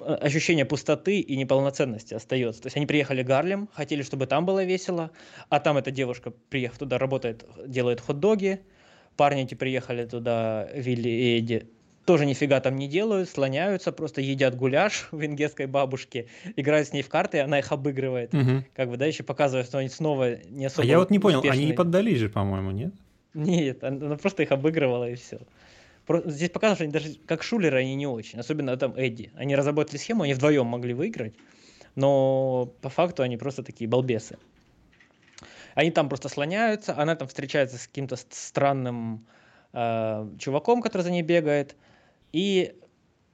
ощущение 0.00 0.64
пустоты 0.64 1.20
и 1.20 1.36
неполноценности 1.36 2.14
остается. 2.14 2.62
То 2.62 2.66
есть 2.66 2.76
они 2.76 2.86
приехали 2.86 3.22
в 3.22 3.26
Гарлем, 3.26 3.68
хотели, 3.72 4.02
чтобы 4.02 4.26
там 4.26 4.44
было 4.44 4.64
весело, 4.64 5.10
а 5.48 5.60
там 5.60 5.76
эта 5.76 5.90
девушка, 5.90 6.32
приехав 6.50 6.78
туда, 6.78 6.98
работает, 6.98 7.44
делает 7.66 8.00
хот-доги, 8.00 8.60
парни 9.16 9.42
эти 9.42 9.54
приехали 9.54 10.04
туда, 10.04 10.68
Вилли 10.74 11.08
и 11.08 11.38
Эдди, 11.38 11.68
тоже 12.04 12.26
нифига 12.26 12.60
там 12.60 12.76
не 12.76 12.88
делают, 12.88 13.28
слоняются, 13.28 13.92
просто 13.92 14.20
едят 14.20 14.56
гуляш 14.56 15.08
у 15.12 15.16
венгерской 15.16 15.66
бабушки, 15.66 16.28
играют 16.56 16.88
с 16.88 16.92
ней 16.92 17.02
в 17.02 17.08
карты, 17.08 17.40
она 17.40 17.58
их 17.58 17.70
обыгрывает. 17.72 18.34
Угу. 18.34 18.64
Как 18.74 18.90
бы, 18.90 18.96
да, 18.96 19.06
еще 19.06 19.22
показывает, 19.22 19.66
что 19.66 19.78
они 19.78 19.88
снова 19.88 20.36
не 20.48 20.66
особо 20.66 20.82
А 20.82 20.86
я 20.86 20.98
вот 20.98 21.10
не 21.10 21.18
понял, 21.18 21.38
успешные. 21.38 21.60
они 21.60 21.70
не 21.70 21.76
поддались 21.76 22.18
же, 22.18 22.28
по-моему, 22.28 22.70
нет? 22.70 22.92
Нет, 23.34 23.82
она 23.82 24.16
просто 24.16 24.42
их 24.42 24.52
обыгрывала 24.52 25.08
и 25.08 25.14
все. 25.14 25.40
Здесь 26.08 26.50
показано, 26.50 26.74
что 26.74 26.84
они 26.84 26.92
даже 26.92 27.14
как 27.26 27.42
шулеры 27.42 27.78
они 27.78 27.94
не 27.94 28.06
очень, 28.06 28.38
особенно 28.40 28.76
там 28.76 28.94
Эдди. 28.96 29.30
Они 29.34 29.54
разработали 29.54 29.98
схему, 29.98 30.24
они 30.24 30.34
вдвоем 30.34 30.66
могли 30.66 30.94
выиграть, 30.94 31.34
но 31.94 32.72
по 32.80 32.88
факту 32.88 33.22
они 33.22 33.36
просто 33.36 33.62
такие 33.62 33.88
балбесы. 33.88 34.38
Они 35.74 35.90
там 35.90 36.08
просто 36.08 36.28
слоняются, 36.28 36.96
она 36.96 37.14
там 37.14 37.28
встречается 37.28 37.78
с 37.78 37.86
каким-то 37.86 38.16
странным 38.16 39.26
э, 39.72 40.28
чуваком, 40.38 40.82
который 40.82 41.02
за 41.02 41.10
ней 41.10 41.22
бегает, 41.22 41.76
и 42.32 42.74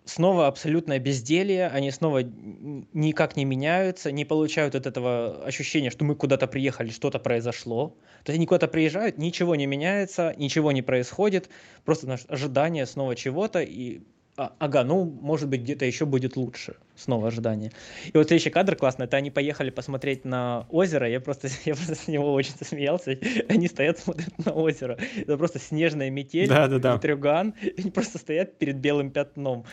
снова 0.08 0.46
абсолютное 0.46 0.98
безделье, 0.98 1.68
они 1.68 1.90
снова 1.90 2.22
никак 2.22 3.36
не 3.36 3.44
меняются, 3.44 4.10
не 4.10 4.24
получают 4.24 4.74
от 4.74 4.86
этого 4.86 5.44
ощущения, 5.44 5.90
что 5.90 6.04
мы 6.04 6.14
куда-то 6.14 6.46
приехали, 6.46 6.88
что-то 6.90 7.18
произошло. 7.18 7.96
То 8.24 8.32
есть 8.32 8.38
они 8.38 8.46
куда-то 8.46 8.68
приезжают, 8.68 9.18
ничего 9.18 9.54
не 9.54 9.66
меняется, 9.66 10.34
ничего 10.38 10.72
не 10.72 10.82
происходит, 10.82 11.50
просто 11.84 12.18
ожидание 12.28 12.86
снова 12.86 13.14
чего-то, 13.16 13.60
и 13.60 14.00
а, 14.38 14.52
ага, 14.60 14.84
ну, 14.84 15.04
может 15.04 15.48
быть, 15.48 15.62
где-то 15.62 15.84
еще 15.84 16.06
будет 16.06 16.36
лучше. 16.36 16.76
Снова 16.94 17.26
ожидание. 17.26 17.72
И 18.06 18.16
вот 18.16 18.28
следующий 18.28 18.50
кадр 18.50 18.76
классный, 18.76 19.06
это 19.06 19.16
они 19.16 19.32
поехали 19.32 19.70
посмотреть 19.70 20.24
на 20.24 20.64
озеро, 20.70 21.08
я 21.08 21.20
просто, 21.20 21.48
я 21.64 21.74
просто 21.74 21.96
с 21.96 22.06
него 22.06 22.32
очень 22.32 22.52
смеялся, 22.60 23.18
они 23.48 23.66
стоят, 23.66 23.98
смотрят 23.98 24.32
на 24.46 24.52
озеро, 24.52 24.96
это 25.16 25.36
просто 25.36 25.58
снежная 25.58 26.10
метель, 26.10 26.48
да, 26.48 26.68
да, 26.68 26.78
да. 26.78 26.98
трюган, 26.98 27.54
они 27.78 27.90
просто 27.90 28.18
стоят 28.18 28.56
перед 28.58 28.76
белым 28.76 29.10
пятном, 29.10 29.64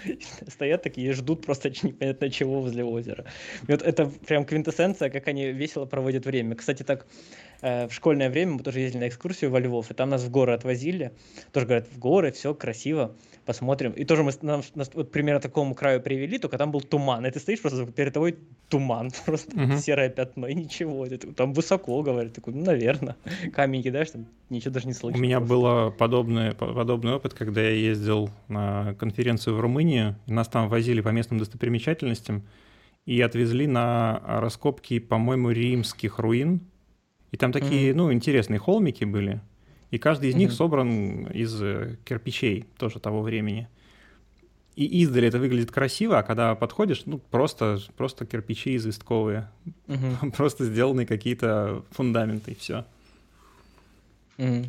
стоят 0.48 0.82
такие 0.82 1.10
и 1.10 1.14
ждут 1.14 1.46
просто 1.46 1.70
непонятно 1.70 2.32
чего 2.32 2.60
возле 2.60 2.84
озера. 2.84 3.26
И 3.68 3.72
вот 3.72 3.84
это 3.84 4.08
прям 4.08 4.46
квинтэссенция, 4.46 5.12
как 5.12 5.28
они 5.28 5.52
весело 5.52 5.86
проводят 5.86 6.26
время. 6.26 6.56
Кстати, 6.56 6.82
так 6.82 7.06
э, 7.62 7.88
в 7.88 7.94
школьное 7.94 8.32
время 8.32 8.54
мы 8.54 8.64
тоже 8.64 8.80
ездили 8.80 9.02
на 9.02 9.08
экскурсию 9.10 9.52
во 9.52 9.60
Львов, 9.60 9.92
и 9.92 9.94
там 9.94 10.10
нас 10.10 10.24
в 10.24 10.32
горы 10.32 10.54
отвозили, 10.54 11.12
тоже 11.52 11.68
говорят, 11.68 11.88
в 11.88 12.00
горы, 12.00 12.32
все 12.32 12.56
красиво, 12.56 13.16
посмотрим. 13.46 13.92
И 13.92 14.06
тоже 14.06 14.24
мы 14.24 14.32
нас, 14.42 14.72
нас 14.76 14.92
вот 14.94 15.12
примерно 15.12 15.40
такому 15.40 15.76
краю 15.76 16.02
привели, 16.02 16.38
только 16.38 16.58
там 16.58 16.72
был 16.72 16.82
туман. 16.82 17.26
И 17.26 17.32
ты 17.32 17.40
стоишь 17.40 17.62
просто 17.62 17.86
перед 17.86 18.14
тобой 18.14 18.38
туман, 18.70 19.12
просто 19.26 19.56
uh-huh. 19.56 19.78
серое 19.78 20.10
пятно, 20.10 20.48
и 20.48 20.54
ничего. 20.54 21.06
Ты, 21.06 21.18
там 21.18 21.54
высоко, 21.54 22.02
говорит, 22.02 22.34
такой, 22.34 22.54
ну, 22.54 22.66
наверное. 22.66 23.16
Камень 23.54 23.84
кидаешь, 23.84 24.12
там 24.12 24.26
ничего 24.50 24.74
даже 24.74 24.88
не 24.88 24.94
слышно. 24.94 25.20
У 25.20 25.24
меня 25.24 25.40
был 25.40 25.92
подобный, 25.92 26.54
подобный 26.54 27.14
опыт, 27.14 27.34
когда 27.34 27.62
я 27.62 27.72
ездил 27.72 28.30
на 28.48 28.96
конференцию 28.96 29.56
в 29.56 29.60
Румынию, 29.60 30.16
и 30.26 30.34
нас 30.34 30.48
там 30.48 30.68
возили 30.68 31.02
по 31.02 31.10
местным 31.10 31.40
достопримечательностям, 31.40 32.44
и 33.06 33.22
отвезли 33.22 33.68
на 33.68 34.22
раскопки, 34.26 35.00
по-моему, 35.00 35.52
римских 35.52 36.18
руин. 36.18 36.62
И 37.32 37.38
там 37.38 37.52
такие, 37.52 37.92
mm-hmm. 37.92 37.96
ну, 37.96 38.14
интересные 38.14 38.60
холмики 38.60 39.04
были. 39.04 39.42
И 39.96 39.98
каждый 39.98 40.30
из 40.30 40.36
mm-hmm. 40.36 40.40
них 40.40 40.52
собран 40.52 41.28
из 41.28 41.62
э, 41.62 41.96
кирпичей 42.04 42.66
тоже 42.78 43.00
того 43.00 43.22
времени. 43.22 43.70
И 44.76 44.84
издали 45.04 45.30
это 45.30 45.40
выглядит 45.40 45.72
красиво, 45.72 46.20
а 46.20 46.24
когда 46.24 46.54
подходишь, 46.54 47.04
ну, 47.06 47.18
просто, 47.18 47.80
просто 47.96 48.26
кирпичи 48.26 48.76
известковые. 48.76 49.50
Mm-hmm. 49.88 50.32
просто 50.36 50.66
сделаны 50.66 51.06
какие-то 51.06 51.86
фундаменты, 51.92 52.52
и 52.52 52.56
все. 52.56 52.84
Mm-hmm. 54.38 54.66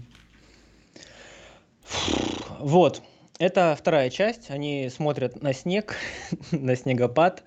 Вот. 2.61 3.03
Это 3.40 3.77
вторая 3.77 4.11
часть. 4.11 4.53
Они 4.53 4.89
смотрят 4.90 5.43
на 5.43 5.53
снег, 5.53 5.97
на 6.53 6.77
снегопад, 6.77 7.43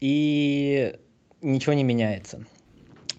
и 0.00 0.96
ничего 1.42 1.74
не 1.74 1.84
меняется. 1.84 2.46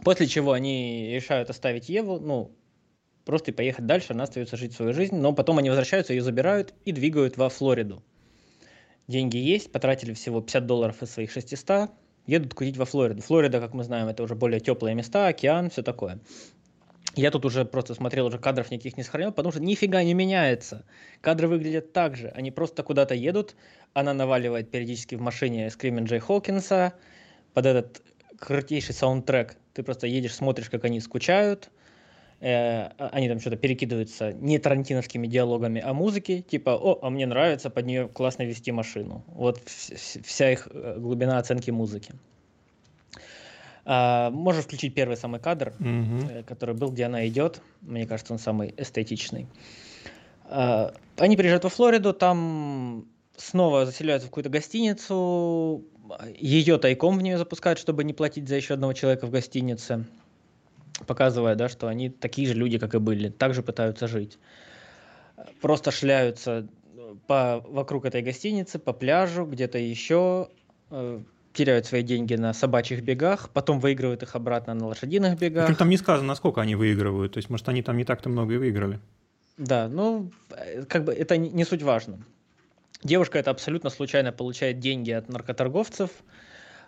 После 0.03 0.25
чего 0.25 0.53
они 0.53 1.11
решают 1.13 1.51
оставить 1.51 1.89
Еву, 1.89 2.19
ну, 2.19 2.51
просто 3.25 3.51
и 3.51 3.53
поехать 3.53 3.85
дальше, 3.85 4.13
она 4.13 4.23
остается 4.23 4.57
жить 4.57 4.73
свою 4.73 4.93
жизнь, 4.93 5.15
но 5.15 5.33
потом 5.33 5.57
они 5.57 5.69
возвращаются, 5.69 6.13
ее 6.13 6.21
забирают 6.21 6.73
и 6.85 6.91
двигают 6.91 7.37
во 7.37 7.49
Флориду. 7.49 8.03
Деньги 9.07 9.37
есть, 9.37 9.71
потратили 9.71 10.13
всего 10.13 10.41
50 10.41 10.65
долларов 10.65 11.01
из 11.01 11.11
своих 11.11 11.31
600, 11.31 11.89
едут 12.25 12.53
кутить 12.53 12.77
во 12.77 12.85
Флориду. 12.85 13.21
Флорида, 13.21 13.59
как 13.59 13.73
мы 13.73 13.83
знаем, 13.83 14.07
это 14.07 14.23
уже 14.23 14.35
более 14.35 14.59
теплые 14.59 14.95
места, 14.95 15.27
океан, 15.27 15.69
все 15.69 15.83
такое. 15.83 16.19
Я 17.15 17.29
тут 17.29 17.45
уже 17.45 17.63
просто 17.63 17.93
смотрел, 17.93 18.25
уже 18.25 18.39
кадров 18.39 18.71
никаких 18.71 18.97
не 18.97 19.03
сохранил, 19.03 19.31
потому 19.31 19.51
что 19.51 19.61
нифига 19.61 20.01
не 20.03 20.13
меняется. 20.13 20.83
Кадры 21.21 21.47
выглядят 21.47 21.93
так 21.93 22.15
же. 22.15 22.29
Они 22.29 22.49
просто 22.49 22.81
кууда-то 22.81 23.13
едут, 23.13 23.55
она 23.93 24.13
наваливает 24.13 24.71
периодически 24.71 25.15
в 25.15 25.21
машине 25.21 25.69
Скримин 25.69 26.05
Джей 26.05 26.19
Хокинса 26.19 26.93
под 27.53 27.67
этот 27.67 28.01
крутейший 28.39 28.95
саундтрек. 28.95 29.57
Ты 29.73 29.83
просто 29.83 30.07
едешь, 30.07 30.33
смотришь, 30.33 30.69
как 30.69 30.85
они 30.85 30.99
скучают– 30.99 31.69
э, 32.43 32.89
они 32.97 33.29
там 33.29 33.39
что-то 33.39 33.55
перекидываются 33.55 34.33
не 34.33 34.59
тарантиновскими 34.59 35.27
диалогами, 35.27 35.81
а 35.83 35.93
музыки, 35.93 36.41
типа, 36.41 36.71
о, 36.71 36.99
а 37.01 37.09
мне 37.09 37.25
нравится 37.25 37.69
под 37.69 37.85
нее 37.85 38.07
классно 38.07 38.43
вести 38.43 38.71
машину. 38.71 39.23
Вот 39.27 39.61
вся 39.65 40.51
их 40.51 40.67
э, 40.69 40.95
глубина 40.99 41.37
оценки 41.37 41.71
музыки. 41.71 42.13
А, 43.85 44.29
можешь 44.29 44.65
включить 44.65 44.93
первый 44.93 45.17
самый 45.17 45.39
кадр, 45.39 45.73
mm-hmm. 45.79 46.43
который 46.43 46.75
был, 46.75 46.91
где 46.91 47.05
она 47.05 47.25
идет. 47.27 47.61
Мне 47.81 48.05
кажется, 48.05 48.33
он 48.33 48.39
самый 48.39 48.73
эстетичный. 48.77 49.47
А, 50.45 50.93
они 51.17 51.37
приезжают 51.37 51.63
во 51.63 51.69
Флориду, 51.69 52.13
там 52.13 53.07
снова 53.37 53.85
заселяются 53.85 54.27
в 54.27 54.31
какую-то 54.31 54.49
гостиницу, 54.49 55.85
ее 56.37 56.77
тайком 56.77 57.17
в 57.17 57.21
нее 57.21 57.37
запускают, 57.37 57.79
чтобы 57.79 58.03
не 58.03 58.13
платить 58.13 58.47
за 58.49 58.55
еще 58.55 58.73
одного 58.73 58.93
человека 58.93 59.27
в 59.27 59.31
гостинице 59.31 60.05
показывая, 61.05 61.55
да, 61.55 61.69
что 61.69 61.87
они 61.87 62.09
такие 62.09 62.47
же 62.47 62.53
люди, 62.53 62.77
как 62.77 62.95
и 62.95 62.99
были, 62.99 63.29
также 63.29 63.63
пытаются 63.63 64.07
жить. 64.07 64.39
Просто 65.61 65.91
шляются 65.91 66.67
э, 66.95 67.15
по, 67.27 67.63
вокруг 67.67 68.05
этой 68.05 68.21
гостиницы, 68.21 68.79
по 68.79 68.93
пляжу, 68.93 69.45
где-то 69.45 69.77
еще, 69.77 70.49
э, 70.89 71.21
теряют 71.53 71.85
свои 71.85 72.03
деньги 72.03 72.35
на 72.35 72.53
собачьих 72.53 73.03
бегах, 73.03 73.49
потом 73.49 73.79
выигрывают 73.79 74.23
их 74.23 74.35
обратно 74.35 74.73
на 74.73 74.87
лошадиных 74.87 75.37
бегах. 75.37 75.67
Причем 75.67 75.77
там 75.77 75.89
не 75.89 75.97
сказано, 75.97 76.27
насколько 76.27 76.61
они 76.61 76.75
выигрывают. 76.75 77.33
То 77.33 77.37
есть, 77.37 77.49
может, 77.49 77.69
они 77.69 77.81
там 77.83 77.97
не 77.97 78.05
так-то 78.05 78.29
много 78.29 78.55
и 78.55 78.57
выиграли. 78.57 78.99
Да, 79.57 79.87
ну, 79.87 80.31
э, 80.51 80.83
как 80.83 81.05
бы 81.05 81.13
это 81.13 81.37
не 81.37 81.63
суть 81.63 81.83
важно. 81.83 82.19
Девушка 83.03 83.37
это 83.37 83.51
абсолютно 83.51 83.89
случайно 83.89 84.31
получает 84.31 84.79
деньги 84.79 85.11
от 85.11 85.27
наркоторговцев, 85.29 86.09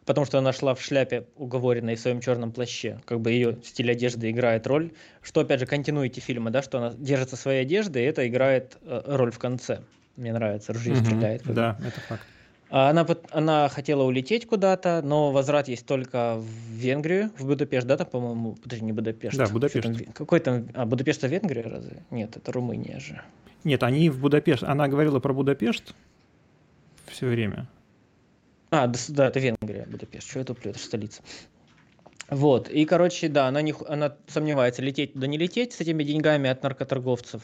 потому 0.06 0.26
что 0.26 0.38
она 0.38 0.54
шла 0.54 0.76
в 0.76 0.82
шляпе 0.82 1.26
уговоренной 1.36 1.96
в 1.96 2.00
своем 2.00 2.22
черном 2.22 2.52
плаще. 2.52 3.00
Как 3.06 3.20
бы 3.20 3.32
ее 3.32 3.58
стиль 3.64 3.92
одежды 3.92 4.30
играет 4.30 4.68
роль. 4.68 4.92
Что, 5.22 5.42
опять 5.42 5.60
же, 5.60 5.66
континуете 5.66 6.22
фильма, 6.22 6.52
да, 6.52 6.62
что 6.62 6.78
она 6.78 6.94
держится 6.98 7.36
своей 7.36 7.62
одежды, 7.62 8.00
и 8.02 8.04
это 8.04 8.28
играет 8.28 8.78
э, 8.84 9.02
роль 9.06 9.32
в 9.32 9.40
конце. 9.40 9.82
Мне 10.16 10.32
нравится, 10.32 10.74
ружье 10.74 10.94
угу, 10.94 11.04
стреляет. 11.04 11.42
Да, 11.46 11.78
это 11.86 12.00
факт. 12.02 12.24
А 12.70 12.90
она, 12.90 13.06
она 13.32 13.70
хотела 13.70 14.04
улететь 14.04 14.48
куда-то, 14.48 15.02
но 15.04 15.32
возврат 15.32 15.68
есть 15.68 15.86
только 15.86 16.38
в 16.38 16.46
Венгрию, 16.72 17.30
в 17.38 17.46
Будапешт, 17.46 17.86
да, 17.86 17.96
там, 17.96 18.08
по-моему, 18.08 18.56
подожди, 18.56 18.84
не 18.84 18.92
Будапешт. 18.92 19.38
Да, 19.38 19.46
Будапешт. 19.48 19.84
Там, 19.84 19.96
какой 20.14 20.40
там, 20.40 20.68
а, 20.74 20.86
Будапешт 20.86 21.24
это 21.24 21.28
Венгрия 21.28 21.62
разве? 21.62 22.04
Нет, 22.10 22.36
это 22.36 22.52
Румыния 22.52 23.00
же. 23.00 23.22
Нет, 23.64 23.84
они 23.84 24.10
в 24.10 24.20
Будапешт, 24.20 24.64
она 24.64 24.88
говорила 24.88 25.20
про 25.20 25.34
Будапешт 25.34 25.94
все 27.08 27.28
время. 27.28 27.68
А, 28.76 28.88
да, 28.88 29.00
да 29.10 29.28
это 29.28 29.40
Венгрия, 29.40 29.86
Будапешт, 29.86 30.30
что 30.30 30.40
я 30.40 30.46
туплю, 30.46 30.72
это 30.72 30.80
же 30.80 30.86
столица. 30.86 31.22
Вот, 32.30 32.70
и, 32.70 32.86
короче, 32.86 33.30
да, 33.30 33.48
она, 33.48 33.62
не, 33.62 33.74
она 33.88 34.16
сомневается, 34.28 34.82
лететь 34.82 35.12
да 35.14 35.28
не 35.28 35.38
лететь 35.38 35.74
с 35.74 35.80
этими 35.82 36.04
деньгами 36.04 36.50
от 36.50 36.62
наркоторговцев. 36.64 37.44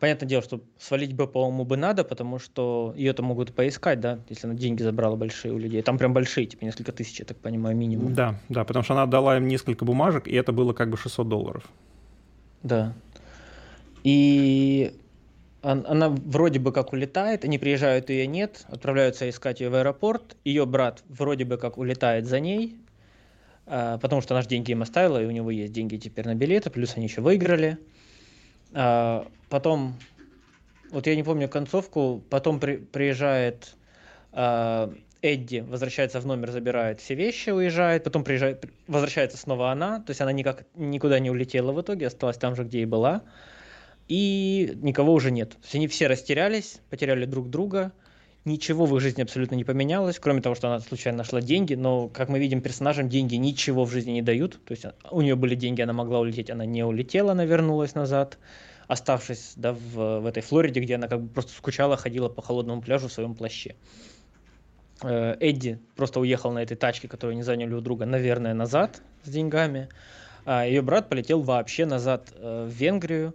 Понятное 0.00 0.28
дело, 0.28 0.42
что 0.42 0.60
свалить 0.78 1.14
бы, 1.14 1.26
по-моему, 1.26 1.64
бы 1.64 1.76
надо, 1.76 2.04
потому 2.04 2.38
что 2.38 2.92
ее-то 2.96 3.22
могут 3.22 3.54
поискать, 3.54 4.00
да, 4.00 4.20
если 4.28 4.46
она 4.46 4.54
деньги 4.54 4.82
забрала 4.82 5.16
большие 5.16 5.54
у 5.54 5.58
людей. 5.58 5.82
Там 5.82 5.98
прям 5.98 6.12
большие, 6.12 6.46
типа 6.46 6.64
несколько 6.64 6.92
тысяч, 6.92 7.18
я 7.18 7.24
так 7.24 7.36
понимаю, 7.38 7.76
минимум. 7.76 8.14
Да, 8.14 8.38
да, 8.48 8.64
потому 8.64 8.84
что 8.84 8.94
она 8.94 9.04
отдала 9.04 9.36
им 9.36 9.48
несколько 9.48 9.84
бумажек, 9.84 10.28
и 10.28 10.34
это 10.34 10.52
было 10.52 10.72
как 10.72 10.90
бы 10.90 10.96
600 10.96 11.28
долларов. 11.28 11.64
Да. 12.62 12.92
И 14.04 14.92
она 15.62 16.08
вроде 16.08 16.60
бы 16.60 16.72
как 16.72 16.92
улетает, 16.92 17.44
они 17.44 17.58
приезжают, 17.58 18.10
ее 18.10 18.26
нет, 18.26 18.64
отправляются 18.68 19.28
искать 19.28 19.60
ее 19.60 19.70
в 19.70 19.74
аэропорт. 19.74 20.36
Ее 20.44 20.66
брат 20.66 21.02
вроде 21.08 21.44
бы 21.44 21.56
как 21.56 21.78
улетает 21.78 22.26
за 22.26 22.38
ней, 22.38 22.76
а, 23.66 23.98
потому 23.98 24.20
что 24.20 24.34
наш 24.34 24.46
деньги 24.46 24.70
им 24.70 24.82
оставила, 24.82 25.20
и 25.22 25.26
у 25.26 25.30
него 25.30 25.50
есть 25.50 25.72
деньги 25.72 25.96
теперь 25.96 26.26
на 26.26 26.34
билеты, 26.34 26.70
плюс 26.70 26.96
они 26.96 27.06
еще 27.06 27.20
выиграли. 27.20 27.78
А, 28.72 29.26
потом, 29.48 29.94
вот 30.90 31.06
я 31.06 31.16
не 31.16 31.24
помню 31.24 31.48
концовку, 31.48 32.22
потом 32.30 32.60
при, 32.60 32.76
приезжает 32.76 33.74
э, 34.32 34.92
Эдди, 35.22 35.64
возвращается 35.68 36.20
в 36.20 36.26
номер, 36.26 36.50
забирает 36.50 37.00
все 37.00 37.14
вещи, 37.14 37.50
уезжает, 37.50 38.04
потом 38.04 38.22
приезжает, 38.22 38.64
возвращается 38.86 39.36
снова 39.36 39.72
она, 39.72 39.98
то 40.00 40.10
есть 40.10 40.20
она 40.20 40.30
никак 40.30 40.64
никуда 40.76 41.18
не 41.18 41.30
улетела 41.30 41.72
в 41.72 41.80
итоге, 41.80 42.06
осталась 42.06 42.36
там 42.36 42.54
же, 42.54 42.62
где 42.62 42.82
и 42.82 42.84
была, 42.84 43.22
и 44.08 44.72
никого 44.82 45.12
уже 45.12 45.30
нет. 45.30 45.50
То 45.50 45.58
есть 45.62 45.74
они 45.74 45.86
все 45.86 46.06
растерялись, 46.06 46.80
потеряли 46.90 47.26
друг 47.26 47.50
друга, 47.50 47.92
ничего 48.44 48.86
в 48.86 48.96
их 48.96 49.02
жизни 49.02 49.22
абсолютно 49.22 49.54
не 49.54 49.64
поменялось, 49.64 50.18
кроме 50.18 50.40
того, 50.40 50.54
что 50.54 50.68
она 50.68 50.80
случайно 50.80 51.18
нашла 51.18 51.40
деньги, 51.40 51.74
но, 51.74 52.08
как 52.08 52.28
мы 52.28 52.38
видим, 52.38 52.62
персонажам 52.62 53.08
деньги 53.08 53.36
ничего 53.36 53.84
в 53.84 53.90
жизни 53.90 54.12
не 54.12 54.22
дают, 54.22 54.58
то 54.64 54.72
есть 54.72 54.86
у 55.10 55.20
нее 55.20 55.36
были 55.36 55.54
деньги, 55.54 55.82
она 55.82 55.92
могла 55.92 56.20
улететь, 56.20 56.50
она 56.50 56.64
не 56.64 56.82
улетела, 56.84 57.32
она 57.32 57.44
вернулась 57.44 57.94
назад, 57.94 58.38
оставшись 58.86 59.52
да, 59.56 59.72
в, 59.74 60.20
в 60.20 60.26
этой 60.26 60.42
Флориде, 60.42 60.80
где 60.80 60.94
она 60.96 61.08
как 61.08 61.22
бы 61.22 61.28
просто 61.28 61.52
скучала, 61.52 61.96
ходила 61.96 62.28
по 62.28 62.42
холодному 62.42 62.80
пляжу 62.80 63.08
в 63.08 63.12
своем 63.12 63.34
плаще. 63.34 63.76
Э, 65.02 65.36
Эдди 65.40 65.78
просто 65.94 66.20
уехал 66.20 66.50
на 66.50 66.62
этой 66.62 66.76
тачке, 66.76 67.06
которую 67.06 67.34
они 67.34 67.42
заняли 67.42 67.74
у 67.74 67.80
друга, 67.80 68.06
наверное, 68.06 68.54
назад 68.54 69.02
с 69.24 69.28
деньгами. 69.28 69.88
А 70.44 70.66
ее 70.66 70.80
брат 70.80 71.10
полетел 71.10 71.42
вообще 71.42 71.84
назад 71.84 72.32
э, 72.34 72.66
в 72.66 72.72
Венгрию, 72.72 73.34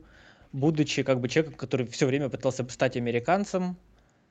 будучи 0.53 1.03
как 1.03 1.19
бы 1.19 1.27
человеком, 1.27 1.57
который 1.57 1.85
все 1.87 2.05
время 2.05 2.29
пытался 2.29 2.65
стать 2.69 2.95
американцем, 2.95 3.75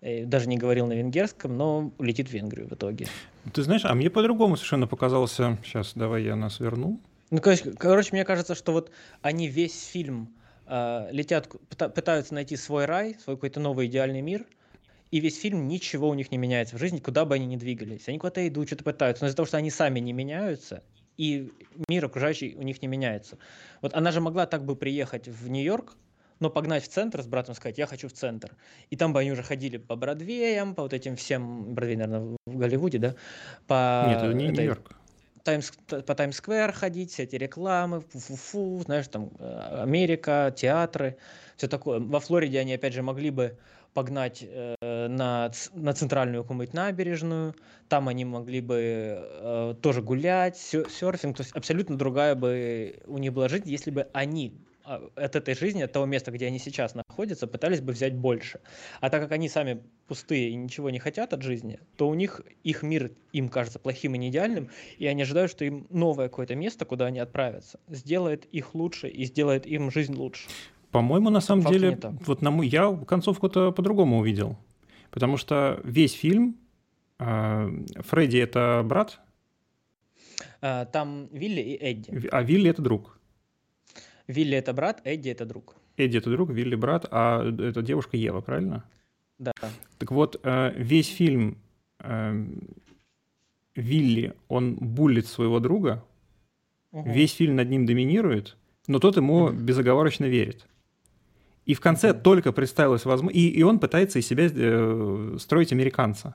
даже 0.01 0.49
не 0.49 0.57
говорил 0.57 0.87
на 0.87 0.95
венгерском, 0.95 1.57
но 1.57 1.93
летит 1.99 2.29
в 2.29 2.33
Венгрию 2.33 2.69
в 2.69 2.73
итоге. 2.73 3.07
Ты 3.53 3.63
знаешь, 3.63 3.85
а 3.85 3.95
мне 3.95 4.11
по-другому 4.11 4.57
совершенно 4.57 4.87
показался... 4.87 5.59
Сейчас, 5.65 5.93
давай 5.95 6.25
я 6.25 6.35
нас 6.35 6.59
верну. 6.59 7.01
Ну, 7.31 7.41
короче, 7.41 7.71
короче, 7.73 8.11
мне 8.13 8.25
кажется, 8.25 8.55
что 8.55 8.73
вот 8.73 8.91
они 9.21 9.47
весь 9.49 9.87
фильм 9.87 10.35
э, 10.67 11.09
летят, 11.13 11.49
пытаются 11.77 12.35
найти 12.35 12.57
свой 12.57 12.85
рай, 12.85 13.17
свой 13.23 13.37
какой-то 13.37 13.61
новый 13.61 13.87
идеальный 13.87 14.23
мир, 14.23 14.45
и 15.11 15.21
весь 15.21 15.39
фильм 15.39 15.69
ничего 15.69 16.09
у 16.09 16.15
них 16.15 16.31
не 16.31 16.39
меняется 16.39 16.77
в 16.77 16.79
жизни, 16.79 16.99
куда 16.99 17.25
бы 17.25 17.37
они 17.37 17.47
ни 17.47 17.57
двигались. 17.57 18.09
Они 18.09 18.19
куда-то 18.19 18.47
идут, 18.49 18.67
что-то 18.67 18.85
пытаются, 18.85 19.25
но 19.25 19.29
из-за 19.29 19.37
того, 19.37 19.47
что 19.47 19.57
они 19.57 19.71
сами 19.71 20.01
не 20.01 20.13
меняются, 20.13 20.83
и 21.17 21.53
мир 21.89 22.05
окружающий 22.05 22.57
у 22.57 22.63
них 22.63 22.83
не 22.83 22.89
меняется. 22.89 23.39
Вот 23.83 23.95
она 23.95 24.11
же 24.11 24.21
могла 24.21 24.47
так 24.47 24.65
бы 24.65 24.75
приехать 24.75 25.29
в 25.29 25.49
Нью-Йорк, 25.49 25.97
но 26.43 26.51
погнать 26.51 26.83
в 26.83 26.89
центр 26.89 27.23
с 27.23 27.27
братом 27.27 27.55
сказать, 27.55 27.79
я 27.79 27.87
хочу 27.87 28.09
в 28.09 28.13
центр. 28.13 28.51
И 28.91 28.97
там 28.97 29.13
бы 29.13 29.21
они 29.21 29.31
уже 29.31 29.45
ходили 29.45 29.77
по 29.77 29.95
Бродвеям, 29.95 30.75
по 30.75 30.83
вот 30.83 30.93
этим 30.93 31.15
всем, 31.15 31.73
Бродвей, 31.73 31.97
наверное, 31.97 32.37
в 32.47 32.57
Голливуде, 32.59 32.99
да? 32.99 33.15
По 33.69 34.07
Нет, 34.09 34.19
это 34.19 34.35
не 34.35 34.49
Нью-Йорк. 34.49 34.97
Таймс, 35.45 35.73
по 35.87 36.15
Таймс-сквер 36.15 36.73
ходить, 36.73 37.13
все 37.13 37.25
эти 37.25 37.37
рекламы, 37.37 38.01
фу-фу-фу, 38.01 38.83
знаешь, 38.85 39.09
там 39.09 39.31
э, 39.39 39.83
Америка, 39.83 40.53
театры, 40.57 41.17
все 41.57 41.69
такое. 41.69 42.01
Во 42.01 42.19
Флориде 42.19 42.59
они, 42.59 42.75
опять 42.75 42.93
же, 42.93 43.03
могли 43.03 43.31
бы 43.31 43.57
погнать 43.95 44.45
э, 44.45 44.75
на, 45.09 45.51
на 45.75 45.93
центральную 45.93 46.43
какую-нибудь 46.43 46.75
набережную, 46.75 47.55
там 47.89 48.09
они 48.09 48.25
могли 48.25 48.61
бы 48.61 48.79
э, 48.81 49.75
тоже 49.81 50.03
гулять, 50.03 50.57
серфинг, 50.57 51.37
то 51.37 51.43
есть 51.43 51.53
абсолютно 51.53 51.97
другая 51.97 52.35
бы 52.35 53.01
у 53.07 53.19
них 53.19 53.33
была 53.33 53.49
жизнь, 53.49 53.69
если 53.69 53.91
бы 53.91 54.09
они 54.13 54.57
от 54.85 55.37
этой 55.37 55.55
жизни, 55.55 55.83
от 55.83 55.93
того 55.93 56.07
места, 56.07 56.31
где 56.31 56.47
они 56.47 56.59
сейчас 56.59 56.95
находятся, 56.95 57.47
пытались 57.47 57.81
бы 57.81 57.93
взять 57.93 58.15
больше. 58.15 58.61
А 59.01 59.11
так 59.11 59.23
как 59.23 59.33
они 59.33 59.49
сами 59.49 59.83
пустые 60.07 60.51
и 60.51 60.55
ничего 60.55 60.91
не 60.91 60.99
хотят 60.99 61.33
от 61.33 61.43
жизни, 61.43 61.79
то 61.97 62.09
у 62.09 62.15
них 62.15 62.41
их 62.65 62.83
мир 62.83 63.13
им 63.33 63.49
кажется 63.49 63.79
плохим 63.79 64.15
и 64.15 64.19
не 64.19 64.29
идеальным, 64.29 64.71
и 64.99 65.07
они 65.07 65.23
ожидают, 65.23 65.51
что 65.51 65.65
им 65.65 65.87
новое 65.91 66.29
какое-то 66.29 66.55
место, 66.55 66.85
куда 66.85 67.07
они 67.07 67.19
отправятся, 67.19 67.79
сделает 67.89 68.47
их 68.47 68.75
лучше 68.75 69.09
и 69.09 69.25
сделает 69.25 69.67
им 69.67 69.91
жизнь 69.91 70.15
лучше. 70.15 70.49
По-моему, 70.91 71.31
на 71.31 71.41
самом 71.41 71.63
Факт 71.63 71.75
деле, 71.75 71.99
вот 72.27 72.43
на 72.43 72.51
мой, 72.51 72.69
я 72.69 72.95
концовку-то 72.95 73.73
по-другому 73.73 74.19
увидел. 74.19 74.59
Потому 75.11 75.37
что 75.37 75.81
весь 75.85 76.13
фильм 76.13 76.59
э, 77.19 77.69
Фредди 78.01 78.39
это 78.39 78.83
брат. 78.85 79.21
А, 80.61 80.85
там 80.87 81.29
Вилли 81.33 81.61
и 81.61 81.77
Эдди. 81.77 82.29
А 82.31 82.43
Вилли 82.43 82.71
это 82.71 82.83
друг. 82.83 83.19
Вилли 84.27 84.57
это 84.57 84.73
брат, 84.73 85.01
Эдди 85.05 85.31
это 85.31 85.45
друг. 85.45 85.77
Эдди 85.97 86.19
это 86.19 86.31
друг, 86.31 86.51
Вилли 86.51 86.75
брат, 86.75 87.07
а 87.11 87.45
это 87.45 87.83
девушка 87.83 88.17
Ева, 88.17 88.41
правильно? 88.41 88.85
Да. 89.39 89.53
Так 89.99 90.11
вот, 90.11 90.41
э, 90.43 90.73
весь 90.77 91.09
фильм 91.09 91.59
э, 92.01 92.45
Вилли, 93.75 94.35
он 94.49 94.75
буллит 94.75 95.27
своего 95.27 95.61
друга, 95.61 96.05
угу. 96.93 97.11
весь 97.11 97.33
фильм 97.35 97.57
над 97.57 97.69
ним 97.71 97.87
доминирует, 97.87 98.57
но 98.87 98.99
тот 98.99 99.17
ему 99.17 99.45
угу. 99.45 99.53
безоговорочно 99.53 100.27
верит. 100.27 100.67
И 101.65 101.75
в 101.75 101.81
конце 101.81 102.13
только 102.13 102.53
представилась 102.53 103.05
возможность... 103.05 103.37
И, 103.37 103.49
и 103.49 103.63
он 103.63 103.79
пытается 103.79 104.19
из 104.19 104.27
себя 104.27 104.49
э, 104.53 105.37
строить 105.39 105.73
американца. 105.73 106.35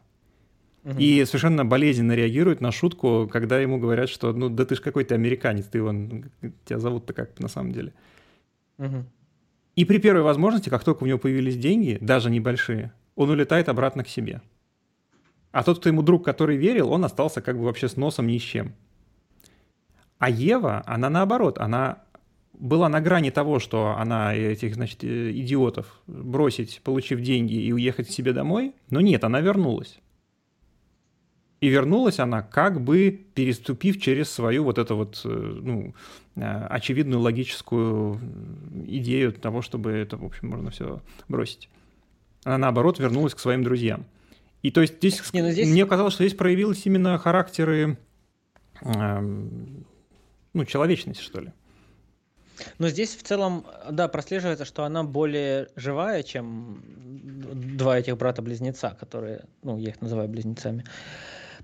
Угу. 0.88 0.99
И 0.99 1.26
совершенно 1.26 1.65
болезненно 1.65 2.14
реагирует 2.14 2.61
на 2.61 2.72
шутку, 2.72 3.30
когда 3.30 3.59
ему 3.59 3.77
говорят, 3.77 4.07
что 4.07 4.31
ну 4.31 4.47
да 4.47 4.64
ты 4.64 4.76
ж 4.76 4.80
какой-то 4.80 5.15
американец, 5.15 5.65
ты 5.65 5.84
вон, 5.84 6.31
тебя 6.64 6.80
зовут-то 6.80 7.11
как 7.11 7.38
на 7.39 7.49
самом 7.49 7.73
деле. 7.73 7.93
Угу. 8.77 9.03
И 9.76 9.84
при 9.84 9.97
первой 9.97 10.22
возможности, 10.22 10.69
как 10.69 10.85
только 10.85 11.03
у 11.03 11.05
него 11.05 11.19
появились 11.19 11.57
деньги, 11.57 11.97
даже 11.99 12.30
небольшие, 12.30 12.93
он 13.15 13.30
улетает 13.30 13.68
обратно 13.68 14.05
к 14.05 14.07
себе. 14.07 14.41
А 15.51 15.64
тот, 15.64 15.80
кто 15.80 15.89
ему 15.89 16.03
друг, 16.03 16.23
который 16.23 16.55
верил, 16.55 16.89
он 16.89 17.03
остался 17.03 17.41
как 17.41 17.57
бы 17.57 17.65
вообще 17.65 17.89
с 17.89 17.97
носом 17.97 18.27
ни 18.27 18.38
с 18.38 18.41
чем. 18.41 18.73
А 20.19 20.30
Ева, 20.30 20.84
она 20.85 21.09
наоборот, 21.09 21.59
она 21.59 22.03
была 22.53 22.88
на 22.88 23.01
грани 23.01 23.30
того, 23.30 23.59
что 23.59 23.93
она 23.97 24.34
этих, 24.34 24.76
значит, 24.76 25.03
э, 25.03 25.31
идиотов 25.31 26.01
бросить, 26.07 26.80
получив 26.84 27.19
деньги 27.19 27.55
и 27.55 27.73
уехать 27.73 28.07
к 28.07 28.11
себе 28.11 28.31
домой, 28.31 28.73
но 28.89 29.01
нет, 29.01 29.26
она 29.26 29.41
вернулась. 29.41 29.99
И 31.60 31.70
вернулась 31.70 32.20
она, 32.20 32.44
как 32.44 32.82
бы 32.82 33.10
переступив 33.34 34.00
через 34.00 34.30
свою 34.30 34.64
вот 34.64 34.78
эту 34.78 34.96
вот, 34.96 35.22
э, 35.26 35.30
ну, 35.30 35.96
э, 36.36 36.42
очевидную 36.42 37.20
логическую 37.20 38.20
идею 38.86 39.34
того, 39.34 39.64
чтобы 39.64 39.92
это, 39.92 40.18
в 40.18 40.26
общем, 40.26 40.50
можно 40.50 40.70
все 40.70 41.02
бросить. 41.28 41.70
Она, 42.44 42.58
наоборот, 42.60 43.00
вернулась 43.00 43.34
к 43.34 43.40
своим 43.40 43.64
друзьям. 43.64 44.06
И 44.62 44.70
то 44.70 44.82
есть 44.82 44.98
здесь, 44.98 45.22
Не, 45.34 45.42
ну 45.42 45.50
здесь... 45.50 45.68
мне 45.68 45.86
казалось, 45.86 46.14
что 46.14 46.24
здесь 46.24 46.38
проявились 46.38 46.86
именно 46.86 47.18
характеры, 47.18 47.98
э, 48.82 49.20
ну, 49.20 50.66
человечности, 50.66 51.24
что 51.24 51.42
ли. 51.42 51.54
Но 52.80 52.90
здесь 52.90 53.16
в 53.16 53.24
целом, 53.24 53.66
да, 53.90 54.08
прослеживается, 54.08 54.66
что 54.66 54.84
она 54.84 55.04
более 55.04 55.70
живая, 55.76 56.24
чем 56.24 56.82
два 57.78 58.00
этих 58.00 58.18
брата-близнеца, 58.18 58.96
которые, 59.00 59.46
ну, 59.64 59.78
я 59.78 59.90
их 59.90 60.02
называю 60.02 60.30
близнецами. 60.30 60.84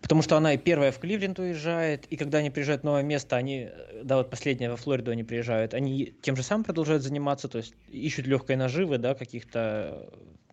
Потому 0.03 0.21
что 0.21 0.35
она 0.35 0.53
и 0.53 0.57
первая 0.57 0.91
в 0.91 0.99
Кливленд 0.99 1.39
уезжает, 1.39 2.05
и 2.07 2.17
когда 2.17 2.39
они 2.39 2.49
приезжают 2.49 2.81
в 2.81 2.85
новое 2.85 3.03
место, 3.03 3.37
они, 3.37 3.69
да, 4.03 4.17
вот 4.17 4.29
последняя 4.29 4.69
во 4.69 4.75
Флориду 4.75 5.11
они 5.11 5.23
приезжают, 5.23 5.73
они 5.73 6.13
тем 6.21 6.35
же 6.35 6.43
самым 6.43 6.65
продолжают 6.65 7.03
заниматься, 7.03 7.47
то 7.47 7.57
есть 7.57 7.73
ищут 7.87 8.27
легкой 8.27 8.57
наживы, 8.57 8.97
да, 8.97 9.15
каких-то 9.15 10.09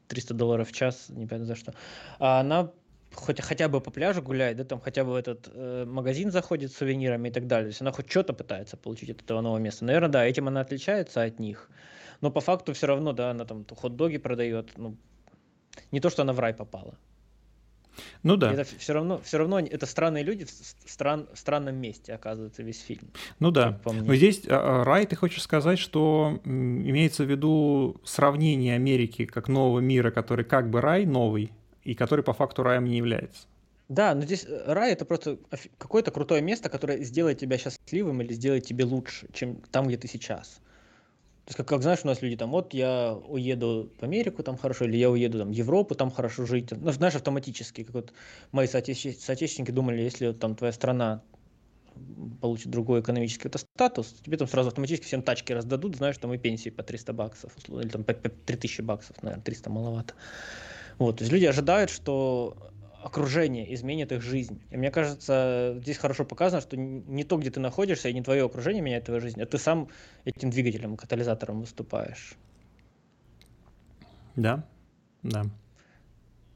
300 0.07 0.35
долларов 0.35 0.71
в 0.71 0.73
час, 0.73 1.07
непонятно 1.09 1.47
за 1.47 1.57
что. 1.57 1.75
А 2.21 2.39
она 2.39 2.71
хоть, 3.13 3.41
хотя 3.41 3.69
бы 3.69 3.81
по 3.81 3.91
пляжу 3.91 4.23
гуляет, 4.23 4.57
да, 4.57 4.65
там 4.65 4.81
хотя 4.81 5.03
бы 5.03 5.13
в 5.13 5.17
этот 5.17 5.51
э, 5.53 5.85
магазин 5.85 6.31
заходит 6.31 6.71
с 6.71 6.77
сувенирами 6.77 7.29
и 7.29 7.33
так 7.33 7.49
далее. 7.49 7.67
То 7.67 7.71
есть 7.71 7.81
она 7.81 7.91
хоть 7.91 8.09
что-то 8.09 8.33
пытается 8.33 8.77
получить 8.77 9.11
от 9.11 9.23
этого 9.23 9.41
нового 9.41 9.59
места. 9.59 9.85
Наверное, 9.85 10.11
да, 10.11 10.25
этим 10.25 10.47
она 10.47 10.61
отличается 10.61 11.23
от 11.23 11.41
них. 11.41 11.69
Но 12.21 12.31
по 12.31 12.41
факту 12.41 12.73
все 12.73 12.87
равно, 12.87 13.13
да, 13.13 13.31
она 13.31 13.45
там 13.45 13.65
хот-доги 13.65 14.19
продает. 14.19 14.71
Ну, 14.77 14.97
не 15.91 16.01
то, 16.01 16.09
что 16.09 16.23
она 16.23 16.33
в 16.33 16.39
рай 16.39 16.55
попала. 16.55 16.95
Ну 18.23 18.37
да. 18.37 18.53
это 18.53 18.65
все 18.65 18.93
равно, 18.93 19.21
все 19.25 19.39
равно 19.39 19.61
это 19.61 19.87
странные 19.87 20.25
люди 20.25 20.45
в, 20.45 20.51
стран, 20.51 21.29
в 21.33 21.39
странном 21.39 21.77
месте 21.77 22.15
оказывается 22.15 22.63
весь 22.63 22.81
фильм. 22.81 23.11
Ну 23.39 23.51
да. 23.51 23.79
Но 23.85 24.15
здесь 24.15 24.43
а, 24.49 24.83
а, 24.83 24.85
Рай, 24.85 25.07
ты 25.07 25.17
хочешь 25.17 25.43
сказать, 25.43 25.79
что 25.79 26.41
имеется 26.45 27.25
в 27.25 27.31
виду 27.31 28.01
сравнение 28.05 28.75
Америки 28.75 29.25
как 29.25 29.49
нового 29.49 29.81
мира, 29.81 30.11
который 30.11 30.45
как 30.45 30.71
бы 30.71 30.81
рай 30.81 31.07
новый, 31.07 31.53
и 31.85 31.95
который 31.95 32.25
по 32.25 32.33
факту 32.33 32.63
раем 32.63 32.85
не 32.85 32.97
является. 32.97 33.47
Да, 33.89 34.15
но 34.15 34.23
здесь 34.23 34.45
э, 34.47 34.73
рай 34.73 34.93
это 34.93 35.05
просто 35.05 35.39
какое-то 35.77 36.13
крутое 36.13 36.43
место, 36.43 36.69
которое 36.69 37.03
сделает 37.03 37.39
тебя 37.39 37.59
счастливым 37.59 38.23
или 38.23 38.33
сделает 38.33 38.65
тебе 38.65 38.85
лучше, 38.85 39.27
чем 39.33 39.57
там, 39.73 39.89
где 39.89 39.97
ты 39.97 40.07
сейчас. 40.07 40.61
То 41.51 41.53
есть, 41.53 41.57
как, 41.57 41.67
как 41.67 41.83
знаешь, 41.83 41.99
у 42.05 42.07
нас 42.07 42.23
люди 42.23 42.37
там, 42.37 42.53
вот 42.53 42.75
я 42.75 43.13
уеду 43.13 43.91
в 43.99 44.05
Америку, 44.05 44.45
там 44.45 44.57
хорошо, 44.57 44.85
или 44.85 44.97
я 44.97 45.11
уеду 45.11 45.41
там, 45.41 45.49
в 45.49 45.53
Европу, 45.53 45.97
там 45.97 46.13
хорошо 46.13 46.47
жить. 46.47 46.71
Ну, 46.71 46.93
знаешь, 46.93 47.17
автоматически, 47.17 47.83
как 47.83 47.93
вот 47.93 48.13
мои 48.53 48.69
соотече- 48.69 49.19
соотечественники 49.19 49.73
думали, 49.73 50.01
если 50.01 50.31
там 50.31 50.55
твоя 50.55 50.73
страна 50.73 51.25
получит 52.41 52.69
другой 52.69 53.01
экономический 53.01 53.49
это 53.49 53.59
статус, 53.59 54.15
тебе 54.25 54.37
там 54.37 54.47
сразу 54.47 54.69
автоматически 54.69 55.07
всем 55.07 55.23
тачки 55.23 55.53
раздадут, 55.53 55.97
знаешь, 55.97 56.19
там 56.19 56.33
и 56.33 56.39
пенсии 56.39 56.71
по 56.71 56.85
300 56.85 57.13
баксов, 57.13 57.53
или 57.69 57.89
там 57.89 58.05
по 58.05 58.15
3000 58.15 58.83
баксов, 58.83 59.21
наверное, 59.21 59.43
300 59.43 59.71
маловато. 59.71 60.15
Вот, 60.99 61.17
то 61.17 61.23
есть 61.25 61.33
люди 61.33 61.47
ожидают, 61.47 61.91
что 61.91 62.70
окружение 63.03 63.73
изменит 63.75 64.13
их 64.13 64.23
жизнь. 64.23 64.61
И 64.71 64.77
мне 64.77 64.91
кажется, 64.91 65.77
здесь 65.83 65.99
хорошо 65.99 66.25
показано, 66.25 66.61
что 66.61 66.77
не 66.77 67.25
то, 67.25 67.39
где 67.39 67.51
ты 67.51 67.61
находишься, 67.61 68.09
и 68.09 68.13
не 68.13 68.23
твое 68.23 68.45
окружение 68.45 68.83
меняет 68.83 69.05
твою 69.05 69.21
жизнь, 69.21 69.41
а 69.43 69.47
ты 69.47 69.59
сам 69.59 69.89
этим 70.25 70.51
двигателем, 70.51 70.97
катализатором 70.97 71.61
выступаешь. 71.61 72.35
Да, 74.37 74.65
да. 75.23 75.45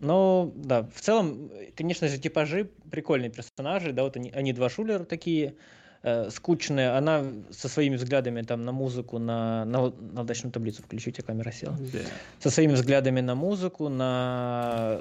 Но, 0.01 0.53
да, 0.55 0.83
в 0.95 1.01
целом, 1.01 1.51
конечно 1.77 2.09
же, 2.09 2.19
типажи 2.19 2.71
прикольные 2.91 3.31
персонажи, 3.31 3.93
да, 3.93 4.03
вот 4.03 4.17
они, 4.17 4.31
они 4.31 4.53
два 4.53 4.69
шулера 4.69 5.05
такие, 5.05 5.55
э, 6.03 6.29
скучная. 6.31 6.99
Она 6.99 7.25
со 7.51 7.69
своими 7.69 7.97
взглядами 7.97 8.43
там 8.43 8.65
на 8.65 8.73
музыку, 8.73 9.19
на, 9.19 9.65
на, 9.65 9.91
на 9.91 10.23
удачную 10.23 10.53
таблицу 10.53 10.83
включу, 10.83 11.11
у 11.11 11.13
тебя 11.13 11.25
камера 11.25 11.51
села. 11.53 11.77
Yeah. 11.77 12.07
Со 12.39 12.51
своими 12.51 12.73
взглядами 12.73 13.21
на 13.23 13.35
музыку, 13.35 13.89
на 13.89 15.01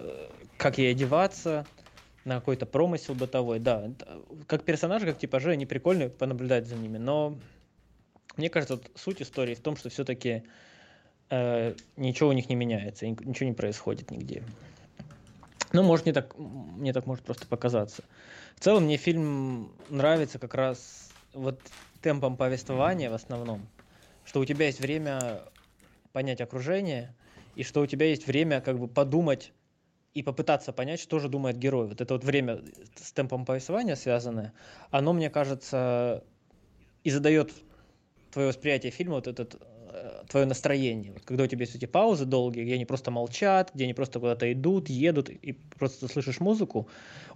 как 0.64 0.78
ей 0.78 0.92
одеваться, 0.92 1.68
на 2.24 2.36
какой-то 2.36 2.66
промысел 2.66 3.14
бытовой. 3.16 3.60
Да, 3.60 3.92
как 4.48 4.64
персонажи, 4.64 5.06
как 5.06 5.20
типажи, 5.20 5.52
они 5.52 5.66
прикольные 5.66 6.10
понаблюдать 6.10 6.68
за 6.68 6.76
ними, 6.76 6.98
но 6.98 7.38
мне 8.38 8.50
кажется, 8.50 8.78
вот 8.78 8.90
суть 8.96 9.22
истории 9.22 9.56
в 9.56 9.60
том, 9.60 9.76
что 9.76 9.90
все-таки 9.90 10.44
э, 11.30 11.74
ничего 11.98 12.30
у 12.30 12.32
них 12.32 12.48
не 12.48 12.56
меняется, 12.56 13.06
ничего 13.06 13.50
не 13.50 13.54
происходит 13.54 14.10
нигде. 14.10 14.42
Ну, 15.74 15.84
может, 15.84 16.06
мне 16.06 16.14
так, 16.14 16.34
мне 16.38 16.94
так 16.94 17.08
может 17.08 17.26
просто 17.26 17.46
показаться. 17.46 18.06
В 18.56 18.64
целом, 18.64 18.86
мне 18.86 18.96
фильм 18.96 19.74
нравится 19.90 20.40
как 20.40 20.54
раз 20.54 21.10
вот 21.34 21.60
темпом 22.02 22.38
повествования 22.38 23.10
в 23.10 23.16
основном, 23.16 23.68
что 24.24 24.40
у 24.40 24.46
тебя 24.46 24.68
есть 24.68 24.80
время 24.80 25.42
понять 26.14 26.40
окружение, 26.40 27.14
и 27.58 27.64
что 27.64 27.82
у 27.82 27.86
тебя 27.86 28.06
есть 28.06 28.28
время 28.28 28.62
как 28.62 28.80
бы 28.80 28.88
подумать 28.88 29.52
и 30.14 30.24
попытаться 30.24 30.72
понять, 30.72 31.00
что 31.00 31.20
же 31.20 31.30
думает 31.30 31.58
герой. 31.58 31.88
Вот 31.88 32.02
это 32.02 32.14
вот 32.14 32.24
время 32.24 32.62
с 32.96 33.12
темпом 33.12 33.46
повествования 33.46 33.96
связанное, 33.96 34.54
оно, 34.92 35.14
мне 35.14 35.30
кажется, 35.30 36.24
и 37.04 37.10
задает 37.10 37.52
твое 38.32 38.48
восприятие 38.50 38.92
фильма, 38.92 39.16
вот 39.16 39.28
этот 39.28 39.62
э, 39.92 40.24
твое 40.30 40.46
настроение. 40.46 41.14
Вот 41.14 41.24
когда 41.24 41.44
у 41.44 41.48
тебя 41.48 41.62
есть 41.62 41.76
эти 41.76 41.86
паузы 41.86 42.26
долгие, 42.26 42.64
где 42.64 42.76
они 42.76 42.86
просто 42.86 43.12
молчат, 43.12 43.72
где 43.74 43.86
они 43.86 43.94
просто 43.94 44.20
куда-то 44.20 44.52
идут, 44.52 44.90
едут, 44.90 45.30
и 45.30 45.54
просто 45.54 46.08
слышишь 46.08 46.40
музыку, 46.40 46.88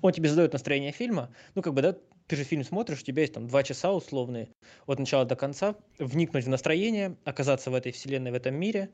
он 0.01 0.11
тебе 0.11 0.29
задает 0.29 0.53
настроение 0.53 0.91
фильма. 0.91 1.29
Ну, 1.55 1.61
как 1.61 1.73
бы, 1.73 1.81
да, 1.81 1.95
ты 2.27 2.35
же 2.35 2.43
фильм 2.43 2.63
смотришь, 2.63 3.01
у 3.01 3.05
тебя 3.05 3.21
есть 3.21 3.33
там 3.33 3.47
два 3.47 3.63
часа 3.63 3.91
условные, 3.93 4.49
от 4.85 4.99
начала 4.99 5.25
до 5.25 5.35
конца, 5.35 5.75
вникнуть 5.97 6.45
в 6.45 6.49
настроение, 6.49 7.15
оказаться 7.23 7.71
в 7.71 7.75
этой 7.75 7.91
вселенной, 7.91 8.31
в 8.31 8.35
этом 8.35 8.55
мире, 8.55 8.89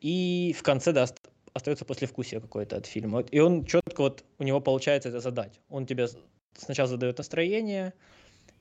и 0.00 0.54
в 0.56 0.62
конце, 0.62 0.92
да, 0.92 1.06
остается 1.54 1.84
послевкусие 1.84 2.40
какое-то 2.40 2.76
от 2.76 2.86
фильма. 2.86 3.20
И 3.20 3.38
он 3.40 3.64
четко 3.64 4.02
вот, 4.02 4.24
у 4.38 4.44
него 4.44 4.60
получается 4.60 5.08
это 5.08 5.20
задать. 5.20 5.60
Он 5.68 5.86
тебе 5.86 6.08
сначала 6.56 6.88
задает 6.88 7.18
настроение, 7.18 7.92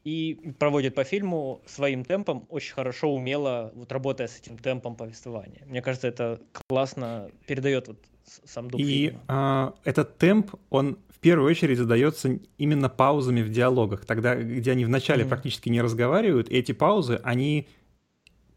и 0.08 0.54
проводит 0.58 0.96
по 0.96 1.04
фильму 1.04 1.62
своим 1.66 2.06
темпом, 2.06 2.46
очень 2.50 2.74
хорошо, 2.74 3.14
умело, 3.14 3.74
вот 3.76 3.92
работая 3.92 4.30
с 4.30 4.40
этим 4.40 4.58
темпом 4.58 4.96
повествования. 4.96 5.64
Мне 5.66 5.82
кажется, 5.82 6.08
это 6.08 6.40
классно 6.70 7.30
передает 7.46 7.90
вот 7.90 8.00
сам 8.46 8.70
дух 8.70 8.80
И 8.80 8.86
фильма. 8.86 9.24
А, 9.28 9.74
этот 9.84 10.18
темп, 10.18 10.56
он 10.70 10.98
в 11.10 11.20
первую 11.20 11.52
очередь 11.52 11.78
задается 11.78 12.40
именно 12.58 12.88
паузами 12.88 13.42
в 13.42 13.50
диалогах, 13.50 14.06
тогда, 14.06 14.36
где 14.36 14.72
они 14.72 14.86
вначале 14.86 15.26
mm-hmm. 15.26 15.28
практически 15.28 15.68
не 15.68 15.82
разговаривают, 15.82 16.50
и 16.50 16.56
эти 16.56 16.72
паузы, 16.72 17.20
они 17.24 17.68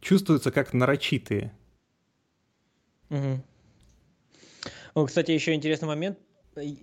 чувствуются 0.00 0.52
как 0.52 0.72
нарочитые. 0.72 1.52
Mm-hmm. 3.08 3.38
Ну, 4.94 5.06
кстати, 5.06 5.30
еще 5.30 5.54
интересный 5.54 5.88
момент. 5.88 6.18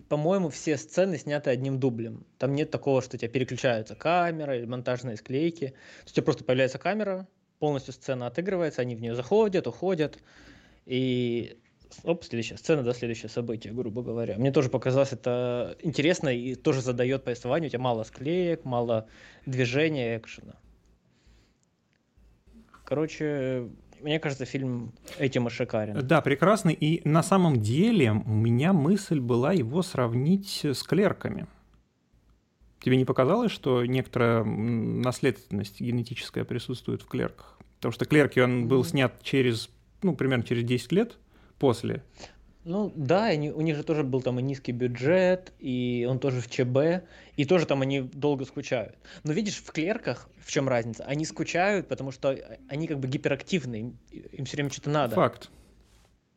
По-моему, 0.08 0.50
все 0.50 0.78
сцены 0.78 1.18
сняты 1.18 1.50
одним 1.50 1.80
дублем. 1.80 2.26
Там 2.38 2.56
нет 2.56 2.72
такого, 2.72 3.02
что 3.02 3.18
у 3.18 3.20
тебя 3.20 3.30
переключаются 3.30 3.96
камера 3.96 4.58
или 4.58 4.66
монтажные 4.66 5.18
склейки. 5.18 5.74
То 6.06 6.12
у 6.12 6.14
тебя 6.14 6.24
просто 6.24 6.44
появляется 6.46 6.80
камера, 6.80 7.28
полностью 7.60 7.94
сцена 7.94 8.28
отыгрывается, 8.28 8.82
они 8.82 8.96
в 8.96 9.02
нее 9.02 9.14
заходят, 9.16 9.68
уходят. 9.68 10.20
И 10.86 11.60
оп, 12.04 12.24
следующая 12.24 12.58
сцена, 12.58 12.84
да, 12.84 12.94
следующее 12.94 13.30
событие, 13.30 13.74
грубо 13.74 14.02
говоря. 14.04 14.38
Мне 14.38 14.52
тоже 14.52 14.70
показалось 14.70 15.12
это 15.12 15.76
интересно 15.82 16.30
и 16.30 16.56
тоже 16.56 16.82
задает 16.82 17.26
повествование. 17.26 17.68
У 17.68 17.72
тебя 17.72 17.82
мало 17.82 18.04
склеек, 18.04 18.64
мало 18.64 19.08
движения, 19.46 20.18
экшена. 20.18 20.56
Короче, 22.86 23.70
мне 24.02 24.20
кажется, 24.20 24.46
фильм 24.46 24.94
этим 25.18 25.48
и 25.48 25.50
шикарен. 25.50 26.06
Да, 26.08 26.22
прекрасный. 26.22 26.74
И 26.74 27.08
на 27.08 27.24
самом 27.24 27.62
деле 27.62 28.12
у 28.12 28.34
меня 28.34 28.74
мысль 28.74 29.20
была 29.20 29.54
его 29.54 29.82
сравнить 29.82 30.64
с 30.64 30.84
клерками. 30.84 31.48
Тебе 32.80 32.98
не 32.98 33.06
показалось, 33.06 33.52
что 33.52 33.86
некоторая 33.86 34.44
наследственность 34.44 35.82
генетическая 35.82 36.44
присутствует 36.44 37.02
в 37.02 37.08
клерках? 37.08 37.58
Потому 37.78 37.92
что 37.92 38.06
клерки 38.06 38.40
он 38.40 38.68
был 38.68 38.84
снят 38.84 39.22
через, 39.24 39.70
ну, 40.02 40.16
примерно 40.16 40.44
через 40.44 40.64
10 40.64 40.92
лет 40.92 41.18
после. 41.60 42.04
Ну 42.68 42.92
да, 42.98 43.28
они, 43.28 43.50
у 43.50 43.62
них 43.62 43.78
же 43.78 43.84
тоже 43.84 44.04
был 44.04 44.22
там 44.22 44.40
и 44.40 44.44
низкий 44.44 44.74
бюджет, 44.74 45.54
и 45.58 46.06
он 46.10 46.20
тоже 46.20 46.42
в 46.42 46.50
ЧБ, 46.50 47.08
и 47.38 47.46
тоже 47.46 47.66
там 47.66 47.82
они 47.82 48.02
долго 48.02 48.44
скучают. 48.44 48.98
Но 49.24 49.32
видишь, 49.32 49.56
в 49.56 49.72
клерках 49.72 50.28
в 50.44 50.52
чем 50.52 50.68
разница? 50.68 51.06
Они 51.06 51.24
скучают, 51.24 51.88
потому 51.88 52.12
что 52.12 52.38
они 52.68 52.88
как 52.88 53.00
бы 53.00 53.08
гиперактивны, 53.08 53.76
им, 53.78 53.98
им 54.12 54.44
все 54.44 54.58
время 54.58 54.70
что-то 54.70 54.90
надо. 54.90 55.16
Факт. 55.16 55.50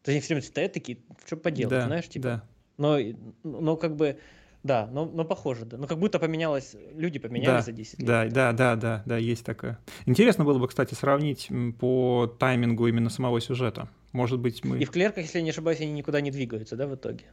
То 0.05 0.13
есть 0.13 0.17
они 0.17 0.21
все 0.21 0.35
время 0.35 0.47
стоят 0.47 0.73
такие, 0.73 0.99
что 1.27 1.37
поделать, 1.37 1.71
да, 1.71 1.87
знаешь, 1.87 2.09
типа. 2.09 2.25
Да. 2.25 2.45
Но, 2.77 2.99
но 3.43 3.77
как 3.77 3.97
бы 3.97 4.21
да, 4.63 4.89
но, 4.93 5.07
но 5.07 5.25
похоже, 5.25 5.65
да. 5.65 5.79
Ну, 5.79 5.89
как 5.89 5.99
будто 5.99 6.21
поменялось, 6.21 6.77
люди 6.95 7.19
поменялись 7.19 7.65
да, 7.65 7.73
за 7.73 7.73
10 7.73 7.99
лет. 7.99 8.07
Да, 8.07 8.27
да, 8.27 8.53
да, 8.53 8.77
да, 8.77 9.03
да, 9.05 9.17
есть 9.17 9.45
такое. 9.45 9.81
Интересно 10.07 10.45
было 10.45 10.61
бы, 10.61 10.69
кстати, 10.69 10.95
сравнить 10.95 11.49
по 11.81 12.27
таймингу 12.39 12.87
именно 12.87 13.11
самого 13.11 13.41
сюжета. 13.41 13.89
Может 14.13 14.41
быть, 14.41 14.65
мы... 14.65 14.79
И 14.79 14.85
в 14.85 14.91
клерках, 14.91 15.25
если 15.25 15.39
я 15.39 15.45
не 15.45 15.51
ошибаюсь, 15.51 15.81
они 15.81 15.93
никуда 15.93 16.21
не 16.21 16.31
двигаются, 16.31 16.77
да, 16.77 16.87
в 16.87 16.95
итоге? 16.95 17.25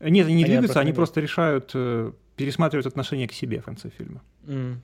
Нет, 0.00 0.26
они 0.26 0.36
не 0.36 0.44
они 0.44 0.44
двигаются, 0.44 0.80
они 0.80 0.92
просто 0.92 1.20
решают, 1.20 1.70
э, 1.74 2.12
пересматривают 2.36 2.86
отношение 2.86 3.28
к 3.28 3.32
себе 3.32 3.60
в 3.60 3.64
конце 3.64 3.90
фильма. 3.90 4.22
Mm. 4.44 4.76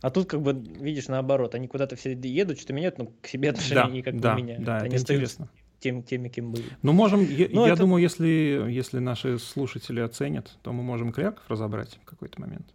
А 0.00 0.10
тут, 0.10 0.28
как 0.28 0.40
бы, 0.40 0.52
видишь, 0.52 1.08
наоборот, 1.08 1.54
они 1.54 1.68
куда-то 1.68 1.96
все 1.96 2.12
едут, 2.12 2.58
что-то 2.58 2.72
меняют, 2.72 2.98
но 2.98 3.12
к 3.20 3.26
себе 3.26 3.50
отношения 3.50 3.82
да, 3.82 3.90
никак 3.90 4.20
да, 4.20 4.34
не 4.34 4.42
меняют. 4.42 4.64
Да, 4.64 4.76
они 4.78 4.96
это 4.96 5.12
интересно 5.12 5.50
тем, 5.80 6.02
теми, 6.02 6.28
кем 6.28 6.52
были. 6.52 6.64
Ну, 6.82 6.92
можем, 6.92 7.24
я, 7.24 7.48
ну, 7.50 7.66
я 7.66 7.72
это... 7.72 7.82
думаю, 7.82 8.02
если, 8.02 8.66
если 8.68 8.98
наши 8.98 9.38
слушатели 9.38 10.00
оценят, 10.00 10.56
то 10.62 10.72
мы 10.72 10.82
можем 10.82 11.12
клерков 11.12 11.42
разобрать 11.48 11.98
в 12.02 12.04
какой-то 12.04 12.40
момент. 12.40 12.66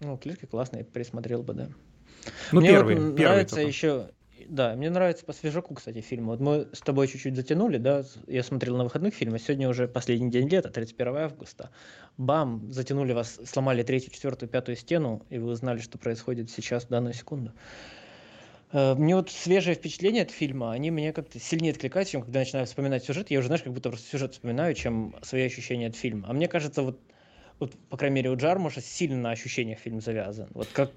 Ну, 0.00 0.16
клерки 0.16 0.46
классные, 0.46 0.84
пересмотрел 0.84 1.42
бы, 1.42 1.54
да. 1.54 1.68
Ну, 2.52 2.60
мне 2.60 2.70
первый, 2.70 2.96
вот 2.96 3.16
первый 3.16 3.32
нравится 3.32 3.56
только. 3.56 3.68
еще, 3.68 4.08
да, 4.48 4.74
мне 4.74 4.90
нравится 4.90 5.24
по 5.24 5.32
свежаку, 5.32 5.74
кстати, 5.74 6.00
фильм. 6.00 6.26
Вот 6.26 6.40
мы 6.40 6.68
с 6.72 6.80
тобой 6.80 7.08
чуть-чуть 7.08 7.36
затянули, 7.36 7.78
да, 7.78 8.04
я 8.26 8.42
смотрел 8.42 8.76
на 8.76 8.84
выходных 8.84 9.14
фильмы, 9.14 9.38
сегодня 9.38 9.68
уже 9.68 9.88
последний 9.88 10.30
день 10.30 10.48
лета, 10.48 10.70
31 10.70 11.16
августа. 11.16 11.70
Бам, 12.16 12.72
затянули 12.72 13.12
вас, 13.12 13.40
сломали 13.44 13.82
третью, 13.82 14.12
четвертую, 14.12 14.48
пятую 14.48 14.76
стену, 14.76 15.22
и 15.30 15.38
вы 15.38 15.50
узнали, 15.52 15.78
что 15.78 15.98
происходит 15.98 16.50
сейчас 16.50 16.84
в 16.84 16.88
данную 16.88 17.14
секунду. 17.14 17.52
Э, 18.74 18.94
мне 18.94 19.14
вот 19.14 19.30
свежие 19.30 19.74
впечатления 19.76 20.22
от 20.22 20.30
фильма, 20.30 20.72
они 20.72 20.90
мне 20.90 21.12
как-то 21.12 21.38
сильнее 21.38 21.72
откликаются, 21.72 22.12
чем 22.12 22.22
когда 22.22 22.40
начинаю 22.40 22.66
вспоминать 22.66 23.04
сюжет. 23.04 23.30
Я 23.30 23.38
уже, 23.38 23.46
знаешь, 23.46 23.62
как 23.62 23.72
будто 23.72 23.88
просто 23.88 24.08
сюжет 24.08 24.32
вспоминаю, 24.32 24.74
чем 24.74 25.14
свои 25.22 25.44
ощущения 25.44 25.86
от 25.86 25.96
фильма. 25.96 26.28
А 26.28 26.32
мне 26.32 26.48
кажется, 26.48 26.82
вот, 26.82 27.00
вот 27.60 27.76
по 27.88 27.96
крайней 27.96 28.16
мере, 28.16 28.30
у 28.30 28.36
Джармуша 28.36 28.80
сильно 28.80 29.16
на 29.16 29.30
ощущениях 29.30 29.78
фильм 29.78 30.00
завязан. 30.00 30.48
Вот 30.54 30.68
как, 30.72 30.90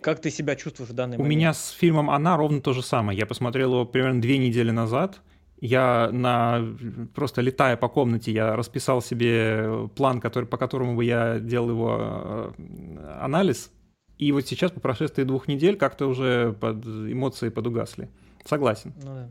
как, 0.00 0.20
ты 0.20 0.30
себя 0.30 0.56
чувствуешь 0.56 0.90
в 0.90 0.94
данный 0.94 1.16
у 1.16 1.20
момент? 1.20 1.34
У 1.34 1.36
меня 1.36 1.54
с 1.54 1.70
фильмом 1.70 2.10
«Она» 2.10 2.36
ровно 2.36 2.60
то 2.60 2.72
же 2.72 2.82
самое. 2.82 3.18
Я 3.18 3.26
посмотрел 3.26 3.72
его 3.72 3.84
примерно 3.84 4.20
две 4.20 4.38
недели 4.38 4.70
назад, 4.70 5.20
Я 5.62 6.10
на 6.10 6.74
просто 7.14 7.40
летая 7.40 7.76
по 7.76 7.88
комнате, 7.88 8.32
я 8.32 8.56
расписал 8.56 9.00
себе 9.00 9.88
план, 9.94 10.20
который, 10.20 10.44
по 10.44 10.56
которому 10.56 10.96
бы 10.96 11.04
я 11.04 11.38
делал 11.38 11.70
его 11.70 12.52
э, 12.58 13.18
анализ. 13.20 13.70
И 14.18 14.32
вот 14.32 14.48
сейчас, 14.48 14.72
по 14.72 14.80
прошествии 14.80 15.22
двух 15.22 15.46
недель, 15.46 15.76
как-то 15.76 16.06
уже 16.06 16.52
под 16.52 16.84
эмоции 16.84 17.48
подугасли. 17.48 18.08
Согласен. 18.44 18.92
Ну 19.04 19.14
да. 19.14 19.30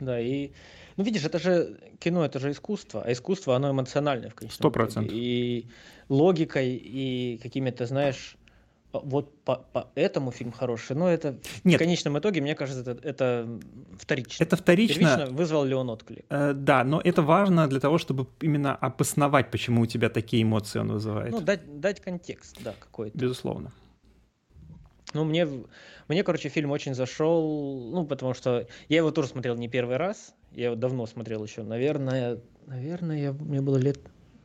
Да, 0.00 0.20
и 0.20 0.50
ну, 0.98 1.04
видишь, 1.04 1.24
это 1.24 1.38
же 1.38 1.78
кино, 2.00 2.24
это 2.24 2.38
же 2.38 2.50
искусство, 2.50 3.02
а 3.02 3.12
искусство, 3.12 3.56
оно 3.56 3.70
эмоциональное 3.70 4.30
в 4.30 4.34
конечном 4.34 4.56
Сто 4.56 4.70
процентов. 4.70 5.12
И 5.14 5.68
логикой, 6.08 6.74
и 6.74 7.38
какими-то, 7.42 7.86
знаешь, 7.86 8.36
вот 8.92 9.42
по, 9.44 9.56
по 9.72 9.88
этому 9.94 10.30
фильм 10.30 10.52
хороший, 10.52 10.96
но 10.96 11.08
это 11.08 11.38
Нет. 11.64 11.76
в 11.76 11.78
конечном 11.78 12.18
итоге, 12.18 12.40
мне 12.40 12.54
кажется, 12.54 12.90
это, 12.90 13.08
это 13.08 13.60
вторично. 13.98 14.42
Это 14.42 14.56
вторично. 14.56 14.94
Первично, 14.94 15.26
вызвал 15.26 15.64
ли 15.64 15.74
он 15.74 15.90
отклик. 15.90 16.24
Э, 16.30 16.52
да, 16.54 16.84
но 16.84 17.00
это 17.02 17.22
важно 17.22 17.66
для 17.68 17.80
того, 17.80 17.98
чтобы 17.98 18.26
именно 18.40 18.74
обосновать, 18.74 19.50
почему 19.50 19.82
у 19.82 19.86
тебя 19.86 20.08
такие 20.08 20.42
эмоции 20.42 20.78
он 20.78 20.92
вызывает. 20.92 21.32
Ну, 21.32 21.40
дать, 21.40 21.80
дать 21.80 22.00
контекст, 22.00 22.56
да, 22.62 22.74
какой-то. 22.78 23.18
Безусловно. 23.18 23.72
Ну, 25.14 25.24
мне, 25.24 25.46
мне, 26.08 26.22
короче, 26.22 26.48
фильм 26.48 26.70
очень 26.70 26.94
зашел, 26.94 27.90
ну, 27.92 28.06
потому 28.06 28.34
что 28.34 28.66
я 28.88 28.98
его 28.98 29.10
тоже 29.10 29.28
смотрел 29.28 29.56
не 29.56 29.68
первый 29.68 29.96
раз, 29.96 30.34
я 30.52 30.66
его 30.66 30.76
давно 30.76 31.06
смотрел 31.06 31.44
еще, 31.44 31.62
наверное, 31.62 32.40
наверное, 32.66 33.18
я, 33.18 33.32
мне 33.32 33.60
было 33.60 33.76
лет 33.76 33.98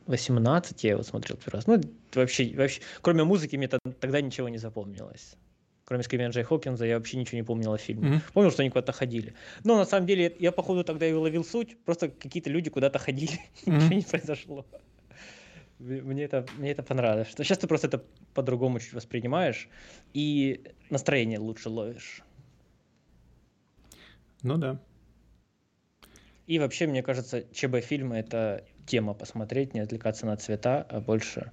18 0.06 0.84
я 0.84 0.90
его 0.90 1.02
смотрел 1.02 1.36
первый 1.36 1.56
раз. 1.56 1.66
Ну, 1.66 1.80
вообще, 2.14 2.54
вообще, 2.56 2.80
кроме 3.00 3.24
музыки, 3.24 3.56
мне 3.56 3.68
тогда 3.68 4.20
ничего 4.20 4.48
не 4.48 4.58
запомнилось. 4.58 5.36
Кроме 5.84 6.02
Скримена 6.02 6.30
Джей 6.30 6.44
Хопкинза, 6.44 6.86
я 6.86 6.96
вообще 6.96 7.18
ничего 7.18 7.36
не 7.36 7.42
помнил 7.42 7.72
о 7.72 7.78
фильме. 7.78 8.08
Mm-hmm. 8.08 8.32
Помнил, 8.32 8.50
что 8.50 8.62
они 8.62 8.70
куда-то 8.70 8.92
ходили. 8.92 9.34
Но 9.64 9.76
на 9.76 9.84
самом 9.84 10.06
деле, 10.06 10.34
я, 10.38 10.50
походу, 10.50 10.82
тогда 10.82 11.06
и 11.06 11.12
уловил 11.12 11.44
суть. 11.44 11.76
Просто 11.84 12.08
какие-то 12.08 12.48
люди 12.48 12.70
куда-то 12.70 12.98
ходили, 12.98 13.32
mm-hmm. 13.66 13.72
ничего 13.76 13.94
не 13.94 14.02
произошло. 14.02 14.66
Мне 15.78 16.24
это, 16.24 16.46
мне 16.56 16.70
это 16.70 16.82
понравилось. 16.82 17.28
Сейчас 17.36 17.58
ты 17.58 17.66
просто 17.66 17.88
это 17.88 18.02
по-другому 18.32 18.80
чуть 18.80 18.94
воспринимаешь, 18.94 19.68
и 20.14 20.62
настроение 20.88 21.38
лучше 21.38 21.68
ловишь. 21.68 22.22
Ну 24.42 24.56
да. 24.56 24.80
И 26.46 26.58
вообще, 26.58 26.86
мне 26.86 27.02
кажется, 27.02 27.44
ЧБ-фильмы— 27.52 28.16
это 28.18 28.64
тема 28.86 29.14
посмотреть, 29.14 29.74
не 29.74 29.80
отвлекаться 29.80 30.26
на 30.26 30.36
цвета, 30.36 30.86
а 30.88 31.00
больше 31.00 31.52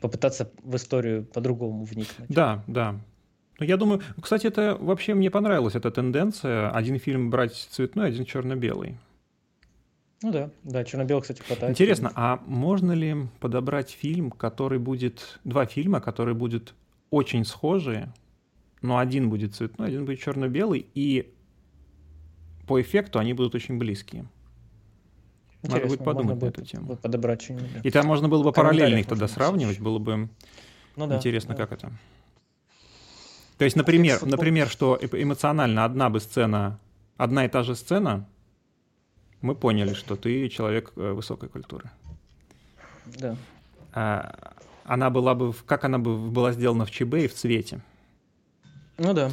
попытаться 0.00 0.50
в 0.62 0.76
историю 0.76 1.24
по-другому 1.24 1.84
вникнуть. 1.84 2.28
Да, 2.28 2.64
да. 2.66 3.00
Ну, 3.58 3.66
я 3.66 3.76
думаю, 3.76 4.00
кстати, 4.20 4.46
это 4.46 4.76
вообще 4.80 5.14
мне 5.14 5.30
понравилась 5.30 5.74
эта 5.74 5.90
тенденция. 5.90 6.70
Один 6.70 6.98
фильм 6.98 7.30
брать 7.30 7.54
цветной, 7.54 8.08
один 8.08 8.24
черно-белый. 8.24 8.98
Ну 10.22 10.32
да, 10.32 10.50
да, 10.62 10.84
черно-белый, 10.84 11.22
кстати, 11.22 11.42
хватает. 11.42 11.70
Интересно, 11.70 12.12
а 12.14 12.40
можно 12.46 12.92
ли 12.92 13.14
подобрать 13.40 13.90
фильм, 13.90 14.30
который 14.30 14.78
будет... 14.78 15.40
Два 15.44 15.66
фильма, 15.66 16.00
которые 16.00 16.34
будут 16.34 16.74
очень 17.10 17.44
схожие, 17.44 18.12
но 18.80 18.98
один 18.98 19.30
будет 19.30 19.54
цветной, 19.54 19.88
один 19.88 20.04
будет 20.04 20.20
черно-белый, 20.20 20.86
и 20.94 21.32
по 22.66 22.80
эффекту 22.80 23.18
они 23.18 23.32
будут 23.34 23.54
очень 23.54 23.78
близкие. 23.78 24.24
Надо 25.62 25.86
будет 25.86 26.04
подумать 26.04 26.40
на 26.40 26.46
эту 26.46 26.64
тему. 26.64 26.96
Подобрать 26.96 27.42
что-нибудь. 27.42 27.84
И 27.84 27.90
там 27.90 28.06
можно 28.06 28.28
было 28.28 28.42
бы 28.42 28.52
параллельно 28.52 28.98
их 28.98 29.06
тогда 29.06 29.28
сравнивать, 29.28 29.80
было 29.80 29.98
бы 29.98 30.28
ну, 30.96 31.06
да, 31.06 31.16
интересно, 31.16 31.54
да. 31.54 31.66
как 31.66 31.72
это. 31.72 31.92
То 33.58 33.64
есть, 33.64 33.76
например, 33.76 34.18
футбол... 34.18 34.36
например, 34.36 34.68
что 34.68 34.98
эмоционально 35.00 35.84
одна 35.84 36.10
бы 36.10 36.20
сцена, 36.20 36.78
одна 37.16 37.44
и 37.44 37.48
та 37.48 37.62
же 37.62 37.76
сцена, 37.76 38.26
мы 39.40 39.54
поняли, 39.54 39.94
что 39.94 40.16
ты 40.16 40.48
человек 40.48 40.92
э, 40.96 41.12
высокой 41.12 41.48
культуры. 41.48 41.90
Да. 43.18 43.36
А, 43.92 44.54
она 44.84 45.10
была 45.10 45.34
бы, 45.34 45.52
как 45.66 45.84
она 45.84 45.98
бы 45.98 46.16
была 46.16 46.52
сделана 46.52 46.86
в 46.86 46.90
ЧБ 46.90 47.14
и 47.14 47.28
в 47.28 47.34
цвете. 47.34 47.80
Ну 48.98 49.12
да. 49.12 49.30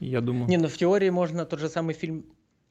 Я 0.00 0.20
думаю. 0.20 0.48
Не, 0.48 0.56
ну 0.56 0.68
в 0.68 0.76
теории 0.76 1.10
можно 1.10 1.44
тот 1.44 1.60
же 1.60 1.68
самый 1.68 1.94
фильм 1.94 2.24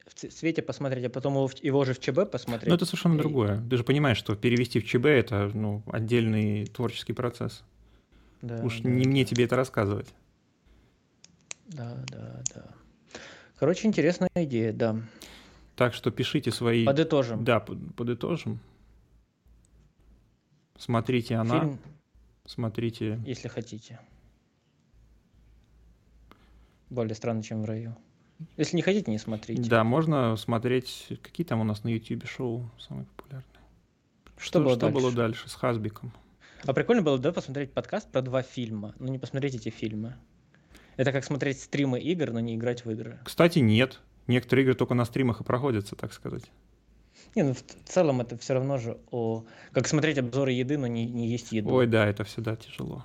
в 0.06 0.14
цвете 0.14 0.62
посмотреть, 0.62 1.06
а 1.06 1.10
потом 1.10 1.34
его, 1.34 1.50
его 1.62 1.84
же 1.84 1.94
в 1.94 2.00
ЧБ 2.00 2.30
посмотреть. 2.30 2.68
Ну, 2.68 2.74
это 2.74 2.84
совершенно 2.84 3.14
и... 3.14 3.18
другое. 3.18 3.62
Ты 3.68 3.76
же 3.76 3.84
понимаешь, 3.84 4.18
что 4.18 4.34
перевести 4.34 4.80
в 4.80 4.86
ЧБ 4.86 5.06
это 5.06 5.50
ну, 5.54 5.82
отдельный 5.86 6.66
творческий 6.66 7.12
процесс. 7.12 7.64
Да, 8.42 8.62
Уж 8.62 8.80
да, 8.80 8.90
не 8.90 9.04
да. 9.04 9.10
мне 9.10 9.24
тебе 9.24 9.44
это 9.44 9.56
рассказывать. 9.56 10.08
Да, 11.66 12.04
да, 12.08 12.42
да. 12.54 12.66
Короче, 13.58 13.88
интересная 13.88 14.30
идея, 14.34 14.72
да. 14.72 15.00
Так 15.76 15.94
что 15.94 16.10
пишите 16.10 16.50
свои... 16.50 16.84
Подытожим. 16.84 17.44
Да, 17.44 17.60
подытожим. 17.60 18.60
Смотрите 20.76 21.36
она. 21.36 21.60
Фильм, 21.60 21.78
Смотрите... 22.46 23.20
Если 23.24 23.48
хотите. 23.48 23.98
Более 26.90 27.14
странно, 27.14 27.42
чем 27.42 27.62
в 27.62 27.64
раю. 27.64 27.96
Если 28.56 28.76
не 28.76 28.82
хотите, 28.82 29.10
не 29.10 29.18
смотрите. 29.18 29.68
Да, 29.68 29.84
можно 29.84 30.36
смотреть, 30.36 31.08
какие 31.22 31.46
там 31.46 31.60
у 31.60 31.64
нас 31.64 31.84
на 31.84 31.88
YouTube 31.88 32.26
шоу 32.26 32.70
самые 32.78 33.06
популярные. 33.16 33.44
Что, 34.36 34.58
что, 34.58 34.60
было, 34.60 34.72
что 34.72 34.80
дальше? 34.80 35.00
было 35.00 35.12
дальше 35.12 35.48
с 35.48 35.54
Хасбиком? 35.54 36.12
А 36.64 36.72
прикольно 36.72 37.02
было, 37.02 37.18
да, 37.18 37.32
посмотреть 37.32 37.72
подкаст 37.72 38.10
про 38.10 38.22
два 38.22 38.42
фильма, 38.42 38.94
но 38.98 39.08
не 39.08 39.18
посмотреть 39.18 39.54
эти 39.54 39.68
фильмы. 39.68 40.14
Это 40.96 41.12
как 41.12 41.24
смотреть 41.24 41.60
стримы 41.60 42.00
игр, 42.00 42.30
но 42.30 42.40
не 42.40 42.54
играть 42.54 42.84
в 42.84 42.90
игры. 42.90 43.18
Кстати, 43.24 43.58
нет. 43.58 44.00
Некоторые 44.26 44.64
игры 44.64 44.74
только 44.74 44.94
на 44.94 45.04
стримах 45.04 45.40
и 45.40 45.44
проходятся, 45.44 45.96
так 45.96 46.12
сказать. 46.12 46.44
Не, 47.34 47.42
ну 47.42 47.54
в 47.54 47.62
целом 47.84 48.20
это 48.20 48.38
все 48.38 48.54
равно 48.54 48.78
же 48.78 48.98
о... 49.10 49.44
Как 49.72 49.88
смотреть 49.88 50.18
обзоры 50.18 50.52
еды, 50.52 50.78
но 50.78 50.86
не, 50.86 51.04
не 51.06 51.28
есть 51.28 51.52
еду. 51.52 51.70
Ой, 51.70 51.86
да, 51.86 52.06
это 52.06 52.24
всегда 52.24 52.56
тяжело. 52.56 53.04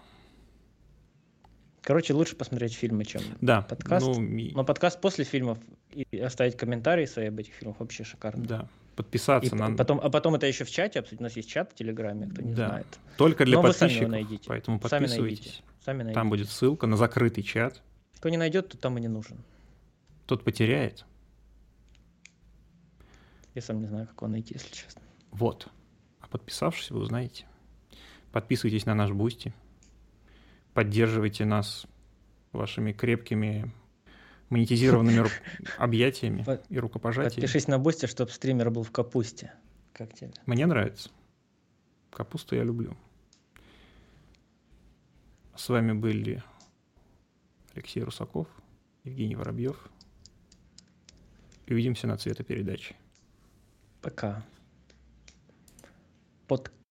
Короче, 1.82 2.14
лучше 2.14 2.36
посмотреть 2.36 2.74
фильмы, 2.74 3.06
чем 3.06 3.22
да, 3.42 3.62
подкаст. 3.62 4.06
Ну, 4.06 4.20
Но 4.20 4.64
подкаст 4.64 5.00
после 5.02 5.24
фильмов 5.24 5.58
и 5.92 6.20
оставить 6.20 6.56
комментарии 6.58 7.06
свои 7.06 7.28
об 7.28 7.40
этих 7.40 7.54
фильмах 7.54 7.80
вообще 7.80 8.04
шикарно. 8.04 8.46
Да, 8.46 8.70
подписаться 8.96 9.56
и 9.56 9.58
на... 9.58 9.76
Потом, 9.76 10.00
а 10.02 10.10
потом 10.10 10.36
это 10.36 10.46
еще 10.46 10.66
в 10.66 10.72
чате 10.72 11.00
обсудить. 11.00 11.22
У 11.22 11.24
нас 11.24 11.36
есть 11.36 11.50
чат 11.50 11.72
в 11.72 11.76
Телеграме, 11.76 12.28
кто 12.28 12.42
не 12.42 12.54
да. 12.54 12.68
знает. 12.68 12.88
Только 13.18 13.46
для 13.46 13.58
Но 13.58 13.64
подписчиков, 13.64 13.88
вы 13.88 13.96
сами 13.96 14.02
его 14.02 14.12
найдите. 14.12 14.44
поэтому 14.48 14.80
подписывайтесь. 14.80 15.14
Сами 15.16 15.24
найдите. 15.24 15.64
Сами 15.86 15.98
найдите. 15.98 16.16
Там 16.16 16.30
будет 16.30 16.50
ссылка 16.50 16.88
на 16.88 16.98
закрытый 16.98 17.44
чат. 17.44 17.82
Кто 18.16 18.30
не 18.30 18.38
найдет, 18.38 18.70
тот 18.70 18.82
там 18.82 18.98
и 18.98 19.02
не 19.02 19.08
нужен. 19.08 19.38
Тот 20.26 20.44
потеряет. 20.44 21.06
Я 23.56 23.62
сам 23.62 23.80
не 23.80 23.88
знаю, 23.88 24.08
как 24.08 24.18
его 24.18 24.28
найти, 24.28 24.54
если 24.54 24.74
честно. 24.74 25.02
Вот. 25.32 25.68
А 26.20 26.28
подписавшись, 26.28 26.92
вы 26.92 27.00
узнаете. 27.00 27.46
Подписывайтесь 28.32 28.86
на 28.86 28.94
наш 28.94 29.12
Бусти 29.12 29.54
поддерживайте 30.74 31.46
нас 31.46 31.86
вашими 32.52 32.92
крепкими 32.92 33.72
монетизированными 34.50 35.30
объятиями 35.78 36.46
и 36.70 36.80
рукопожатиями. 36.80 37.42
Подпишись 37.42 37.68
на 37.68 37.78
Бусти, 37.78 38.08
чтобы 38.08 38.32
стример 38.32 38.72
был 38.72 38.84
в 38.84 38.92
капусте. 38.92 39.54
Как 39.94 40.14
тебе? 40.14 40.32
Мне 40.46 40.66
нравится. 40.66 41.10
Капусту 42.12 42.56
я 42.56 42.64
люблю. 42.64 42.98
С 45.56 45.70
вами 45.70 45.94
были 45.94 46.42
Алексей 47.76 48.02
Русаков, 48.02 48.48
Евгений 49.04 49.36
Воробьев. 49.36 49.90
Увидимся 51.68 52.08
на 52.08 52.18
цветопередаче. 52.18 52.96
Пока. 54.02 54.44
Под 56.48 56.72